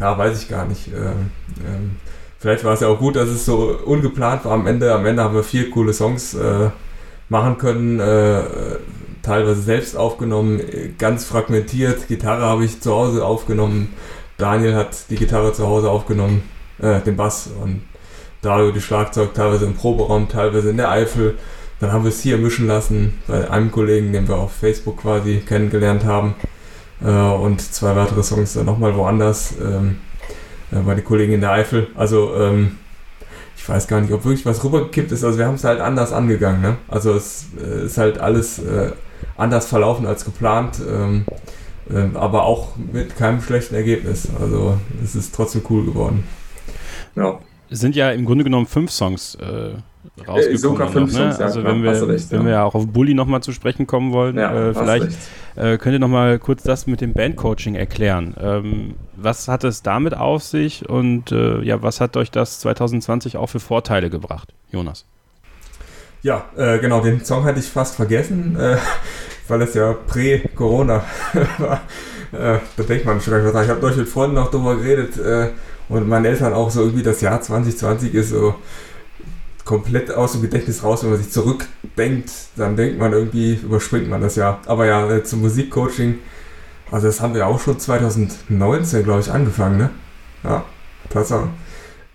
Ja, 0.00 0.16
weiß 0.16 0.42
ich 0.42 0.48
gar 0.48 0.64
nicht. 0.64 0.88
Ähm, 0.88 1.30
ähm, 1.64 1.96
vielleicht 2.38 2.64
war 2.64 2.72
es 2.72 2.80
ja 2.80 2.88
auch 2.88 2.98
gut, 2.98 3.16
dass 3.16 3.28
es 3.28 3.44
so 3.44 3.78
ungeplant 3.84 4.44
war 4.44 4.52
am 4.52 4.66
Ende. 4.66 4.92
Am 4.92 5.06
Ende 5.06 5.22
haben 5.22 5.34
wir 5.34 5.44
vier 5.44 5.70
coole 5.70 5.92
Songs 5.92 6.34
äh, 6.34 6.70
machen 7.28 7.58
können, 7.58 8.00
äh, 8.00 8.42
teilweise 9.22 9.62
selbst 9.62 9.96
aufgenommen, 9.96 10.60
ganz 10.98 11.24
fragmentiert. 11.24 12.08
Gitarre 12.08 12.42
habe 12.42 12.64
ich 12.64 12.80
zu 12.80 12.92
Hause 12.92 13.24
aufgenommen. 13.24 13.94
Daniel 14.38 14.74
hat 14.74 15.10
die 15.10 15.16
Gitarre 15.16 15.52
zu 15.52 15.66
Hause 15.68 15.88
aufgenommen, 15.90 16.42
äh, 16.80 17.00
den 17.00 17.16
Bass 17.16 17.48
und 17.62 17.82
Dario 18.42 18.72
die 18.72 18.80
Schlagzeug, 18.80 19.34
teilweise 19.34 19.66
im 19.66 19.74
Proberaum, 19.74 20.28
teilweise 20.28 20.70
in 20.70 20.76
der 20.76 20.90
Eifel. 20.90 21.38
Dann 21.80 21.92
haben 21.92 22.04
wir 22.04 22.10
es 22.10 22.20
hier 22.20 22.38
mischen 22.38 22.66
lassen 22.66 23.18
bei 23.26 23.48
einem 23.48 23.70
Kollegen, 23.70 24.12
den 24.12 24.28
wir 24.28 24.36
auf 24.36 24.52
Facebook 24.52 24.98
quasi 24.98 25.42
kennengelernt 25.46 26.04
haben. 26.04 26.34
Äh, 27.02 27.08
und 27.08 27.60
zwei 27.60 27.96
weitere 27.96 28.22
Songs 28.22 28.54
dann 28.54 28.66
nochmal 28.66 28.96
woanders 28.96 29.54
ähm, 29.60 29.98
äh, 30.72 30.80
bei 30.80 30.94
den 30.94 31.04
Kollegen 31.04 31.32
in 31.32 31.40
der 31.40 31.52
Eifel. 31.52 31.88
Also 31.94 32.34
ähm, 32.36 32.78
ich 33.56 33.68
weiß 33.68 33.86
gar 33.86 34.00
nicht, 34.00 34.12
ob 34.12 34.24
wirklich 34.24 34.44
was 34.44 34.64
rübergekippt 34.64 35.12
ist. 35.12 35.22
Also 35.22 35.38
wir 35.38 35.46
haben 35.46 35.54
es 35.54 35.64
halt 35.64 35.80
anders 35.80 36.12
angegangen. 36.12 36.62
Ne? 36.62 36.76
Also 36.88 37.14
es 37.14 37.46
äh, 37.64 37.86
ist 37.86 37.96
halt 37.96 38.18
alles 38.18 38.58
äh, 38.58 38.90
anders 39.36 39.66
verlaufen 39.66 40.04
als 40.04 40.24
geplant, 40.24 40.80
ähm, 40.88 41.24
äh, 41.88 42.16
aber 42.16 42.44
auch 42.44 42.70
mit 42.76 43.16
keinem 43.16 43.40
schlechten 43.40 43.76
Ergebnis. 43.76 44.28
Also 44.40 44.78
es 45.02 45.14
ist 45.14 45.32
trotzdem 45.32 45.62
cool 45.70 45.84
geworden. 45.84 46.24
Ja. 47.14 47.38
Es 47.72 47.80
sind 47.80 47.96
ja 47.96 48.10
im 48.10 48.26
Grunde 48.26 48.44
genommen 48.44 48.66
fünf 48.66 48.90
Songs 48.90 49.34
äh, 49.36 49.70
rausgekommen. 50.26 50.58
sogar 50.58 50.88
fünf 50.88 51.12
noch, 51.12 51.18
ne? 51.18 51.24
Songs, 51.24 51.38
ja, 51.38 51.46
also 51.46 51.64
wenn 51.64 51.82
wir, 51.82 52.08
recht, 52.08 52.30
wenn 52.30 52.40
ja. 52.40 52.46
wir 52.46 52.64
auch 52.64 52.74
auf 52.74 52.86
Bully 52.86 53.14
nochmal 53.14 53.42
zu 53.42 53.52
sprechen 53.52 53.86
kommen 53.86 54.12
wollen, 54.12 54.36
ja, 54.36 54.68
äh, 54.68 54.74
vielleicht 54.74 55.16
äh, 55.56 55.78
könnt 55.78 55.94
ihr 55.94 55.98
nochmal 55.98 56.38
kurz 56.38 56.62
das 56.62 56.86
mit 56.86 57.00
dem 57.00 57.14
Bandcoaching 57.14 57.74
erklären. 57.74 58.34
Ähm, 58.38 58.94
was 59.16 59.48
hat 59.48 59.64
es 59.64 59.82
damit 59.82 60.14
auf 60.14 60.42
sich 60.42 60.88
und 60.88 61.32
äh, 61.32 61.62
ja, 61.62 61.82
was 61.82 62.00
hat 62.00 62.16
euch 62.18 62.30
das 62.30 62.60
2020 62.60 63.38
auch 63.38 63.48
für 63.48 63.60
Vorteile 63.60 64.10
gebracht, 64.10 64.52
Jonas? 64.70 65.06
Ja, 66.22 66.44
äh, 66.56 66.78
genau, 66.78 67.00
den 67.00 67.24
Song 67.24 67.44
hatte 67.44 67.58
ich 67.58 67.66
fast 67.66 67.96
vergessen, 67.96 68.56
äh, 68.56 68.76
weil 69.48 69.62
es 69.62 69.72
ja 69.74 69.94
prä-Corona 69.94 71.04
war. 71.58 71.80
Äh, 72.32 72.58
da 72.76 72.82
denkt 72.82 73.06
man 73.06 73.20
schon, 73.20 73.34
ich 73.34 73.68
habe 73.68 73.80
durch 73.80 73.96
mit 73.96 74.08
Freunden 74.08 74.36
noch 74.36 74.50
drüber 74.50 74.76
geredet 74.76 75.16
und 75.88 76.08
meinen 76.08 76.24
Eltern 76.24 76.52
auch 76.52 76.70
so 76.70 76.80
irgendwie 76.80 77.02
das 77.02 77.20
Jahr 77.20 77.40
2020 77.40 78.14
ist 78.14 78.30
so 78.30 78.54
komplett 79.64 80.10
aus 80.10 80.32
dem 80.32 80.42
Gedächtnis 80.42 80.82
raus, 80.82 81.02
wenn 81.02 81.10
man 81.10 81.18
sich 81.18 81.30
zurückdenkt, 81.30 82.30
dann 82.56 82.76
denkt 82.76 82.98
man 82.98 83.12
irgendwie, 83.12 83.54
überspringt 83.54 84.08
man 84.08 84.20
das 84.20 84.36
ja. 84.36 84.60
Aber 84.66 84.86
ja, 84.86 85.10
äh, 85.10 85.22
zum 85.22 85.40
Musikcoaching, 85.40 86.18
also 86.90 87.06
das 87.06 87.20
haben 87.20 87.34
wir 87.34 87.46
auch 87.46 87.60
schon 87.60 87.78
2019, 87.78 89.04
glaube 89.04 89.20
ich, 89.20 89.30
angefangen, 89.30 89.78
ne? 89.78 89.90
Ja, 90.42 90.64
Tatsache. 91.10 91.48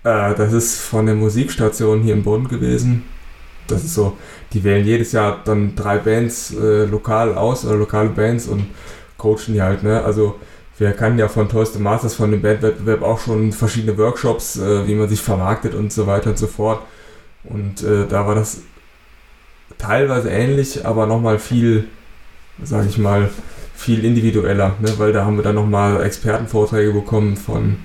Äh, 0.03 0.36
das 0.36 0.53
ist 0.53 0.80
von 0.80 1.05
der 1.05 1.15
Musikstation 1.15 2.01
hier 2.01 2.13
in 2.13 2.24
Bonn 2.24 2.47
gewesen. 2.47 3.05
Das 3.68 3.84
ist 3.84 3.93
so, 3.93 4.18
die 4.53 4.63
wählen 4.63 4.86
jedes 4.86 5.11
Jahr 5.11 5.41
dann 5.43 5.76
drei 5.76 5.97
Bands 5.97 6.53
äh, 6.53 6.86
lokal 6.86 7.36
aus, 7.36 7.65
oder 7.65 7.76
lokale 7.76 8.09
Bands 8.09 8.47
und 8.47 8.68
coachen 9.18 9.53
die 9.53 9.61
halt, 9.61 9.84
ne? 9.84 10.03
Also 10.03 10.36
wir 10.78 10.91
kannten 10.93 11.19
ja 11.19 11.28
von 11.28 11.49
Toys 11.49 11.73
to 11.73 11.80
Masters, 11.80 12.13
von 12.13 12.32
dem 12.32 12.41
Bandwettbewerb 12.41 13.01
auch 13.01 13.19
schon 13.19 13.51
verschiedene 13.51 13.97
Workshops, 13.97 14.57
äh, 14.57 14.88
wie 14.88 14.95
man 14.95 15.09
sich 15.09 15.21
vermarktet 15.21 15.73
und 15.73 15.91
so 15.91 16.05
weiter 16.05 16.30
und 16.30 16.38
so 16.38 16.47
fort. 16.47 16.82
Und 17.43 17.84
äh, 17.84 18.05
da 18.07 18.28
war 18.28 18.36
das 18.36 18.61
teilweise 19.78 20.30
ähnlich, 20.30 20.86
aber 20.86 21.07
nochmal 21.07 21.39
viel, 21.39 21.88
sag 22.61 22.86
ich 22.86 22.97
mal, 22.97 23.30
viel 23.75 24.03
individueller, 24.03 24.75
ne? 24.80 24.93
weil 24.97 25.13
da 25.13 25.25
haben 25.25 25.38
wir 25.38 25.43
dann 25.43 25.55
nochmal 25.55 26.03
Expertenvorträge 26.03 26.91
bekommen 26.91 27.38
von, 27.38 27.78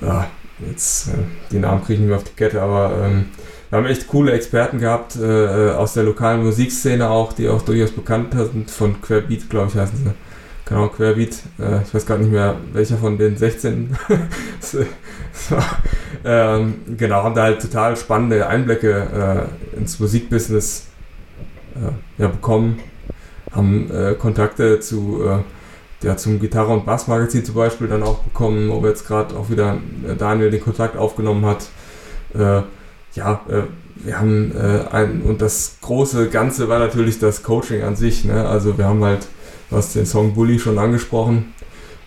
ja, 0.00 0.26
jetzt, 0.66 1.08
äh, 1.08 1.12
die 1.50 1.58
Namen 1.58 1.82
kriege 1.82 1.94
ich 1.94 2.00
nicht 2.00 2.08
mehr 2.08 2.18
auf 2.18 2.24
die 2.24 2.36
Kette, 2.36 2.62
aber 2.62 3.02
ähm, 3.04 3.26
wir 3.70 3.78
haben 3.78 3.86
echt 3.86 4.08
coole 4.08 4.32
Experten 4.32 4.78
gehabt, 4.78 5.16
äh, 5.16 5.70
aus 5.70 5.94
der 5.94 6.04
lokalen 6.04 6.44
Musikszene 6.44 7.10
auch, 7.10 7.32
die 7.32 7.48
auch 7.48 7.62
durchaus 7.62 7.90
bekannt 7.90 8.34
sind, 8.34 8.70
von 8.70 9.00
Querbeat, 9.00 9.50
glaube 9.50 9.70
ich, 9.70 9.76
heißen 9.76 9.96
sie. 9.98 10.25
Genau, 10.68 10.88
Querbeat. 10.88 11.36
Äh, 11.60 11.82
ich 11.82 11.94
weiß 11.94 12.04
gar 12.06 12.18
nicht 12.18 12.30
mehr, 12.30 12.56
welcher 12.72 12.96
von 12.96 13.16
den 13.16 13.36
16. 13.36 13.96
so, 14.60 14.78
ähm, 16.24 16.74
genau, 16.98 17.22
haben 17.22 17.36
da 17.36 17.44
halt 17.44 17.62
total 17.62 17.96
spannende 17.96 18.48
Einblicke 18.48 19.48
äh, 19.74 19.78
ins 19.78 20.00
Musikbusiness 20.00 20.88
äh, 21.76 22.20
ja, 22.20 22.26
bekommen. 22.26 22.80
Haben 23.52 23.88
äh, 23.92 24.14
Kontakte 24.14 24.80
zu, 24.80 25.22
äh, 25.24 26.04
ja, 26.04 26.16
zum 26.16 26.40
Gitarre- 26.40 26.72
und 26.72 26.84
Bassmagazin 26.84 27.44
zum 27.44 27.54
Beispiel 27.54 27.86
dann 27.86 28.02
auch 28.02 28.24
bekommen, 28.24 28.68
wo 28.68 28.84
jetzt 28.88 29.06
gerade 29.06 29.36
auch 29.36 29.48
wieder 29.48 29.78
Daniel 30.18 30.50
den 30.50 30.60
Kontakt 30.60 30.96
aufgenommen 30.96 31.46
hat. 31.46 31.68
ja, 33.14 33.40
wir 34.04 34.20
haben 34.20 34.52
ein, 34.92 35.22
und 35.22 35.40
das 35.40 35.78
große 35.80 36.28
Ganze 36.28 36.68
war 36.68 36.78
natürlich 36.78 37.18
das 37.18 37.42
Coaching 37.42 37.82
an 37.82 37.96
sich. 37.96 38.26
Ne? 38.26 38.46
Also 38.46 38.76
wir 38.76 38.84
haben 38.84 39.02
halt 39.02 39.26
Du 39.70 39.76
hast 39.76 39.94
den 39.94 40.06
Song 40.06 40.34
Bully 40.34 40.58
schon 40.58 40.78
angesprochen. 40.78 41.52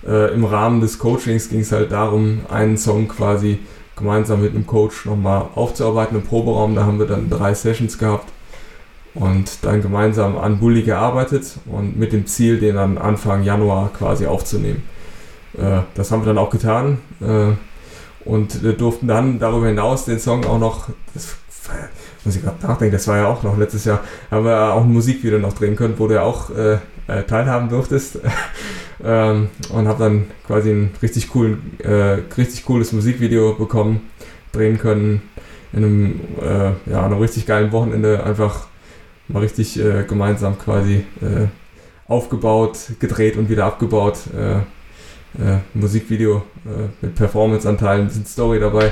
Äh, 0.07 0.33
Im 0.33 0.45
Rahmen 0.45 0.79
des 0.79 0.97
Coachings 0.97 1.49
ging 1.49 1.59
es 1.59 1.71
halt 1.71 1.91
darum, 1.91 2.41
einen 2.49 2.77
Song 2.77 3.09
quasi 3.09 3.59
gemeinsam 3.97 4.41
mit 4.41 4.55
einem 4.55 4.65
Coach 4.65 5.05
nochmal 5.05 5.47
aufzuarbeiten 5.55 6.17
im 6.17 6.23
Proberaum. 6.23 6.73
Da 6.75 6.85
haben 6.85 6.99
wir 6.99 7.05
dann 7.05 7.29
drei 7.29 7.53
Sessions 7.53 7.97
gehabt 7.97 8.29
und 9.13 9.65
dann 9.65 9.81
gemeinsam 9.81 10.37
an 10.37 10.59
Bully 10.59 10.83
gearbeitet 10.83 11.57
und 11.65 11.97
mit 11.97 12.13
dem 12.13 12.25
Ziel, 12.27 12.59
den 12.59 12.75
dann 12.75 12.97
Anfang 12.97 13.43
Januar 13.43 13.91
quasi 13.91 14.25
aufzunehmen. 14.25 14.83
Äh, 15.57 15.81
das 15.95 16.11
haben 16.11 16.21
wir 16.21 16.27
dann 16.27 16.37
auch 16.37 16.49
getan 16.49 16.99
äh, 17.19 17.51
und 18.23 18.79
durften 18.79 19.07
dann 19.07 19.37
darüber 19.37 19.67
hinaus 19.67 20.05
den 20.05 20.19
Song 20.19 20.45
auch 20.45 20.59
noch, 20.59 20.87
das 21.13 21.35
muss 22.23 22.35
ich 22.35 22.43
gerade 22.43 22.65
nachdenken, 22.65 22.93
das 22.93 23.07
war 23.07 23.17
ja 23.17 23.27
auch 23.27 23.43
noch 23.43 23.57
letztes 23.57 23.85
Jahr, 23.85 23.99
haben 24.31 24.45
wir 24.45 24.73
auch 24.73 24.83
ein 24.83 24.93
Musikvideo 24.93 25.39
noch 25.39 25.53
drehen 25.53 25.75
können, 25.75 25.95
wo 25.97 26.07
ja 26.07 26.23
auch 26.23 26.49
äh, 26.51 26.77
äh, 27.09 27.23
teilhaben 27.23 27.69
durftest. 27.69 28.19
ähm, 29.03 29.49
und 29.69 29.87
habe 29.87 30.03
dann 30.03 30.27
quasi 30.45 30.71
ein 30.71 30.91
richtig, 31.01 31.29
coolen, 31.29 31.79
äh, 31.79 32.21
richtig 32.37 32.65
cooles 32.65 32.91
Musikvideo 32.91 33.53
bekommen, 33.53 34.09
drehen 34.51 34.77
können. 34.77 35.21
In 35.71 35.83
einem, 35.83 36.19
äh, 36.41 36.91
ja, 36.91 37.05
einem 37.05 37.19
richtig 37.19 37.45
geilen 37.45 37.71
Wochenende 37.71 38.23
einfach 38.23 38.67
mal 39.27 39.39
richtig 39.39 39.79
äh, 39.79 40.03
gemeinsam 40.07 40.57
quasi 40.57 41.05
äh, 41.21 41.47
aufgebaut, 42.07 42.77
gedreht 42.99 43.37
und 43.37 43.49
wieder 43.49 43.65
abgebaut. 43.65 44.17
Musikvideo 45.75 46.41
mit 47.01 47.13
Performance-Anteilen, 47.13 48.01
ein 48.01 48.07
bisschen 48.07 48.25
Story 48.25 48.59
dabei. 48.59 48.91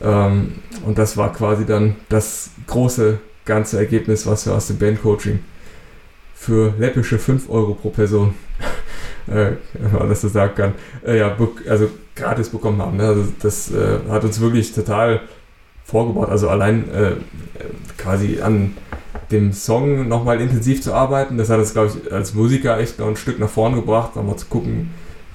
Ähm, 0.00 0.54
und 0.84 0.98
das 0.98 1.16
war 1.16 1.32
quasi 1.32 1.64
dann 1.64 1.94
das 2.08 2.50
große 2.66 3.20
ganze 3.44 3.78
Ergebnis, 3.78 4.26
was 4.26 4.46
wir 4.46 4.54
aus 4.54 4.66
dem 4.66 4.78
Bandcoaching 4.78 5.38
für 6.36 6.74
läppische 6.78 7.18
5 7.18 7.48
Euro 7.48 7.74
pro 7.74 7.88
Person, 7.88 8.34
äh, 9.26 9.52
wenn 9.72 9.98
man 9.98 10.08
das 10.08 10.20
so 10.20 10.28
sagen 10.28 10.54
kann, 10.54 10.74
äh, 11.04 11.18
ja, 11.18 11.36
also 11.68 11.88
gratis 12.14 12.50
bekommen 12.50 12.80
haben. 12.80 12.98
Ne? 12.98 13.04
Also 13.04 13.24
das 13.40 13.72
äh, 13.72 13.98
hat 14.10 14.22
uns 14.22 14.40
wirklich 14.40 14.72
total 14.72 15.22
vorgebaut. 15.84 16.28
Also 16.28 16.48
allein 16.48 16.88
äh, 16.92 17.12
quasi 17.96 18.40
an 18.42 18.76
dem 19.30 19.52
Song 19.52 20.06
nochmal 20.06 20.40
intensiv 20.40 20.82
zu 20.82 20.92
arbeiten, 20.92 21.38
das 21.38 21.48
hat 21.48 21.58
uns, 21.58 21.72
glaube 21.72 21.90
ich, 21.90 22.12
als 22.12 22.34
Musiker 22.34 22.78
echt 22.78 22.98
noch 22.98 23.08
ein 23.08 23.16
Stück 23.16 23.38
nach 23.38 23.48
vorn 23.48 23.74
gebracht, 23.74 24.14
nochmal 24.14 24.36
zu 24.36 24.46
gucken, 24.46 24.90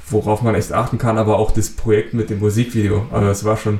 worauf 0.07 0.43
man 0.43 0.55
echt 0.55 0.71
achten 0.71 0.97
kann, 0.97 1.17
aber 1.17 1.39
auch 1.39 1.51
das 1.51 1.71
Projekt 1.71 2.13
mit 2.13 2.29
dem 2.29 2.39
Musikvideo. 2.39 3.07
Also 3.11 3.29
es 3.29 3.43
war 3.43 3.57
schon 3.57 3.79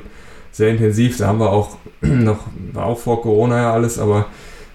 sehr 0.50 0.70
intensiv. 0.70 1.18
Da 1.18 1.28
haben 1.28 1.38
wir 1.38 1.50
auch 1.50 1.76
noch, 2.00 2.40
war 2.72 2.86
auch 2.86 2.98
vor 2.98 3.22
Corona 3.22 3.58
ja 3.58 3.72
alles, 3.72 3.98
aber 3.98 4.26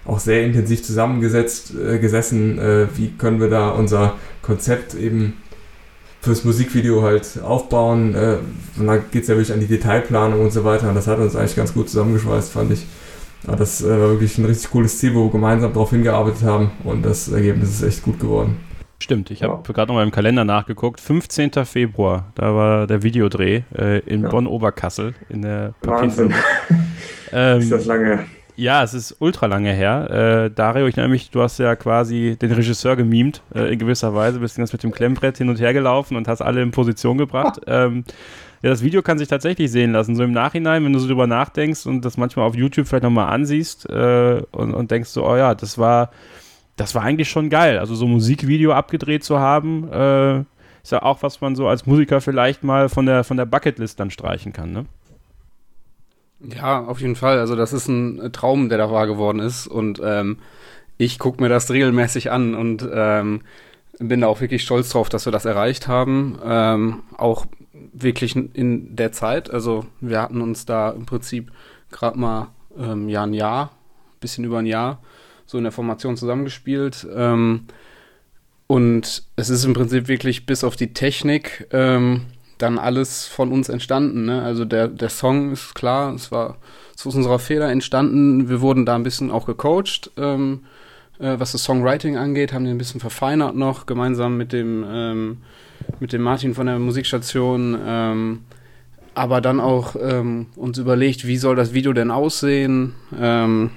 auch 0.08 0.18
sehr 0.18 0.42
intensiv 0.44 0.82
zusammengesetzt, 0.82 1.72
äh, 1.74 1.98
gesessen, 1.98 2.58
äh, 2.58 2.86
wie 2.96 3.10
können 3.10 3.40
wir 3.40 3.50
da 3.50 3.70
unser 3.70 4.14
Konzept 4.42 4.94
eben 4.94 5.34
fürs 6.20 6.44
Musikvideo 6.44 7.02
halt 7.02 7.40
aufbauen. 7.42 8.14
Äh, 8.14 8.38
und 8.78 8.86
dann 8.86 9.02
geht 9.10 9.22
es 9.22 9.28
ja 9.28 9.36
wirklich 9.36 9.52
an 9.52 9.60
die 9.60 9.66
Detailplanung 9.66 10.40
und 10.40 10.52
so 10.52 10.64
weiter. 10.64 10.88
Und 10.88 10.94
das 10.94 11.06
hat 11.06 11.18
uns 11.18 11.36
eigentlich 11.36 11.56
ganz 11.56 11.74
gut 11.74 11.88
zusammengeschweißt, 11.88 12.52
fand 12.52 12.72
ich. 12.72 12.86
Ja, 13.46 13.54
das 13.54 13.82
äh, 13.82 13.88
war 13.88 14.10
wirklich 14.10 14.36
ein 14.38 14.46
richtig 14.46 14.70
cooles 14.70 14.98
Ziel, 14.98 15.14
wo 15.14 15.26
wir 15.26 15.30
gemeinsam 15.30 15.72
darauf 15.72 15.90
hingearbeitet 15.90 16.42
haben 16.42 16.72
und 16.82 17.04
das 17.04 17.30
Ergebnis 17.30 17.70
ist 17.70 17.82
echt 17.82 18.02
gut 18.02 18.18
geworden. 18.18 18.56
Stimmt, 19.00 19.30
ich 19.30 19.44
habe 19.44 19.62
ja. 19.64 19.72
gerade 19.72 19.92
noch 19.92 19.94
mal 19.94 20.02
im 20.02 20.10
Kalender 20.10 20.44
nachgeguckt. 20.44 20.98
15. 20.98 21.52
Februar, 21.64 22.32
da 22.34 22.52
war 22.52 22.86
der 22.88 23.04
Videodreh 23.04 23.62
äh, 23.76 24.00
in 24.00 24.22
ja. 24.22 24.28
Bonn-Oberkassel 24.28 25.14
in 25.28 25.42
der 25.42 25.74
Wahnsinn. 25.82 26.34
ähm, 27.32 27.60
ist 27.60 27.70
das 27.70 27.86
lange 27.86 28.06
her? 28.06 28.24
Ja, 28.58 28.82
es 28.82 28.92
ist 28.92 29.14
ultra 29.20 29.46
lange 29.46 29.72
her. 29.72 30.10
Äh, 30.10 30.50
Dario, 30.50 30.88
ich 30.88 30.96
erinnere 30.96 31.12
mich, 31.12 31.30
du 31.30 31.40
hast 31.42 31.58
ja 31.58 31.76
quasi 31.76 32.36
den 32.42 32.50
Regisseur 32.50 32.96
gemimt, 32.96 33.40
äh, 33.54 33.72
in 33.72 33.78
gewisser 33.78 34.16
Weise, 34.16 34.40
bist 34.40 34.58
jetzt 34.58 34.72
mit 34.72 34.82
dem 34.82 34.90
Klemmbrett 34.90 35.38
hin 35.38 35.48
und 35.48 35.60
her 35.60 35.72
gelaufen 35.72 36.16
und 36.16 36.26
hast 36.26 36.42
alle 36.42 36.60
in 36.60 36.72
Position 36.72 37.18
gebracht. 37.18 37.60
ähm, 37.68 38.02
ja, 38.62 38.70
das 38.70 38.82
Video 38.82 39.00
kann 39.00 39.16
sich 39.16 39.28
tatsächlich 39.28 39.70
sehen 39.70 39.92
lassen. 39.92 40.16
So 40.16 40.24
im 40.24 40.32
Nachhinein, 40.32 40.84
wenn 40.84 40.92
du 40.92 40.98
so 40.98 41.06
drüber 41.06 41.28
nachdenkst 41.28 41.86
und 41.86 42.04
das 42.04 42.16
manchmal 42.16 42.46
auf 42.46 42.56
YouTube 42.56 42.88
vielleicht 42.88 43.04
nochmal 43.04 43.32
ansiehst 43.32 43.88
äh, 43.88 44.42
und, 44.50 44.74
und 44.74 44.90
denkst 44.90 45.10
so, 45.10 45.24
oh 45.24 45.36
ja, 45.36 45.54
das 45.54 45.78
war 45.78 46.10
das 46.74 46.96
war 46.96 47.02
eigentlich 47.02 47.28
schon 47.28 47.50
geil. 47.50 47.78
Also 47.78 47.94
so 47.94 48.06
ein 48.06 48.10
Musikvideo 48.10 48.72
abgedreht 48.72 49.22
zu 49.22 49.38
haben, 49.38 49.88
äh, 49.92 50.38
ist 50.82 50.90
ja 50.90 51.02
auch, 51.02 51.22
was 51.22 51.40
man 51.40 51.54
so 51.54 51.68
als 51.68 51.86
Musiker 51.86 52.20
vielleicht 52.20 52.64
mal 52.64 52.88
von 52.88 53.06
der, 53.06 53.22
von 53.22 53.36
der 53.36 53.46
Bucketlist 53.46 54.00
dann 54.00 54.10
streichen 54.10 54.52
kann, 54.52 54.72
ne? 54.72 54.86
Ja, 56.40 56.84
auf 56.84 57.00
jeden 57.00 57.16
Fall. 57.16 57.38
Also 57.38 57.56
das 57.56 57.72
ist 57.72 57.88
ein 57.88 58.32
Traum, 58.32 58.68
der 58.68 58.78
da 58.78 58.90
wahr 58.90 59.06
geworden 59.06 59.40
ist. 59.40 59.66
Und 59.66 60.00
ähm, 60.04 60.38
ich 60.96 61.18
gucke 61.18 61.42
mir 61.42 61.48
das 61.48 61.70
regelmäßig 61.70 62.30
an 62.30 62.54
und 62.54 62.88
ähm, 62.92 63.42
bin 63.98 64.20
da 64.20 64.28
auch 64.28 64.40
wirklich 64.40 64.62
stolz 64.62 64.90
drauf, 64.90 65.08
dass 65.08 65.26
wir 65.26 65.32
das 65.32 65.44
erreicht 65.44 65.88
haben. 65.88 66.38
Ähm, 66.44 67.02
auch 67.16 67.46
wirklich 67.92 68.36
in 68.36 68.94
der 68.94 69.12
Zeit. 69.12 69.50
Also 69.50 69.86
wir 70.00 70.22
hatten 70.22 70.40
uns 70.40 70.66
da 70.66 70.90
im 70.90 71.06
Prinzip 71.06 71.50
gerade 71.90 72.18
mal 72.18 72.48
ähm, 72.78 73.08
ja 73.08 73.24
ein 73.24 73.34
Jahr, 73.34 73.72
bisschen 74.20 74.44
über 74.44 74.58
ein 74.58 74.66
Jahr 74.66 75.00
so 75.46 75.58
in 75.58 75.64
der 75.64 75.72
Formation 75.72 76.16
zusammengespielt. 76.16 77.06
Ähm, 77.14 77.64
und 78.66 79.24
es 79.34 79.50
ist 79.50 79.64
im 79.64 79.72
Prinzip 79.72 80.08
wirklich 80.08 80.46
bis 80.46 80.62
auf 80.62 80.76
die 80.76 80.92
Technik 80.92 81.66
ähm, 81.72 82.26
dann 82.58 82.78
alles 82.78 83.26
von 83.26 83.52
uns 83.52 83.68
entstanden. 83.68 84.26
Ne? 84.26 84.42
Also 84.42 84.64
der, 84.64 84.88
der 84.88 85.08
Song 85.08 85.52
ist 85.52 85.74
klar, 85.74 86.14
es 86.14 86.30
war 86.30 86.56
zu 86.94 87.08
unserer 87.08 87.38
Feder 87.38 87.70
entstanden. 87.70 88.48
Wir 88.48 88.60
wurden 88.60 88.84
da 88.84 88.94
ein 88.94 89.04
bisschen 89.04 89.30
auch 89.30 89.46
gecoacht, 89.46 90.10
ähm, 90.16 90.60
äh, 91.18 91.38
was 91.38 91.52
das 91.52 91.64
Songwriting 91.64 92.16
angeht, 92.16 92.52
haben 92.52 92.64
den 92.64 92.74
ein 92.74 92.78
bisschen 92.78 93.00
verfeinert 93.00 93.54
noch, 93.54 93.86
gemeinsam 93.86 94.36
mit 94.36 94.52
dem, 94.52 94.84
ähm, 94.88 95.36
mit 96.00 96.12
dem 96.12 96.22
Martin 96.22 96.54
von 96.54 96.66
der 96.66 96.78
Musikstation. 96.78 97.78
Ähm, 97.84 98.40
aber 99.14 99.40
dann 99.40 99.58
auch 99.58 99.96
ähm, 100.00 100.46
uns 100.54 100.78
überlegt, 100.78 101.26
wie 101.26 101.38
soll 101.38 101.56
das 101.56 101.74
Video 101.74 101.92
denn 101.92 102.10
aussehen? 102.10 102.94
Ähm, 103.18 103.70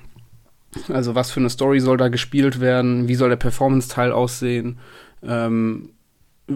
also 0.88 1.16
was 1.16 1.32
für 1.32 1.40
eine 1.40 1.50
Story 1.50 1.80
soll 1.80 1.98
da 1.98 2.10
gespielt 2.10 2.60
werden? 2.60 3.08
Wie 3.08 3.16
soll 3.16 3.30
der 3.30 3.38
Performance-Teil 3.38 4.12
aussehen? 4.12 4.78
Ähm, 5.24 5.90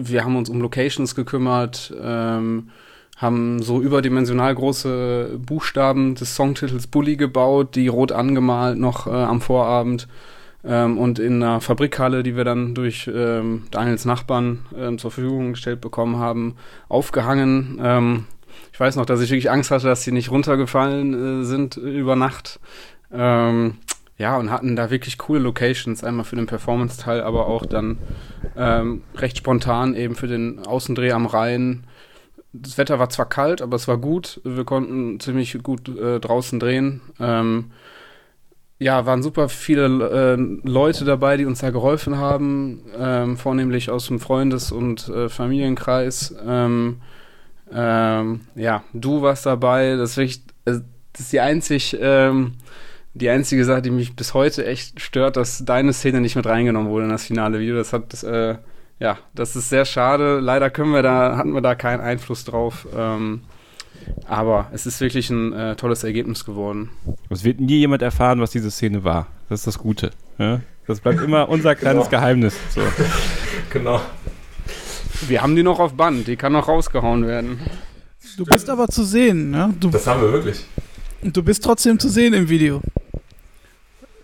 wir 0.02 0.24
haben 0.24 0.36
uns 0.36 0.48
um 0.48 0.60
Locations 0.60 1.14
gekümmert, 1.14 1.94
ähm, 2.02 2.70
haben 3.16 3.62
so 3.62 3.80
überdimensional 3.80 4.54
große 4.54 5.38
Buchstaben 5.38 6.14
des 6.14 6.34
Songtitels 6.34 6.86
Bully 6.86 7.16
gebaut, 7.16 7.74
die 7.74 7.88
rot 7.88 8.12
angemalt 8.12 8.78
noch 8.78 9.06
äh, 9.06 9.10
am 9.10 9.40
Vorabend. 9.40 10.06
Ähm, 10.64 10.98
und 10.98 11.18
in 11.18 11.42
einer 11.42 11.60
Fabrikhalle, 11.60 12.22
die 12.22 12.36
wir 12.36 12.44
dann 12.44 12.74
durch 12.74 13.08
ähm, 13.12 13.64
Daniels 13.70 14.04
Nachbarn 14.04 14.66
ähm, 14.76 14.98
zur 14.98 15.10
Verfügung 15.10 15.52
gestellt 15.52 15.80
bekommen 15.80 16.16
haben, 16.16 16.56
aufgehangen. 16.88 17.80
Ähm, 17.82 18.24
ich 18.72 18.80
weiß 18.80 18.96
noch, 18.96 19.06
dass 19.06 19.20
ich 19.20 19.30
wirklich 19.30 19.50
Angst 19.50 19.70
hatte, 19.70 19.86
dass 19.86 20.02
sie 20.02 20.12
nicht 20.12 20.30
runtergefallen 20.30 21.42
äh, 21.42 21.44
sind 21.44 21.76
über 21.76 22.16
Nacht. 22.16 22.58
Ähm, 23.12 23.78
ja, 24.18 24.36
und 24.38 24.50
hatten 24.50 24.76
da 24.76 24.90
wirklich 24.90 25.18
coole 25.18 25.40
Locations, 25.40 26.02
einmal 26.02 26.24
für 26.24 26.36
den 26.36 26.46
Performance-Teil, 26.46 27.20
aber 27.20 27.46
auch 27.46 27.66
dann 27.66 27.98
ähm, 28.56 29.02
recht 29.16 29.38
spontan 29.38 29.94
eben 29.94 30.14
für 30.14 30.26
den 30.26 30.66
Außendreh 30.66 31.12
am 31.12 31.26
Rhein. 31.26 31.84
Das 32.52 32.78
Wetter 32.78 32.98
war 32.98 33.10
zwar 33.10 33.28
kalt, 33.28 33.60
aber 33.60 33.76
es 33.76 33.88
war 33.88 33.98
gut. 33.98 34.40
Wir 34.44 34.64
konnten 34.64 35.20
ziemlich 35.20 35.62
gut 35.62 35.88
äh, 35.88 36.18
draußen 36.18 36.58
drehen. 36.58 37.02
Ähm, 37.20 37.72
ja, 38.78 39.04
waren 39.04 39.22
super 39.22 39.48
viele 39.50 39.84
äh, 39.86 40.66
Leute 40.66 41.04
dabei, 41.04 41.36
die 41.36 41.44
uns 41.46 41.60
da 41.60 41.70
geholfen 41.70 42.16
haben, 42.16 42.82
ähm, 42.98 43.36
vornehmlich 43.36 43.90
aus 43.90 44.06
dem 44.06 44.20
Freundes- 44.20 44.72
und 44.72 45.08
äh, 45.08 45.28
Familienkreis. 45.28 46.34
Ähm, 46.46 47.00
ähm, 47.72 48.40
ja, 48.54 48.82
du 48.94 49.22
warst 49.22 49.44
dabei. 49.44 49.96
Das 49.96 50.10
ist, 50.10 50.16
wirklich, 50.16 50.42
äh, 50.66 50.80
das 51.12 51.20
ist 51.20 51.32
die 51.32 51.40
einzig 51.40 51.96
ähm, 52.00 52.54
die 53.16 53.30
einzige 53.30 53.64
Sache, 53.64 53.82
die 53.82 53.90
mich 53.90 54.14
bis 54.14 54.34
heute 54.34 54.66
echt 54.66 55.00
stört, 55.00 55.36
dass 55.36 55.64
deine 55.64 55.92
Szene 55.92 56.20
nicht 56.20 56.36
mit 56.36 56.46
reingenommen 56.46 56.90
wurde 56.90 57.04
in 57.04 57.10
das 57.10 57.24
finale 57.24 57.58
Video. 57.58 57.74
Das 57.76 57.92
hat, 57.92 58.22
äh, 58.22 58.56
ja, 58.98 59.18
das 59.34 59.56
ist 59.56 59.70
sehr 59.70 59.84
schade. 59.84 60.40
Leider 60.40 60.70
können 60.70 60.92
wir 60.92 61.02
da, 61.02 61.36
hatten 61.36 61.52
wir 61.52 61.62
da 61.62 61.74
keinen 61.74 62.00
Einfluss 62.00 62.44
drauf. 62.44 62.86
Ähm, 62.94 63.42
aber 64.26 64.68
es 64.72 64.86
ist 64.86 65.00
wirklich 65.00 65.30
ein 65.30 65.52
äh, 65.54 65.76
tolles 65.76 66.04
Ergebnis 66.04 66.44
geworden. 66.44 66.90
Es 67.30 67.42
wird 67.42 67.58
nie 67.58 67.78
jemand 67.78 68.02
erfahren, 68.02 68.40
was 68.40 68.50
diese 68.50 68.70
Szene 68.70 69.02
war. 69.02 69.28
Das 69.48 69.60
ist 69.60 69.66
das 69.66 69.78
Gute. 69.78 70.10
Ja? 70.38 70.60
Das 70.86 71.00
bleibt 71.00 71.22
immer 71.22 71.48
unser 71.48 71.74
kleines 71.74 72.04
genau. 72.04 72.10
Geheimnis. 72.10 72.54
So. 72.68 72.82
genau. 73.72 74.00
Wir 75.26 75.42
haben 75.42 75.56
die 75.56 75.62
noch 75.62 75.80
auf 75.80 75.94
Band, 75.94 76.28
die 76.28 76.36
kann 76.36 76.52
noch 76.52 76.68
rausgehauen 76.68 77.26
werden. 77.26 77.60
Du 78.36 78.44
bist 78.44 78.68
aber 78.68 78.88
zu 78.88 79.04
sehen, 79.04 79.50
ne? 79.50 79.74
Du, 79.80 79.88
das 79.88 80.06
haben 80.06 80.20
wir 80.20 80.32
wirklich. 80.32 80.64
Und 81.22 81.34
du 81.34 81.42
bist 81.42 81.64
trotzdem 81.64 81.98
zu 81.98 82.10
sehen 82.10 82.34
im 82.34 82.50
Video. 82.50 82.82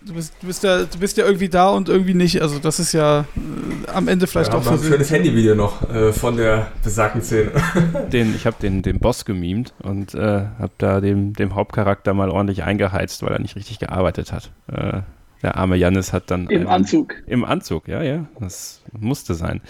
Du 0.07 0.15
bist, 0.15 0.35
du, 0.41 0.47
bist 0.47 0.65
ja, 0.65 0.85
du 0.85 0.99
bist 0.99 1.17
ja 1.17 1.25
irgendwie 1.25 1.49
da 1.49 1.69
und 1.71 1.89
irgendwie 1.89 2.15
nicht. 2.15 2.43
Also 2.43 2.59
das 2.59 2.81
ist 2.81 2.93
ja 2.93 3.21
äh, 3.21 3.91
am 3.91 4.09
Ende 4.09 4.27
vielleicht 4.27 4.53
ja, 4.53 4.59
auch 4.59 4.67
ein 4.67 4.79
schönes 4.79 5.11
Handyvideo 5.11 5.55
noch 5.55 5.89
äh, 5.91 6.13
von 6.13 6.37
der 6.37 6.73
besagten 6.83 7.23
Szene. 7.23 7.53
Den, 8.13 8.35
ich 8.35 8.47
habe 8.47 8.57
den, 8.61 8.83
den 8.83 8.99
Boss 8.99 9.25
gemimt 9.25 9.73
und 9.83 10.15
äh, 10.15 10.47
habe 10.59 10.73
da 10.79 11.01
dem, 11.01 11.35
dem 11.35 11.55
Hauptcharakter 11.55 12.15
mal 12.15 12.31
ordentlich 12.31 12.63
eingeheizt, 12.65 13.23
weil 13.23 13.33
er 13.33 13.41
nicht 13.41 13.57
richtig 13.57 13.79
gearbeitet 13.79 14.33
hat. 14.33 14.51
Äh, 14.71 15.01
der 15.43 15.57
arme 15.57 15.77
Jannis 15.77 16.13
hat 16.13 16.31
dann. 16.31 16.49
Im 16.49 16.61
einen, 16.61 16.69
Anzug. 16.69 17.15
Im 17.27 17.45
Anzug, 17.45 17.89
ja, 17.89 18.03
ja. 18.03 18.27
Das 18.39 18.83
musste 18.99 19.35
sein. 19.35 19.61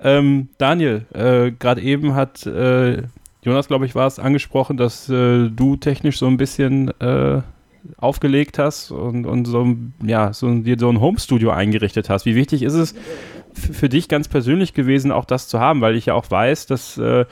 Ähm, 0.00 0.48
Daniel, 0.58 1.06
äh, 1.12 1.50
gerade 1.50 1.80
eben 1.80 2.14
hat 2.14 2.46
äh, 2.46 3.02
Jonas, 3.42 3.68
glaube 3.68 3.86
ich, 3.86 3.94
war 3.94 4.06
es 4.06 4.18
angesprochen, 4.18 4.76
dass 4.76 5.08
äh, 5.08 5.48
du 5.48 5.76
technisch 5.76 6.18
so 6.18 6.26
ein 6.26 6.36
bisschen 6.36 6.88
äh, 7.00 7.42
aufgelegt 7.96 8.58
hast 8.58 8.90
und, 8.90 9.26
und 9.26 9.46
so, 9.46 9.76
ja, 10.04 10.32
so, 10.32 10.52
dir 10.52 10.76
so 10.78 10.88
ein 10.88 11.00
Homestudio 11.00 11.50
eingerichtet 11.50 12.08
hast. 12.08 12.26
Wie 12.26 12.34
wichtig 12.34 12.62
ist 12.62 12.74
es 12.74 12.94
für 13.52 13.88
dich 13.88 14.08
ganz 14.08 14.28
persönlich 14.28 14.74
gewesen, 14.74 15.12
auch 15.12 15.24
das 15.24 15.48
zu 15.48 15.60
haben? 15.60 15.80
Weil 15.80 15.96
ich 15.96 16.06
ja 16.06 16.14
auch 16.14 16.30
weiß, 16.30 16.66
dass, 16.66 16.98
äh, 16.98 17.24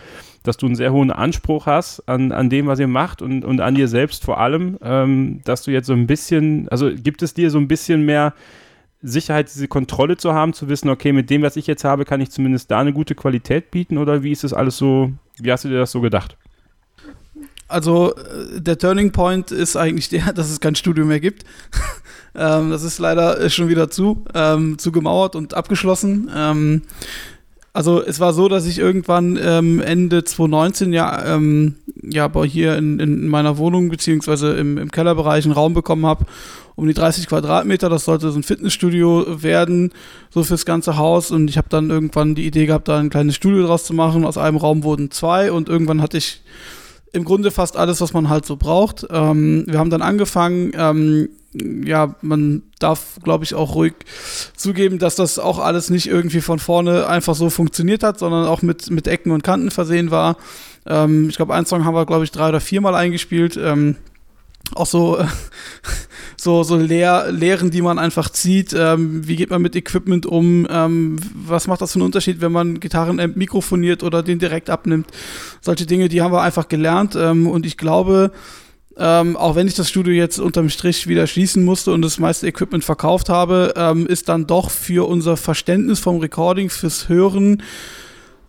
dass 0.43 0.56
du 0.56 0.66
einen 0.66 0.74
sehr 0.74 0.93
hohen 0.93 1.10
Anspruch 1.10 1.66
hast 1.66 2.09
an, 2.09 2.32
an 2.32 2.51
dem, 2.51 2.66
was 2.66 2.78
ihr 2.78 2.89
macht 2.89 3.23
und, 3.23 3.44
und 3.44 3.60
an 3.60 3.74
dir 3.74 3.89
selbst 3.89 4.24
vor 4.24 4.39
allem, 4.39 4.78
ähm, 4.82 5.40
dass 5.44 5.62
du 5.62 5.70
jetzt 5.70 5.86
so 5.86 5.93
ein 5.93 6.06
bisschen, 6.06 6.68
also 6.68 6.90
gibt 6.94 7.23
es 7.23 7.35
dir 7.35 7.51
so 7.51 7.59
ein 7.59 7.68
bisschen 7.68 8.02
mehr 8.05 8.35
Sicherheit, 9.02 9.48
diese 9.52 9.68
Kontrolle 9.68 10.16
zu 10.16 10.32
haben, 10.32 10.52
zu 10.52 10.68
wissen, 10.68 10.89
okay, 10.89 11.12
mit 11.12 11.31
dem, 11.31 11.43
was 11.43 11.56
ich 11.56 11.66
jetzt 11.66 11.85
habe, 11.85 12.05
kann 12.05 12.20
ich 12.20 12.31
zumindest 12.31 12.70
da 12.70 12.81
eine 12.81 12.93
gute 12.93 13.14
Qualität 13.14 13.70
bieten 13.70 13.98
oder 13.98 14.23
wie 14.23 14.32
ist 14.32 14.44
das 14.44 14.52
alles 14.52 14.77
so, 14.77 15.12
wie 15.39 15.52
hast 15.52 15.64
du 15.64 15.68
dir 15.68 15.78
das 15.78 15.93
so 15.93 16.01
gedacht? 16.01 16.36
Also 17.68 18.14
äh, 18.14 18.60
der 18.60 18.78
Turning 18.78 19.12
Point 19.12 19.51
ist 19.51 19.76
eigentlich 19.76 20.09
der, 20.09 20.32
dass 20.34 20.51
es 20.51 20.60
kein 20.60 20.74
Studio 20.74 21.05
mehr 21.05 21.20
gibt. 21.20 21.44
ähm, 22.34 22.70
das 22.70 22.82
ist 22.82 22.98
leider 22.98 23.40
äh, 23.40 23.51
schon 23.51 23.68
wieder 23.68 23.90
zu, 23.90 24.24
ähm, 24.34 24.78
zugemauert 24.78 25.34
und 25.34 25.55
abgeschlossen. 25.55 26.30
Ähm, 26.34 26.82
also 27.76 28.02
es 28.02 28.20
war 28.20 28.32
so, 28.32 28.48
dass 28.48 28.64
ich 28.64 28.78
irgendwann 28.78 29.38
ähm, 29.38 29.82
Ende 29.82 30.24
2019 30.24 30.94
ja, 30.94 31.34
ähm, 31.34 31.74
ja 32.02 32.30
hier 32.44 32.74
in, 32.78 32.98
in 33.01 33.28
meiner 33.28 33.59
Wohnung 33.59 33.90
beziehungsweise 33.90 34.55
im, 34.55 34.78
im 34.78 34.90
Kellerbereich 34.90 35.44
einen 35.44 35.52
Raum 35.52 35.74
bekommen 35.74 36.06
habe, 36.06 36.24
um 36.74 36.86
die 36.86 36.94
30 36.94 37.26
Quadratmeter. 37.26 37.90
Das 37.90 38.06
sollte 38.06 38.30
so 38.30 38.38
ein 38.38 38.44
Fitnessstudio 38.44 39.43
werden, 39.43 39.93
so 40.30 40.43
fürs 40.43 40.64
ganze 40.64 40.97
Haus. 40.97 41.30
Und 41.30 41.51
ich 41.51 41.59
habe 41.59 41.68
dann 41.68 41.90
irgendwann 41.90 42.34
die 42.34 42.47
Idee 42.47 42.64
gehabt, 42.64 42.88
da 42.88 42.98
ein 42.98 43.10
kleines 43.10 43.34
Studio 43.34 43.66
draus 43.66 43.84
zu 43.84 43.93
machen. 43.93 44.24
Aus 44.24 44.38
einem 44.38 44.56
Raum 44.56 44.82
wurden 44.82 45.10
zwei 45.10 45.52
und 45.52 45.68
irgendwann 45.68 46.01
hatte 46.01 46.16
ich 46.16 46.40
im 47.12 47.24
Grunde 47.24 47.50
fast 47.50 47.76
alles, 47.76 48.00
was 48.00 48.12
man 48.12 48.28
halt 48.28 48.46
so 48.46 48.56
braucht. 48.56 49.06
Ähm, 49.10 49.64
wir 49.66 49.78
haben 49.78 49.90
dann 49.90 50.02
angefangen, 50.02 50.72
ähm, 50.76 51.28
ja, 51.84 52.14
man 52.20 52.62
darf, 52.78 53.18
glaube 53.22 53.44
ich, 53.44 53.54
auch 53.54 53.74
ruhig 53.74 53.94
zugeben, 54.56 54.98
dass 54.98 55.16
das 55.16 55.38
auch 55.38 55.58
alles 55.58 55.90
nicht 55.90 56.06
irgendwie 56.08 56.40
von 56.40 56.58
vorne 56.58 57.06
einfach 57.06 57.34
so 57.34 57.48
funktioniert 57.48 58.02
hat, 58.02 58.18
sondern 58.18 58.46
auch 58.46 58.62
mit, 58.62 58.90
mit 58.90 59.08
Ecken 59.08 59.30
und 59.32 59.42
Kanten 59.42 59.70
versehen 59.70 60.10
war. 60.10 60.36
Ähm, 60.86 61.28
ich 61.28 61.36
glaube, 61.36 61.54
einen 61.54 61.66
Song 61.66 61.84
haben 61.84 61.94
wir, 61.94 62.06
glaube 62.06 62.24
ich, 62.24 62.30
drei 62.30 62.48
oder 62.48 62.60
viermal 62.60 62.94
eingespielt. 62.94 63.56
Ähm, 63.56 63.96
auch 64.74 64.86
so, 64.86 65.18
so, 66.36 66.62
so 66.62 66.76
Lehr 66.76 67.30
Lehren, 67.30 67.70
die 67.70 67.82
man 67.82 67.98
einfach 67.98 68.30
zieht. 68.30 68.74
Ähm, 68.76 69.26
wie 69.26 69.36
geht 69.36 69.51
man 69.51 69.62
mit 69.62 69.76
Equipment 69.76 70.26
um? 70.26 70.66
Ähm, 70.70 71.16
was 71.34 71.66
macht 71.66 71.80
das 71.80 71.93
für 71.93 71.97
einen 71.97 72.06
Unterschied, 72.06 72.40
wenn 72.40 72.52
man 72.52 72.80
Gitarrenamp 72.80 73.36
mikrofoniert 73.36 74.02
oder 74.02 74.22
den 74.22 74.38
direkt 74.38 74.70
abnimmt? 74.70 75.06
Solche 75.60 75.86
Dinge, 75.86 76.09
die 76.09 76.22
haben 76.22 76.32
wir 76.32 76.43
einfach 76.43 76.68
gelernt. 76.68 77.16
Ähm, 77.16 77.47
und 77.47 77.66
ich 77.66 77.76
glaube, 77.76 78.32
ähm, 78.98 79.36
auch 79.36 79.55
wenn 79.55 79.66
ich 79.66 79.74
das 79.74 79.90
Studio 79.90 80.14
jetzt 80.14 80.38
unterm 80.38 80.70
Strich 80.70 81.06
wieder 81.06 81.26
schließen 81.26 81.64
musste 81.64 81.93
und 81.93 82.02
das 82.02 82.18
meiste 82.18 82.47
Equipment 82.47 82.82
verkauft 82.82 83.28
habe, 83.28 83.74
ähm, 83.76 84.06
ist 84.06 84.28
dann 84.28 84.47
doch 84.47 84.70
für 84.70 85.06
unser 85.06 85.36
Verständnis 85.36 86.01
vom 86.01 86.18
Recording, 86.18 86.70
fürs 86.70 87.09
Hören 87.09 87.62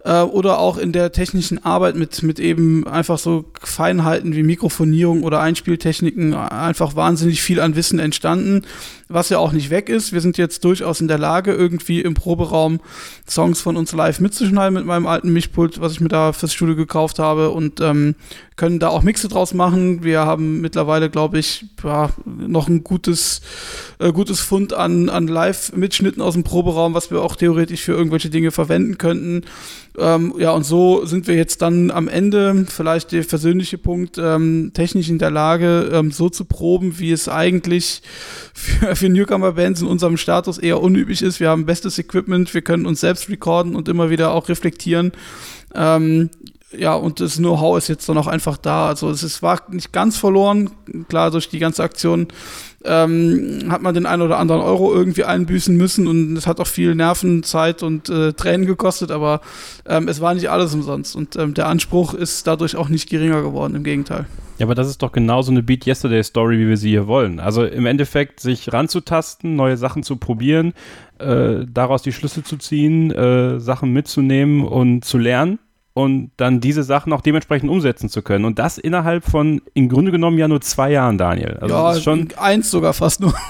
äh, 0.08 0.22
oder 0.22 0.60
auch 0.60 0.78
in 0.78 0.94
der 0.94 1.12
technischen 1.12 1.64
Arbeit 1.64 1.96
mit, 1.96 2.24
mit 2.24 2.40
eben 2.40 2.88
einfach 2.88 3.20
so 3.20 3.46
Feinheiten 3.62 4.36
wie 4.36 4.44
Mikrofonierung 4.44 5.24
oder 5.24 5.42
Einspieltechniken 5.42 6.34
einfach 6.34 6.96
wahnsinnig 6.96 7.42
viel 7.42 7.60
an 7.60 7.76
Wissen 7.76 8.00
entstanden, 8.00 8.64
was 9.10 9.30
ja 9.30 9.38
auch 9.38 9.52
nicht 9.52 9.70
weg 9.70 9.90
ist. 9.90 10.14
Wir 10.14 10.22
sind 10.22 10.38
jetzt 10.38 10.64
durchaus 10.64 11.02
in 11.02 11.08
der 11.08 11.18
Lage, 11.18 11.54
irgendwie 11.54 12.02
im 12.02 12.14
Proberaum 12.14 12.80
Songs 13.28 13.62
von 13.62 13.78
uns 13.78 13.94
live 13.94 14.20
mitzuschneiden 14.20 14.74
mit 14.74 14.86
meinem 14.86 15.08
alten 15.08 15.32
Mischpult, 15.32 15.80
was 15.82 15.94
ich 15.94 16.02
mir 16.02 16.10
da 16.10 16.34
fürs 16.34 16.54
Studio 16.54 16.76
gekauft 16.76 17.20
habe 17.20 17.52
und 17.52 17.80
ähm, 17.80 18.16
können 18.58 18.80
da 18.80 18.90
auch 18.90 19.04
Mixe 19.04 19.28
draus 19.28 19.54
machen. 19.54 20.04
Wir 20.04 20.22
haben 20.22 20.62
mittlerweile, 20.62 21.10
glaube 21.10 21.38
ich, 21.38 21.66
ja, 21.84 22.10
noch 22.26 22.68
ein 22.68 22.84
gutes, 22.84 23.42
äh, 24.00 24.12
gutes 24.12 24.40
Fund 24.40 24.74
an, 24.74 25.10
an 25.10 25.28
Live-Mitschnitten 25.28 26.22
aus 26.22 26.34
dem 26.34 26.44
Proberaum, 26.44 26.96
was 26.96 27.12
wir 27.12 27.22
auch 27.22 27.36
theoretisch 27.36 27.84
für 27.84 27.94
irgendwelche 27.94 28.32
Dinge 28.32 28.52
verwenden 28.52 28.98
könnten. 28.98 29.44
Ähm, 30.00 30.34
ja, 30.38 30.52
und 30.52 30.64
so 30.64 31.06
sind 31.06 31.28
wir 31.28 31.36
jetzt 31.36 31.62
dann 31.62 31.92
am 31.92 32.08
Ende, 32.08 32.66
vielleicht 32.68 33.12
der 33.12 33.24
persönliche 33.24 33.78
Punkt, 33.78 34.18
ähm, 34.18 34.72
technisch 34.74 35.10
in 35.10 35.20
der 35.20 35.32
Lage, 35.32 35.90
ähm, 35.94 36.12
so 36.12 36.30
zu 36.30 36.46
proben, 36.46 36.98
wie 37.00 37.12
es 37.12 37.30
eigentlich 37.30 38.02
für, 38.54 38.96
für 38.98 39.10
Newcomer-Bands 39.10 39.82
in 39.82 39.88
unserem 39.88 40.18
Status 40.18 40.58
eher 40.58 40.82
unüblich 40.82 41.22
ist. 41.22 41.40
Wir 41.40 41.50
haben 41.50 41.66
bestes 41.66 41.98
Equipment, 41.98 42.54
wir 42.54 42.62
können 42.62 42.86
uns 42.86 43.02
selbst 43.02 43.30
recorden 43.30 43.76
und 43.76 43.88
immer 43.88 44.10
wieder 44.10 44.32
auch 44.32 44.50
reflektieren. 44.50 45.12
Ähm, 45.74 46.30
ja, 46.76 46.94
und 46.96 47.20
das 47.20 47.38
Know-how 47.38 47.78
ist 47.78 47.88
jetzt 47.88 48.10
dann 48.10 48.18
auch 48.18 48.28
einfach 48.28 48.58
da. 48.58 48.88
Also 48.88 49.10
es 49.10 49.24
ist, 49.24 49.42
war 49.42 49.62
nicht 49.70 49.94
ganz 49.94 50.18
verloren. 50.18 50.72
Klar, 51.08 51.32
durch 51.32 51.50
die 51.50 51.60
ganze 51.60 51.84
Aktion 51.84 52.28
ähm, 52.88 53.66
hat 53.70 53.82
man 53.82 53.94
den 53.94 54.06
einen 54.06 54.22
oder 54.22 54.40
anderen 54.40 54.62
Euro 54.62 54.94
irgendwie 54.94 55.24
einbüßen 55.24 55.76
müssen 55.76 56.08
und 56.08 56.36
es 56.36 56.48
hat 56.48 56.60
auch 56.60 56.68
viel 56.68 56.96
Nerven, 56.96 57.44
Zeit 57.44 57.84
und 57.84 58.10
äh, 58.10 58.34
Tränen 58.34 58.66
gekostet, 58.66 59.12
aber 59.12 59.42
ähm, 59.86 60.08
es 60.08 60.22
war 60.22 60.34
nicht 60.34 60.50
alles 60.50 60.74
umsonst 60.74 61.16
und 61.16 61.36
ähm, 61.36 61.54
der 61.54 61.68
Anspruch 61.68 62.14
ist 62.14 62.48
dadurch 62.48 62.76
auch 62.76 62.90
nicht 62.90 63.10
geringer 63.10 63.42
geworden, 63.42 63.76
im 63.76 63.84
Gegenteil. 63.84 64.26
Ja, 64.58 64.66
aber 64.66 64.74
das 64.74 64.88
ist 64.88 65.04
doch 65.04 65.12
genau 65.12 65.44
so 65.44 65.52
eine 65.52 65.62
Beat 65.62 65.86
Yesterday 65.86 66.24
Story, 66.24 66.58
wie 66.58 66.68
wir 66.68 66.78
sie 66.78 66.90
hier 66.90 67.06
wollen. 67.06 67.40
Also 67.40 67.64
im 67.64 67.86
Endeffekt 67.86 68.40
sich 68.40 68.74
ranzutasten, 68.74 69.56
neue 69.56 69.78
Sachen 69.78 70.02
zu 70.02 70.18
probieren, 70.18 70.74
äh, 71.20 71.66
daraus 71.72 72.02
die 72.02 72.12
Schlüsse 72.12 72.44
zu 72.44 72.58
ziehen, 72.58 73.12
äh, 73.12 73.60
Sachen 73.60 73.94
mitzunehmen 73.94 74.64
und 74.64 75.06
zu 75.06 75.20
lernen 75.20 75.60
und 75.98 76.30
dann 76.38 76.62
diese 76.62 76.84
Sachen 76.84 77.12
auch 77.12 77.22
dementsprechend 77.22 77.72
umsetzen 77.72 78.08
zu 78.08 78.22
können. 78.22 78.46
Und 78.46 78.60
das 78.60 78.78
innerhalb 78.78 79.26
von 79.26 79.64
im 79.74 79.90
Grunde 79.90 80.12
genommen 80.12 80.38
ja 80.38 80.48
nur 80.48 80.62
zwei 80.62 80.92
Jahren, 80.92 81.18
Daniel. 81.18 81.58
Also 81.60 81.74
ja, 81.74 82.00
schon 82.00 82.28
eins 82.38 82.70
sogar 82.70 82.94
fast 82.94 83.20
nur. 83.20 83.34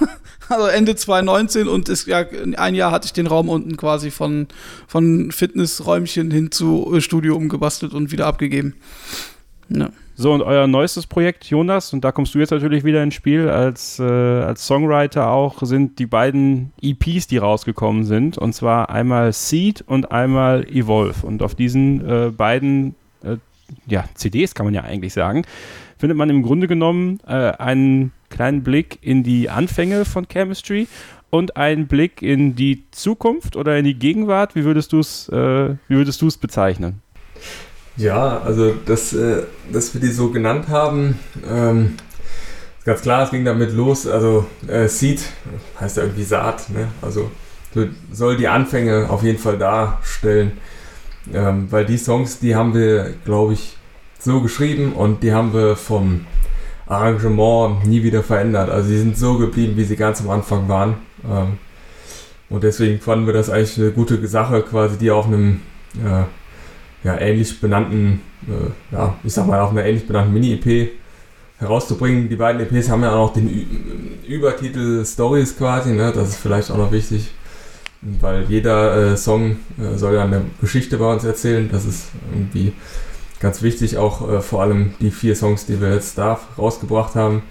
Also 0.50 0.68
Ende 0.68 0.96
2019 0.96 1.68
und 1.68 1.90
ist 1.90 2.08
ja 2.08 2.24
ein 2.56 2.74
Jahr 2.74 2.94
hatte 2.94 3.06
ich 3.06 3.12
den 3.12 3.28
Raum 3.28 3.50
unten 3.50 3.76
quasi 3.76 4.12
von, 4.12 4.48
von 4.88 5.30
Fitnessräumchen 5.30 6.32
hin 6.32 6.52
zu 6.52 7.02
Studio 7.02 7.36
umgebastelt 7.36 7.94
und 7.94 8.14
wieder 8.14 8.28
abgegeben. 8.28 8.76
Ja. 9.70 9.90
So, 10.16 10.34
und 10.34 10.42
euer 10.42 10.66
neuestes 10.66 11.06
Projekt, 11.06 11.46
Jonas, 11.46 11.94
und 11.94 12.04
da 12.04 12.12
kommst 12.12 12.34
du 12.34 12.40
jetzt 12.40 12.50
natürlich 12.50 12.84
wieder 12.84 13.04
ins 13.04 13.14
Spiel, 13.14 13.50
als, 13.50 14.00
äh, 14.00 14.04
als 14.04 14.66
Songwriter 14.66 15.30
auch, 15.30 15.62
sind 15.62 16.00
die 16.00 16.08
beiden 16.08 16.74
EPs, 16.82 17.28
die 17.28 17.38
rausgekommen 17.38 18.04
sind. 18.04 18.38
Und 18.38 18.54
zwar 18.54 18.90
einmal 18.90 19.32
Seed 19.32 19.84
und 19.86 20.12
einmal 20.12 20.68
Evolve. 20.68 21.26
Und 21.26 21.44
auf 21.44 21.54
diesen 21.54 22.04
äh, 22.10 22.32
beiden 22.32 22.96
äh, 23.24 23.38
ja, 23.86 24.06
CDs, 24.16 24.56
kann 24.56 24.66
man 24.66 24.74
ja 24.74 24.82
eigentlich 24.82 25.14
sagen, 25.14 25.44
findet 26.00 26.18
man 26.18 26.32
im 26.32 26.42
Grunde 26.42 26.68
genommen 26.68 27.20
äh, 27.28 27.34
einen 27.34 28.12
kleinen 28.30 28.64
Blick 28.64 28.98
in 29.02 29.22
die 29.22 29.52
Anfänge 29.52 30.04
von 30.04 30.28
Chemistry 30.28 30.88
und 31.30 31.58
einen 31.58 31.88
Blick 31.88 32.22
in 32.22 32.56
die 32.56 32.86
Zukunft 32.90 33.56
oder 33.56 33.78
in 33.78 33.86
die 33.86 33.96
Gegenwart. 33.96 34.56
Wie 34.56 34.64
würdest 34.64 34.94
du 34.94 35.00
es 35.00 35.30
äh, 35.30 35.76
bezeichnen? 36.42 37.02
Ja, 37.98 38.42
also 38.42 38.74
dass, 38.86 39.14
äh, 39.14 39.44
dass 39.72 39.94
wir 39.94 40.02
die 40.02 40.12
so 40.12 40.30
genannt 40.30 40.68
haben, 40.70 41.20
ähm, 41.50 41.96
ist 42.78 42.86
ganz 42.86 43.02
klar, 43.02 43.24
es 43.24 43.32
ging 43.32 43.44
damit 43.44 43.74
los. 43.74 44.08
Also 44.08 44.46
äh, 44.68 44.88
Seed 44.88 45.22
heißt 45.80 45.98
ja 45.98 46.04
irgendwie 46.04 46.24
Saat, 46.24 46.70
ne? 46.70 46.90
Also 47.02 47.32
soll 48.12 48.38
die 48.38 48.48
Anfänge 48.48 49.10
auf 49.10 49.24
jeden 49.24 49.38
Fall 49.40 49.58
darstellen. 49.58 50.54
Ähm, 51.34 51.68
weil 51.70 51.86
die 51.86 51.98
Songs, 51.98 52.40
die 52.40 52.56
haben 52.56 52.74
wir, 52.74 53.14
glaube 53.26 53.54
ich, 53.54 53.76
so 54.20 54.42
geschrieben 54.42 54.94
und 54.94 55.24
die 55.24 55.34
haben 55.34 55.54
wir 55.54 55.76
vom 55.76 56.26
Arrangement 56.88 57.86
nie 57.86 58.04
wieder 58.04 58.24
verändert. 58.24 58.70
Also 58.70 58.90
die 58.90 58.98
sind 58.98 59.18
so 59.18 59.38
geblieben, 59.38 59.74
wie 59.76 59.84
sie 59.84 59.96
ganz 59.96 60.22
am 60.22 60.30
Anfang 60.30 60.70
waren. 60.70 60.96
Ähm, 61.30 61.58
und 62.50 62.64
deswegen 62.64 63.02
fanden 63.02 63.26
wir 63.26 63.34
das 63.34 63.50
eigentlich 63.50 63.78
eine 63.78 63.92
gute 63.92 64.26
Sache, 64.28 64.62
quasi 64.62 64.98
die 64.98 65.12
auf 65.12 65.26
einem 65.26 65.62
äh, 65.96 66.24
ja, 67.08 67.18
ähnlich 67.18 67.62
benannten, 67.62 68.22
äh, 68.48 68.94
ja, 68.94 69.16
ich 69.24 69.34
sag 69.34 69.48
mal, 69.48 69.62
auf 69.62 69.72
einer 69.72 69.86
ähnlich 69.86 70.06
benannten 70.06 70.34
Mini-EP 70.34 70.90
herauszubringen. 71.58 72.28
Die 72.28 72.36
beiden 72.36 72.62
EPs 72.62 72.90
haben 72.90 73.02
ja 73.02 73.14
auch 73.14 73.28
noch 73.28 73.34
den 73.34 73.48
Ü 73.48 73.66
Übertitel 74.28 75.06
Stories 75.06 75.58
quasi, 75.58 75.94
ne? 75.94 76.12
das 76.14 76.30
ist 76.30 76.36
vielleicht 76.36 76.70
auch 76.70 76.78
noch 76.78 76.92
wichtig, 76.92 77.32
weil 78.02 78.44
jeder 78.50 79.14
äh, 79.14 79.18
Song 79.18 79.56
äh, 79.80 79.96
soll 79.96 80.16
ja 80.16 80.26
eine 80.26 80.42
Geschichte 80.60 80.98
bei 80.98 81.14
uns 81.14 81.24
erzählen. 81.24 81.70
Das 81.72 81.86
ist 81.86 82.10
irgendwie 82.34 82.74
ganz 83.40 83.62
wichtig, 83.62 83.98
auch 83.98 84.30
äh, 84.30 84.42
vor 84.42 84.62
allem 84.62 84.94
die 85.00 85.12
vier 85.12 85.34
Songs, 85.34 85.66
die 85.66 85.80
wir 85.80 85.94
jetzt 85.94 86.18
da 86.18 86.42
rausgebracht 86.58 87.16
haben. 87.16 87.42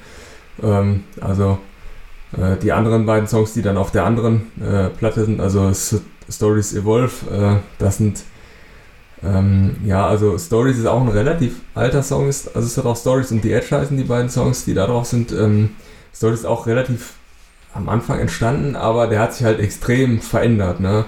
Ähm, 0.63 1.05
also 1.19 1.57
äh, 2.37 2.57
die 2.59 2.73
anderen 2.73 3.07
beiden 3.07 3.27
Songs, 3.27 3.55
die 3.55 3.63
dann 3.63 3.79
auf 3.79 3.91
der 3.91 4.05
anderen 4.05 4.53
äh, 4.61 4.91
Platte 4.91 5.25
sind, 5.25 5.41
also 5.41 5.67
S 5.71 6.03
Stories 6.29 6.75
Evolve, 6.75 7.63
das 7.79 7.99
sind 7.99 8.25
ähm, 9.23 9.77
ja, 9.85 10.07
also 10.07 10.39
Stories 10.39 10.79
ist 10.79 10.87
auch 10.87 11.01
ein 11.01 11.09
relativ 11.09 11.61
alter 11.75 12.03
Song. 12.03 12.27
also 12.27 12.59
es 12.59 12.77
hat 12.77 12.85
auch 12.85 12.97
Stories 12.97 13.33
und 13.33 13.43
The 13.43 13.53
Edge 13.53 13.75
heißen 13.75 13.97
die 13.97 14.05
beiden 14.05 14.31
Songs, 14.31 14.65
die 14.65 14.75
da 14.75 14.87
drauf 14.87 15.07
sind. 15.07 15.33
Ähm, 15.33 15.71
Stories 16.15 16.41
ist 16.41 16.47
auch 16.47 16.67
relativ 16.67 17.15
am 17.75 17.89
Anfang 17.89 18.19
entstanden, 18.21 18.77
aber 18.77 19.07
der 19.07 19.21
hat 19.21 19.35
sich 19.35 19.45
halt 19.45 19.61
extrem 19.61 20.21
verändert. 20.21 20.81
Ne? 20.81 21.05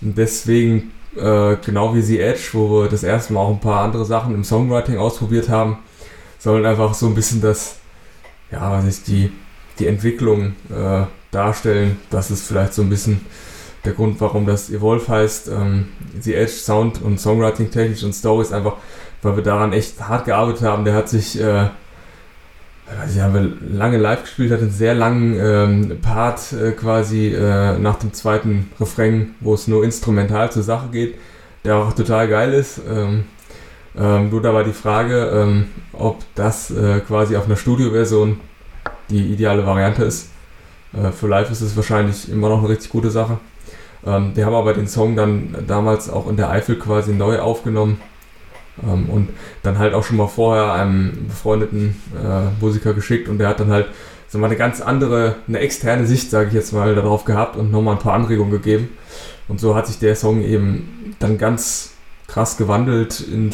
Und 0.00 0.18
deswegen, 0.18 0.92
äh, 1.16 1.56
genau 1.64 1.94
wie 1.94 2.02
The 2.02 2.20
Edge, 2.20 2.50
wo 2.52 2.82
wir 2.82 2.88
das 2.88 3.02
erste 3.02 3.32
Mal 3.32 3.40
auch 3.40 3.50
ein 3.50 3.60
paar 3.60 3.82
andere 3.82 4.04
Sachen 4.04 4.34
im 4.34 4.44
Songwriting 4.44 4.98
ausprobiert 4.98 5.48
haben, 5.48 5.78
sollen 6.38 6.66
einfach 6.66 6.94
so 6.94 7.06
ein 7.06 7.14
bisschen 7.14 7.40
das, 7.40 7.76
ja, 8.50 8.70
was 8.72 8.84
ist 8.84 9.08
die, 9.08 9.32
die 9.78 9.86
Entwicklung 9.86 10.54
äh, 10.70 11.04
darstellen, 11.30 11.98
dass 12.10 12.30
es 12.30 12.42
vielleicht 12.46 12.74
so 12.74 12.82
ein 12.82 12.88
bisschen 12.90 13.24
der 13.84 13.92
Grund, 13.92 14.20
warum 14.20 14.46
das 14.46 14.70
Evolve 14.70 15.08
heißt. 15.08 15.48
Ähm, 15.48 15.88
The 16.20 16.34
Edge 16.34 16.52
Sound 16.52 17.02
und 17.02 17.20
Songwriting 17.20 17.70
technisch 17.70 18.04
und 18.04 18.14
Story 18.14 18.42
ist 18.42 18.52
einfach, 18.52 18.76
weil 19.22 19.36
wir 19.36 19.42
daran 19.42 19.72
echt 19.72 20.00
hart 20.00 20.26
gearbeitet 20.26 20.62
haben. 20.62 20.84
Der 20.84 20.94
hat 20.94 21.08
sich, 21.08 21.40
äh, 21.40 21.68
weiß 22.86 23.20
haben 23.20 23.34
wir 23.34 23.76
lange 23.76 23.98
live 23.98 24.22
gespielt, 24.22 24.52
hat 24.52 24.60
einen 24.60 24.70
sehr 24.70 24.94
langen 24.94 25.36
ähm, 25.38 25.98
Part 26.00 26.52
äh, 26.52 26.72
quasi 26.72 27.28
äh, 27.28 27.78
nach 27.78 27.96
dem 27.96 28.12
zweiten 28.12 28.70
Refrain, 28.78 29.34
wo 29.40 29.54
es 29.54 29.66
nur 29.66 29.84
instrumental 29.84 30.52
zur 30.52 30.62
Sache 30.62 30.88
geht, 30.90 31.16
der 31.64 31.76
auch 31.76 31.92
total 31.92 32.28
geil 32.28 32.52
ist. 32.52 32.80
Ähm, 32.88 33.24
ähm, 33.98 34.30
nur 34.30 34.40
da 34.40 34.54
war 34.54 34.64
die 34.64 34.72
Frage, 34.72 35.30
ähm, 35.34 35.66
ob 35.92 36.22
das 36.34 36.70
äh, 36.70 37.00
quasi 37.00 37.36
auf 37.36 37.46
einer 37.46 37.56
Studioversion 37.56 38.40
die 39.10 39.32
ideale 39.32 39.66
Variante 39.66 40.04
ist. 40.04 40.30
Äh, 40.94 41.10
für 41.10 41.26
live 41.26 41.50
ist 41.50 41.60
es 41.60 41.76
wahrscheinlich 41.76 42.30
immer 42.30 42.48
noch 42.48 42.60
eine 42.60 42.70
richtig 42.70 42.90
gute 42.90 43.10
Sache. 43.10 43.38
Ähm, 44.04 44.32
die 44.34 44.44
haben 44.44 44.54
aber 44.54 44.74
den 44.74 44.88
Song 44.88 45.16
dann 45.16 45.54
damals 45.66 46.10
auch 46.10 46.28
in 46.28 46.36
der 46.36 46.50
Eifel 46.50 46.78
quasi 46.78 47.12
neu 47.12 47.40
aufgenommen 47.40 48.00
ähm, 48.82 49.08
und 49.08 49.28
dann 49.62 49.78
halt 49.78 49.94
auch 49.94 50.04
schon 50.04 50.16
mal 50.16 50.28
vorher 50.28 50.72
einem 50.72 51.26
befreundeten 51.28 52.00
äh, 52.14 52.62
Musiker 52.62 52.94
geschickt 52.94 53.28
und 53.28 53.38
der 53.38 53.48
hat 53.48 53.60
dann 53.60 53.70
halt 53.70 53.86
so 54.28 54.38
mal 54.38 54.46
eine 54.46 54.56
ganz 54.56 54.80
andere, 54.80 55.36
eine 55.46 55.58
externe 55.58 56.06
Sicht, 56.06 56.30
sage 56.30 56.48
ich 56.48 56.54
jetzt 56.54 56.72
mal, 56.72 56.94
darauf 56.94 57.24
gehabt 57.24 57.56
und 57.56 57.70
nochmal 57.70 57.96
ein 57.96 58.00
paar 58.00 58.14
Anregungen 58.14 58.50
gegeben. 58.50 58.88
Und 59.46 59.60
so 59.60 59.74
hat 59.74 59.86
sich 59.86 59.98
der 59.98 60.16
Song 60.16 60.42
eben 60.42 61.14
dann 61.18 61.36
ganz 61.36 61.92
krass 62.28 62.56
gewandelt 62.56 63.20
in 63.20 63.52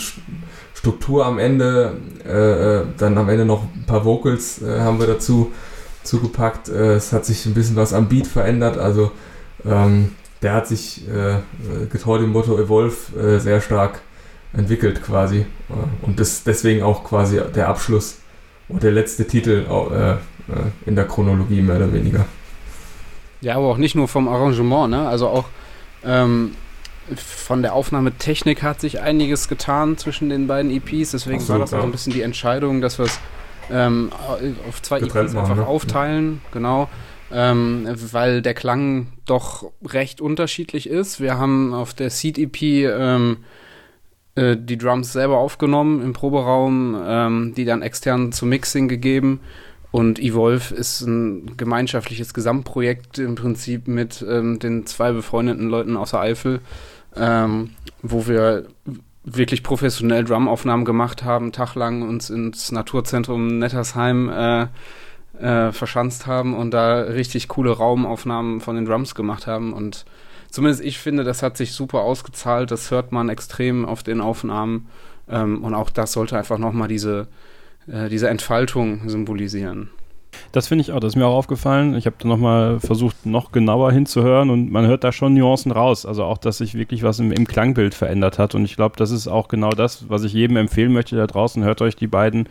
Struktur 0.75 1.27
am 1.27 1.41
Ende, 1.41 1.97
äh, 2.25 2.77
äh, 2.79 2.85
dann 2.97 3.19
am 3.19 3.29
Ende 3.29 3.45
noch 3.45 3.65
ein 3.65 3.87
paar 3.87 4.05
Vocals 4.05 4.63
äh, 4.63 4.79
haben 4.81 5.01
wir 5.01 5.09
dazu 5.09 5.53
zugepackt. 6.05 6.69
Äh, 6.69 6.95
es 6.95 7.13
hat 7.13 7.25
sich 7.25 7.45
ein 7.47 7.55
bisschen 7.55 7.75
was 7.75 7.93
am 7.93 8.09
Beat 8.09 8.29
verändert, 8.29 8.79
also 8.79 9.11
ähm, 9.67 10.13
der 10.43 10.53
hat 10.55 10.67
sich 10.69 11.09
äh, 11.09 11.39
getreu 11.91 12.19
dem 12.19 12.31
Motto 12.31 12.59
Evolve 12.59 12.97
äh, 13.19 13.39
sehr 13.39 13.61
stark 13.61 14.01
entwickelt 14.53 15.03
quasi. 15.03 15.47
Und 16.03 16.19
das 16.21 16.43
deswegen 16.43 16.83
auch 16.83 17.05
quasi 17.05 17.41
der 17.55 17.69
Abschluss 17.69 18.19
und 18.69 18.83
der 18.83 18.93
letzte 18.93 19.27
Titel 19.27 19.67
äh, 19.69 20.13
äh, 20.13 20.17
in 20.87 20.97
der 20.97 21.07
Chronologie 21.07 21.63
mehr 21.63 21.77
oder 21.77 21.93
weniger. 21.93 22.27
Ja, 23.41 23.57
aber 23.57 23.67
auch 23.67 23.77
nicht 23.77 23.95
nur 23.95 24.09
vom 24.09 24.29
Arrangement, 24.29 24.91
ne? 24.91 25.07
Also 25.07 25.29
auch 25.29 25.45
ähm, 26.05 26.55
von 27.17 27.63
der 27.63 27.75
Aufnahmetechnik 27.75 28.63
hat 28.63 28.81
sich 28.81 29.01
einiges 29.01 29.49
getan 29.49 29.97
zwischen 29.97 30.29
den 30.29 30.47
beiden 30.47 30.71
EPs. 30.71 31.13
Deswegen 31.13 31.39
Absolut, 31.39 31.49
war 31.49 31.59
das 31.61 31.75
auch 31.75 31.79
ja. 31.79 31.85
ein 31.85 31.93
bisschen 31.93 32.13
die 32.13 32.23
Entscheidung, 32.23 32.81
dass 32.81 32.99
wir 32.99 33.07
es 33.07 33.19
ähm, 33.71 34.11
auf 34.69 34.83
zwei 34.83 35.01
Getrennt 35.01 35.31
EPs 35.31 35.37
einfach 35.37 35.49
machen, 35.51 35.61
ne? 35.61 35.67
aufteilen. 35.67 36.41
Genau. 36.53 36.89
Ähm, 37.31 37.87
weil 38.13 38.41
der 38.41 38.55
Klang 38.55 39.09
doch 39.27 39.71
recht 39.85 40.21
unterschiedlich 40.21 40.89
ist. 40.89 41.21
Wir 41.21 41.37
haben 41.39 41.75
auf 41.75 41.93
der 41.93 42.09
Seed 42.09 42.39
EP 42.39 42.63
ähm, 42.63 43.39
äh, 44.35 44.57
die 44.57 44.79
Drums 44.79 45.13
selber 45.13 45.37
aufgenommen 45.37 46.03
im 46.03 46.15
Proberaum, 46.15 46.97
ähm, 47.05 47.55
die 47.55 47.67
dann 47.67 47.83
extern 47.83 48.33
zum 48.33 48.49
Mixing 48.49 48.89
gegeben 48.89 49.41
und 49.91 50.19
Evolve 50.19 50.75
ist 50.75 51.01
ein 51.01 51.57
gemeinschaftliches 51.57 52.35
Gesamtprojekt 52.35 53.19
im 53.19 53.35
Prinzip 53.35 53.89
mit 53.89 54.25
ähm, 54.29 54.59
den 54.59 54.87
zwei 54.87 55.13
befreundeten 55.13 55.69
Leuten 55.69 55.97
aus 55.97 56.11
der 56.11 56.21
Eifel, 56.21 56.61
ähm, 57.17 57.71
wo 58.03 58.27
wir 58.27 58.67
wirklich 59.25 59.63
professionell 59.63 60.25
Drumaufnahmen 60.25 60.85
gemacht 60.85 61.25
haben, 61.25 61.53
taglang 61.53 62.03
uns 62.03 62.29
ins 62.31 62.71
Naturzentrum 62.71 63.59
Nettersheim 63.59 64.29
äh, 64.29 64.67
äh, 65.41 65.73
verschanzt 65.73 66.27
haben 66.27 66.55
und 66.55 66.73
da 66.73 67.01
richtig 67.01 67.49
coole 67.49 67.71
Raumaufnahmen 67.71 68.61
von 68.61 68.77
den 68.77 68.85
Drums 68.85 69.15
gemacht 69.15 69.47
haben. 69.47 69.73
Und 69.73 70.05
zumindest 70.51 70.85
ich 70.85 70.99
finde, 70.99 71.25
das 71.25 71.43
hat 71.43 71.57
sich 71.57 71.73
super 71.73 72.01
ausgezahlt. 72.01 72.71
Das 72.71 72.91
hört 72.91 73.13
man 73.13 73.29
extrem 73.29 73.85
auf 73.85 74.03
den 74.03 74.21
Aufnahmen. 74.21 74.89
Ähm, 75.29 75.65
und 75.65 75.75
auch 75.75 75.91
das 75.91 76.13
sollte 76.13 76.37
einfach 76.37 76.59
nochmal 76.59 76.89
diese 76.89 77.29
äh, 77.91 78.09
diese 78.09 78.29
Entfaltung 78.29 79.09
symbolisieren. 79.09 79.91
Das 80.53 80.69
finde 80.69 80.83
ich 80.83 80.93
auch, 80.93 81.01
das 81.01 81.13
ist 81.13 81.17
mir 81.17 81.27
auch 81.27 81.37
aufgefallen. 81.37 81.95
Ich 81.95 82.07
habe 82.07 82.17
da 82.19 82.29
nochmal 82.29 82.81
versucht, 82.81 83.25
noch 83.25 83.51
genauer 83.51 83.93
hinzuhören 83.93 84.51
und 84.51 84.71
man 84.71 84.87
hört 84.87 85.03
da 85.03 85.11
schon 85.11 85.35
Nuancen 85.35 85.73
raus. 85.73 86.05
Also 86.05 86.25
auch, 86.25 86.39
dass 86.39 86.59
sich 86.59 86.75
wirklich 86.75 87.03
was 87.03 87.19
im, 87.19 87.33
im 87.33 87.47
Klangbild 87.47 87.95
verändert 87.95 88.39
hat. 88.39 88.55
Und 88.55 88.65
ich 88.65 88.77
glaube, 88.77 88.97
das 88.97 89.11
ist 89.11 89.27
auch 89.27 89.49
genau 89.49 89.71
das, 89.71 90.09
was 90.09 90.25
ich 90.25 90.33
jedem 90.33 90.57
empfehlen 90.59 90.93
möchte 90.93 91.17
da 91.17 91.27
draußen. 91.27 91.65
Hört 91.65 91.81
euch 91.81 91.97
die 91.97 92.07
beiden 92.07 92.49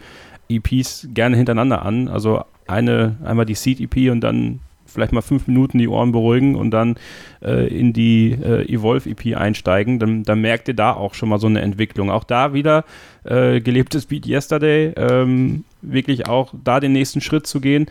EPs 0.50 1.08
gerne 1.14 1.38
hintereinander 1.38 1.84
an. 1.84 2.08
Also 2.08 2.44
eine, 2.68 3.18
einmal 3.24 3.46
die 3.46 3.56
Seed 3.56 3.80
EP 3.80 4.12
und 4.12 4.22
dann 4.22 4.60
vielleicht 4.86 5.12
mal 5.12 5.22
fünf 5.22 5.48
Minuten 5.48 5.78
die 5.78 5.88
Ohren 5.88 6.12
beruhigen 6.12 6.56
und 6.56 6.72
dann 6.72 6.96
äh, 7.42 7.68
in 7.68 7.94
die 7.94 8.32
äh, 8.32 8.66
Evolve 8.72 9.10
EP 9.10 9.38
einsteigen, 9.38 10.00
dann, 10.00 10.24
dann, 10.24 10.42
merkt 10.42 10.68
ihr 10.68 10.74
da 10.74 10.94
auch 10.94 11.14
schon 11.14 11.30
mal 11.30 11.40
so 11.40 11.48
eine 11.48 11.62
Entwicklung. 11.62 12.10
Auch 12.10 12.24
da 12.24 12.54
wieder 12.54 12.86
äh, 13.24 13.60
gelebtes 13.62 14.06
Beat 14.06 14.26
Yesterday, 14.26 14.94
ähm, 14.96 15.66
wirklich 15.82 16.28
auch 16.28 16.54
da 16.64 16.80
den 16.80 16.94
nächsten 16.94 17.22
Schritt 17.22 17.48
zu 17.48 17.60
gehen. 17.60 17.88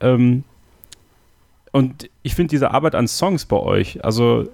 Ähm, 0.00 0.44
und 1.72 2.08
ich 2.22 2.34
finde 2.34 2.50
diese 2.50 2.70
Arbeit 2.70 2.94
an 2.94 3.06
Songs 3.08 3.44
bei 3.44 3.58
euch, 3.58 4.04
also 4.04 4.48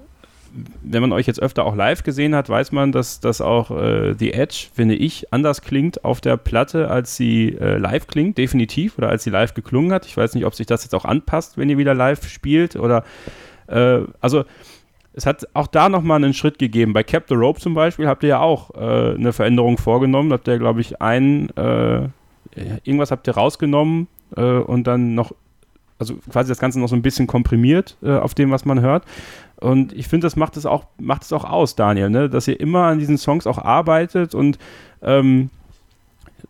wenn 0.82 1.00
man 1.00 1.12
euch 1.12 1.26
jetzt 1.26 1.40
öfter 1.40 1.64
auch 1.64 1.74
live 1.74 2.02
gesehen 2.02 2.34
hat, 2.34 2.48
weiß 2.48 2.72
man, 2.72 2.92
dass, 2.92 3.20
dass 3.20 3.40
auch 3.40 3.70
äh, 3.70 4.14
The 4.18 4.32
Edge, 4.32 4.66
finde 4.74 4.94
ich, 4.94 5.32
anders 5.32 5.62
klingt 5.62 6.04
auf 6.04 6.20
der 6.20 6.36
Platte, 6.36 6.90
als 6.90 7.16
sie 7.16 7.56
äh, 7.60 7.78
live 7.78 8.06
klingt, 8.06 8.38
definitiv, 8.38 8.98
oder 8.98 9.08
als 9.08 9.24
sie 9.24 9.30
live 9.30 9.54
geklungen 9.54 9.92
hat. 9.92 10.06
Ich 10.06 10.16
weiß 10.16 10.34
nicht, 10.34 10.44
ob 10.44 10.54
sich 10.54 10.66
das 10.66 10.84
jetzt 10.84 10.94
auch 10.94 11.04
anpasst, 11.04 11.56
wenn 11.56 11.70
ihr 11.70 11.78
wieder 11.78 11.94
live 11.94 12.28
spielt, 12.28 12.76
oder 12.76 13.04
äh, 13.68 14.00
also 14.20 14.44
es 15.14 15.26
hat 15.26 15.46
auch 15.54 15.66
da 15.66 15.88
nochmal 15.88 16.22
einen 16.22 16.34
Schritt 16.34 16.58
gegeben. 16.58 16.92
Bei 16.92 17.02
Cap 17.02 17.24
the 17.28 17.34
Rope 17.34 17.60
zum 17.60 17.74
Beispiel 17.74 18.06
habt 18.06 18.22
ihr 18.22 18.30
ja 18.30 18.40
auch 18.40 18.70
äh, 18.74 19.14
eine 19.14 19.32
Veränderung 19.32 19.76
vorgenommen. 19.76 20.32
Habt 20.32 20.48
ihr, 20.48 20.58
glaube 20.58 20.80
ich, 20.80 21.02
ein, 21.02 21.50
äh, 21.56 22.08
irgendwas 22.84 23.10
habt 23.10 23.26
ihr 23.26 23.34
rausgenommen 23.34 24.08
äh, 24.36 24.40
und 24.40 24.86
dann 24.86 25.14
noch 25.14 25.32
also 25.98 26.16
quasi 26.30 26.48
das 26.48 26.58
Ganze 26.58 26.80
noch 26.80 26.88
so 26.88 26.96
ein 26.96 27.02
bisschen 27.02 27.28
komprimiert 27.28 27.96
äh, 28.02 28.16
auf 28.16 28.34
dem, 28.34 28.50
was 28.50 28.64
man 28.64 28.80
hört. 28.80 29.04
Und 29.62 29.92
ich 29.92 30.08
finde, 30.08 30.26
das 30.26 30.36
macht 30.36 30.56
es 30.56 30.66
auch, 30.66 30.84
macht 30.98 31.22
es 31.22 31.32
auch 31.32 31.44
aus, 31.44 31.76
Daniel, 31.76 32.10
ne? 32.10 32.28
dass 32.28 32.48
ihr 32.48 32.58
immer 32.58 32.84
an 32.84 32.98
diesen 32.98 33.16
Songs 33.16 33.46
auch 33.46 33.58
arbeitet 33.58 34.34
und 34.34 34.58
ähm, 35.02 35.50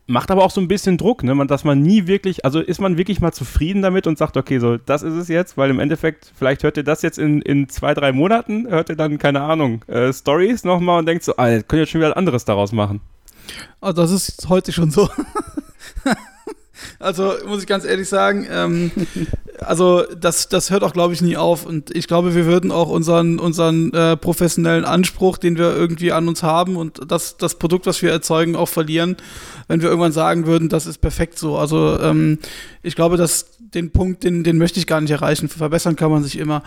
macht 0.07 0.31
aber 0.31 0.45
auch 0.45 0.51
so 0.51 0.61
ein 0.61 0.69
bisschen 0.69 0.97
Druck, 0.97 1.23
ne? 1.23 1.47
dass 1.47 1.65
man 1.65 1.83
nie 1.83 2.07
wirklich, 2.07 2.45
also 2.45 2.61
ist 2.61 2.81
man 2.81 2.97
wirklich 2.97 3.21
mal 3.21 3.33
zufrieden 3.33 3.83
damit 3.83 4.07
und 4.07 4.17
sagt, 4.17 4.37
okay, 4.37 4.59
so, 4.59 4.79
das 4.79 5.03
ist 5.03 5.15
es 5.15 5.29
jetzt, 5.29 5.59
weil 5.59 5.71
im 5.71 5.79
Endeffekt, 5.79 6.33
vielleicht 6.35 6.63
hört 6.63 6.77
ihr 6.79 6.85
das 6.85 7.03
jetzt 7.03 7.19
in, 7.19 7.43
in 7.43 7.69
zwei, 7.69 7.93
drei 7.93 8.13
Monaten, 8.13 8.67
hört 8.69 8.89
ihr 8.89 8.97
dann, 8.97 9.19
keine 9.19 9.43
Ahnung, 9.43 9.85
äh, 9.89 10.13
Stories 10.13 10.65
nochmal 10.65 11.01
und 11.01 11.07
denkt 11.07 11.25
so, 11.25 11.37
ah, 11.37 11.49
könnt 11.49 11.73
ihr 11.75 11.79
jetzt 11.81 11.91
schon 11.91 12.01
wieder 12.01 12.17
anderes 12.17 12.45
daraus 12.45 12.73
machen. 12.73 13.01
Oh, 13.81 13.93
das 13.93 14.11
ist 14.11 14.49
heute 14.49 14.73
schon 14.73 14.91
so. 14.91 15.09
Also 16.99 17.35
muss 17.47 17.63
ich 17.63 17.67
ganz 17.67 17.85
ehrlich 17.85 18.09
sagen, 18.09 18.47
ähm, 18.51 18.91
also 19.61 20.05
das, 20.19 20.49
das 20.49 20.71
hört 20.71 20.83
auch, 20.85 20.93
glaube 20.93 21.15
ich, 21.15 21.23
nie 21.23 21.37
auf. 21.37 21.67
Und 21.67 21.95
ich 21.95 22.07
glaube, 22.07 22.35
wir 22.35 22.47
würden 22.47 22.71
auch 22.71 22.89
unseren, 22.89 23.39
unseren 23.39 23.93
äh, 23.93 24.17
professionellen 24.17 24.85
Anspruch, 24.85 25.39
den 25.39 25.57
wir 25.57 25.75
irgendwie 25.75 26.13
an 26.13 26.29
uns 26.29 26.43
haben 26.43 26.77
und 26.77 27.01
das, 27.11 27.37
das 27.37 27.59
Produkt, 27.59 27.87
was 27.87 28.03
wir 28.03 28.11
erzeugen, 28.11 28.57
auch 28.57 28.69
verlieren, 28.69 29.17
wenn 29.69 29.81
wir 29.83 29.89
irgendwann 29.89 30.13
sagen 30.13 30.47
würden, 30.47 30.69
das 30.69 30.87
ist 30.87 30.99
perfekt 30.99 31.39
so. 31.39 31.57
Also 31.57 31.99
ähm, 32.01 32.39
ich 32.83 32.95
glaube, 32.95 33.17
dass 33.17 33.47
den 33.75 33.91
Punkt, 33.91 34.25
den, 34.25 34.45
den 34.45 34.59
möchte 34.59 34.79
ich 34.79 34.87
gar 34.87 35.01
nicht 35.01 35.11
erreichen. 35.11 35.49
Verbessern 35.49 35.97
kann 35.97 36.11
man 36.11 36.23
sich 36.23 36.39
immer. 36.39 36.63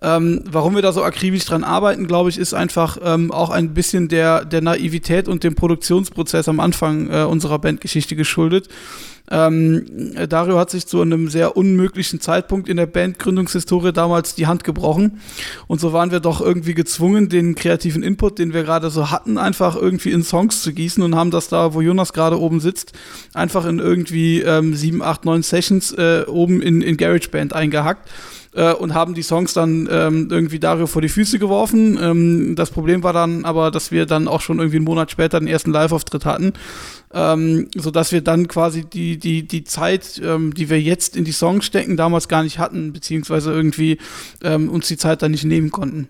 Ähm, 0.00 0.42
warum 0.50 0.74
wir 0.74 0.82
da 0.82 0.92
so 0.92 1.02
akribisch 1.02 1.44
dran 1.44 1.64
arbeiten, 1.64 2.06
glaube 2.06 2.30
ich, 2.30 2.38
ist 2.38 2.54
einfach 2.54 2.98
ähm, 3.02 3.32
auch 3.32 3.50
ein 3.50 3.74
bisschen 3.74 4.08
der, 4.08 4.44
der 4.44 4.60
Naivität 4.60 5.28
und 5.28 5.42
dem 5.42 5.54
Produktionsprozess 5.54 6.48
am 6.48 6.60
Anfang 6.60 7.10
äh, 7.10 7.24
unserer 7.24 7.58
Bandgeschichte 7.58 8.14
geschuldet. 8.14 8.68
Ähm, 9.30 9.84
Dario 10.28 10.58
hat 10.58 10.70
sich 10.70 10.86
zu 10.86 11.02
einem 11.02 11.28
sehr 11.28 11.56
unmöglichen 11.56 12.20
Zeitpunkt 12.20 12.68
in 12.68 12.76
der 12.76 12.86
Bandgründungshistorie 12.86 13.92
damals 13.92 14.34
die 14.34 14.46
Hand 14.46 14.64
gebrochen. 14.64 15.20
Und 15.66 15.80
so 15.80 15.92
waren 15.92 16.10
wir 16.10 16.20
doch 16.20 16.40
irgendwie 16.40 16.74
gezwungen, 16.74 17.28
den 17.28 17.54
kreativen 17.54 18.02
Input, 18.02 18.38
den 18.38 18.54
wir 18.54 18.62
gerade 18.62 18.90
so 18.90 19.10
hatten, 19.10 19.36
einfach 19.36 19.76
irgendwie 19.76 20.12
in 20.12 20.22
Songs 20.22 20.62
zu 20.62 20.72
gießen 20.72 21.02
und 21.02 21.14
haben 21.14 21.30
das 21.30 21.48
da, 21.48 21.74
wo 21.74 21.80
Jonas 21.80 22.12
gerade 22.12 22.40
oben 22.40 22.60
sitzt, 22.60 22.92
einfach 23.34 23.66
in 23.66 23.78
irgendwie 23.80 24.40
ähm, 24.40 24.74
sieben, 24.74 25.02
acht, 25.02 25.24
neun 25.24 25.42
Sessions 25.42 25.92
äh, 25.92 26.24
oben 26.26 26.62
in, 26.62 26.80
in 26.80 26.96
GarageBand 26.96 27.52
eingehackt 27.52 28.08
äh, 28.54 28.72
und 28.72 28.94
haben 28.94 29.14
die 29.14 29.22
Songs 29.22 29.52
dann 29.52 29.87
ähm, 29.88 30.28
irgendwie 30.30 30.58
Dario 30.58 30.86
vor 30.86 31.02
die 31.02 31.08
Füße 31.08 31.38
geworfen. 31.38 31.98
Ähm, 32.00 32.54
das 32.56 32.70
Problem 32.70 33.02
war 33.02 33.12
dann 33.12 33.44
aber, 33.44 33.70
dass 33.70 33.90
wir 33.90 34.06
dann 34.06 34.28
auch 34.28 34.40
schon 34.40 34.58
irgendwie 34.58 34.76
einen 34.76 34.84
Monat 34.84 35.10
später 35.10 35.38
den 35.38 35.48
ersten 35.48 35.70
Live-Auftritt 35.70 36.24
hatten, 36.24 36.52
ähm, 37.12 37.68
sodass 37.74 38.12
wir 38.12 38.20
dann 38.20 38.48
quasi 38.48 38.84
die, 38.84 39.18
die, 39.18 39.46
die 39.46 39.64
Zeit, 39.64 40.20
ähm, 40.24 40.54
die 40.54 40.70
wir 40.70 40.80
jetzt 40.80 41.16
in 41.16 41.24
die 41.24 41.32
Songs 41.32 41.64
stecken, 41.64 41.96
damals 41.96 42.28
gar 42.28 42.42
nicht 42.42 42.58
hatten, 42.58 42.92
beziehungsweise 42.92 43.52
irgendwie 43.52 43.98
ähm, 44.42 44.68
uns 44.68 44.88
die 44.88 44.96
Zeit 44.96 45.22
dann 45.22 45.32
nicht 45.32 45.44
nehmen 45.44 45.70
konnten. 45.70 46.08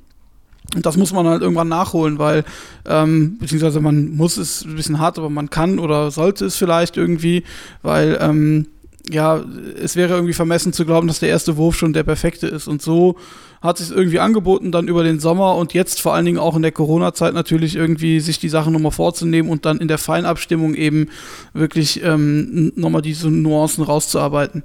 Und 0.74 0.84
das 0.84 0.98
muss 0.98 1.12
man 1.12 1.26
halt 1.26 1.40
irgendwann 1.40 1.68
nachholen, 1.68 2.18
weil, 2.18 2.44
ähm, 2.86 3.38
beziehungsweise 3.38 3.80
man 3.80 4.14
muss 4.14 4.36
es 4.36 4.64
ein 4.64 4.76
bisschen 4.76 4.98
hart, 4.98 5.18
aber 5.18 5.30
man 5.30 5.48
kann 5.48 5.78
oder 5.78 6.10
sollte 6.10 6.44
es 6.44 6.56
vielleicht 6.56 6.98
irgendwie, 6.98 7.44
weil, 7.82 8.18
ähm, 8.20 8.66
ja, 9.10 9.42
es 9.82 9.96
wäre 9.96 10.14
irgendwie 10.14 10.34
vermessen 10.34 10.72
zu 10.72 10.84
glauben, 10.84 11.08
dass 11.08 11.20
der 11.20 11.28
erste 11.28 11.56
Wurf 11.56 11.76
schon 11.76 11.92
der 11.92 12.02
perfekte 12.02 12.46
ist. 12.46 12.68
Und 12.68 12.82
so 12.82 13.16
hat 13.62 13.78
sich 13.78 13.90
irgendwie 13.90 14.20
angeboten, 14.20 14.70
dann 14.70 14.88
über 14.88 15.02
den 15.02 15.18
Sommer 15.18 15.56
und 15.56 15.74
jetzt 15.74 16.00
vor 16.00 16.14
allen 16.14 16.26
Dingen 16.26 16.38
auch 16.38 16.54
in 16.54 16.62
der 16.62 16.72
Corona-Zeit 16.72 17.34
natürlich 17.34 17.74
irgendwie 17.74 18.20
sich 18.20 18.38
die 18.38 18.48
Sachen 18.48 18.72
nochmal 18.72 18.92
vorzunehmen 18.92 19.50
und 19.50 19.64
dann 19.66 19.78
in 19.78 19.88
der 19.88 19.98
Feinabstimmung 19.98 20.74
eben 20.74 21.08
wirklich 21.54 22.02
ähm, 22.04 22.72
nochmal 22.76 23.02
diese 23.02 23.30
Nuancen 23.30 23.82
rauszuarbeiten. 23.84 24.62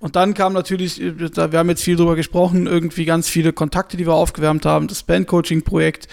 Und 0.00 0.16
dann 0.16 0.34
kam 0.34 0.52
natürlich, 0.52 1.00
äh, 1.00 1.18
wir 1.18 1.58
haben 1.58 1.68
jetzt 1.68 1.82
viel 1.82 1.96
drüber 1.96 2.16
gesprochen, 2.16 2.66
irgendwie 2.66 3.04
ganz 3.04 3.28
viele 3.28 3.52
Kontakte, 3.52 3.96
die 3.96 4.06
wir 4.06 4.14
aufgewärmt 4.14 4.66
haben, 4.66 4.88
das 4.88 5.02
Bandcoaching-Projekt 5.04 6.08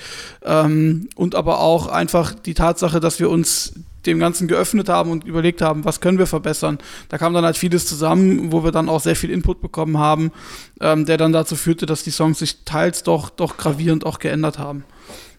ähm, 0.46 1.10
und 1.16 1.36
aber 1.36 1.60
auch 1.60 1.88
einfach 1.88 2.34
die 2.34 2.54
Tatsache, 2.54 3.00
dass 3.00 3.20
wir 3.20 3.30
uns 3.30 3.74
dem 4.06 4.20
Ganzen 4.20 4.48
geöffnet 4.48 4.90
haben 4.90 5.12
und 5.12 5.24
überlegt 5.24 5.62
haben, 5.62 5.86
was 5.86 6.02
können 6.02 6.18
wir 6.18 6.28
verbessern. 6.28 6.80
Da 7.10 7.18
kam 7.18 7.34
dann 7.34 7.46
halt 7.46 7.58
vieles 7.58 7.86
zusammen, 7.86 8.52
wo 8.52 8.64
wir 8.64 8.72
dann 8.72 8.90
auch 8.90 9.02
sehr 9.02 9.16
viel 9.16 9.30
Input 9.30 9.62
bekommen 9.62 9.98
haben, 9.98 10.32
ähm, 10.80 11.06
der 11.06 11.18
dann 11.18 11.34
dazu 11.34 11.56
führte, 11.56 11.86
dass 11.86 12.04
die 12.04 12.12
Songs 12.12 12.40
sich 12.40 12.64
teils 12.64 13.04
doch, 13.04 13.30
doch 13.30 13.58
gravierend 13.58 14.06
auch 14.06 14.20
geändert 14.20 14.60
haben. 14.60 14.86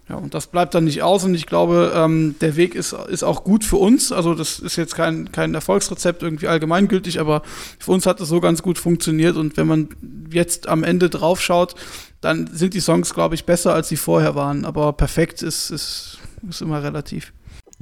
Ja, 0.09 0.17
und 0.17 0.35
das 0.35 0.49
bleibt 0.49 0.75
dann 0.75 0.85
nicht 0.85 1.03
aus 1.03 1.25
und 1.25 1.35
ich 1.35 1.47
glaube, 1.47 1.93
ähm, 1.95 2.35
der 2.41 2.57
Weg 2.57 2.75
ist, 2.75 2.93
ist 2.93 3.23
auch 3.23 3.45
gut 3.45 3.65
für 3.65 3.77
uns. 3.77 4.11
Also 4.11 4.35
das 4.35 4.59
ist 4.59 4.77
jetzt 4.77 4.97
kein, 4.97 5.31
kein 5.31 5.55
Erfolgsrezept 5.55 6.23
irgendwie 6.23 6.49
allgemeingültig, 6.49 7.21
aber 7.21 7.43
für 7.79 7.93
uns 7.93 8.05
hat 8.05 8.21
es 8.21 8.29
so 8.29 8.41
ganz 8.41 8.63
gut 8.63 8.79
funktioniert 8.79 9.37
und 9.37 9.57
wenn 9.57 9.69
man 9.69 9.89
jetzt 10.31 10.69
am 10.69 10.83
Ende 10.83 11.09
drauf 11.09 11.41
schaut, 11.41 11.77
dann 12.21 12.51
sind 12.53 12.75
die 12.75 12.81
Songs, 12.81 13.15
glaube 13.15 13.37
ich, 13.37 13.45
besser, 13.45 13.75
als 13.75 13.89
sie 13.89 13.97
vorher 13.97 14.35
waren. 14.35 14.65
Aber 14.65 14.93
perfekt 14.93 15.43
ist, 15.43 15.71
ist, 15.71 16.19
ist 16.49 16.63
immer 16.63 16.83
relativ. 16.83 17.33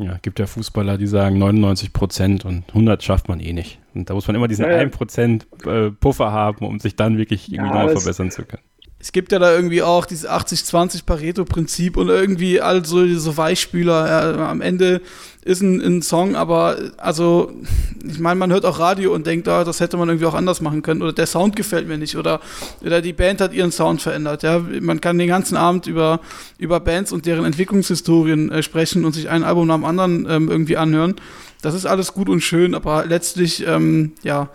Ja, 0.02 0.18
gibt 0.22 0.39
ja 0.39 0.47
Fußballer, 0.47 0.97
die 0.97 1.06
sagen 1.06 1.39
99 1.39 1.93
Prozent 1.93 2.44
und 2.44 2.64
100 2.68 3.02
schafft 3.02 3.28
man 3.28 3.39
eh 3.39 3.52
nicht. 3.52 3.78
Und 3.94 4.09
da 4.09 4.14
muss 4.14 4.27
man 4.27 4.36
immer 4.36 4.48
diesen 4.48 4.64
ja, 4.64 4.72
ja. 4.72 4.78
1 4.78 4.97
Prozent 4.97 5.47
äh, 5.66 5.90
Puffer 5.90 6.32
haben, 6.32 6.64
um 6.64 6.78
sich 6.78 6.97
dann 6.97 7.18
wirklich 7.18 7.52
irgendwie 7.52 7.70
ja, 7.70 7.85
noch 7.85 7.90
verbessern 7.90 8.31
zu 8.31 8.44
können. 8.44 8.62
Es 9.02 9.12
gibt 9.12 9.32
ja 9.32 9.39
da 9.39 9.55
irgendwie 9.55 9.82
auch 9.82 10.05
dieses 10.05 10.28
80-20 10.28 11.06
Pareto-Prinzip 11.06 11.97
und 11.97 12.10
irgendwie 12.10 12.60
all 12.60 12.85
so 12.85 13.02
diese 13.02 13.35
Weichspüler. 13.35 14.06
Ja, 14.06 14.51
am 14.51 14.60
Ende 14.60 15.01
ist 15.43 15.62
ein, 15.62 15.81
ein, 15.81 16.02
Song, 16.02 16.36
aber 16.36 16.77
also, 16.98 17.51
ich 18.06 18.18
meine, 18.18 18.39
man 18.39 18.52
hört 18.52 18.66
auch 18.66 18.78
Radio 18.78 19.14
und 19.14 19.27
denkt, 19.27 19.48
ah, 19.48 19.64
das 19.64 19.81
hätte 19.81 19.97
man 19.97 20.10
irgendwie 20.10 20.27
auch 20.27 20.35
anders 20.35 20.60
machen 20.60 20.82
können 20.82 21.01
oder 21.01 21.14
der 21.14 21.27
Sound 21.27 21.56
gefällt 21.56 21.89
mir 21.89 21.97
nicht 21.97 22.18
oder, 22.18 22.40
oder 22.85 23.01
die 23.01 23.14
Band 23.14 23.40
hat 23.40 23.55
ihren 23.55 23.72
Sound 23.72 24.02
verändert. 24.02 24.43
Ja, 24.43 24.59
man 24.59 25.01
kann 25.01 25.16
den 25.16 25.28
ganzen 25.28 25.56
Abend 25.56 25.86
über, 25.86 26.20
über 26.59 26.78
Bands 26.78 27.10
und 27.10 27.24
deren 27.24 27.47
Entwicklungshistorien 27.47 28.52
äh, 28.52 28.62
sprechen 28.62 29.06
und 29.06 29.14
sich 29.14 29.31
ein 29.31 29.44
Album 29.44 29.66
nach 29.66 29.77
dem 29.77 29.86
anderen 29.86 30.27
ähm, 30.28 30.51
irgendwie 30.51 30.77
anhören. 30.77 31.16
Das 31.62 31.74
ist 31.74 31.86
alles 31.86 32.12
gut 32.12 32.28
und 32.28 32.43
schön, 32.43 32.74
aber 32.74 33.06
letztlich, 33.06 33.66
ähm, 33.66 34.12
ja, 34.22 34.51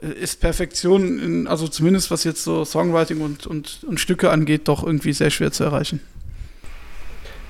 ist 0.00 0.40
Perfektion, 0.40 1.18
in, 1.18 1.46
also 1.46 1.68
zumindest 1.68 2.10
was 2.10 2.24
jetzt 2.24 2.44
so 2.44 2.64
Songwriting 2.64 3.20
und, 3.20 3.46
und, 3.46 3.80
und 3.86 3.98
Stücke 3.98 4.30
angeht, 4.30 4.68
doch 4.68 4.84
irgendwie 4.84 5.12
sehr 5.12 5.30
schwer 5.30 5.52
zu 5.52 5.64
erreichen. 5.64 6.00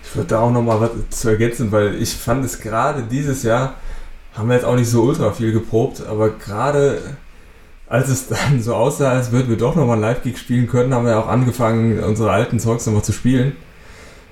Ich 0.03 0.17
würde 0.17 0.29
da 0.29 0.41
auch 0.41 0.51
nochmal 0.51 0.81
was 0.81 1.19
zu 1.21 1.29
ergänzen, 1.29 1.71
weil 1.71 1.95
ich 2.01 2.15
fand 2.15 2.45
es 2.45 2.61
gerade 2.61 3.03
dieses 3.03 3.43
Jahr, 3.43 3.75
haben 4.35 4.49
wir 4.49 4.55
jetzt 4.55 4.65
auch 4.65 4.77
nicht 4.77 4.89
so 4.89 5.03
ultra 5.03 5.33
viel 5.33 5.53
geprobt, 5.53 6.03
aber 6.07 6.31
gerade 6.31 7.17
als 7.89 8.09
es 8.09 8.29
dann 8.29 8.63
so 8.63 8.75
aussah, 8.75 9.13
als 9.13 9.33
würden 9.33 9.49
wir 9.49 9.57
doch 9.57 9.75
nochmal 9.75 9.95
einen 9.95 10.03
Live-Gig 10.03 10.39
spielen 10.39 10.69
können, 10.69 10.95
haben 10.95 11.07
wir 11.07 11.19
auch 11.19 11.29
angefangen, 11.29 12.03
unsere 12.03 12.31
alten 12.31 12.61
Songs 12.61 12.87
nochmal 12.87 13.03
zu 13.03 13.13
spielen. 13.13 13.57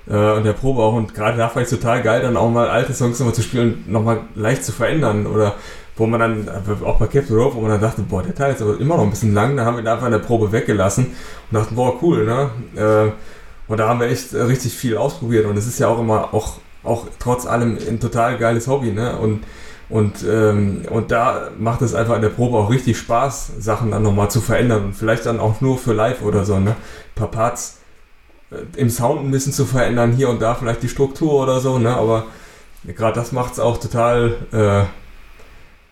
Äh, 0.07 0.33
und 0.33 0.43
der 0.43 0.53
Probe 0.53 0.81
auch. 0.81 0.93
Und 0.93 1.13
gerade 1.13 1.37
da 1.37 1.49
fand 1.49 1.65
ich 1.65 1.71
total 1.71 2.01
geil, 2.01 2.21
dann 2.21 2.37
auch 2.37 2.49
mal 2.49 2.69
alte 2.69 2.93
Songs 2.93 3.19
nochmal 3.19 3.35
zu 3.35 3.41
spielen 3.41 3.83
und 3.85 3.91
nochmal 3.91 4.21
leicht 4.35 4.63
zu 4.63 4.71
verändern. 4.71 5.25
Oder 5.25 5.55
wo 5.97 6.05
man 6.05 6.19
dann, 6.19 6.49
auch 6.85 6.99
bei 6.99 7.07
Captain 7.07 7.35
Rope, 7.35 7.55
wo 7.55 7.61
man 7.61 7.71
dann 7.71 7.81
dachte, 7.81 8.01
boah, 8.03 8.23
der 8.23 8.35
Teil 8.35 8.53
ist 8.53 8.61
aber 8.61 8.79
immer 8.79 8.97
noch 8.97 9.03
ein 9.03 9.09
bisschen 9.09 9.33
lang, 9.33 9.57
dann 9.57 9.65
haben 9.65 9.77
wir 9.77 9.83
ihn 9.83 9.87
einfach 9.87 10.05
in 10.05 10.11
der 10.11 10.19
Probe 10.19 10.51
weggelassen 10.51 11.07
und 11.51 11.57
dachten, 11.57 11.75
boah, 11.75 12.01
cool, 12.01 12.25
ne? 12.25 12.49
Äh, 12.75 13.11
und 13.67 13.77
da 13.77 13.89
haben 13.89 13.99
wir 13.99 14.07
echt 14.07 14.33
richtig 14.33 14.73
viel 14.73 14.95
ausprobiert 14.95 15.45
und 15.45 15.57
es 15.57 15.67
ist 15.67 15.79
ja 15.79 15.87
auch 15.87 15.99
immer, 15.99 16.33
auch, 16.33 16.59
auch 16.83 17.07
trotz 17.19 17.45
allem 17.45 17.77
ein 17.87 17.99
total 17.99 18.37
geiles 18.37 18.67
Hobby, 18.67 18.91
ne? 18.91 19.17
Und, 19.17 19.43
und, 19.89 20.23
ähm, 20.29 20.83
und 20.89 21.11
da 21.11 21.49
macht 21.57 21.81
es 21.81 21.95
einfach 21.95 22.15
in 22.15 22.21
der 22.21 22.29
Probe 22.29 22.57
auch 22.57 22.69
richtig 22.69 22.97
Spaß, 22.97 23.53
Sachen 23.59 23.91
dann 23.91 24.03
nochmal 24.03 24.29
zu 24.29 24.41
verändern 24.41 24.85
und 24.85 24.93
vielleicht 24.93 25.25
dann 25.25 25.39
auch 25.39 25.61
nur 25.61 25.77
für 25.77 25.93
live 25.93 26.21
oder 26.21 26.45
so, 26.45 26.59
ne? 26.59 26.71
Ein 26.71 27.15
paar 27.15 27.31
Parts 27.31 27.79
äh, 28.51 28.79
im 28.79 28.89
Sound 28.89 29.21
ein 29.21 29.31
bisschen 29.31 29.53
zu 29.53 29.65
verändern, 29.65 30.11
hier 30.13 30.29
und 30.29 30.41
da 30.41 30.55
vielleicht 30.55 30.83
die 30.83 30.89
Struktur 30.89 31.33
oder 31.41 31.59
so, 31.59 31.79
ne? 31.79 31.95
Aber 31.95 32.25
gerade 32.85 33.19
das 33.19 33.31
macht 33.31 33.53
es 33.53 33.59
auch 33.59 33.77
total, 33.77 34.35
äh, 34.51 34.83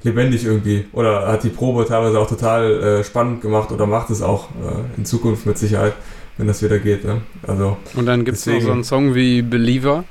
lebendig 0.05 0.45
irgendwie. 0.45 0.85
Oder 0.93 1.27
hat 1.27 1.43
die 1.43 1.49
Probe 1.49 1.85
teilweise 1.85 2.19
auch 2.19 2.29
total 2.29 2.81
äh, 2.81 3.03
spannend 3.03 3.41
gemacht 3.41 3.71
oder 3.71 3.85
macht 3.85 4.09
es 4.11 4.21
auch 4.21 4.49
äh, 4.51 4.97
in 4.97 5.05
Zukunft 5.05 5.45
mit 5.45 5.57
Sicherheit, 5.57 5.93
wenn 6.37 6.47
das 6.47 6.63
wieder 6.63 6.79
geht. 6.79 7.03
Ne? 7.03 7.21
Also, 7.45 7.77
und 7.95 8.05
dann 8.05 8.23
gibt 8.23 8.37
es 8.37 8.45
noch 8.45 8.61
so 8.61 8.71
einen 8.71 8.83
Song 8.83 9.15
wie 9.15 9.41
Believer. 9.41 10.05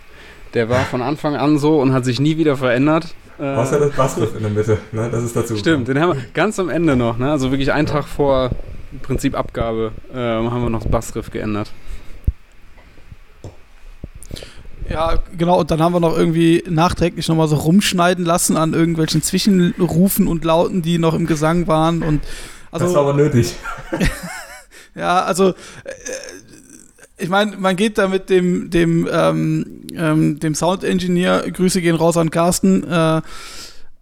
Der 0.52 0.68
war 0.68 0.84
von 0.84 1.00
Anfang 1.00 1.36
an 1.36 1.58
so 1.58 1.80
und 1.80 1.92
hat 1.92 2.04
sich 2.04 2.20
nie 2.20 2.36
wieder 2.36 2.56
verändert. 2.56 3.14
Äh, 3.38 3.54
Außer 3.54 3.80
das 3.80 3.92
Bassriff 3.92 4.36
in 4.36 4.42
der 4.42 4.50
Mitte, 4.50 4.78
ne? 4.92 5.08
das 5.10 5.24
ist 5.24 5.34
dazu. 5.34 5.56
Stimmt, 5.56 5.88
den 5.88 5.98
haben 5.98 6.16
wir 6.16 6.24
ganz 6.34 6.58
am 6.60 6.68
Ende 6.68 6.94
noch, 6.94 7.18
ne? 7.18 7.30
also 7.30 7.50
wirklich 7.50 7.72
einen. 7.72 7.86
Tag 7.86 8.04
vor 8.06 8.50
Prinzip 9.02 9.36
Abgabe 9.36 9.92
äh, 10.12 10.18
haben 10.18 10.62
wir 10.62 10.70
noch 10.70 10.82
das 10.82 10.90
Bassriff 10.90 11.30
geändert. 11.30 11.72
Ja, 14.88 15.18
genau. 15.36 15.60
Und 15.60 15.70
dann 15.70 15.80
haben 15.80 15.94
wir 15.94 16.00
noch 16.00 16.16
irgendwie 16.16 16.62
nachträglich 16.68 17.28
nochmal 17.28 17.48
so 17.48 17.56
rumschneiden 17.56 18.24
lassen 18.24 18.56
an 18.56 18.74
irgendwelchen 18.74 19.22
Zwischenrufen 19.22 20.26
und 20.26 20.44
Lauten, 20.44 20.82
die 20.82 20.98
noch 20.98 21.14
im 21.14 21.26
Gesang 21.26 21.66
waren. 21.66 22.02
Und 22.02 22.22
also, 22.70 22.86
das 22.86 22.94
war 22.94 23.02
aber 23.02 23.14
nötig. 23.14 23.54
ja, 24.94 25.22
also 25.22 25.50
äh, 25.50 25.54
ich 27.16 27.28
meine, 27.28 27.56
man 27.56 27.76
geht 27.76 27.98
da 27.98 28.08
mit 28.08 28.28
dem, 28.28 28.70
dem, 28.70 29.08
ähm, 29.10 29.82
ähm, 29.96 30.40
dem 30.40 30.54
Sound 30.54 30.84
Engineer, 30.84 31.48
Grüße 31.50 31.80
gehen 31.80 31.94
raus 31.94 32.16
an 32.16 32.30
Carsten, 32.30 32.82
äh, 32.84 33.22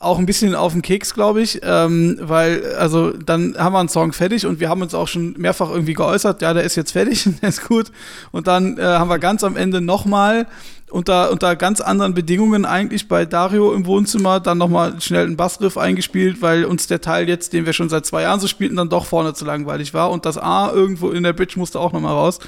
auch 0.02 0.18
ein 0.18 0.26
bisschen 0.26 0.54
auf 0.54 0.72
den 0.72 0.82
Keks, 0.82 1.14
glaube 1.14 1.42
ich, 1.42 1.60
ähm, 1.62 2.18
weil, 2.20 2.74
also 2.74 3.10
dann 3.12 3.54
haben 3.56 3.72
wir 3.72 3.80
einen 3.80 3.88
Song 3.88 4.12
fertig 4.12 4.46
und 4.46 4.60
wir 4.60 4.68
haben 4.68 4.82
uns 4.82 4.94
auch 4.94 5.08
schon 5.08 5.34
mehrfach 5.38 5.70
irgendwie 5.70 5.94
geäußert, 5.94 6.42
ja, 6.42 6.52
der 6.52 6.64
ist 6.64 6.76
jetzt 6.76 6.92
fertig, 6.92 7.28
der 7.42 7.48
ist 7.48 7.66
gut. 7.66 7.92
Und 8.32 8.46
dann 8.46 8.78
äh, 8.78 8.82
haben 8.82 9.08
wir 9.08 9.18
ganz 9.18 9.44
am 9.44 9.56
Ende 9.56 9.80
nochmal 9.80 10.46
unter, 10.92 11.30
unter 11.32 11.56
ganz 11.56 11.80
anderen 11.80 12.12
Bedingungen 12.12 12.64
eigentlich 12.66 13.08
bei 13.08 13.24
Dario 13.24 13.72
im 13.72 13.86
Wohnzimmer 13.86 14.40
dann 14.40 14.58
nochmal 14.58 15.00
schnell 15.00 15.24
einen 15.24 15.36
Bassriff 15.36 15.78
eingespielt, 15.78 16.42
weil 16.42 16.66
uns 16.66 16.86
der 16.86 17.00
Teil 17.00 17.28
jetzt, 17.28 17.54
den 17.54 17.64
wir 17.64 17.72
schon 17.72 17.88
seit 17.88 18.04
zwei 18.04 18.22
Jahren 18.22 18.40
so 18.40 18.46
spielten, 18.46 18.76
dann 18.76 18.90
doch 18.90 19.06
vorne 19.06 19.32
zu 19.32 19.46
langweilig 19.46 19.94
war 19.94 20.10
und 20.10 20.26
das 20.26 20.36
A 20.36 20.70
irgendwo 20.70 21.10
in 21.10 21.22
der 21.22 21.32
Bridge 21.32 21.54
musste 21.56 21.80
auch 21.80 21.92
nochmal 21.92 22.12
raus. 22.12 22.38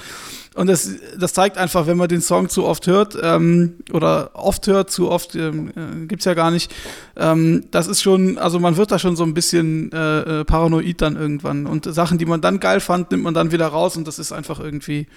Und 0.55 0.69
das, 0.69 0.89
das 1.19 1.33
zeigt 1.33 1.59
einfach, 1.59 1.87
wenn 1.87 1.97
man 1.97 2.09
den 2.09 2.21
Song 2.21 2.49
zu 2.49 2.65
oft 2.65 2.87
hört, 2.87 3.19
ähm, 3.21 3.77
oder 3.93 4.31
oft 4.35 4.67
hört, 4.67 4.91
zu 4.91 5.11
oft 5.11 5.35
ähm, 5.35 5.71
äh, 5.71 6.07
gibt's 6.07 6.27
ja 6.27 6.35
gar 6.35 6.53
nicht, 6.53 6.73
ähm, 7.17 7.65
das 7.73 7.89
ist 7.89 8.03
schon, 8.03 8.39
also 8.39 8.61
man 8.61 8.77
wird 8.77 8.93
da 8.93 9.01
schon 9.01 9.17
so 9.17 9.25
ein 9.25 9.35
bisschen 9.35 9.91
äh, 9.91 10.41
äh, 10.41 10.45
paranoid 10.45 11.01
dann 11.01 11.17
irgendwann. 11.17 11.67
Und 11.67 11.93
Sachen, 11.93 12.19
die 12.19 12.27
man 12.27 12.41
dann 12.41 12.61
geil 12.61 12.81
fand, 12.81 13.11
nimmt 13.11 13.25
man 13.25 13.35
dann 13.35 13.51
wieder 13.51 13.67
raus 13.67 13.97
und 13.97 14.07
das 14.07 14.21
ist 14.21 14.31
einfach 14.31 14.61
irgendwie, 14.61 15.09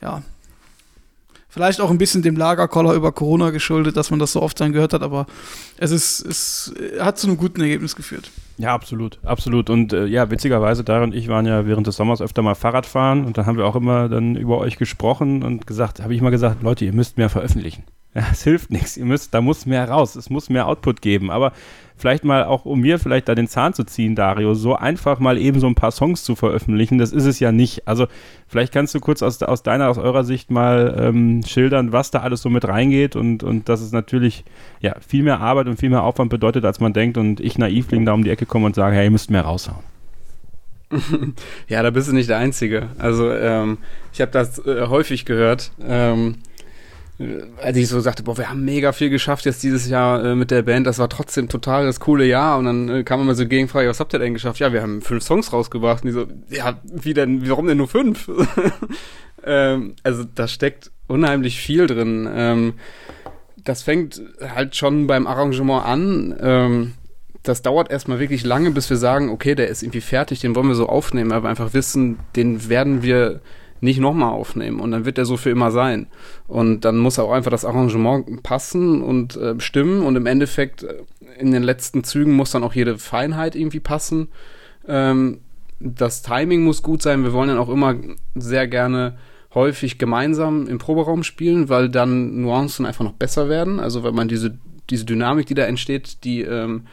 ja, 0.00 0.22
Vielleicht 1.50 1.80
auch 1.80 1.90
ein 1.90 1.98
bisschen 1.98 2.22
dem 2.22 2.36
Lagerkoller 2.36 2.92
über 2.92 3.10
Corona 3.10 3.50
geschuldet, 3.50 3.96
dass 3.96 4.10
man 4.10 4.18
das 4.18 4.32
so 4.32 4.42
oft 4.42 4.60
dann 4.60 4.72
gehört 4.72 4.92
hat, 4.92 5.02
aber 5.02 5.26
es 5.78 5.90
ist, 5.90 6.20
es 6.20 6.74
hat 7.00 7.18
zu 7.18 7.26
einem 7.26 7.38
guten 7.38 7.62
Ergebnis 7.62 7.96
geführt. 7.96 8.30
Ja, 8.58 8.74
absolut, 8.74 9.18
absolut. 9.22 9.70
Und 9.70 9.92
äh, 9.92 10.04
ja, 10.06 10.30
witzigerweise, 10.30 10.84
Darren 10.84 11.04
und 11.04 11.14
ich 11.14 11.28
waren 11.28 11.46
ja 11.46 11.66
während 11.66 11.86
des 11.86 11.96
Sommers 11.96 12.20
öfter 12.20 12.42
mal 12.42 12.54
Fahrrad 12.54 12.86
fahren 12.86 13.24
und 13.24 13.38
da 13.38 13.46
haben 13.46 13.56
wir 13.56 13.64
auch 13.64 13.76
immer 13.76 14.08
dann 14.08 14.36
über 14.36 14.58
euch 14.58 14.76
gesprochen 14.76 15.42
und 15.42 15.66
gesagt, 15.66 16.02
habe 16.02 16.14
ich 16.14 16.20
mal 16.20 16.30
gesagt, 16.30 16.62
Leute, 16.62 16.84
ihr 16.84 16.92
müsst 16.92 17.16
mehr 17.16 17.30
veröffentlichen. 17.30 17.84
Ja, 18.14 18.24
es 18.32 18.42
hilft 18.42 18.70
nichts. 18.70 18.96
Ihr 18.96 19.04
müsst, 19.04 19.34
da 19.34 19.40
muss 19.40 19.66
mehr 19.66 19.88
raus. 19.88 20.16
Es 20.16 20.30
muss 20.30 20.48
mehr 20.48 20.66
Output 20.66 21.02
geben. 21.02 21.30
Aber 21.30 21.52
vielleicht 21.98 22.24
mal 22.24 22.44
auch, 22.44 22.64
um 22.64 22.80
mir 22.80 22.98
vielleicht 22.98 23.28
da 23.28 23.34
den 23.34 23.48
Zahn 23.48 23.74
zu 23.74 23.84
ziehen, 23.84 24.14
Dario, 24.14 24.54
so 24.54 24.74
einfach 24.74 25.18
mal 25.18 25.36
eben 25.36 25.60
so 25.60 25.66
ein 25.66 25.74
paar 25.74 25.90
Songs 25.90 26.24
zu 26.24 26.36
veröffentlichen, 26.36 26.98
das 26.98 27.12
ist 27.12 27.26
es 27.26 27.40
ja 27.40 27.52
nicht. 27.52 27.86
Also 27.86 28.06
vielleicht 28.46 28.72
kannst 28.72 28.94
du 28.94 29.00
kurz 29.00 29.22
aus, 29.22 29.42
aus 29.42 29.62
deiner, 29.62 29.88
aus 29.88 29.98
eurer 29.98 30.24
Sicht 30.24 30.50
mal 30.50 30.96
ähm, 30.98 31.42
schildern, 31.46 31.92
was 31.92 32.10
da 32.10 32.20
alles 32.20 32.42
so 32.42 32.50
mit 32.50 32.66
reingeht 32.66 33.16
und, 33.16 33.42
und 33.42 33.68
dass 33.68 33.80
es 33.80 33.92
natürlich 33.92 34.44
ja, 34.80 34.94
viel 35.06 35.22
mehr 35.22 35.40
Arbeit 35.40 35.66
und 35.66 35.78
viel 35.78 35.90
mehr 35.90 36.02
Aufwand 36.02 36.30
bedeutet, 36.30 36.64
als 36.64 36.80
man 36.80 36.92
denkt 36.92 37.18
und 37.18 37.40
ich 37.40 37.58
Naivling 37.58 38.04
da 38.06 38.12
um 38.12 38.24
die 38.24 38.30
Ecke 38.30 38.46
komme 38.46 38.66
und 38.66 38.74
sage, 38.74 38.96
hey, 38.96 39.04
ihr 39.04 39.10
müsst 39.10 39.30
mehr 39.30 39.42
raushauen. 39.42 39.82
ja, 41.68 41.82
da 41.82 41.90
bist 41.90 42.08
du 42.08 42.14
nicht 42.14 42.30
der 42.30 42.38
Einzige. 42.38 42.88
Also 42.98 43.30
ähm, 43.30 43.78
ich 44.12 44.20
habe 44.20 44.30
das 44.30 44.64
äh, 44.66 44.86
häufig 44.86 45.24
gehört. 45.24 45.72
Ähm, 45.86 46.36
als 47.60 47.76
ich 47.76 47.88
so 47.88 47.98
sagte, 47.98 48.22
boah, 48.22 48.38
wir 48.38 48.48
haben 48.48 48.64
mega 48.64 48.92
viel 48.92 49.10
geschafft 49.10 49.44
jetzt 49.44 49.62
dieses 49.64 49.88
Jahr 49.88 50.24
äh, 50.24 50.34
mit 50.36 50.52
der 50.52 50.62
Band, 50.62 50.86
das 50.86 51.00
war 51.00 51.08
trotzdem 51.08 51.48
total 51.48 51.84
das 51.84 51.98
coole 51.98 52.24
Jahr 52.24 52.58
und 52.58 52.64
dann 52.66 52.88
äh, 52.88 53.02
kam 53.02 53.20
immer 53.20 53.34
so 53.34 53.46
Gegenfrage, 53.46 53.88
was 53.88 53.98
habt 53.98 54.12
ihr 54.12 54.20
denn 54.20 54.34
geschafft? 54.34 54.60
Ja, 54.60 54.72
wir 54.72 54.82
haben 54.82 55.02
fünf 55.02 55.24
Songs 55.24 55.52
rausgebracht 55.52 56.04
und 56.04 56.08
die 56.08 56.12
so, 56.12 56.26
ja, 56.48 56.80
wie 56.84 57.14
denn, 57.14 57.48
warum 57.48 57.66
denn 57.66 57.78
nur 57.78 57.88
fünf? 57.88 58.30
ähm, 59.44 59.96
also 60.04 60.24
da 60.32 60.46
steckt 60.46 60.92
unheimlich 61.08 61.60
viel 61.60 61.88
drin. 61.88 62.28
Ähm, 62.32 62.74
das 63.56 63.82
fängt 63.82 64.22
halt 64.40 64.76
schon 64.76 65.08
beim 65.08 65.26
Arrangement 65.26 65.84
an. 65.84 66.36
Ähm, 66.40 66.94
das 67.42 67.62
dauert 67.62 67.90
erstmal 67.90 68.20
wirklich 68.20 68.44
lange, 68.44 68.70
bis 68.70 68.90
wir 68.90 68.96
sagen, 68.96 69.28
okay, 69.30 69.56
der 69.56 69.68
ist 69.68 69.82
irgendwie 69.82 70.00
fertig, 70.02 70.40
den 70.40 70.54
wollen 70.54 70.68
wir 70.68 70.74
so 70.74 70.88
aufnehmen, 70.88 71.32
aber 71.32 71.48
einfach 71.48 71.74
wissen, 71.74 72.18
den 72.36 72.68
werden 72.68 73.02
wir 73.02 73.40
nicht 73.80 74.00
nochmal 74.00 74.32
aufnehmen 74.32 74.80
und 74.80 74.90
dann 74.90 75.04
wird 75.04 75.18
der 75.18 75.24
so 75.24 75.36
für 75.36 75.50
immer 75.50 75.70
sein. 75.70 76.06
Und 76.46 76.84
dann 76.84 76.98
muss 76.98 77.18
auch 77.18 77.32
einfach 77.32 77.50
das 77.50 77.64
Arrangement 77.64 78.42
passen 78.42 79.02
und 79.02 79.36
äh, 79.36 79.58
stimmen 79.60 80.02
und 80.02 80.16
im 80.16 80.26
Endeffekt 80.26 80.82
äh, 80.82 80.94
in 81.38 81.52
den 81.52 81.62
letzten 81.62 82.04
Zügen 82.04 82.32
muss 82.32 82.50
dann 82.50 82.64
auch 82.64 82.74
jede 82.74 82.98
Feinheit 82.98 83.54
irgendwie 83.54 83.80
passen. 83.80 84.28
Ähm, 84.86 85.40
das 85.80 86.22
Timing 86.22 86.62
muss 86.62 86.82
gut 86.82 87.02
sein. 87.02 87.22
Wir 87.22 87.32
wollen 87.32 87.48
dann 87.48 87.58
auch 87.58 87.68
immer 87.68 87.94
sehr 88.34 88.66
gerne 88.66 89.16
häufig 89.54 89.98
gemeinsam 89.98 90.66
im 90.66 90.78
Proberaum 90.78 91.22
spielen, 91.22 91.68
weil 91.68 91.88
dann 91.88 92.42
Nuancen 92.42 92.84
einfach 92.84 93.04
noch 93.04 93.12
besser 93.12 93.48
werden. 93.48 93.80
Also 93.80 94.02
weil 94.02 94.12
man 94.12 94.28
diese, 94.28 94.58
diese 94.90 95.04
Dynamik, 95.04 95.46
die 95.46 95.54
da 95.54 95.64
entsteht, 95.64 96.24
die 96.24 96.42
ähm, 96.42 96.86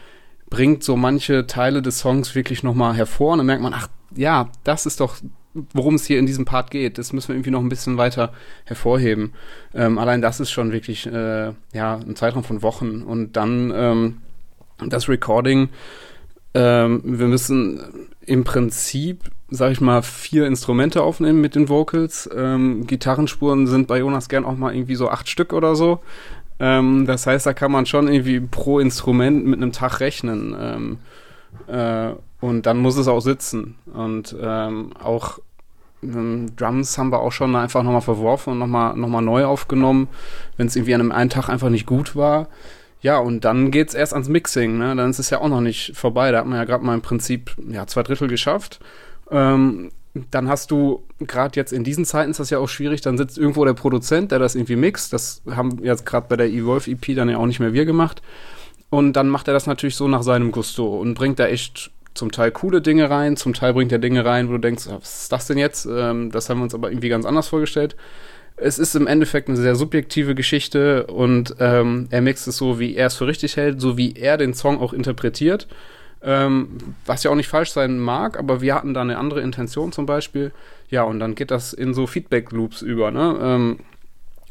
bringt 0.49 0.83
so 0.83 0.95
manche 0.95 1.47
Teile 1.47 1.81
des 1.81 1.99
Songs 1.99 2.35
wirklich 2.35 2.63
nochmal 2.63 2.95
hervor 2.95 3.33
und 3.33 3.39
dann 3.39 3.47
merkt 3.47 3.63
man, 3.63 3.73
ach 3.73 3.87
ja, 4.15 4.49
das 4.63 4.85
ist 4.85 4.99
doch 4.99 5.17
worum 5.73 5.95
es 5.95 6.05
hier 6.05 6.19
in 6.19 6.25
diesem 6.25 6.45
Part 6.45 6.69
geht. 6.69 6.97
Das 6.97 7.13
müssen 7.13 7.29
wir 7.29 7.35
irgendwie 7.35 7.51
noch 7.51 7.61
ein 7.61 7.69
bisschen 7.69 7.97
weiter 7.97 8.33
hervorheben. 8.65 9.33
Ähm, 9.73 9.97
allein 9.97 10.21
das 10.21 10.39
ist 10.39 10.51
schon 10.51 10.71
wirklich 10.71 11.07
äh, 11.07 11.53
ja, 11.73 11.95
ein 11.95 12.15
Zeitraum 12.15 12.43
von 12.43 12.61
Wochen. 12.61 13.01
Und 13.01 13.33
dann 13.33 13.71
ähm, 13.73 14.17
das 14.85 15.07
Recording. 15.07 15.69
Ähm, 16.53 17.01
wir 17.03 17.27
müssen 17.27 18.07
im 18.25 18.43
Prinzip, 18.43 19.23
sag 19.49 19.71
ich 19.71 19.81
mal, 19.81 20.01
vier 20.01 20.47
Instrumente 20.47 21.03
aufnehmen 21.03 21.41
mit 21.41 21.55
den 21.55 21.69
Vocals. 21.69 22.29
Ähm, 22.35 22.87
Gitarrenspuren 22.87 23.67
sind 23.67 23.87
bei 23.87 23.99
Jonas 23.99 24.29
gern 24.29 24.45
auch 24.45 24.55
mal 24.57 24.75
irgendwie 24.75 24.95
so 24.95 25.09
acht 25.09 25.29
Stück 25.29 25.53
oder 25.53 25.75
so. 25.75 25.99
Ähm, 26.59 27.05
das 27.05 27.27
heißt, 27.27 27.45
da 27.45 27.53
kann 27.53 27.71
man 27.71 27.85
schon 27.85 28.07
irgendwie 28.07 28.39
pro 28.39 28.79
Instrument 28.79 29.45
mit 29.45 29.61
einem 29.61 29.71
Tag 29.71 29.99
rechnen. 29.99 30.55
Ähm, 30.59 30.97
äh, 31.67 32.13
und 32.41 32.65
dann 32.65 32.77
muss 32.77 32.97
es 32.97 33.07
auch 33.07 33.21
sitzen. 33.21 33.75
Und 33.93 34.35
ähm, 34.39 34.91
auch 35.01 35.39
Drums 36.55 36.97
haben 36.97 37.11
wir 37.11 37.19
auch 37.19 37.31
schon 37.31 37.55
einfach 37.55 37.83
nochmal 37.83 38.01
verworfen 38.01 38.53
und 38.53 38.59
nochmal 38.59 38.95
noch 38.95 39.07
mal 39.07 39.21
neu 39.21 39.45
aufgenommen, 39.45 40.07
wenn 40.57 40.67
es 40.67 40.75
irgendwie 40.75 40.95
an 40.95 41.01
einem 41.01 41.11
einen 41.11 41.29
Tag 41.29 41.49
einfach 41.49 41.69
nicht 41.69 41.85
gut 41.85 42.15
war. 42.15 42.47
Ja, 43.01 43.19
und 43.19 43.45
dann 43.45 43.69
geht 43.71 43.89
es 43.89 43.93
erst 43.93 44.13
ans 44.13 44.29
Mixing, 44.29 44.77
ne? 44.77 44.95
Dann 44.95 45.09
ist 45.09 45.19
es 45.19 45.29
ja 45.29 45.39
auch 45.39 45.49
noch 45.49 45.61
nicht 45.61 45.95
vorbei. 45.95 46.31
Da 46.31 46.39
hat 46.39 46.47
man 46.47 46.57
ja 46.57 46.65
gerade 46.65 46.83
mal 46.83 46.95
im 46.95 47.01
Prinzip 47.01 47.55
ja, 47.69 47.85
zwei 47.85 48.03
Drittel 48.03 48.27
geschafft. 48.27 48.79
Ähm, 49.29 49.91
dann 50.31 50.47
hast 50.47 50.71
du, 50.71 51.03
gerade 51.19 51.55
jetzt 51.55 51.73
in 51.73 51.83
diesen 51.83 52.05
Zeiten 52.05 52.31
ist 52.31 52.39
das 52.39 52.49
ja 52.49 52.57
auch 52.57 52.69
schwierig, 52.69 53.01
dann 53.01 53.17
sitzt 53.17 53.37
irgendwo 53.37 53.65
der 53.65 53.73
Produzent, 53.73 54.31
der 54.31 54.39
das 54.39 54.55
irgendwie 54.55 54.77
mixt. 54.77 55.11
Das 55.13 55.41
haben 55.51 55.83
jetzt 55.83 56.05
gerade 56.05 56.27
bei 56.29 56.37
der 56.37 56.47
Evolve 56.47 56.89
EP 56.89 57.15
dann 57.15 57.29
ja 57.29 57.37
auch 57.37 57.45
nicht 57.45 57.59
mehr 57.59 57.73
wir 57.73 57.85
gemacht. 57.85 58.21
Und 58.89 59.13
dann 59.13 59.27
macht 59.27 59.47
er 59.47 59.53
das 59.53 59.67
natürlich 59.67 59.95
so 59.95 60.07
nach 60.07 60.23
seinem 60.23 60.51
Gusto 60.51 60.87
und 60.99 61.15
bringt 61.15 61.37
da 61.39 61.47
echt 61.47 61.91
zum 62.15 62.31
Teil 62.31 62.51
coole 62.51 62.81
Dinge 62.81 63.09
rein, 63.09 63.37
zum 63.37 63.53
Teil 63.53 63.73
bringt 63.73 63.91
er 63.91 63.99
Dinge 63.99 64.25
rein, 64.25 64.47
wo 64.47 64.53
du 64.53 64.57
denkst, 64.59 64.87
was 64.87 65.23
ist 65.23 65.31
das 65.31 65.47
denn 65.47 65.57
jetzt? 65.57 65.85
Ähm, 65.85 66.31
das 66.31 66.49
haben 66.49 66.59
wir 66.59 66.63
uns 66.63 66.73
aber 66.73 66.89
irgendwie 66.89 67.09
ganz 67.09 67.25
anders 67.25 67.49
vorgestellt. 67.49 67.95
Es 68.57 68.79
ist 68.79 68.95
im 68.95 69.05
Endeffekt 69.05 69.49
eine 69.49 69.57
sehr 69.57 69.75
subjektive 69.75 70.33
Geschichte 70.33 71.07
und 71.07 71.55
ähm, 71.59 72.07
er 72.09 72.21
mixt 72.21 72.47
es 72.47 72.55
so, 72.55 72.79
wie 72.79 72.95
er 72.95 73.07
es 73.07 73.15
für 73.15 73.27
richtig 73.27 73.57
hält, 73.57 73.81
so 73.81 73.97
wie 73.97 74.13
er 74.13 74.37
den 74.37 74.53
Song 74.53 74.79
auch 74.79 74.93
interpretiert. 74.93 75.67
Ähm, 76.23 76.77
was 77.05 77.23
ja 77.23 77.29
auch 77.29 77.35
nicht 77.35 77.49
falsch 77.49 77.71
sein 77.71 77.99
mag, 77.99 78.39
aber 78.39 78.61
wir 78.61 78.73
hatten 78.73 78.93
da 78.93 79.01
eine 79.01 79.17
andere 79.17 79.41
Intention 79.41 79.91
zum 79.91 80.05
Beispiel. 80.05 80.53
Ja, 80.89 81.03
und 81.03 81.19
dann 81.19 81.35
geht 81.35 81.51
das 81.51 81.73
in 81.73 81.93
so 81.93 82.07
Feedback-Loops 82.07 82.81
über. 82.81 83.11
Ne? 83.11 83.37
Ähm, 83.41 83.79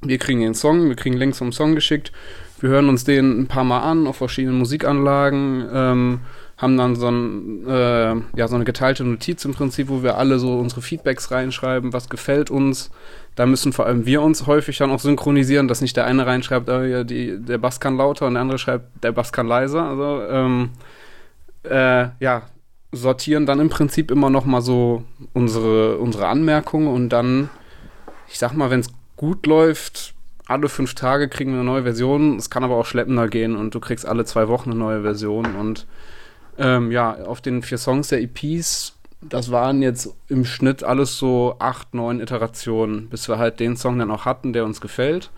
wir 0.03 0.19
kriegen 0.19 0.41
den 0.41 0.55
Song, 0.55 0.89
wir 0.89 0.97
kriegen 0.97 1.16
Links 1.16 1.39
zum 1.39 1.51
Song 1.51 1.74
geschickt, 1.74 2.12
wir 2.61 2.69
hören 2.69 2.89
uns 2.89 3.05
den 3.05 3.41
ein 3.41 3.47
paar 3.47 3.65
Mal 3.65 3.81
an 3.81 4.07
auf 4.07 4.16
verschiedenen 4.16 4.59
Musikanlagen, 4.59 5.66
ähm, 5.73 6.20
haben 6.56 6.76
dann 6.76 6.94
so, 6.94 7.09
ein, 7.09 7.66
äh, 7.68 8.14
ja, 8.36 8.48
so 8.48 8.55
eine 8.55 8.64
geteilte 8.64 9.05
Notiz 9.05 9.44
im 9.44 9.55
Prinzip, 9.55 9.89
wo 9.89 10.02
wir 10.02 10.18
alle 10.18 10.39
so 10.39 10.59
unsere 10.59 10.82
Feedbacks 10.82 11.31
reinschreiben, 11.31 11.93
was 11.93 12.09
gefällt 12.09 12.51
uns. 12.51 12.90
Da 13.35 13.47
müssen 13.47 13.72
vor 13.72 13.86
allem 13.86 14.06
wir 14.06 14.22
uns 14.22 14.47
häufig 14.47 14.78
dann 14.78 14.93
auch 14.93 15.01
synchronisieren, 15.01 15.66
dass 15.66 15.81
nicht 15.81 15.97
der 15.97 16.06
eine 16.06 16.26
reinschreibt, 16.26 16.68
oh, 16.68 16.82
ja, 16.82 17.02
die, 17.02 17.39
der 17.39 17.59
Bass 17.59 17.81
kann 17.81 17.97
lauter 17.97 18.26
und 18.26 18.35
der 18.35 18.43
andere 18.43 18.59
schreibt, 18.59 19.02
der 19.02 19.12
Bass 19.12 19.32
kann 19.32 19.48
leiser. 19.48 19.82
Also 19.82 20.22
ähm, 20.31 20.70
äh, 21.64 22.09
ja, 22.20 22.43
sortieren 22.93 23.47
dann 23.47 23.59
im 23.59 23.68
Prinzip 23.68 24.12
immer 24.12 24.31
noch 24.31 24.44
mal 24.44 24.60
so 24.60 25.02
unsere, 25.32 25.98
unsere 25.98 26.28
Anmerkungen 26.28 26.86
und 26.86 27.09
dann, 27.09 27.51
ich 28.28 28.39
sag 28.39 28.52
mal, 28.52 28.70
wenn 28.70 28.81
es 28.81 28.90
gut 29.16 29.47
läuft, 29.47 30.14
alle 30.47 30.68
fünf 30.68 30.94
Tage 30.94 31.28
kriegen 31.28 31.52
wir 31.52 31.60
eine 31.60 31.68
neue 31.68 31.82
Version. 31.85 32.36
Es 32.36 32.51
kann 32.51 32.64
aber 32.64 32.76
auch 32.76 32.86
schleppender 32.86 33.28
gehen 33.28 33.56
und 33.56 33.74
du 33.74 33.81
kriegst 33.81 34.06
alle 34.06 34.24
zwei 34.24 34.48
Wochen 34.48 34.70
eine 34.70 34.78
neue 34.78 35.02
Version. 35.02 35.56
Und 35.56 35.86
ähm, 36.59 36.90
ja, 36.90 37.14
auf 37.24 37.40
den 37.40 37.62
vier 37.62 37.78
Songs 37.78 38.09
der 38.09 38.22
EPs, 38.22 38.94
das 39.20 39.51
waren 39.51 39.82
jetzt 39.82 40.14
im 40.28 40.44
Schnitt 40.44 40.82
alles 40.85 41.18
so 41.18 41.56
acht, 41.59 41.94
neun 41.94 42.20
Iterationen, 42.20 43.09
bis 43.09 43.28
wir 43.28 43.39
halt 43.39 43.60
den 43.60 43.76
Song 43.76 43.98
dann 43.98 44.10
auch 44.10 44.24
hatten, 44.24 44.52
der 44.52 44.64
uns 44.64 44.81
gefällt. 44.81 45.31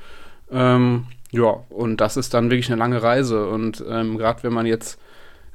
Ähm, 0.51 1.07
ja, 1.31 1.61
und 1.71 2.01
das 2.01 2.17
ist 2.17 2.35
dann 2.35 2.51
wirklich 2.51 2.71
eine 2.71 2.79
lange 2.79 3.03
Reise. 3.03 3.49
Und 3.49 3.85
ähm, 3.89 4.19
gerade 4.19 4.43
wenn 4.43 4.53
man 4.53 4.67
jetzt 4.67 4.99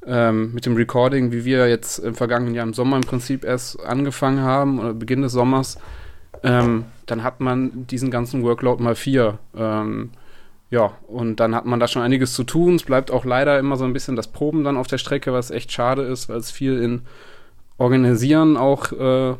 ähm, 0.06 0.54
mit 0.54 0.66
dem 0.66 0.76
Recording, 0.76 1.32
wie 1.32 1.46
wir 1.46 1.68
jetzt 1.68 2.00
im 2.00 2.16
vergangenen 2.16 2.56
Jahr 2.56 2.66
im 2.66 2.74
Sommer 2.74 2.98
im 2.98 3.04
Prinzip 3.04 3.44
erst 3.44 3.80
angefangen 3.84 4.42
haben, 4.42 4.80
oder 4.80 4.94
Beginn 4.94 5.22
des 5.22 5.34
Sommers, 5.34 5.78
ähm, 6.44 6.86
dann 7.06 7.24
hat 7.24 7.40
man 7.40 7.88
diesen 7.88 8.10
ganzen 8.10 8.44
Workload 8.44 8.82
mal 8.82 8.96
vier. 8.96 9.38
Ähm, 9.56 10.12
ja, 10.72 10.94
und 11.08 11.36
dann 11.42 11.54
hat 11.54 11.66
man 11.66 11.82
da 11.82 11.88
schon 11.88 12.02
einiges 12.02 12.34
zu 12.34 12.46
tun. 12.46 12.76
Es 12.76 12.84
bleibt 12.84 13.12
auch 13.12 13.26
leider 13.26 13.60
immer 13.60 13.76
so 13.76 13.84
ein 13.84 13.92
bisschen 13.92 14.16
das 14.16 14.30
Proben 14.30 14.64
dann 14.64 14.78
auf 14.78 14.88
der 14.88 14.98
Strecke, 14.98 15.34
was 15.34 15.52
echt 15.52 15.72
schade 15.72 16.02
ist, 16.02 16.30
weil 16.30 16.38
es 16.38 16.50
viel 16.50 16.82
in 16.82 17.02
Organisieren 17.78 18.56
auch 18.56 18.92
äh, 18.94 19.36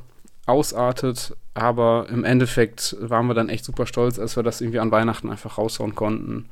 ausartet. 0.46 1.36
Aber 1.54 2.08
im 2.10 2.26
Endeffekt 2.26 2.98
waren 3.00 3.28
wir 3.28 3.34
dann 3.34 3.48
echt 3.48 3.64
super 3.64 3.86
stolz, 3.86 4.20
als 4.20 4.36
wir 4.36 4.44
das 4.44 4.60
irgendwie 4.60 4.80
an 4.80 4.92
Weihnachten 4.92 5.30
einfach 5.30 5.58
raushauen 5.58 5.96
konnten 5.96 6.50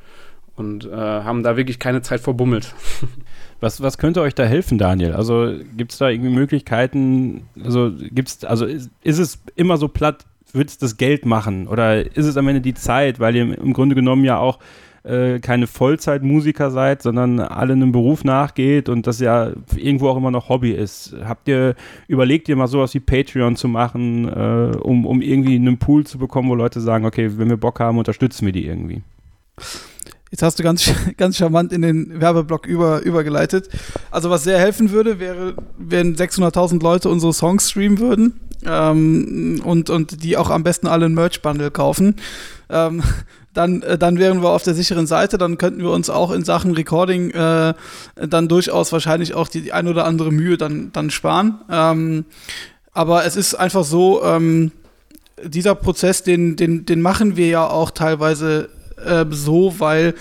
und 0.56 0.86
äh, 0.86 0.96
haben 0.96 1.44
da 1.44 1.58
wirklich 1.58 1.80
keine 1.80 2.02
Zeit 2.02 2.22
verbummelt. 2.22 2.74
Was, 3.62 3.84
was 3.84 3.98
könnte 3.98 4.22
euch 4.22 4.34
da 4.36 4.46
helfen, 4.46 4.78
Daniel? 4.78 5.12
Also 5.12 5.54
gibt 5.76 5.92
es 5.92 5.98
da 5.98 6.08
irgendwie 6.08 6.30
Möglichkeiten, 6.30 7.50
also 7.62 7.92
gibt's, 7.94 8.46
also 8.46 8.66
ist, 8.66 8.90
ist 9.04 9.18
es 9.18 9.40
immer 9.58 9.76
so 9.76 9.90
platt, 9.90 10.26
wird 10.54 10.70
es 10.70 10.78
das 10.78 10.98
Geld 10.98 11.26
machen? 11.26 11.68
Oder 11.68 12.06
ist 12.16 12.26
es 12.26 12.38
am 12.38 12.48
Ende 12.48 12.62
die 12.62 12.74
Zeit, 12.74 13.20
weil 13.20 13.36
ihr 13.36 13.58
im 13.58 13.74
Grunde 13.74 13.96
genommen 13.96 14.24
ja 14.24 14.38
auch 14.38 14.60
äh, 15.04 15.40
keine 15.40 15.68
Vollzeitmusiker 15.68 16.72
seid, 16.72 17.02
sondern 17.02 17.40
alle 17.40 17.74
einem 17.74 17.92
Beruf 17.92 18.24
nachgeht 18.24 18.90
und 18.90 19.08
das 19.08 19.20
ja 19.20 19.52
irgendwo 19.76 20.10
auch 20.10 20.18
immer 20.18 20.32
noch 20.32 20.50
Hobby 20.50 20.72
ist. 20.72 21.16
Habt 21.24 21.48
ihr, 21.48 21.76
überlegt 22.08 22.50
ihr 22.50 22.56
mal 22.56 22.68
sowas 22.68 22.94
wie 22.94 23.00
Patreon 23.00 23.56
zu 23.56 23.68
machen, 23.68 24.28
äh, 24.28 24.78
um, 24.78 25.06
um 25.06 25.22
irgendwie 25.22 25.56
einen 25.56 25.78
Pool 25.78 26.06
zu 26.06 26.18
bekommen, 26.18 26.50
wo 26.50 26.56
Leute 26.56 26.82
sagen, 26.82 27.06
okay, 27.06 27.32
wenn 27.38 27.50
wir 27.50 27.58
Bock 27.58 27.80
haben, 27.80 27.98
unterstützen 27.98 28.46
wir 28.46 28.54
die 28.54 28.66
irgendwie? 28.66 29.02
Jetzt 30.32 30.44
hast 30.44 30.60
du 30.60 30.64
ganz, 30.64 30.92
ganz 31.18 31.38
charmant 31.38 31.72
in 31.72 31.82
den 31.82 32.20
Werbeblock 32.20 32.68
über, 32.68 33.02
übergeleitet. 33.02 33.70
Also 34.12 34.30
was 34.30 34.44
sehr 34.44 34.60
helfen 34.60 34.92
würde, 34.92 35.20
wäre, 35.20 35.56
wenn 35.78 36.16
600.000 36.16 36.84
Leute 36.84 37.10
unsere 37.10 37.34
Songs 37.34 37.70
streamen 37.70 38.00
würden 38.00 38.34
ähm, 38.66 39.62
und, 39.64 39.90
und 39.90 40.24
die 40.24 40.38
auch 40.38 40.50
am 40.50 40.64
besten 40.64 40.88
alle 40.88 41.06
ein 41.06 41.14
Merch-Bundle 41.14 41.72
kaufen. 41.72 42.16
Ähm, 42.70 43.04
dann, 43.54 43.82
äh, 43.82 43.98
dann 43.98 44.20
wären 44.20 44.42
wir 44.42 44.50
auf 44.50 44.64
der 44.64 44.76
sicheren 44.76 45.08
Seite, 45.08 45.38
dann 45.38 45.58
könnten 45.58 45.82
wir 45.82 45.92
uns 45.92 46.10
auch 46.10 46.32
in 46.32 46.44
Sachen 46.44 46.74
Recording 46.74 47.32
äh, 47.32 47.74
dann 48.16 48.48
durchaus 48.48 48.92
wahrscheinlich 48.92 49.34
auch 49.34 49.48
die, 49.48 49.62
die 49.62 49.74
ein 49.74 49.88
oder 49.88 50.06
andere 50.06 50.32
Mühe 50.32 50.58
dann, 50.58 50.92
dann 50.92 51.10
sparen. 51.10 51.62
Ähm, 51.70 52.26
aber 52.92 53.26
es 53.26 53.36
ist 53.36 53.56
einfach 53.56 53.84
so, 53.84 54.24
ähm, 54.24 54.72
dieser 55.44 55.76
Prozess, 55.76 56.24
den, 56.24 56.56
den, 56.56 56.86
den 56.86 57.02
machen 57.02 57.38
wir 57.38 57.48
ja 57.48 57.68
auch 57.68 57.92
teilweise 57.92 58.70
äh, 59.04 59.26
so, 59.30 59.76
weil 59.80 60.16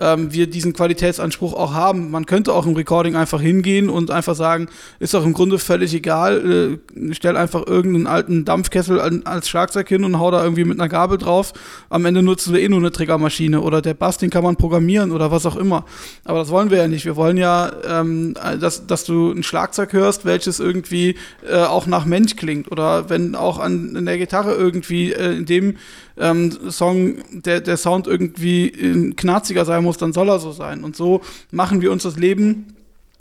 ähm, 0.00 0.32
wir 0.32 0.48
diesen 0.48 0.72
Qualitätsanspruch 0.72 1.52
auch 1.52 1.74
haben. 1.74 2.10
Man 2.10 2.26
könnte 2.26 2.52
auch 2.52 2.66
im 2.66 2.74
Recording 2.74 3.14
einfach 3.14 3.40
hingehen 3.40 3.90
und 3.90 4.10
einfach 4.10 4.34
sagen, 4.34 4.68
ist 4.98 5.14
doch 5.14 5.24
im 5.24 5.32
Grunde 5.32 5.58
völlig 5.58 5.94
egal, 5.94 6.80
äh, 6.96 7.12
stell 7.14 7.36
einfach 7.36 7.66
irgendeinen 7.66 8.06
alten 8.06 8.44
Dampfkessel 8.44 9.00
an, 9.00 9.22
als 9.24 9.48
Schlagzeug 9.48 9.88
hin 9.88 10.04
und 10.04 10.18
hau 10.18 10.30
da 10.30 10.42
irgendwie 10.42 10.64
mit 10.64 10.80
einer 10.80 10.88
Gabel 10.88 11.18
drauf. 11.18 11.52
Am 11.90 12.04
Ende 12.04 12.22
nutzen 12.22 12.54
wir 12.54 12.60
eh 12.60 12.68
nur 12.68 12.78
eine 12.78 12.90
Triggermaschine 12.90 13.60
oder 13.60 13.82
der 13.82 13.94
Bass, 13.94 14.18
den 14.18 14.30
kann 14.30 14.42
man 14.42 14.56
programmieren 14.56 15.12
oder 15.12 15.30
was 15.30 15.46
auch 15.46 15.56
immer. 15.56 15.84
Aber 16.24 16.38
das 16.38 16.48
wollen 16.48 16.70
wir 16.70 16.78
ja 16.78 16.88
nicht. 16.88 17.04
Wir 17.04 17.16
wollen 17.16 17.36
ja, 17.36 17.70
ähm, 17.86 18.34
dass, 18.58 18.86
dass 18.86 19.04
du 19.04 19.30
ein 19.30 19.42
Schlagzeug 19.42 19.92
hörst, 19.92 20.24
welches 20.24 20.60
irgendwie 20.60 21.16
äh, 21.48 21.62
auch 21.62 21.86
nach 21.86 22.06
Mensch 22.06 22.36
klingt 22.36 22.72
oder 22.72 23.10
wenn 23.10 23.34
auch 23.34 23.58
an, 23.58 23.96
an 23.96 24.06
der 24.06 24.18
Gitarre 24.18 24.54
irgendwie 24.54 25.12
äh, 25.12 25.36
in 25.36 25.46
dem 25.46 25.76
ähm, 26.20 26.70
Song 26.70 27.16
der, 27.30 27.60
der 27.60 27.76
Sound 27.76 28.06
irgendwie 28.06 28.68
äh, 28.68 29.12
knarziger 29.14 29.64
sein 29.64 29.82
muss, 29.82 29.96
dann 29.96 30.12
soll 30.12 30.28
er 30.28 30.38
so 30.38 30.52
sein. 30.52 30.84
Und 30.84 30.96
so 30.96 31.22
machen 31.50 31.80
wir 31.80 31.92
uns 31.92 32.02
das 32.02 32.16
Leben 32.16 32.76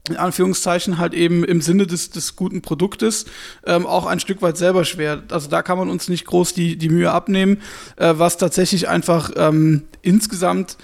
in 0.10 0.18
Anführungszeichen 0.18 0.98
halt 0.98 1.14
eben 1.14 1.44
im 1.44 1.62
Sinne 1.62 1.88
des, 1.88 2.10
des 2.10 2.36
guten 2.36 2.62
Produktes 2.62 3.26
ähm, 3.66 3.86
auch 3.86 4.06
ein 4.06 4.20
Stück 4.20 4.42
weit 4.42 4.58
selber 4.58 4.84
schwer. 4.84 5.24
Also 5.30 5.50
da 5.50 5.62
kann 5.62 5.78
man 5.78 5.90
uns 5.90 6.10
nicht 6.10 6.26
groß 6.26 6.54
die, 6.54 6.78
die 6.78 6.90
Mühe 6.90 7.12
abnehmen, 7.12 7.62
äh, 7.96 8.16
was 8.18 8.38
tatsächlich 8.38 8.90
einfach 8.90 9.32
ähm, 9.36 9.84
insgesamt 10.02 10.78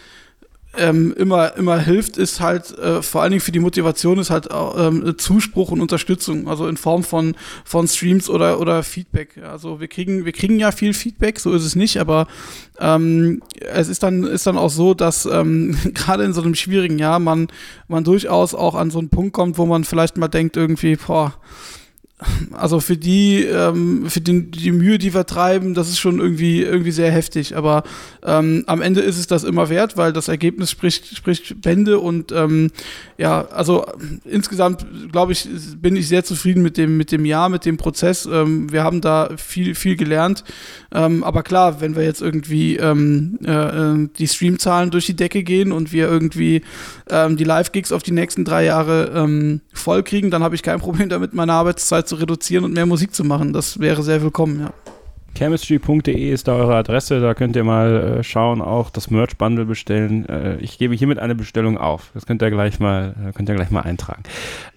ähm, 0.77 1.14
immer, 1.18 1.56
immer 1.57 1.80
hilft, 1.80 2.18
ist 2.18 2.39
halt 2.39 2.77
äh, 2.77 3.02
vor 3.02 3.22
allen 3.22 3.31
Dingen 3.31 3.41
für 3.41 3.52
die 3.52 3.60
Motivation 3.60 4.19
ist 4.19 4.30
halt 4.30 4.49
ähm, 4.52 5.15
Zuspruch 5.18 5.72
und 5.72 5.81
Unterstützung, 5.81 6.47
also 6.47 6.68
in 6.68 6.77
Form 6.77 7.03
von, 7.03 7.35
von 7.64 7.88
Streams 7.88 8.30
oder, 8.30 8.60
oder 8.60 8.84
Feedback. 8.84 9.38
Also 9.43 9.80
wir 9.80 9.88
kriegen, 9.88 10.26
wir 10.26 10.31
kriegen 10.31 10.60
ja 10.60 10.72
viel 10.72 10.93
Feedback, 10.93 11.39
so 11.39 11.53
ist 11.53 11.64
es 11.64 11.76
nicht, 11.76 11.97
aber 11.97 12.27
ähm, 12.80 13.41
es 13.60 13.88
ist 13.88 14.03
dann, 14.03 14.23
ist 14.23 14.47
dann 14.47 14.57
auch 14.57 14.69
so, 14.69 14.93
dass 14.93 15.26
ähm, 15.26 15.77
gerade 15.93 16.23
in 16.23 16.34
so 16.34 16.41
einem 16.41 16.56
schwierigen 16.56 16.99
Jahr 16.99 17.19
man, 17.19 17.47
man 17.88 18.03
durchaus 18.03 18.53
auch 18.53 18.76
an 18.76 18.91
so 18.91 18.99
einen 18.99 19.10
Punkt 19.10 19.34
kommt, 19.34 19.57
wo 19.57 19.65
man 19.65 19.84
vielleicht 19.84 20.18
mal 20.18 20.27
denkt, 20.27 20.57
irgendwie, 20.57 20.95
boah, 20.95 21.34
also 22.53 22.79
für 22.79 22.95
die, 22.95 23.43
ähm, 23.43 24.09
für 24.09 24.21
den, 24.21 24.49
die 24.49 24.71
Mühe, 24.71 24.97
die 24.97 25.13
wir 25.13 25.25
treiben, 25.25 25.73
das 25.73 25.89
ist 25.89 25.99
schon 25.99 26.19
irgendwie, 26.19 26.61
irgendwie 26.61 26.91
sehr 26.91 27.11
heftig. 27.11 27.57
Aber 27.57 27.83
ähm, 28.23 28.63
am 28.67 28.81
Ende 28.81 29.01
ist 29.01 29.17
es 29.17 29.27
das 29.27 29.43
immer 29.43 29.67
wert, 29.67 29.97
weil 29.97 30.13
das 30.13 30.29
Ergebnis 30.29 30.71
spricht, 30.71 31.17
spricht 31.17 31.61
Bände 31.61 31.99
und 31.99 32.31
ähm, 32.31 32.71
ja, 33.17 33.45
also 33.49 33.85
insgesamt 34.23 34.85
glaube 35.11 35.33
ich, 35.33 35.49
bin 35.81 35.97
ich 35.97 36.07
sehr 36.07 36.23
zufrieden 36.23 36.63
mit 36.63 36.77
dem, 36.77 36.95
mit 36.95 37.11
dem 37.11 37.25
Jahr, 37.25 37.49
mit 37.49 37.65
dem 37.65 37.75
Prozess. 37.75 38.25
Ähm, 38.25 38.71
wir 38.71 38.83
haben 38.83 39.01
da 39.01 39.31
viel, 39.35 39.75
viel 39.75 39.97
gelernt. 39.97 40.45
Ähm, 40.93 41.21
aber 41.21 41.43
klar, 41.43 41.81
wenn 41.81 41.97
wir 41.97 42.03
jetzt 42.03 42.21
irgendwie 42.21 42.77
ähm, 42.77 43.39
äh, 43.45 43.51
äh 43.51 44.09
die 44.17 44.27
Streamzahlen 44.27 44.89
durch 44.89 45.05
die 45.05 45.15
Decke 45.15 45.43
gehen 45.43 45.71
und 45.71 45.91
wir 45.91 46.07
irgendwie 46.07 46.61
die 47.07 47.43
Live-Gigs 47.43 47.91
auf 47.91 48.01
die 48.01 48.11
nächsten 48.11 48.45
drei 48.45 48.65
Jahre 48.65 49.59
voll 49.73 50.01
kriegen, 50.01 50.31
dann 50.31 50.43
habe 50.43 50.55
ich 50.55 50.63
kein 50.63 50.79
Problem 50.85 51.07
damit, 51.07 51.35
meine 51.35 51.53
Arbeitszeit 51.53 52.05
zu 52.06 52.15
reduzieren 52.15 52.64
und 52.65 52.73
mehr 52.73 52.86
Musik 52.86 53.14
zu 53.14 53.23
machen. 53.23 53.53
Das 53.53 53.80
wäre 53.80 54.03
sehr 54.03 54.22
willkommen, 54.22 54.60
ja. 54.61 54.73
Chemistry.de 55.38 56.32
ist 56.32 56.48
da 56.48 56.56
eure 56.56 56.76
Adresse, 56.76 57.19
da 57.19 57.34
könnt 57.34 57.57
ihr 57.57 57.65
mal 57.65 58.19
äh, 58.19 58.23
schauen, 58.23 58.61
auch 58.61 58.90
das 58.90 59.11
Merch-Bundle 59.11 59.65
bestellen. 59.65 60.27
Äh, 60.30 60.56
ich 60.57 60.77
gebe 60.77 60.95
hiermit 60.95 61.19
eine 61.19 61.36
Bestellung 61.36 61.77
auf. 61.77 62.10
Das 62.14 62.26
könnt 62.26 62.41
ihr 62.41 62.49
gleich 62.52 62.80
mal, 62.80 63.15
äh, 63.22 63.32
könnt 63.34 63.49
ihr 63.49 63.56
gleich 63.56 63.69
mal 63.69 63.82
eintragen. 63.82 64.23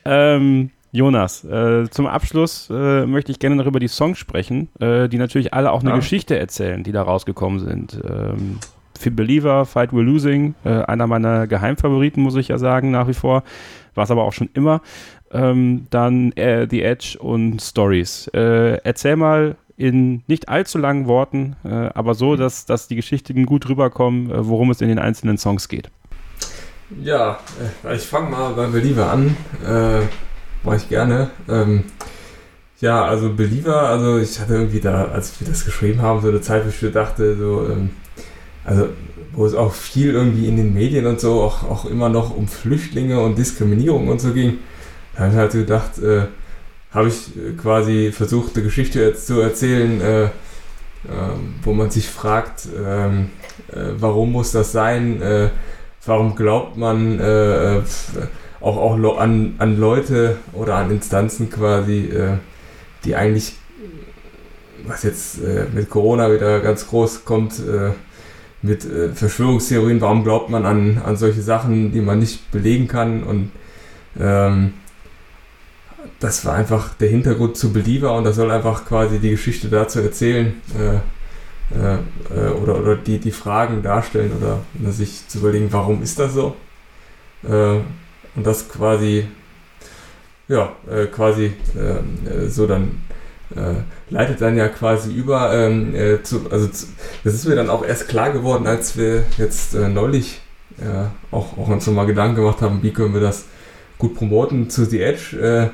Ähm, 0.04 0.70
Jonas, 0.90 1.44
äh, 1.44 1.88
zum 1.90 2.06
Abschluss 2.08 2.68
äh, 2.70 3.06
möchte 3.06 3.30
ich 3.30 3.38
gerne 3.38 3.54
noch 3.54 3.66
über 3.66 3.78
die 3.78 3.86
Songs 3.88 4.18
sprechen, 4.18 4.68
äh, 4.80 5.08
die 5.08 5.18
natürlich 5.18 5.54
alle 5.54 5.70
auch 5.70 5.80
eine 5.80 5.90
Ja. 5.90 5.96
Geschichte 5.96 6.36
erzählen, 6.36 6.82
die 6.82 6.92
da 6.92 7.02
rausgekommen 7.02 7.60
sind. 7.60 8.00
Ähm, 8.04 8.58
Fit 8.98 9.14
Believer, 9.14 9.64
Fight 9.64 9.90
We're 9.92 10.02
Losing, 10.02 10.56
äh, 10.64 10.70
einer 10.70 11.06
meiner 11.06 11.46
Geheimfavoriten, 11.46 12.20
muss 12.20 12.34
ich 12.34 12.48
ja 12.48 12.58
sagen, 12.58 12.90
nach 12.90 13.06
wie 13.06 13.14
vor. 13.14 13.44
War 13.94 14.04
es 14.04 14.10
aber 14.10 14.24
auch 14.24 14.32
schon 14.32 14.48
immer. 14.54 14.80
Ähm, 15.30 15.86
dann 15.90 16.32
äh, 16.32 16.66
The 16.68 16.82
Edge 16.82 17.18
und 17.18 17.60
Stories. 17.60 18.28
Äh, 18.34 18.78
erzähl 18.84 19.16
mal 19.16 19.56
in 19.76 20.22
nicht 20.26 20.48
allzu 20.48 20.78
langen 20.78 21.06
Worten, 21.06 21.56
äh, 21.64 21.68
aber 21.68 22.14
so, 22.14 22.36
dass, 22.36 22.66
dass 22.66 22.88
die 22.88 22.96
Geschichten 22.96 23.46
gut 23.46 23.68
rüberkommen, 23.68 24.30
äh, 24.30 24.46
worum 24.46 24.70
es 24.70 24.80
in 24.80 24.88
den 24.88 24.98
einzelnen 24.98 25.38
Songs 25.38 25.68
geht. 25.68 25.90
Ja, 27.02 27.38
äh, 27.84 27.94
ich 27.96 28.02
fange 28.02 28.30
mal 28.30 28.54
bei 28.54 28.66
Believer 28.66 29.10
an. 29.10 29.36
Äh, 29.64 30.06
Mache 30.64 30.76
ich 30.76 30.88
gerne. 30.88 31.30
Ähm, 31.48 31.84
ja, 32.80 33.04
also 33.04 33.34
Believer, 33.34 33.88
also 33.88 34.18
ich 34.18 34.38
hatte 34.40 34.54
irgendwie 34.54 34.80
da, 34.80 35.06
als 35.06 35.40
wir 35.40 35.46
das 35.46 35.64
geschrieben 35.64 36.02
haben, 36.02 36.20
so 36.20 36.28
eine 36.28 36.40
Zeit, 36.40 36.64
wo 36.64 36.68
ich 36.68 36.82
mir 36.82 36.90
dachte, 36.90 37.36
so, 37.36 37.66
ähm, 37.70 37.90
also 38.64 38.88
wo 39.32 39.46
es 39.46 39.54
auch 39.54 39.72
viel 39.72 40.10
irgendwie 40.12 40.48
in 40.48 40.56
den 40.56 40.74
Medien 40.74 41.06
und 41.06 41.20
so 41.20 41.40
auch, 41.42 41.62
auch 41.68 41.84
immer 41.84 42.08
noch 42.08 42.36
um 42.36 42.48
Flüchtlinge 42.48 43.20
und 43.20 43.38
Diskriminierung 43.38 44.08
und 44.08 44.20
so 44.20 44.32
ging. 44.32 44.58
Da 45.18 45.24
habe 45.24 45.32
ich 45.32 45.38
halt 45.38 45.52
gedacht, 45.52 45.98
äh, 45.98 46.26
habe 46.92 47.08
ich 47.08 47.36
äh, 47.36 47.52
quasi 47.60 48.12
versucht, 48.12 48.54
eine 48.54 48.64
Geschichte 48.64 49.12
zu 49.14 49.40
erzählen, 49.40 50.00
äh, 50.00 50.22
ähm, 50.24 50.30
wo 51.62 51.72
man 51.72 51.90
sich 51.90 52.08
fragt, 52.08 52.68
ähm, 52.76 53.30
äh, 53.72 53.94
warum 53.98 54.30
muss 54.30 54.52
das 54.52 54.70
sein? 54.70 55.20
Äh, 55.20 55.48
warum 56.06 56.36
glaubt 56.36 56.76
man 56.76 57.18
äh, 57.18 57.78
äh, 57.78 57.82
auch, 58.60 58.76
auch 58.76 59.18
an, 59.18 59.56
an 59.58 59.78
Leute 59.78 60.36
oder 60.52 60.76
an 60.76 60.92
Instanzen 60.92 61.50
quasi, 61.50 62.10
äh, 62.10 62.36
die 63.04 63.16
eigentlich, 63.16 63.56
was 64.86 65.02
jetzt 65.02 65.42
äh, 65.42 65.66
mit 65.74 65.90
Corona 65.90 66.32
wieder 66.32 66.60
ganz 66.60 66.86
groß 66.86 67.24
kommt, 67.24 67.58
äh, 67.58 67.90
mit 68.62 68.84
äh, 68.84 69.08
Verschwörungstheorien, 69.08 70.00
warum 70.00 70.22
glaubt 70.22 70.48
man 70.48 70.64
an, 70.64 71.02
an 71.04 71.16
solche 71.16 71.42
Sachen, 71.42 71.90
die 71.90 72.00
man 72.00 72.20
nicht 72.20 72.52
belegen 72.52 72.86
kann 72.86 73.24
und 73.24 73.50
ähm, 74.20 74.74
das 76.20 76.44
war 76.44 76.54
einfach 76.54 76.94
der 76.94 77.08
Hintergrund 77.08 77.56
zu 77.56 77.72
Believer 77.72 78.14
und 78.14 78.24
das 78.24 78.36
soll 78.36 78.50
einfach 78.50 78.84
quasi 78.84 79.18
die 79.18 79.30
Geschichte 79.30 79.68
dazu 79.68 80.00
erzählen 80.00 80.60
äh, 80.78 80.98
äh, 81.70 81.96
äh, 82.34 82.50
oder, 82.50 82.78
oder 82.80 82.96
die, 82.96 83.18
die 83.18 83.30
Fragen 83.30 83.82
darstellen 83.82 84.32
oder, 84.40 84.60
oder 84.80 84.90
sich 84.90 85.28
zu 85.28 85.38
überlegen, 85.38 85.68
warum 85.70 86.02
ist 86.02 86.18
das 86.18 86.32
so? 86.32 86.56
Äh, 87.44 87.80
und 88.34 88.46
das 88.46 88.68
quasi, 88.68 89.26
ja, 90.48 90.72
äh, 90.90 91.06
quasi 91.06 91.52
äh, 91.76 92.48
so 92.48 92.66
dann 92.66 93.02
leitet 94.10 94.42
dann 94.42 94.58
ja 94.58 94.68
quasi 94.68 95.10
über 95.10 95.54
ähm, 95.54 95.94
äh, 95.94 96.22
zu, 96.22 96.50
also 96.50 96.66
zu, 96.68 96.84
das 97.24 97.32
ist 97.32 97.48
mir 97.48 97.54
dann 97.54 97.70
auch 97.70 97.82
erst 97.82 98.06
klar 98.06 98.30
geworden, 98.30 98.66
als 98.66 98.98
wir 98.98 99.24
jetzt 99.38 99.72
neulich 99.72 100.42
auch, 101.30 101.56
auch 101.56 101.68
uns 101.68 101.86
nochmal 101.86 102.04
Gedanken 102.04 102.36
gemacht 102.36 102.60
haben, 102.60 102.82
wie 102.82 102.92
können 102.92 103.14
wir 103.14 103.22
das 103.22 103.46
gut 103.96 104.14
promoten 104.14 104.68
zu 104.68 104.84
The 104.84 105.00
Edge. 105.00 105.70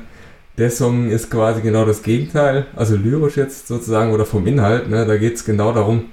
Äh, 0.55 0.57
der 0.57 0.71
Song 0.71 1.09
ist 1.09 1.29
quasi 1.29 1.61
genau 1.61 1.85
das 1.85 2.01
Gegenteil, 2.03 2.67
also 2.75 2.95
lyrisch 2.95 3.37
jetzt 3.37 3.67
sozusagen 3.67 4.13
oder 4.13 4.25
vom 4.25 4.47
Inhalt, 4.47 4.89
ne, 4.89 5.05
da 5.05 5.17
geht 5.17 5.35
es 5.35 5.45
genau 5.45 5.73
darum, 5.73 6.05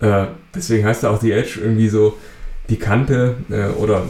äh, 0.00 0.26
deswegen 0.54 0.86
heißt 0.86 1.04
er 1.04 1.10
auch 1.10 1.20
The 1.20 1.32
Edge 1.32 1.60
irgendwie 1.62 1.88
so 1.88 2.16
die 2.68 2.78
Kante 2.78 3.36
äh, 3.50 3.66
oder 3.80 4.02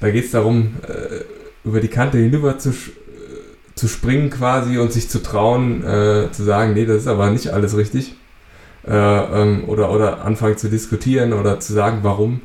da 0.00 0.10
geht 0.10 0.26
es 0.26 0.30
darum, 0.30 0.76
äh, 0.86 1.68
über 1.68 1.80
die 1.80 1.88
Kante 1.88 2.18
hinüber 2.18 2.58
zu, 2.58 2.70
äh, 2.70 2.74
zu 3.74 3.88
springen 3.88 4.30
quasi 4.30 4.78
und 4.78 4.92
sich 4.92 5.08
zu 5.08 5.22
trauen, 5.22 5.84
äh, 5.84 6.30
zu 6.30 6.44
sagen, 6.44 6.74
nee, 6.74 6.86
das 6.86 6.98
ist 6.98 7.08
aber 7.08 7.30
nicht 7.30 7.48
alles 7.48 7.76
richtig. 7.76 8.14
Äh, 8.86 8.92
ähm, 8.92 9.64
oder, 9.66 9.90
oder 9.90 10.24
anfangen 10.24 10.56
zu 10.56 10.70
diskutieren 10.70 11.32
oder 11.32 11.60
zu 11.60 11.72
sagen, 11.72 11.98
warum. 12.02 12.40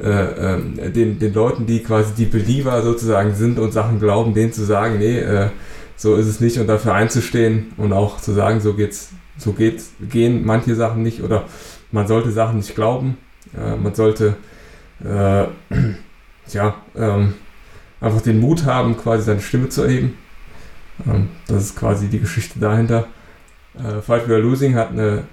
Äh, 0.00 0.08
ähm, 0.08 0.92
den, 0.92 1.18
den 1.18 1.34
Leuten, 1.34 1.66
die 1.66 1.80
quasi 1.80 2.14
die 2.14 2.24
Believer 2.24 2.82
sozusagen 2.82 3.34
sind 3.34 3.60
und 3.60 3.72
Sachen 3.72 4.00
glauben, 4.00 4.34
denen 4.34 4.52
zu 4.52 4.64
sagen, 4.64 4.98
nee, 4.98 5.18
äh, 5.18 5.50
so 5.96 6.16
ist 6.16 6.26
es 6.26 6.40
nicht 6.40 6.58
und 6.58 6.66
dafür 6.66 6.94
einzustehen 6.94 7.72
und 7.76 7.92
auch 7.92 8.20
zu 8.20 8.32
sagen, 8.32 8.60
so 8.60 8.74
geht's, 8.74 9.10
so 9.38 9.52
geht's, 9.52 9.92
gehen 10.00 10.44
manche 10.44 10.74
Sachen 10.74 11.02
nicht 11.02 11.22
oder 11.22 11.44
man 11.92 12.06
sollte 12.06 12.30
Sachen 12.32 12.56
nicht 12.58 12.74
glauben, 12.74 13.16
äh, 13.56 13.76
man 13.76 13.94
sollte 13.94 14.36
äh, 15.04 15.44
ja, 16.52 16.74
ähm, 16.96 17.34
einfach 18.00 18.20
den 18.20 18.40
Mut 18.40 18.64
haben, 18.64 18.96
quasi 18.96 19.24
seine 19.24 19.40
Stimme 19.40 19.68
zu 19.68 19.82
erheben. 19.82 20.18
Ähm, 21.06 21.28
das 21.46 21.64
ist 21.64 21.76
quasi 21.76 22.08
die 22.08 22.20
Geschichte 22.20 22.58
dahinter. 22.58 23.06
Äh, 23.78 24.00
Fight 24.02 24.28
We 24.28 24.34
Are 24.34 24.42
Losing 24.42 24.74
hat 24.74 24.90
eine 24.90 25.24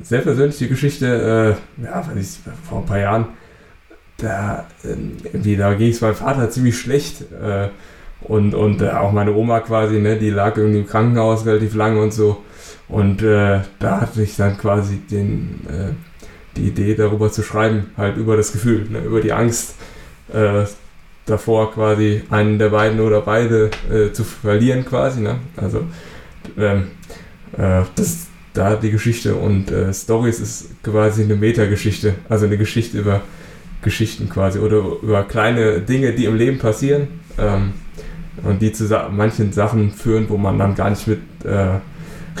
sehr 0.00 0.20
persönliche 0.20 0.68
Geschichte, 0.68 1.58
äh, 1.78 1.84
ja, 1.84 2.06
weiß 2.06 2.16
ich, 2.16 2.52
vor 2.68 2.78
ein 2.78 2.86
paar 2.86 2.98
Jahren. 2.98 3.28
Da, 4.16 4.66
ähm, 4.84 5.16
irgendwie, 5.24 5.56
da 5.56 5.74
ging 5.74 5.90
es 5.90 6.00
meinem 6.00 6.14
Vater 6.14 6.50
ziemlich 6.50 6.78
schlecht. 6.78 7.24
Und 8.22 8.54
und 8.54 8.82
äh, 8.82 8.90
auch 8.90 9.12
meine 9.12 9.34
Oma 9.34 9.60
quasi, 9.60 9.98
ne, 9.98 10.16
die 10.16 10.30
lag 10.30 10.56
irgendwie 10.56 10.80
im 10.80 10.86
Krankenhaus 10.86 11.46
relativ 11.46 11.74
lange 11.74 12.00
und 12.00 12.12
so. 12.12 12.42
Und 12.88 13.22
äh, 13.22 13.60
da 13.78 14.00
hatte 14.00 14.22
ich 14.22 14.36
dann 14.36 14.58
quasi 14.58 14.98
den, 14.98 15.60
äh, 15.68 15.92
die 16.56 16.68
Idee 16.68 16.94
darüber 16.94 17.30
zu 17.30 17.42
schreiben, 17.42 17.90
halt 17.96 18.16
über 18.16 18.36
das 18.36 18.52
Gefühl, 18.52 18.86
ne, 18.90 19.00
über 19.00 19.20
die 19.20 19.32
Angst 19.32 19.76
äh, 20.32 20.64
davor 21.26 21.72
quasi 21.72 22.22
einen 22.30 22.58
der 22.58 22.70
beiden 22.70 23.00
oder 23.00 23.20
beide 23.20 23.70
äh, 23.90 24.12
zu 24.12 24.24
verlieren 24.24 24.84
quasi. 24.84 25.20
Ne? 25.20 25.36
Also 25.56 25.84
ähm, 26.58 26.88
äh, 27.56 27.82
das 27.94 28.26
da 28.52 28.74
die 28.74 28.90
Geschichte 28.90 29.36
und 29.36 29.72
Stories 29.92 30.40
ist 30.40 30.82
quasi 30.82 31.22
eine 31.22 31.36
Metageschichte, 31.36 32.16
also 32.28 32.46
eine 32.46 32.58
Geschichte 32.58 32.98
über 32.98 33.20
Geschichten 33.80 34.28
quasi 34.28 34.58
oder 34.58 34.82
über 35.02 35.22
kleine 35.22 35.80
Dinge, 35.80 36.12
die 36.12 36.24
im 36.24 36.34
Leben 36.34 36.58
passieren 36.58 37.06
ähm, 37.38 37.74
und 38.42 38.62
die 38.62 38.72
zu 38.72 38.84
manchen 39.10 39.52
Sachen 39.52 39.90
führen, 39.90 40.26
wo 40.28 40.36
man 40.36 40.58
dann 40.58 40.74
gar 40.74 40.90
nicht 40.90 41.06
mit 41.06 41.20
äh, 41.44 41.80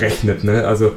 rechnet. 0.00 0.44
Ne? 0.44 0.66
Also 0.66 0.92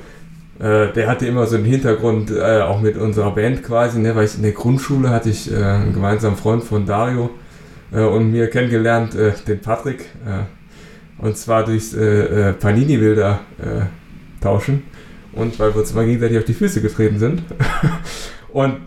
äh, 0.60 0.92
der 0.94 1.08
hatte 1.08 1.26
immer 1.26 1.46
so 1.46 1.56
einen 1.56 1.66
Hintergrund, 1.66 2.32
äh, 2.32 2.62
auch 2.62 2.82
mit 2.82 2.98
unserer 2.98 3.32
Band 3.32 3.64
quasi, 3.64 4.00
ne? 4.00 4.16
weil 4.16 4.26
ich 4.26 4.36
in 4.36 4.44
der 4.44 4.52
Grundschule 4.52 5.10
hatte 5.10 5.30
ich 5.30 5.52
äh, 5.52 5.56
einen 5.56 5.94
gemeinsamen 5.94 6.38
Freund 6.38 6.64
von 6.64 6.86
Dario 6.86 7.32
äh, 7.92 8.02
und 8.02 8.32
mir 8.32 8.50
kennengelernt, 8.50 9.16
äh, 9.16 9.34
den 9.48 9.60
Patrick, 9.60 10.06
und 11.18 11.38
zwar 11.38 11.64
durchs 11.64 11.96
Panini-Bilder 11.96 13.40
tauschen 14.42 14.84
und 15.34 15.60
weil 15.60 15.74
wir 15.74 15.82
uns 15.82 15.94
mal 15.94 16.06
gegenseitig 16.06 16.38
auf 16.38 16.46
die 16.46 16.54
Füße 16.54 16.82
getreten 16.82 17.20
sind. 17.20 17.44
und 18.54 18.78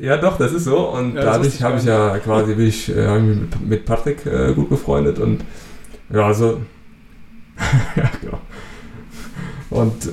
ja, 0.00 0.16
doch, 0.16 0.38
das 0.38 0.52
ist 0.52 0.64
so. 0.64 0.90
Und 0.90 1.14
Ja, 1.14 1.22
dadurch 1.22 1.62
habe 1.62 1.78
ich 1.78 1.84
ja 1.84 2.18
quasi 2.18 2.54
bin 2.54 2.66
ich, 2.66 2.94
äh, 2.94 3.18
mit, 3.18 3.68
mit 3.68 3.84
Patrick 3.84 4.24
äh, 4.26 4.52
gut 4.54 4.68
befreundet 4.68 5.18
und 5.18 5.44
ja, 6.12 6.32
so. 6.32 6.60
ja, 7.96 8.10
genau. 8.20 8.38
Und 9.70 10.08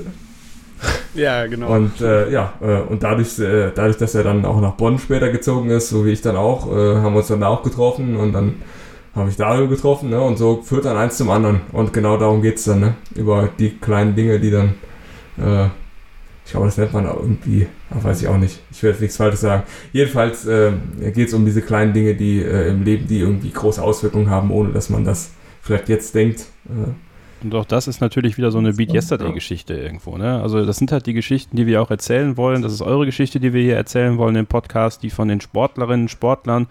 Ja, 1.13 1.45
genau. 1.45 1.73
und 1.75 2.01
äh, 2.01 2.31
ja, 2.31 2.53
äh, 2.61 2.81
und 2.81 3.03
dadurch, 3.03 3.37
äh, 3.39 3.71
dadurch, 3.73 3.97
dass 3.97 4.15
er 4.15 4.23
dann 4.23 4.45
auch 4.45 4.59
nach 4.59 4.73
Bonn 4.73 4.97
später 4.97 5.29
gezogen 5.29 5.69
ist, 5.69 5.89
so 5.89 6.05
wie 6.05 6.11
ich 6.11 6.21
dann 6.21 6.35
auch, 6.35 6.67
äh, 6.67 6.95
haben 6.95 7.13
wir 7.13 7.19
uns 7.19 7.27
dann 7.27 7.41
da 7.41 7.47
auch 7.47 7.63
getroffen 7.63 8.15
und 8.17 8.33
dann 8.33 8.55
habe 9.15 9.29
ich 9.29 9.35
Dario 9.35 9.67
getroffen, 9.67 10.09
ne? 10.09 10.19
Und 10.19 10.37
so 10.37 10.61
führt 10.63 10.85
dann 10.85 10.97
eins 10.97 11.17
zum 11.17 11.29
anderen. 11.29 11.61
Und 11.71 11.93
genau 11.93 12.17
darum 12.17 12.41
geht 12.41 12.57
es 12.57 12.63
dann, 12.63 12.79
ne? 12.79 12.95
Über 13.15 13.49
die 13.59 13.77
kleinen 13.77 14.15
Dinge, 14.15 14.39
die 14.39 14.49
dann, 14.49 14.69
äh, 15.37 15.65
ich 16.45 16.51
glaube, 16.51 16.65
das 16.65 16.77
nennt 16.77 16.93
man 16.93 17.07
auch 17.07 17.19
irgendwie, 17.21 17.67
ach, 17.97 18.03
weiß 18.03 18.21
ich 18.21 18.27
auch 18.27 18.37
nicht. 18.37 18.59
Ich 18.71 18.81
will 18.83 18.91
jetzt 18.91 19.01
nichts 19.01 19.17
Falsches 19.17 19.41
sagen. 19.41 19.63
Jedenfalls 19.91 20.45
äh, 20.45 20.71
geht 21.13 21.27
es 21.27 21.33
um 21.33 21.45
diese 21.45 21.61
kleinen 21.61 21.93
Dinge, 21.93 22.15
die 22.15 22.41
äh, 22.41 22.69
im 22.69 22.83
Leben, 22.83 23.07
die 23.07 23.19
irgendwie 23.19 23.51
große 23.51 23.81
Auswirkungen 23.81 24.29
haben, 24.29 24.51
ohne 24.51 24.71
dass 24.71 24.89
man 24.89 25.03
das 25.05 25.31
vielleicht 25.61 25.89
jetzt 25.89 26.13
denkt. 26.15 26.45
Äh, 26.67 27.45
Und 27.45 27.55
auch 27.55 27.65
das 27.65 27.87
ist 27.87 28.01
natürlich 28.01 28.37
wieder 28.37 28.51
so 28.51 28.57
eine 28.57 28.73
Beat. 28.73 28.93
Yesterday-Geschichte 28.93 29.73
irgendwo. 29.73 30.17
Ne? 30.17 30.41
Also 30.41 30.65
das 30.65 30.77
sind 30.77 30.91
halt 30.91 31.05
die 31.05 31.13
Geschichten, 31.13 31.55
die 31.57 31.67
wir 31.67 31.81
auch 31.81 31.91
erzählen 31.91 32.37
wollen. 32.37 32.61
Das 32.61 32.73
ist 32.73 32.81
eure 32.81 33.05
Geschichte, 33.05 33.39
die 33.39 33.53
wir 33.53 33.61
hier 33.61 33.75
erzählen 33.75 34.17
wollen 34.17 34.35
im 34.35 34.47
Podcast, 34.47 35.03
die 35.03 35.09
von 35.09 35.27
den 35.27 35.41
Sportlerinnen, 35.41 36.07
Sportlern. 36.07 36.67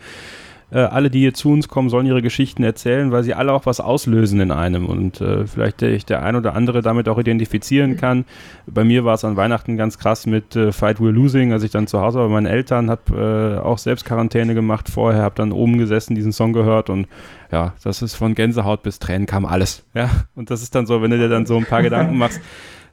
Äh, 0.73 0.79
alle, 0.79 1.11
die 1.11 1.21
hier 1.21 1.35
zu 1.35 1.51
uns 1.51 1.69
kommen, 1.69 1.91
sollen 1.91 2.07
ihre 2.07 2.23
Geschichten 2.23 2.63
erzählen, 2.63 3.13
weil 3.13 3.23
sie 3.23 3.35
alle 3.35 3.53
auch 3.53 3.67
was 3.67 3.81
auslösen 3.81 4.41
in 4.41 4.51
einem 4.51 4.87
und 4.87 5.21
äh, 5.21 5.47
vielleicht 5.47 5.83
der, 5.83 5.97
der 5.99 6.23
ein 6.23 6.35
oder 6.35 6.55
andere 6.55 6.81
damit 6.81 7.09
auch 7.09 7.19
identifizieren 7.19 7.97
kann. 7.97 8.25
Bei 8.67 8.83
mir 8.83 9.05
war 9.05 9.15
es 9.15 9.25
an 9.25 9.37
Weihnachten 9.37 9.77
ganz 9.77 9.99
krass 9.99 10.27
mit 10.27 10.57
äh, 10.57 10.73
Fight 10.73 10.99
We're 10.99 11.11
Losing, 11.11 11.53
als 11.53 11.63
ich 11.63 11.71
dann 11.71 11.87
zu 11.87 12.01
Hause 12.01 12.21
war 12.21 12.29
bei 12.29 12.35
meinen 12.35 12.47
Eltern, 12.47 12.89
habe 12.89 13.59
äh, 13.61 13.61
auch 13.61 13.79
selbst 13.79 14.05
Quarantäne 14.05 14.55
gemacht 14.55 14.89
vorher, 14.89 15.23
habe 15.23 15.35
dann 15.35 15.53
oben 15.53 15.77
gesessen, 15.79 16.15
diesen 16.15 16.33
Song 16.33 16.53
gehört 16.53 16.89
und 16.89 17.07
ja, 17.51 17.75
das 17.85 18.01
ist 18.01 18.15
von 18.15 18.35
Gänsehaut 18.35 18.83
bis 18.83 18.99
Tränen 18.99 19.27
kam 19.27 19.45
alles. 19.45 19.85
Ja, 19.95 20.09
und 20.35 20.51
das 20.51 20.63
ist 20.63 20.75
dann 20.75 20.87
so, 20.87 21.03
wenn 21.03 21.11
du 21.11 21.19
dir 21.19 21.29
dann 21.29 21.45
so 21.45 21.57
ein 21.57 21.67
paar 21.67 21.83
Gedanken 21.83 22.17
machst, 22.17 22.41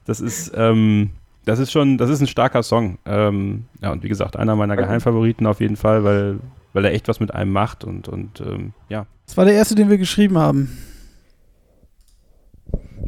das 0.04 0.20
ist, 0.20 0.52
ähm, 0.54 1.10
das 1.46 1.58
ist 1.58 1.72
schon, 1.72 1.96
das 1.96 2.10
ist 2.10 2.20
ein 2.20 2.26
starker 2.26 2.62
Song. 2.62 2.98
Ähm, 3.06 3.64
ja, 3.80 3.90
und 3.92 4.02
wie 4.02 4.08
gesagt, 4.08 4.36
einer 4.36 4.56
meiner 4.56 4.76
Geheimfavoriten 4.76 5.46
auf 5.46 5.60
jeden 5.60 5.76
Fall, 5.76 6.04
weil, 6.04 6.38
weil 6.72 6.84
er 6.84 6.92
echt 6.92 7.08
was 7.08 7.20
mit 7.20 7.34
einem 7.34 7.52
macht 7.52 7.84
und, 7.84 8.08
und 8.08 8.40
ähm, 8.40 8.72
ja. 8.88 9.06
Das 9.26 9.36
war 9.36 9.44
der 9.44 9.54
erste, 9.54 9.74
den 9.74 9.90
wir 9.90 9.98
geschrieben 9.98 10.38
haben. 10.38 10.76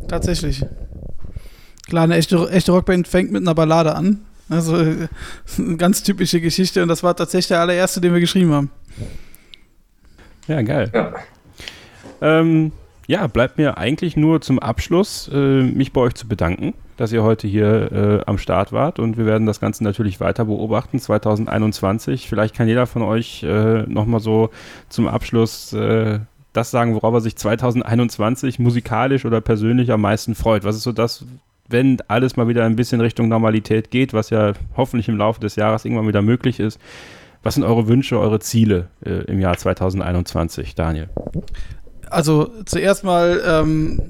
tatsächlich. 0.08 0.64
Klar, 1.88 2.04
eine 2.04 2.16
echte, 2.16 2.48
echte 2.50 2.72
Rockband 2.72 3.08
fängt 3.08 3.32
mit 3.32 3.42
einer 3.42 3.54
Ballade 3.54 3.94
an. 3.94 4.20
Also 4.48 4.74
eine 5.58 5.76
ganz 5.76 6.02
typische 6.02 6.40
Geschichte 6.40 6.82
und 6.82 6.88
das 6.88 7.02
war 7.02 7.16
tatsächlich 7.16 7.48
der 7.48 7.60
allererste, 7.60 8.00
den 8.00 8.12
wir 8.12 8.20
geschrieben 8.20 8.52
haben. 8.52 8.70
Ja, 10.46 10.62
geil. 10.62 10.90
Ja. 10.92 11.14
Ähm, 12.20 12.72
ja, 13.06 13.26
bleibt 13.26 13.58
mir 13.58 13.78
eigentlich 13.78 14.16
nur 14.16 14.40
zum 14.40 14.58
Abschluss, 14.58 15.28
äh, 15.32 15.62
mich 15.62 15.92
bei 15.92 16.00
euch 16.00 16.14
zu 16.14 16.28
bedanken, 16.28 16.74
dass 16.96 17.12
ihr 17.12 17.22
heute 17.22 17.46
hier 17.46 17.92
äh, 17.92 18.20
am 18.26 18.38
Start 18.38 18.72
wart 18.72 18.98
und 18.98 19.16
wir 19.16 19.26
werden 19.26 19.46
das 19.46 19.60
Ganze 19.60 19.84
natürlich 19.84 20.20
weiter 20.20 20.44
beobachten, 20.44 20.98
2021. 20.98 22.28
Vielleicht 22.28 22.54
kann 22.54 22.68
jeder 22.68 22.86
von 22.86 23.02
euch 23.02 23.42
äh, 23.42 23.82
nochmal 23.82 24.20
so 24.20 24.50
zum 24.88 25.08
Abschluss 25.08 25.72
äh, 25.72 26.20
das 26.52 26.70
sagen, 26.70 26.94
worauf 26.94 27.14
er 27.14 27.20
sich 27.20 27.36
2021 27.36 28.58
musikalisch 28.58 29.24
oder 29.24 29.40
persönlich 29.40 29.90
am 29.90 30.02
meisten 30.02 30.34
freut. 30.34 30.64
Was 30.64 30.76
ist 30.76 30.82
so 30.82 30.92
das, 30.92 31.24
wenn 31.68 31.98
alles 32.08 32.36
mal 32.36 32.48
wieder 32.48 32.64
ein 32.64 32.76
bisschen 32.76 33.00
Richtung 33.00 33.28
Normalität 33.28 33.90
geht, 33.90 34.12
was 34.12 34.30
ja 34.30 34.52
hoffentlich 34.76 35.08
im 35.08 35.16
Laufe 35.16 35.40
des 35.40 35.56
Jahres 35.56 35.84
irgendwann 35.84 36.08
wieder 36.08 36.22
möglich 36.22 36.60
ist? 36.60 36.78
Was 37.42 37.54
sind 37.54 37.64
eure 37.64 37.88
Wünsche, 37.88 38.20
eure 38.20 38.38
Ziele 38.38 38.88
äh, 39.04 39.24
im 39.24 39.40
Jahr 39.40 39.56
2021, 39.56 40.74
Daniel? 40.74 41.08
Also 42.12 42.52
zuerst 42.66 43.04
mal 43.04 43.42
ähm, 43.44 44.00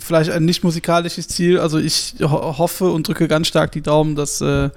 vielleicht 0.00 0.30
ein 0.30 0.44
nicht 0.44 0.64
musikalisches 0.64 1.28
Ziel. 1.28 1.58
Also 1.58 1.78
ich 1.78 2.14
ho 2.20 2.58
hoffe 2.58 2.90
und 2.90 3.08
drücke 3.08 3.28
ganz 3.28 3.46
stark 3.48 3.72
die 3.72 3.82
Daumen, 3.82 4.16
dass 4.16 4.40
äh, 4.40 4.70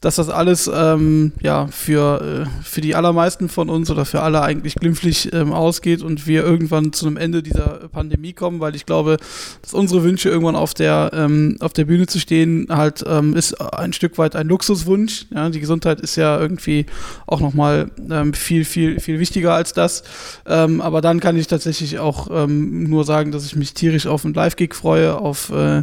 dass 0.00 0.16
das 0.16 0.28
alles 0.28 0.70
ähm, 0.72 1.32
ja, 1.40 1.66
für, 1.68 2.46
äh, 2.46 2.62
für 2.62 2.80
die 2.80 2.94
allermeisten 2.94 3.48
von 3.48 3.68
uns 3.70 3.90
oder 3.90 4.04
für 4.04 4.22
alle 4.22 4.42
eigentlich 4.42 4.74
glimpflich 4.74 5.32
ähm, 5.32 5.52
ausgeht 5.52 6.02
und 6.02 6.26
wir 6.26 6.44
irgendwann 6.44 6.92
zu 6.92 7.06
einem 7.06 7.16
Ende 7.16 7.42
dieser 7.42 7.88
Pandemie 7.90 8.32
kommen, 8.32 8.60
weil 8.60 8.76
ich 8.76 8.86
glaube, 8.86 9.16
dass 9.62 9.74
unsere 9.74 10.04
Wünsche 10.04 10.28
irgendwann 10.28 10.56
auf 10.56 10.74
der, 10.74 11.10
ähm, 11.14 11.56
auf 11.60 11.72
der 11.72 11.86
Bühne 11.86 12.06
zu 12.06 12.20
stehen 12.20 12.66
halt 12.68 13.04
ähm, 13.06 13.34
ist 13.34 13.54
ein 13.60 13.92
Stück 13.92 14.18
weit 14.18 14.36
ein 14.36 14.48
Luxuswunsch. 14.48 15.26
Ja? 15.34 15.48
Die 15.50 15.60
Gesundheit 15.60 16.00
ist 16.00 16.16
ja 16.16 16.38
irgendwie 16.38 16.86
auch 17.26 17.40
nochmal 17.40 17.90
ähm, 18.10 18.34
viel, 18.34 18.64
viel, 18.64 19.00
viel 19.00 19.18
wichtiger 19.18 19.54
als 19.54 19.72
das. 19.72 20.02
Ähm, 20.46 20.80
aber 20.80 21.00
dann 21.00 21.20
kann 21.20 21.36
ich 21.36 21.46
tatsächlich 21.46 21.98
auch 21.98 22.28
ähm, 22.30 22.84
nur 22.84 23.04
sagen, 23.04 23.32
dass 23.32 23.46
ich 23.46 23.56
mich 23.56 23.74
tierisch 23.74 24.06
auf 24.06 24.24
einen 24.24 24.34
Live-Gig 24.34 24.74
freue, 24.74 25.16
auf 25.16 25.50
äh, 25.50 25.82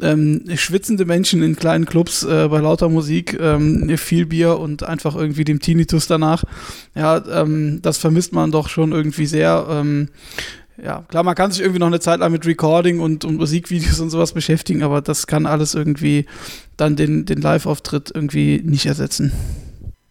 ähm, 0.00 0.44
schwitzende 0.56 1.04
Menschen 1.04 1.42
in 1.42 1.56
kleinen 1.56 1.86
Clubs 1.86 2.24
äh, 2.24 2.48
bei 2.48 2.60
lauter 2.60 2.88
Musik, 2.88 3.38
ähm, 3.40 3.96
viel 3.96 4.26
Bier 4.26 4.58
und 4.58 4.82
einfach 4.82 5.14
irgendwie 5.14 5.44
dem 5.44 5.60
Tinnitus 5.60 6.06
danach. 6.06 6.44
Ja, 6.94 7.22
ähm, 7.26 7.80
das 7.82 7.98
vermisst 7.98 8.32
man 8.32 8.50
doch 8.50 8.68
schon 8.68 8.92
irgendwie 8.92 9.26
sehr. 9.26 9.66
Ähm, 9.70 10.08
ja, 10.82 11.04
klar, 11.08 11.22
man 11.22 11.36
kann 11.36 11.52
sich 11.52 11.60
irgendwie 11.60 11.78
noch 11.78 11.86
eine 11.86 12.00
Zeit 12.00 12.20
lang 12.20 12.32
mit 12.32 12.46
Recording 12.46 12.98
und, 12.98 13.24
und 13.24 13.36
Musikvideos 13.36 14.00
und 14.00 14.10
sowas 14.10 14.32
beschäftigen, 14.32 14.82
aber 14.82 15.00
das 15.00 15.26
kann 15.26 15.46
alles 15.46 15.74
irgendwie 15.74 16.26
dann 16.76 16.96
den, 16.96 17.26
den 17.26 17.40
Live-Auftritt 17.40 18.10
irgendwie 18.12 18.60
nicht 18.64 18.86
ersetzen. 18.86 19.32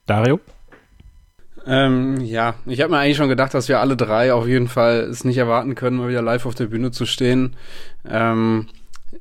Dario? 0.05 0.39
Ähm, 1.65 2.19
ja, 2.21 2.55
ich 2.65 2.81
habe 2.81 2.91
mir 2.91 2.99
eigentlich 2.99 3.17
schon 3.17 3.29
gedacht, 3.29 3.53
dass 3.53 3.69
wir 3.69 3.79
alle 3.79 3.95
drei 3.95 4.33
auf 4.33 4.47
jeden 4.47 4.67
Fall 4.67 5.01
es 5.01 5.23
nicht 5.23 5.37
erwarten 5.37 5.75
können, 5.75 5.97
mal 5.97 6.09
wieder 6.09 6.21
live 6.21 6.45
auf 6.45 6.55
der 6.55 6.65
Bühne 6.65 6.91
zu 6.91 7.05
stehen. 7.05 7.55
Ähm, 8.05 8.67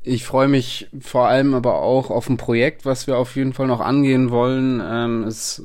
ich 0.02 0.24
freue 0.24 0.48
mich 0.48 0.88
vor 1.00 1.28
allem 1.28 1.54
aber 1.54 1.76
auch 1.76 2.10
auf 2.10 2.28
ein 2.28 2.36
Projekt, 2.36 2.84
was 2.84 3.06
wir 3.06 3.16
auf 3.18 3.36
jeden 3.36 3.52
Fall 3.52 3.66
noch 3.66 3.80
angehen 3.80 4.30
wollen. 4.30 4.82
Ähm, 4.84 5.24
es, 5.24 5.62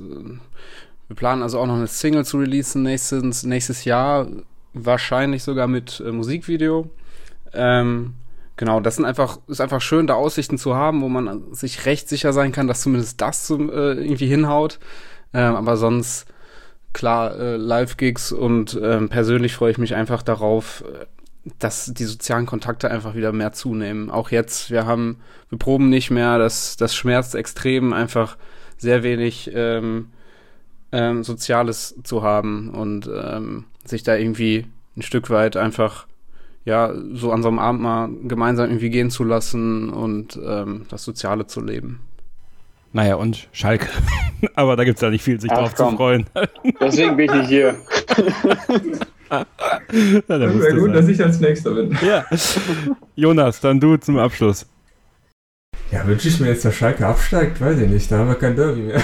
wir 1.07 1.15
planen 1.15 1.43
also 1.43 1.59
auch 1.59 1.67
noch 1.67 1.75
eine 1.75 1.87
Single 1.87 2.25
zu 2.25 2.37
releasen 2.37 2.83
nächstes, 2.83 3.43
nächstes 3.43 3.85
Jahr, 3.85 4.27
wahrscheinlich 4.73 5.43
sogar 5.43 5.67
mit 5.67 6.03
äh, 6.05 6.11
Musikvideo. 6.11 6.89
Ähm, 7.53 8.13
genau, 8.57 8.79
das 8.79 8.97
sind 8.97 9.05
einfach, 9.05 9.39
ist 9.47 9.61
einfach 9.61 9.81
schön, 9.81 10.07
da 10.07 10.15
Aussichten 10.15 10.57
zu 10.57 10.75
haben, 10.75 11.01
wo 11.01 11.09
man 11.09 11.53
sich 11.53 11.85
recht 11.85 12.09
sicher 12.09 12.33
sein 12.33 12.51
kann, 12.51 12.67
dass 12.67 12.81
zumindest 12.81 13.21
das 13.21 13.45
zum, 13.45 13.69
äh, 13.69 13.93
irgendwie 13.93 14.27
hinhaut. 14.27 14.79
Ähm, 15.33 15.55
aber 15.55 15.77
sonst, 15.77 16.25
klar, 16.93 17.37
äh, 17.37 17.55
Live-Gigs 17.55 18.31
und 18.31 18.79
ähm, 18.81 19.09
persönlich 19.09 19.55
freue 19.55 19.71
ich 19.71 19.77
mich 19.77 19.95
einfach 19.95 20.23
darauf, 20.23 20.83
äh, 20.87 21.05
dass 21.59 21.93
die 21.93 22.05
sozialen 22.05 22.45
Kontakte 22.45 22.91
einfach 22.91 23.15
wieder 23.15 23.31
mehr 23.31 23.53
zunehmen. 23.53 24.09
Auch 24.09 24.31
jetzt, 24.31 24.71
wir 24.71 24.85
haben, 24.85 25.17
wir 25.49 25.57
proben 25.57 25.89
nicht 25.89 26.11
mehr, 26.11 26.37
das, 26.37 26.77
das 26.77 26.95
schmerzt 26.95 27.35
extrem, 27.35 27.93
einfach 27.93 28.37
sehr 28.77 29.03
wenig 29.03 29.51
ähm, 29.53 30.09
ähm, 30.91 31.23
Soziales 31.23 31.95
zu 32.03 32.23
haben 32.23 32.69
und 32.69 33.09
ähm, 33.13 33.65
sich 33.85 34.03
da 34.03 34.15
irgendwie 34.15 34.65
ein 34.95 35.01
Stück 35.01 35.29
weit 35.29 35.57
einfach 35.57 36.07
ja 36.65 36.93
so 37.13 37.31
an 37.31 37.41
so 37.41 37.47
einem 37.47 37.59
Abend 37.59 37.81
mal 37.81 38.09
gemeinsam 38.23 38.69
irgendwie 38.69 38.89
gehen 38.89 39.09
zu 39.09 39.23
lassen 39.23 39.89
und 39.89 40.39
ähm, 40.43 40.85
das 40.89 41.03
Soziale 41.03 41.47
zu 41.47 41.61
leben. 41.61 42.01
Naja, 42.93 43.15
und 43.15 43.47
Schalke. 43.51 43.87
Aber 44.55 44.75
da 44.75 44.83
gibt 44.83 44.97
es 44.97 45.01
ja 45.01 45.09
nicht 45.09 45.23
viel, 45.23 45.39
sich 45.39 45.51
Ach, 45.51 45.59
drauf 45.59 45.75
komm. 45.75 45.91
zu 45.91 45.97
freuen. 45.97 46.25
Deswegen 46.79 47.15
bin 47.15 47.25
ich 47.25 47.35
nicht 47.35 47.47
hier. 47.49 47.75
ja, 49.29 49.45
Wäre 50.27 50.75
gut, 50.75 50.85
sein. 50.85 50.93
dass 50.93 51.07
ich 51.07 51.23
als 51.23 51.39
Nächster 51.39 51.71
bin. 51.71 51.97
Ja. 52.05 52.25
Jonas, 53.15 53.59
dann 53.59 53.79
du 53.79 53.97
zum 53.97 54.17
Abschluss. 54.17 54.65
Ja, 55.91 56.05
wünsche 56.05 56.27
ich 56.27 56.39
mir 56.39 56.47
jetzt, 56.49 56.65
dass 56.65 56.75
Schalke 56.75 57.05
absteigt? 57.07 57.61
Weiß 57.61 57.79
ich 57.79 57.89
nicht, 57.89 58.11
da 58.11 58.17
haben 58.17 58.27
wir 58.27 58.35
kein 58.35 58.55
Derby 58.55 58.81
mehr. 58.81 59.01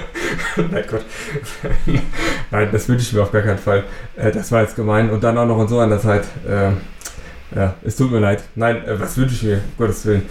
Nein, 0.56 0.84
Gott. 0.90 1.04
Nein, 2.50 2.68
das 2.72 2.88
wünsche 2.88 3.04
ich 3.04 3.12
mir 3.12 3.22
auf 3.22 3.30
gar 3.30 3.42
keinen 3.42 3.58
Fall. 3.58 3.84
Äh, 4.16 4.32
das 4.32 4.50
war 4.50 4.62
jetzt 4.62 4.74
gemein. 4.74 5.10
Und 5.10 5.22
dann 5.22 5.38
auch 5.38 5.46
noch 5.46 5.60
in 5.60 5.68
so 5.68 5.78
einer 5.78 6.00
Zeit. 6.00 6.24
Äh, 6.48 6.72
ja, 7.54 7.74
es 7.84 7.94
tut 7.94 8.10
mir 8.10 8.18
leid. 8.18 8.42
Nein, 8.56 8.84
äh, 8.84 8.98
was 8.98 9.16
wünsche 9.16 9.34
ich 9.36 9.42
mir? 9.44 9.56
Um 9.56 9.62
Gottes 9.78 10.04
Willen. 10.04 10.22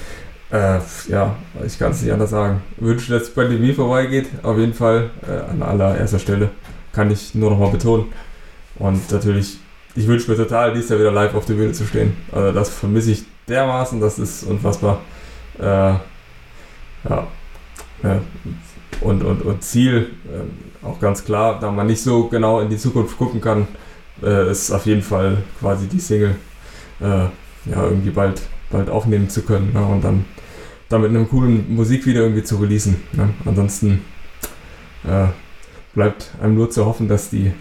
Äh, 0.52 0.80
ja, 1.08 1.36
ich 1.66 1.80
kann 1.80 1.92
es 1.92 2.02
nicht 2.02 2.12
anders 2.12 2.32
sagen. 2.32 2.62
Wünsche, 2.78 3.14
dass 3.14 3.30
die 3.30 3.32
Pandemie 3.32 3.72
vorbeigeht. 3.72 4.28
Auf 4.44 4.58
jeden 4.58 4.74
Fall 4.74 5.12
an 5.50 5.64
allererster 5.64 6.20
Stelle. 6.20 6.50
Kann 6.92 7.10
ich 7.10 7.34
nur 7.36 7.52
noch 7.52 7.60
mal 7.60 7.72
betonen. 7.72 8.08
Und 8.78 9.12
natürlich, 9.12 9.58
ich 9.96 10.08
wünsche 10.08 10.30
mir 10.30 10.38
total, 10.38 10.74
dies 10.74 10.90
Jahr 10.90 11.00
wieder 11.00 11.12
live 11.12 11.36
auf 11.36 11.46
der 11.46 11.54
Bühne 11.54 11.72
zu 11.72 11.86
stehen. 11.86 12.16
Also 12.32 12.52
das 12.52 12.70
vermisse 12.70 13.12
ich 13.12 13.24
dermaßen, 13.48 14.00
das 14.00 14.20
ist 14.20 14.44
unfassbar. 14.44 15.02
Äh, 15.60 15.64
ja. 17.10 17.28
Äh, 18.04 18.18
und, 19.02 19.24
und, 19.24 19.42
und 19.42 19.64
Ziel, 19.64 20.12
äh, 20.26 20.86
auch 20.86 21.00
ganz 21.00 21.26
klar, 21.26 21.60
da 21.60 21.72
man 21.72 21.88
nicht 21.88 22.02
so 22.02 22.28
genau 22.28 22.60
in 22.60 22.70
die 22.70 22.78
Zukunft 22.78 23.18
gucken 23.18 23.42
kann, 23.42 23.68
äh, 24.24 24.50
ist 24.50 24.72
auf 24.72 24.86
jeden 24.86 25.02
Fall 25.02 25.38
quasi 25.60 25.88
die 25.88 26.00
Single 26.00 26.36
äh, 27.02 27.06
ja, 27.06 27.84
irgendwie 27.84 28.12
bald, 28.12 28.42
bald 28.70 28.90
aufnehmen 28.90 29.30
zu 29.30 29.42
können 29.42 29.74
ne? 29.74 29.86
und 29.86 30.04
dann 30.04 30.26
damit 30.90 31.10
einem 31.10 31.28
coolen 31.28 31.74
Musikvideo 31.74 32.24
irgendwie 32.24 32.44
zu 32.44 32.58
releasen. 32.58 33.02
Ne? 33.14 33.30
Ansonsten 33.46 34.02
äh, 35.04 35.28
bleibt 35.94 36.32
einem 36.42 36.56
nur 36.56 36.70
zu 36.70 36.86
hoffen, 36.86 37.08
dass 37.08 37.30
die 37.30 37.52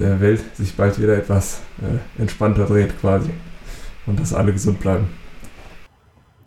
äh, 0.00 0.20
Welt 0.20 0.42
sich 0.56 0.74
bald 0.74 1.00
wieder 1.00 1.16
etwas 1.16 1.60
äh, 1.80 2.20
entspannter 2.20 2.66
dreht 2.66 2.98
quasi 3.00 3.30
und 4.06 4.20
dass 4.20 4.32
alle 4.32 4.52
gesund 4.52 4.80
bleiben. 4.80 5.08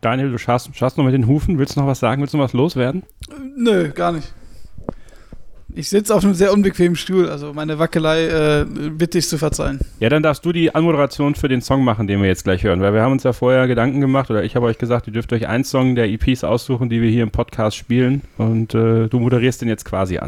Daniel, 0.01 0.31
du 0.31 0.38
schaust, 0.38 0.69
schaust 0.76 0.97
noch 0.97 1.03
mit 1.03 1.13
den 1.13 1.27
Hufen. 1.27 1.57
Willst 1.57 1.76
du 1.76 1.81
noch 1.81 1.88
was 1.88 1.99
sagen? 1.99 2.21
Willst 2.21 2.34
du 2.34 2.38
noch 2.38 2.45
was 2.45 2.53
loswerden? 2.53 3.03
Nö, 3.57 3.89
gar 3.89 4.13
nicht. 4.13 4.34
Ich 5.76 5.89
sitze 5.89 6.15
auf 6.15 6.23
einem 6.23 6.34
sehr 6.34 6.51
unbequemen 6.51 6.95
Stuhl, 6.95 7.30
also 7.30 7.53
meine 7.53 7.77
Wackelei 7.77 8.26
äh, 8.26 8.65
bitte 8.65 9.19
ich 9.19 9.27
zu 9.27 9.38
verzeihen. 9.38 9.80
Ja, 9.99 10.09
dann 10.09 10.23
darfst 10.23 10.43
du 10.43 10.51
die 10.51 10.73
Anmoderation 10.73 11.35
für 11.35 11.47
den 11.47 11.61
Song 11.61 11.84
machen, 11.84 12.07
den 12.07 12.21
wir 12.21 12.27
jetzt 12.27 12.43
gleich 12.43 12.63
hören, 12.63 12.81
weil 12.81 12.93
wir 12.93 13.01
haben 13.01 13.11
uns 13.11 13.23
ja 13.23 13.34
vorher 13.34 13.67
Gedanken 13.67 14.01
gemacht 14.01 14.31
oder 14.31 14.43
ich 14.43 14.55
habe 14.55 14.65
euch 14.65 14.80
gesagt, 14.80 15.05
ihr 15.05 15.13
dürft 15.13 15.31
euch 15.31 15.47
einen 15.47 15.63
Song 15.63 15.95
der 15.95 16.09
EPs 16.09 16.43
aussuchen, 16.43 16.89
die 16.89 17.01
wir 17.01 17.09
hier 17.11 17.21
im 17.21 17.30
Podcast 17.30 17.77
spielen 17.77 18.23
und 18.38 18.73
äh, 18.73 19.07
du 19.07 19.19
moderierst 19.19 19.61
den 19.61 19.69
jetzt 19.69 19.85
quasi 19.85 20.17
an. 20.17 20.27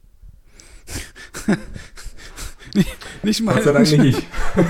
nicht 3.24 3.42
mal. 3.42 3.56
Gott 3.56 3.64
sei 3.64 3.72
Dank 3.72 3.92
nicht 3.92 4.18
ich. 4.18 4.28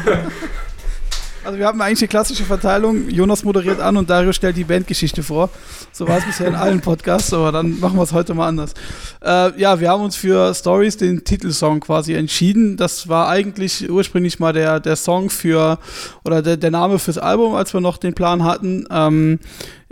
Also 1.43 1.57
wir 1.57 1.65
haben 1.65 1.81
eigentlich 1.81 2.01
eine 2.01 2.07
klassische 2.07 2.43
Verteilung. 2.43 3.09
Jonas 3.09 3.43
moderiert 3.43 3.79
an 3.79 3.97
und 3.97 4.09
Dario 4.09 4.31
stellt 4.31 4.57
die 4.57 4.63
Bandgeschichte 4.63 5.23
vor. 5.23 5.49
So 5.91 6.07
war 6.07 6.19
es 6.19 6.25
bisher 6.25 6.47
in 6.47 6.53
allen 6.53 6.81
Podcasts, 6.81 7.33
aber 7.33 7.51
dann 7.51 7.79
machen 7.79 7.97
wir 7.97 8.03
es 8.03 8.13
heute 8.13 8.35
mal 8.35 8.47
anders. 8.47 8.75
Äh, 9.23 9.59
ja, 9.59 9.79
wir 9.79 9.89
haben 9.89 10.03
uns 10.03 10.15
für 10.15 10.53
Stories 10.53 10.97
den 10.97 11.23
Titelsong 11.23 11.79
quasi 11.79 12.13
entschieden. 12.13 12.77
Das 12.77 13.09
war 13.09 13.27
eigentlich 13.27 13.89
ursprünglich 13.89 14.39
mal 14.39 14.53
der, 14.53 14.79
der 14.79 14.95
Song 14.95 15.31
für 15.31 15.79
oder 16.23 16.43
der, 16.43 16.57
der 16.57 16.71
Name 16.71 16.99
fürs 16.99 17.17
Album, 17.17 17.55
als 17.55 17.73
wir 17.73 17.81
noch 17.81 17.97
den 17.97 18.13
Plan 18.13 18.43
hatten. 18.43 18.85
Ähm, 18.91 19.39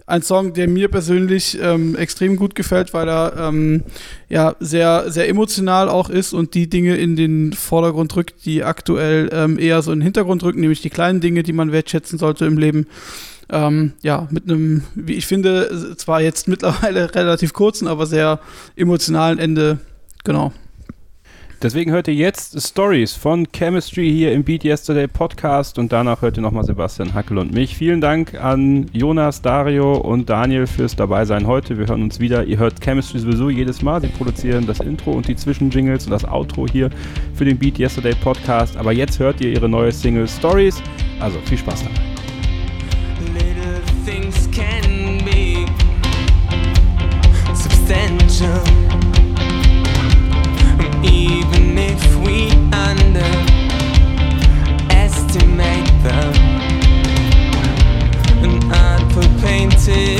ein 0.09 0.21
Song, 0.23 0.53
der 0.53 0.67
mir 0.67 0.87
persönlich 0.89 1.57
ähm, 1.61 1.95
extrem 1.95 2.35
gut 2.35 2.55
gefällt, 2.55 2.93
weil 2.93 3.07
er 3.07 3.33
ähm, 3.37 3.83
ja 4.27 4.55
sehr, 4.59 5.11
sehr 5.11 5.29
emotional 5.29 5.87
auch 5.87 6.09
ist 6.09 6.33
und 6.33 6.53
die 6.55 6.69
Dinge 6.69 6.97
in 6.97 7.15
den 7.15 7.53
Vordergrund 7.53 8.15
rückt, 8.15 8.45
die 8.45 8.63
aktuell 8.63 9.29
ähm, 9.31 9.59
eher 9.59 9.81
so 9.81 9.91
in 9.91 9.99
den 9.99 10.03
Hintergrund 10.03 10.43
rücken, 10.43 10.61
nämlich 10.61 10.81
die 10.81 10.89
kleinen 10.89 11.21
Dinge, 11.21 11.43
die 11.43 11.53
man 11.53 11.71
wertschätzen 11.71 12.17
sollte 12.17 12.45
im 12.45 12.57
Leben. 12.57 12.87
Ähm, 13.51 13.93
ja, 14.01 14.27
mit 14.31 14.43
einem, 14.43 14.83
wie 14.95 15.13
ich 15.13 15.25
finde, 15.25 15.95
zwar 15.97 16.21
jetzt 16.21 16.47
mittlerweile 16.47 17.13
relativ 17.15 17.53
kurzen, 17.53 17.87
aber 17.87 18.05
sehr 18.05 18.39
emotionalen 18.75 19.39
Ende. 19.39 19.79
Genau. 20.23 20.53
Deswegen 21.61 21.91
hört 21.91 22.07
ihr 22.07 22.13
jetzt 22.13 22.57
Stories 22.69 23.11
von 23.15 23.45
Chemistry 23.51 24.09
hier 24.09 24.31
im 24.31 24.45
Beat 24.45 24.63
Yesterday 24.63 25.09
Podcast 25.09 25.77
und 25.77 25.91
danach 25.91 26.21
hört 26.21 26.37
ihr 26.37 26.41
nochmal 26.41 26.63
Sebastian 26.63 27.13
Hackel 27.13 27.37
und 27.37 27.51
mich. 27.51 27.75
Vielen 27.75 27.99
Dank 27.99 28.33
an 28.35 28.85
Jonas, 28.93 29.41
Dario 29.41 29.95
und 29.95 30.29
Daniel 30.29 30.67
fürs 30.67 30.95
Dabeisein 30.95 31.47
heute. 31.47 31.77
Wir 31.77 31.87
hören 31.87 32.03
uns 32.03 32.21
wieder. 32.21 32.45
Ihr 32.45 32.59
hört 32.59 32.79
Chemistry 32.79 33.19
sowieso 33.19 33.49
jedes 33.49 33.81
Mal. 33.81 33.99
Sie 33.99 34.07
produzieren 34.07 34.67
das 34.67 34.79
Intro 34.79 35.11
und 35.11 35.27
die 35.27 35.35
Zwischenjingles 35.35 36.05
und 36.05 36.11
das 36.11 36.23
Outro 36.23 36.65
hier 36.65 36.89
für 37.33 37.43
den 37.43 37.57
Beat 37.57 37.77
Yesterday 37.77 38.15
Podcast. 38.15 38.77
Aber 38.77 38.93
jetzt 38.93 39.19
hört 39.19 39.41
ihr 39.41 39.51
ihre 39.51 39.67
neue 39.67 39.91
Single 39.91 40.29
Stories. 40.29 40.81
Also 41.19 41.39
viel 41.39 41.57
Spaß 41.57 41.83
dabei. 41.83 41.99
Little 43.33 43.81
things 44.05 44.49
can 44.49 45.17
be 45.25 45.65
substantial. 47.53 48.78
say. 59.89 60.18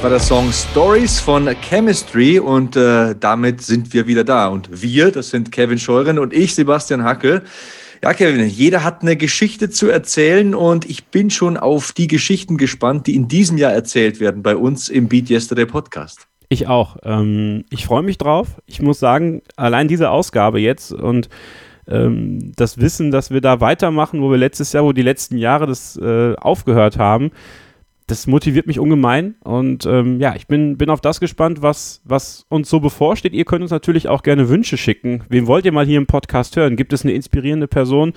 Das 0.00 0.04
war 0.04 0.10
der 0.12 0.20
Song 0.20 0.50
Stories 0.50 1.20
von 1.20 1.46
Chemistry 1.60 2.38
und 2.38 2.74
äh, 2.74 3.14
damit 3.20 3.60
sind 3.60 3.92
wir 3.92 4.06
wieder 4.06 4.24
da. 4.24 4.48
Und 4.48 4.82
wir, 4.82 5.10
das 5.10 5.28
sind 5.28 5.52
Kevin 5.52 5.78
Scheuren 5.78 6.18
und 6.18 6.32
ich, 6.32 6.54
Sebastian 6.54 7.04
Hackel. 7.04 7.42
Ja, 8.02 8.14
Kevin, 8.14 8.48
jeder 8.48 8.82
hat 8.82 9.02
eine 9.02 9.14
Geschichte 9.16 9.68
zu 9.68 9.90
erzählen 9.90 10.54
und 10.54 10.88
ich 10.88 11.08
bin 11.08 11.28
schon 11.28 11.58
auf 11.58 11.92
die 11.92 12.06
Geschichten 12.06 12.56
gespannt, 12.56 13.08
die 13.08 13.14
in 13.14 13.28
diesem 13.28 13.58
Jahr 13.58 13.72
erzählt 13.72 14.20
werden 14.20 14.42
bei 14.42 14.56
uns 14.56 14.88
im 14.88 15.06
Beat 15.06 15.28
Yesterday 15.28 15.66
Podcast. 15.66 16.26
Ich 16.48 16.66
auch. 16.66 16.96
Ähm, 17.02 17.66
ich 17.68 17.84
freue 17.84 18.02
mich 18.02 18.16
drauf. 18.16 18.56
Ich 18.64 18.80
muss 18.80 19.00
sagen, 19.00 19.42
allein 19.56 19.86
diese 19.86 20.08
Ausgabe 20.08 20.60
jetzt 20.60 20.94
und 20.94 21.28
ähm, 21.86 22.52
das 22.56 22.78
Wissen, 22.78 23.10
dass 23.10 23.30
wir 23.30 23.42
da 23.42 23.60
weitermachen, 23.60 24.22
wo 24.22 24.30
wir 24.30 24.38
letztes 24.38 24.72
Jahr, 24.72 24.84
wo 24.84 24.94
die 24.94 25.02
letzten 25.02 25.36
Jahre 25.36 25.66
das 25.66 25.98
äh, 25.98 26.34
aufgehört 26.36 26.96
haben, 26.96 27.32
das 28.10 28.26
motiviert 28.26 28.66
mich 28.66 28.78
ungemein. 28.78 29.36
Und 29.44 29.86
ähm, 29.86 30.20
ja, 30.20 30.34
ich 30.34 30.46
bin, 30.46 30.76
bin 30.76 30.90
auf 30.90 31.00
das 31.00 31.20
gespannt, 31.20 31.62
was, 31.62 32.00
was 32.04 32.46
uns 32.48 32.68
so 32.68 32.80
bevorsteht. 32.80 33.32
Ihr 33.32 33.44
könnt 33.44 33.62
uns 33.62 33.70
natürlich 33.70 34.08
auch 34.08 34.22
gerne 34.22 34.48
Wünsche 34.48 34.76
schicken. 34.76 35.22
Wen 35.28 35.46
wollt 35.46 35.64
ihr 35.64 35.72
mal 35.72 35.86
hier 35.86 35.98
im 35.98 36.06
Podcast 36.06 36.56
hören? 36.56 36.76
Gibt 36.76 36.92
es 36.92 37.04
eine 37.04 37.12
inspirierende 37.12 37.68
Person, 37.68 38.12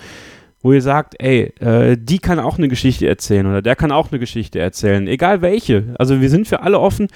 wo 0.64 0.72
ihr 0.72 0.80
sagt, 0.80 1.14
ey, 1.18 1.52
äh, 1.60 1.96
die 2.00 2.18
kann 2.18 2.38
auch 2.38 2.56
eine 2.56 2.68
Geschichte 2.68 3.06
erzählen 3.06 3.46
oder 3.46 3.60
der 3.60 3.76
kann 3.76 3.92
auch 3.92 4.10
eine 4.10 4.18
Geschichte 4.18 4.58
erzählen, 4.58 5.06
egal 5.06 5.42
welche. 5.42 5.94
Also 5.98 6.22
wir 6.22 6.30
sind 6.30 6.48
für 6.48 6.62
alle 6.62 6.80
offen, 6.80 7.08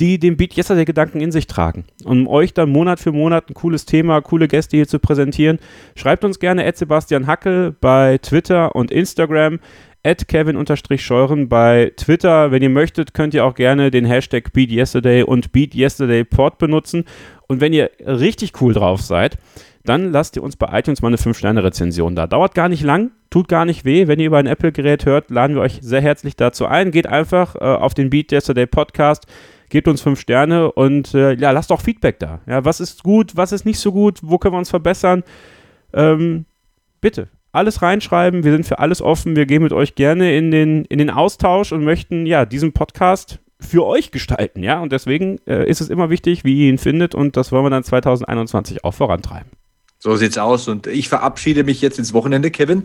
die 0.00 0.18
den 0.18 0.36
Beat 0.36 0.56
Yesterday 0.56 0.84
Gedanken 0.84 1.20
in 1.20 1.30
sich 1.30 1.46
tragen. 1.46 1.84
Um 2.04 2.26
euch 2.26 2.52
dann 2.52 2.68
Monat 2.68 2.98
für 2.98 3.12
Monat 3.12 3.48
ein 3.48 3.54
cooles 3.54 3.86
Thema, 3.86 4.20
coole 4.22 4.48
Gäste 4.48 4.76
hier 4.76 4.88
zu 4.88 4.98
präsentieren, 4.98 5.60
schreibt 5.94 6.24
uns 6.24 6.40
gerne 6.40 6.70
Sebastian 6.74 7.28
Hackel 7.28 7.76
bei 7.80 8.18
Twitter 8.18 8.74
und 8.74 8.90
Instagram, 8.90 9.60
at 10.06 10.28
Kevin-Scheuren 10.28 11.48
bei 11.48 11.92
Twitter. 11.96 12.52
Wenn 12.52 12.62
ihr 12.62 12.70
möchtet, 12.70 13.12
könnt 13.12 13.34
ihr 13.34 13.44
auch 13.44 13.56
gerne 13.56 13.90
den 13.90 14.04
Hashtag 14.04 14.52
Beat 14.52 14.70
Yesterday 14.70 15.24
und 15.24 15.50
Beat 15.50 15.74
Yesterday 15.74 16.22
Port 16.22 16.58
benutzen. 16.58 17.04
Und 17.48 17.60
wenn 17.60 17.72
ihr 17.72 17.90
richtig 17.98 18.60
cool 18.60 18.72
drauf 18.72 19.02
seid, 19.02 19.36
dann 19.84 20.12
lasst 20.12 20.36
ihr 20.36 20.44
uns 20.44 20.56
bei 20.56 20.78
iTunes 20.78 21.02
mal 21.02 21.08
eine 21.08 21.16
5-Sterne-Rezension 21.16 22.14
da. 22.14 22.28
Dauert 22.28 22.54
gar 22.54 22.68
nicht 22.68 22.84
lang, 22.84 23.10
tut 23.30 23.48
gar 23.48 23.64
nicht 23.64 23.84
weh. 23.84 24.06
Wenn 24.06 24.20
ihr 24.20 24.26
über 24.26 24.38
ein 24.38 24.46
Apple-Gerät 24.46 25.06
hört, 25.06 25.28
laden 25.30 25.56
wir 25.56 25.62
euch 25.62 25.80
sehr 25.82 26.00
herzlich 26.00 26.36
dazu 26.36 26.66
ein. 26.66 26.92
Geht 26.92 27.08
einfach 27.08 27.56
äh, 27.56 27.58
auf 27.58 27.94
den 27.94 28.08
Beat 28.08 28.30
Yesterday 28.30 28.66
Podcast, 28.66 29.26
gebt 29.70 29.88
uns 29.88 30.02
5 30.02 30.20
Sterne 30.20 30.70
und 30.70 31.14
äh, 31.14 31.34
ja, 31.34 31.50
lasst 31.50 31.72
auch 31.72 31.80
Feedback 31.80 32.20
da. 32.20 32.40
Ja, 32.46 32.64
was 32.64 32.78
ist 32.78 33.02
gut, 33.02 33.36
was 33.36 33.50
ist 33.50 33.66
nicht 33.66 33.80
so 33.80 33.90
gut, 33.90 34.20
wo 34.22 34.38
können 34.38 34.54
wir 34.54 34.58
uns 34.58 34.70
verbessern? 34.70 35.24
Ähm, 35.92 36.44
bitte, 37.00 37.28
alles 37.52 37.82
reinschreiben. 37.82 38.44
Wir 38.44 38.52
sind 38.52 38.66
für 38.66 38.78
alles 38.78 39.00
offen. 39.00 39.36
Wir 39.36 39.46
gehen 39.46 39.62
mit 39.62 39.72
euch 39.72 39.94
gerne 39.94 40.36
in 40.36 40.50
den, 40.50 40.84
in 40.84 40.98
den 40.98 41.10
Austausch 41.10 41.72
und 41.72 41.84
möchten 41.84 42.26
ja 42.26 42.44
diesen 42.44 42.72
Podcast 42.72 43.40
für 43.58 43.86
euch 43.86 44.10
gestalten. 44.10 44.62
Ja, 44.62 44.80
und 44.80 44.92
deswegen 44.92 45.38
äh, 45.46 45.68
ist 45.68 45.80
es 45.80 45.88
immer 45.88 46.10
wichtig, 46.10 46.44
wie 46.44 46.64
ihr 46.64 46.68
ihn 46.68 46.78
findet 46.78 47.14
und 47.14 47.36
das 47.36 47.52
wollen 47.52 47.64
wir 47.64 47.70
dann 47.70 47.84
2021 47.84 48.84
auch 48.84 48.94
vorantreiben. 48.94 49.50
So 50.06 50.14
sieht's 50.14 50.38
aus. 50.38 50.68
Und 50.68 50.86
ich 50.86 51.08
verabschiede 51.08 51.64
mich 51.64 51.80
jetzt 51.80 51.98
ins 51.98 52.12
Wochenende, 52.12 52.52
Kevin. 52.52 52.84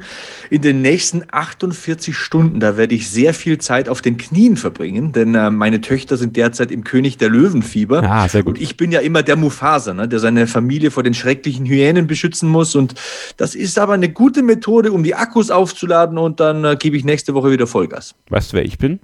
In 0.50 0.64
den 0.64 0.82
nächsten 0.82 1.22
48 1.30 2.18
Stunden, 2.18 2.60
da 2.60 2.78
werde 2.78 2.96
ich 2.96 3.12
sehr 3.12 3.36
viel 3.36 3.60
Zeit 3.60 3.90
auf 3.90 4.02
den 4.02 4.18
Knien 4.18 4.58
verbringen, 4.58 5.12
denn 5.12 5.36
äh, 5.36 5.52
meine 5.52 5.82
Töchter 5.82 6.18
sind 6.18 6.36
derzeit 6.36 6.72
im 6.72 6.84
König 6.84 7.20
der 7.20 7.30
Löwenfieber. 7.30 8.02
Ah, 8.02 8.28
sehr 8.28 8.42
gut. 8.42 8.56
Und 8.56 8.62
ich 8.64 8.76
bin 8.76 8.92
ja 8.92 9.02
immer 9.02 9.22
der 9.22 9.36
Mufasa, 9.36 9.94
ne, 9.94 10.08
der 10.08 10.18
seine 10.18 10.48
Familie 10.48 10.90
vor 10.90 11.04
den 11.04 11.14
schrecklichen 11.14 11.68
Hyänen 11.68 12.08
beschützen 12.08 12.50
muss. 12.50 12.74
Und 12.74 12.96
das 13.38 13.54
ist 13.54 13.78
aber 13.78 13.94
eine 13.94 14.10
gute 14.10 14.42
Methode, 14.42 14.92
um 14.92 15.04
die 15.04 15.14
Akkus 15.14 15.52
aufzuladen 15.52 16.18
und 16.18 16.40
dann 16.40 16.66
äh, 16.66 16.76
gebe 16.76 16.98
ich 16.98 17.06
nächste 17.06 17.36
Woche 17.36 17.52
wieder 17.52 17.68
Vollgas. 17.68 18.16
Weißt 18.30 18.52
du, 18.52 18.58
wer 18.58 18.66
ich 18.66 18.80
bin? 18.80 19.00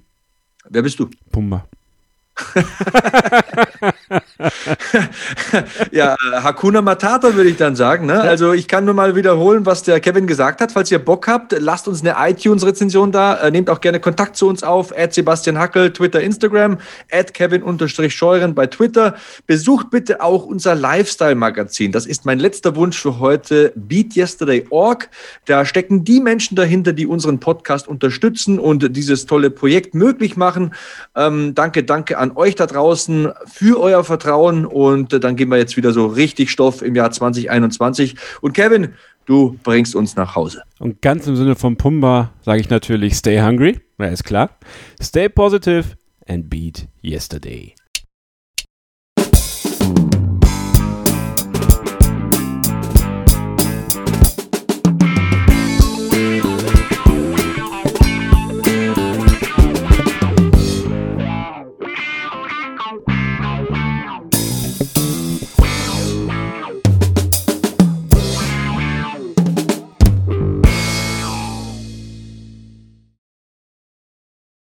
Wer 0.68 0.82
bist 0.82 0.98
du? 0.98 1.08
Pumba. 1.30 1.68
ja, 5.90 6.16
Hakuna 6.32 6.82
Matata 6.82 7.34
würde 7.34 7.50
ich 7.50 7.56
dann 7.56 7.74
sagen. 7.76 8.06
Ne? 8.06 8.20
Also 8.20 8.52
ich 8.52 8.68
kann 8.68 8.84
nur 8.84 8.94
mal 8.94 9.16
wiederholen, 9.16 9.66
was 9.66 9.82
der 9.82 10.00
Kevin 10.00 10.26
gesagt 10.26 10.60
hat. 10.60 10.72
Falls 10.72 10.90
ihr 10.90 10.98
Bock 10.98 11.28
habt, 11.28 11.54
lasst 11.58 11.88
uns 11.88 12.04
eine 12.04 12.16
iTunes-Rezension 12.30 13.12
da. 13.12 13.36
Äh, 13.36 13.50
nehmt 13.50 13.70
auch 13.70 13.80
gerne 13.80 14.00
Kontakt 14.00 14.36
zu 14.36 14.48
uns 14.48 14.62
auf. 14.62 14.96
At 14.96 15.14
Sebastian 15.14 15.58
Hackel, 15.58 15.92
Twitter, 15.92 16.20
Instagram. 16.20 16.78
At 17.10 17.34
Kevin-Scheuren 17.34 18.54
bei 18.54 18.66
Twitter. 18.66 19.16
Besucht 19.46 19.90
bitte 19.90 20.22
auch 20.22 20.44
unser 20.44 20.74
Lifestyle-Magazin. 20.74 21.92
Das 21.92 22.06
ist 22.06 22.24
mein 22.24 22.38
letzter 22.38 22.76
Wunsch 22.76 23.00
für 23.00 23.18
heute. 23.18 23.72
BeatYesterday.org. 23.74 25.08
Da 25.46 25.64
stecken 25.64 26.04
die 26.04 26.20
Menschen 26.20 26.56
dahinter, 26.56 26.92
die 26.92 27.06
unseren 27.06 27.40
Podcast 27.40 27.88
unterstützen 27.88 28.58
und 28.58 28.96
dieses 28.96 29.26
tolle 29.26 29.50
Projekt 29.50 29.94
möglich 29.94 30.36
machen. 30.36 30.74
Ähm, 31.16 31.54
danke, 31.54 31.84
danke 31.84 32.18
an 32.18 32.27
euch 32.36 32.54
da 32.54 32.66
draußen 32.66 33.32
für 33.46 33.80
euer 33.80 34.04
Vertrauen 34.04 34.66
und 34.66 35.12
äh, 35.12 35.20
dann 35.20 35.36
geben 35.36 35.50
wir 35.50 35.58
jetzt 35.58 35.76
wieder 35.76 35.92
so 35.92 36.06
richtig 36.06 36.50
Stoff 36.50 36.82
im 36.82 36.94
Jahr 36.94 37.10
2021. 37.10 38.16
Und 38.40 38.52
Kevin, 38.52 38.94
du 39.26 39.58
bringst 39.62 39.94
uns 39.94 40.16
nach 40.16 40.34
Hause. 40.34 40.62
Und 40.78 41.02
ganz 41.02 41.26
im 41.26 41.36
Sinne 41.36 41.54
von 41.54 41.76
Pumba 41.76 42.32
sage 42.42 42.60
ich 42.60 42.70
natürlich 42.70 43.14
Stay 43.14 43.40
hungry, 43.40 43.80
ja 43.98 44.06
ist 44.06 44.24
klar. 44.24 44.50
Stay 45.00 45.28
positive 45.28 45.84
and 46.26 46.48
beat 46.50 46.88
yesterday. 47.02 47.74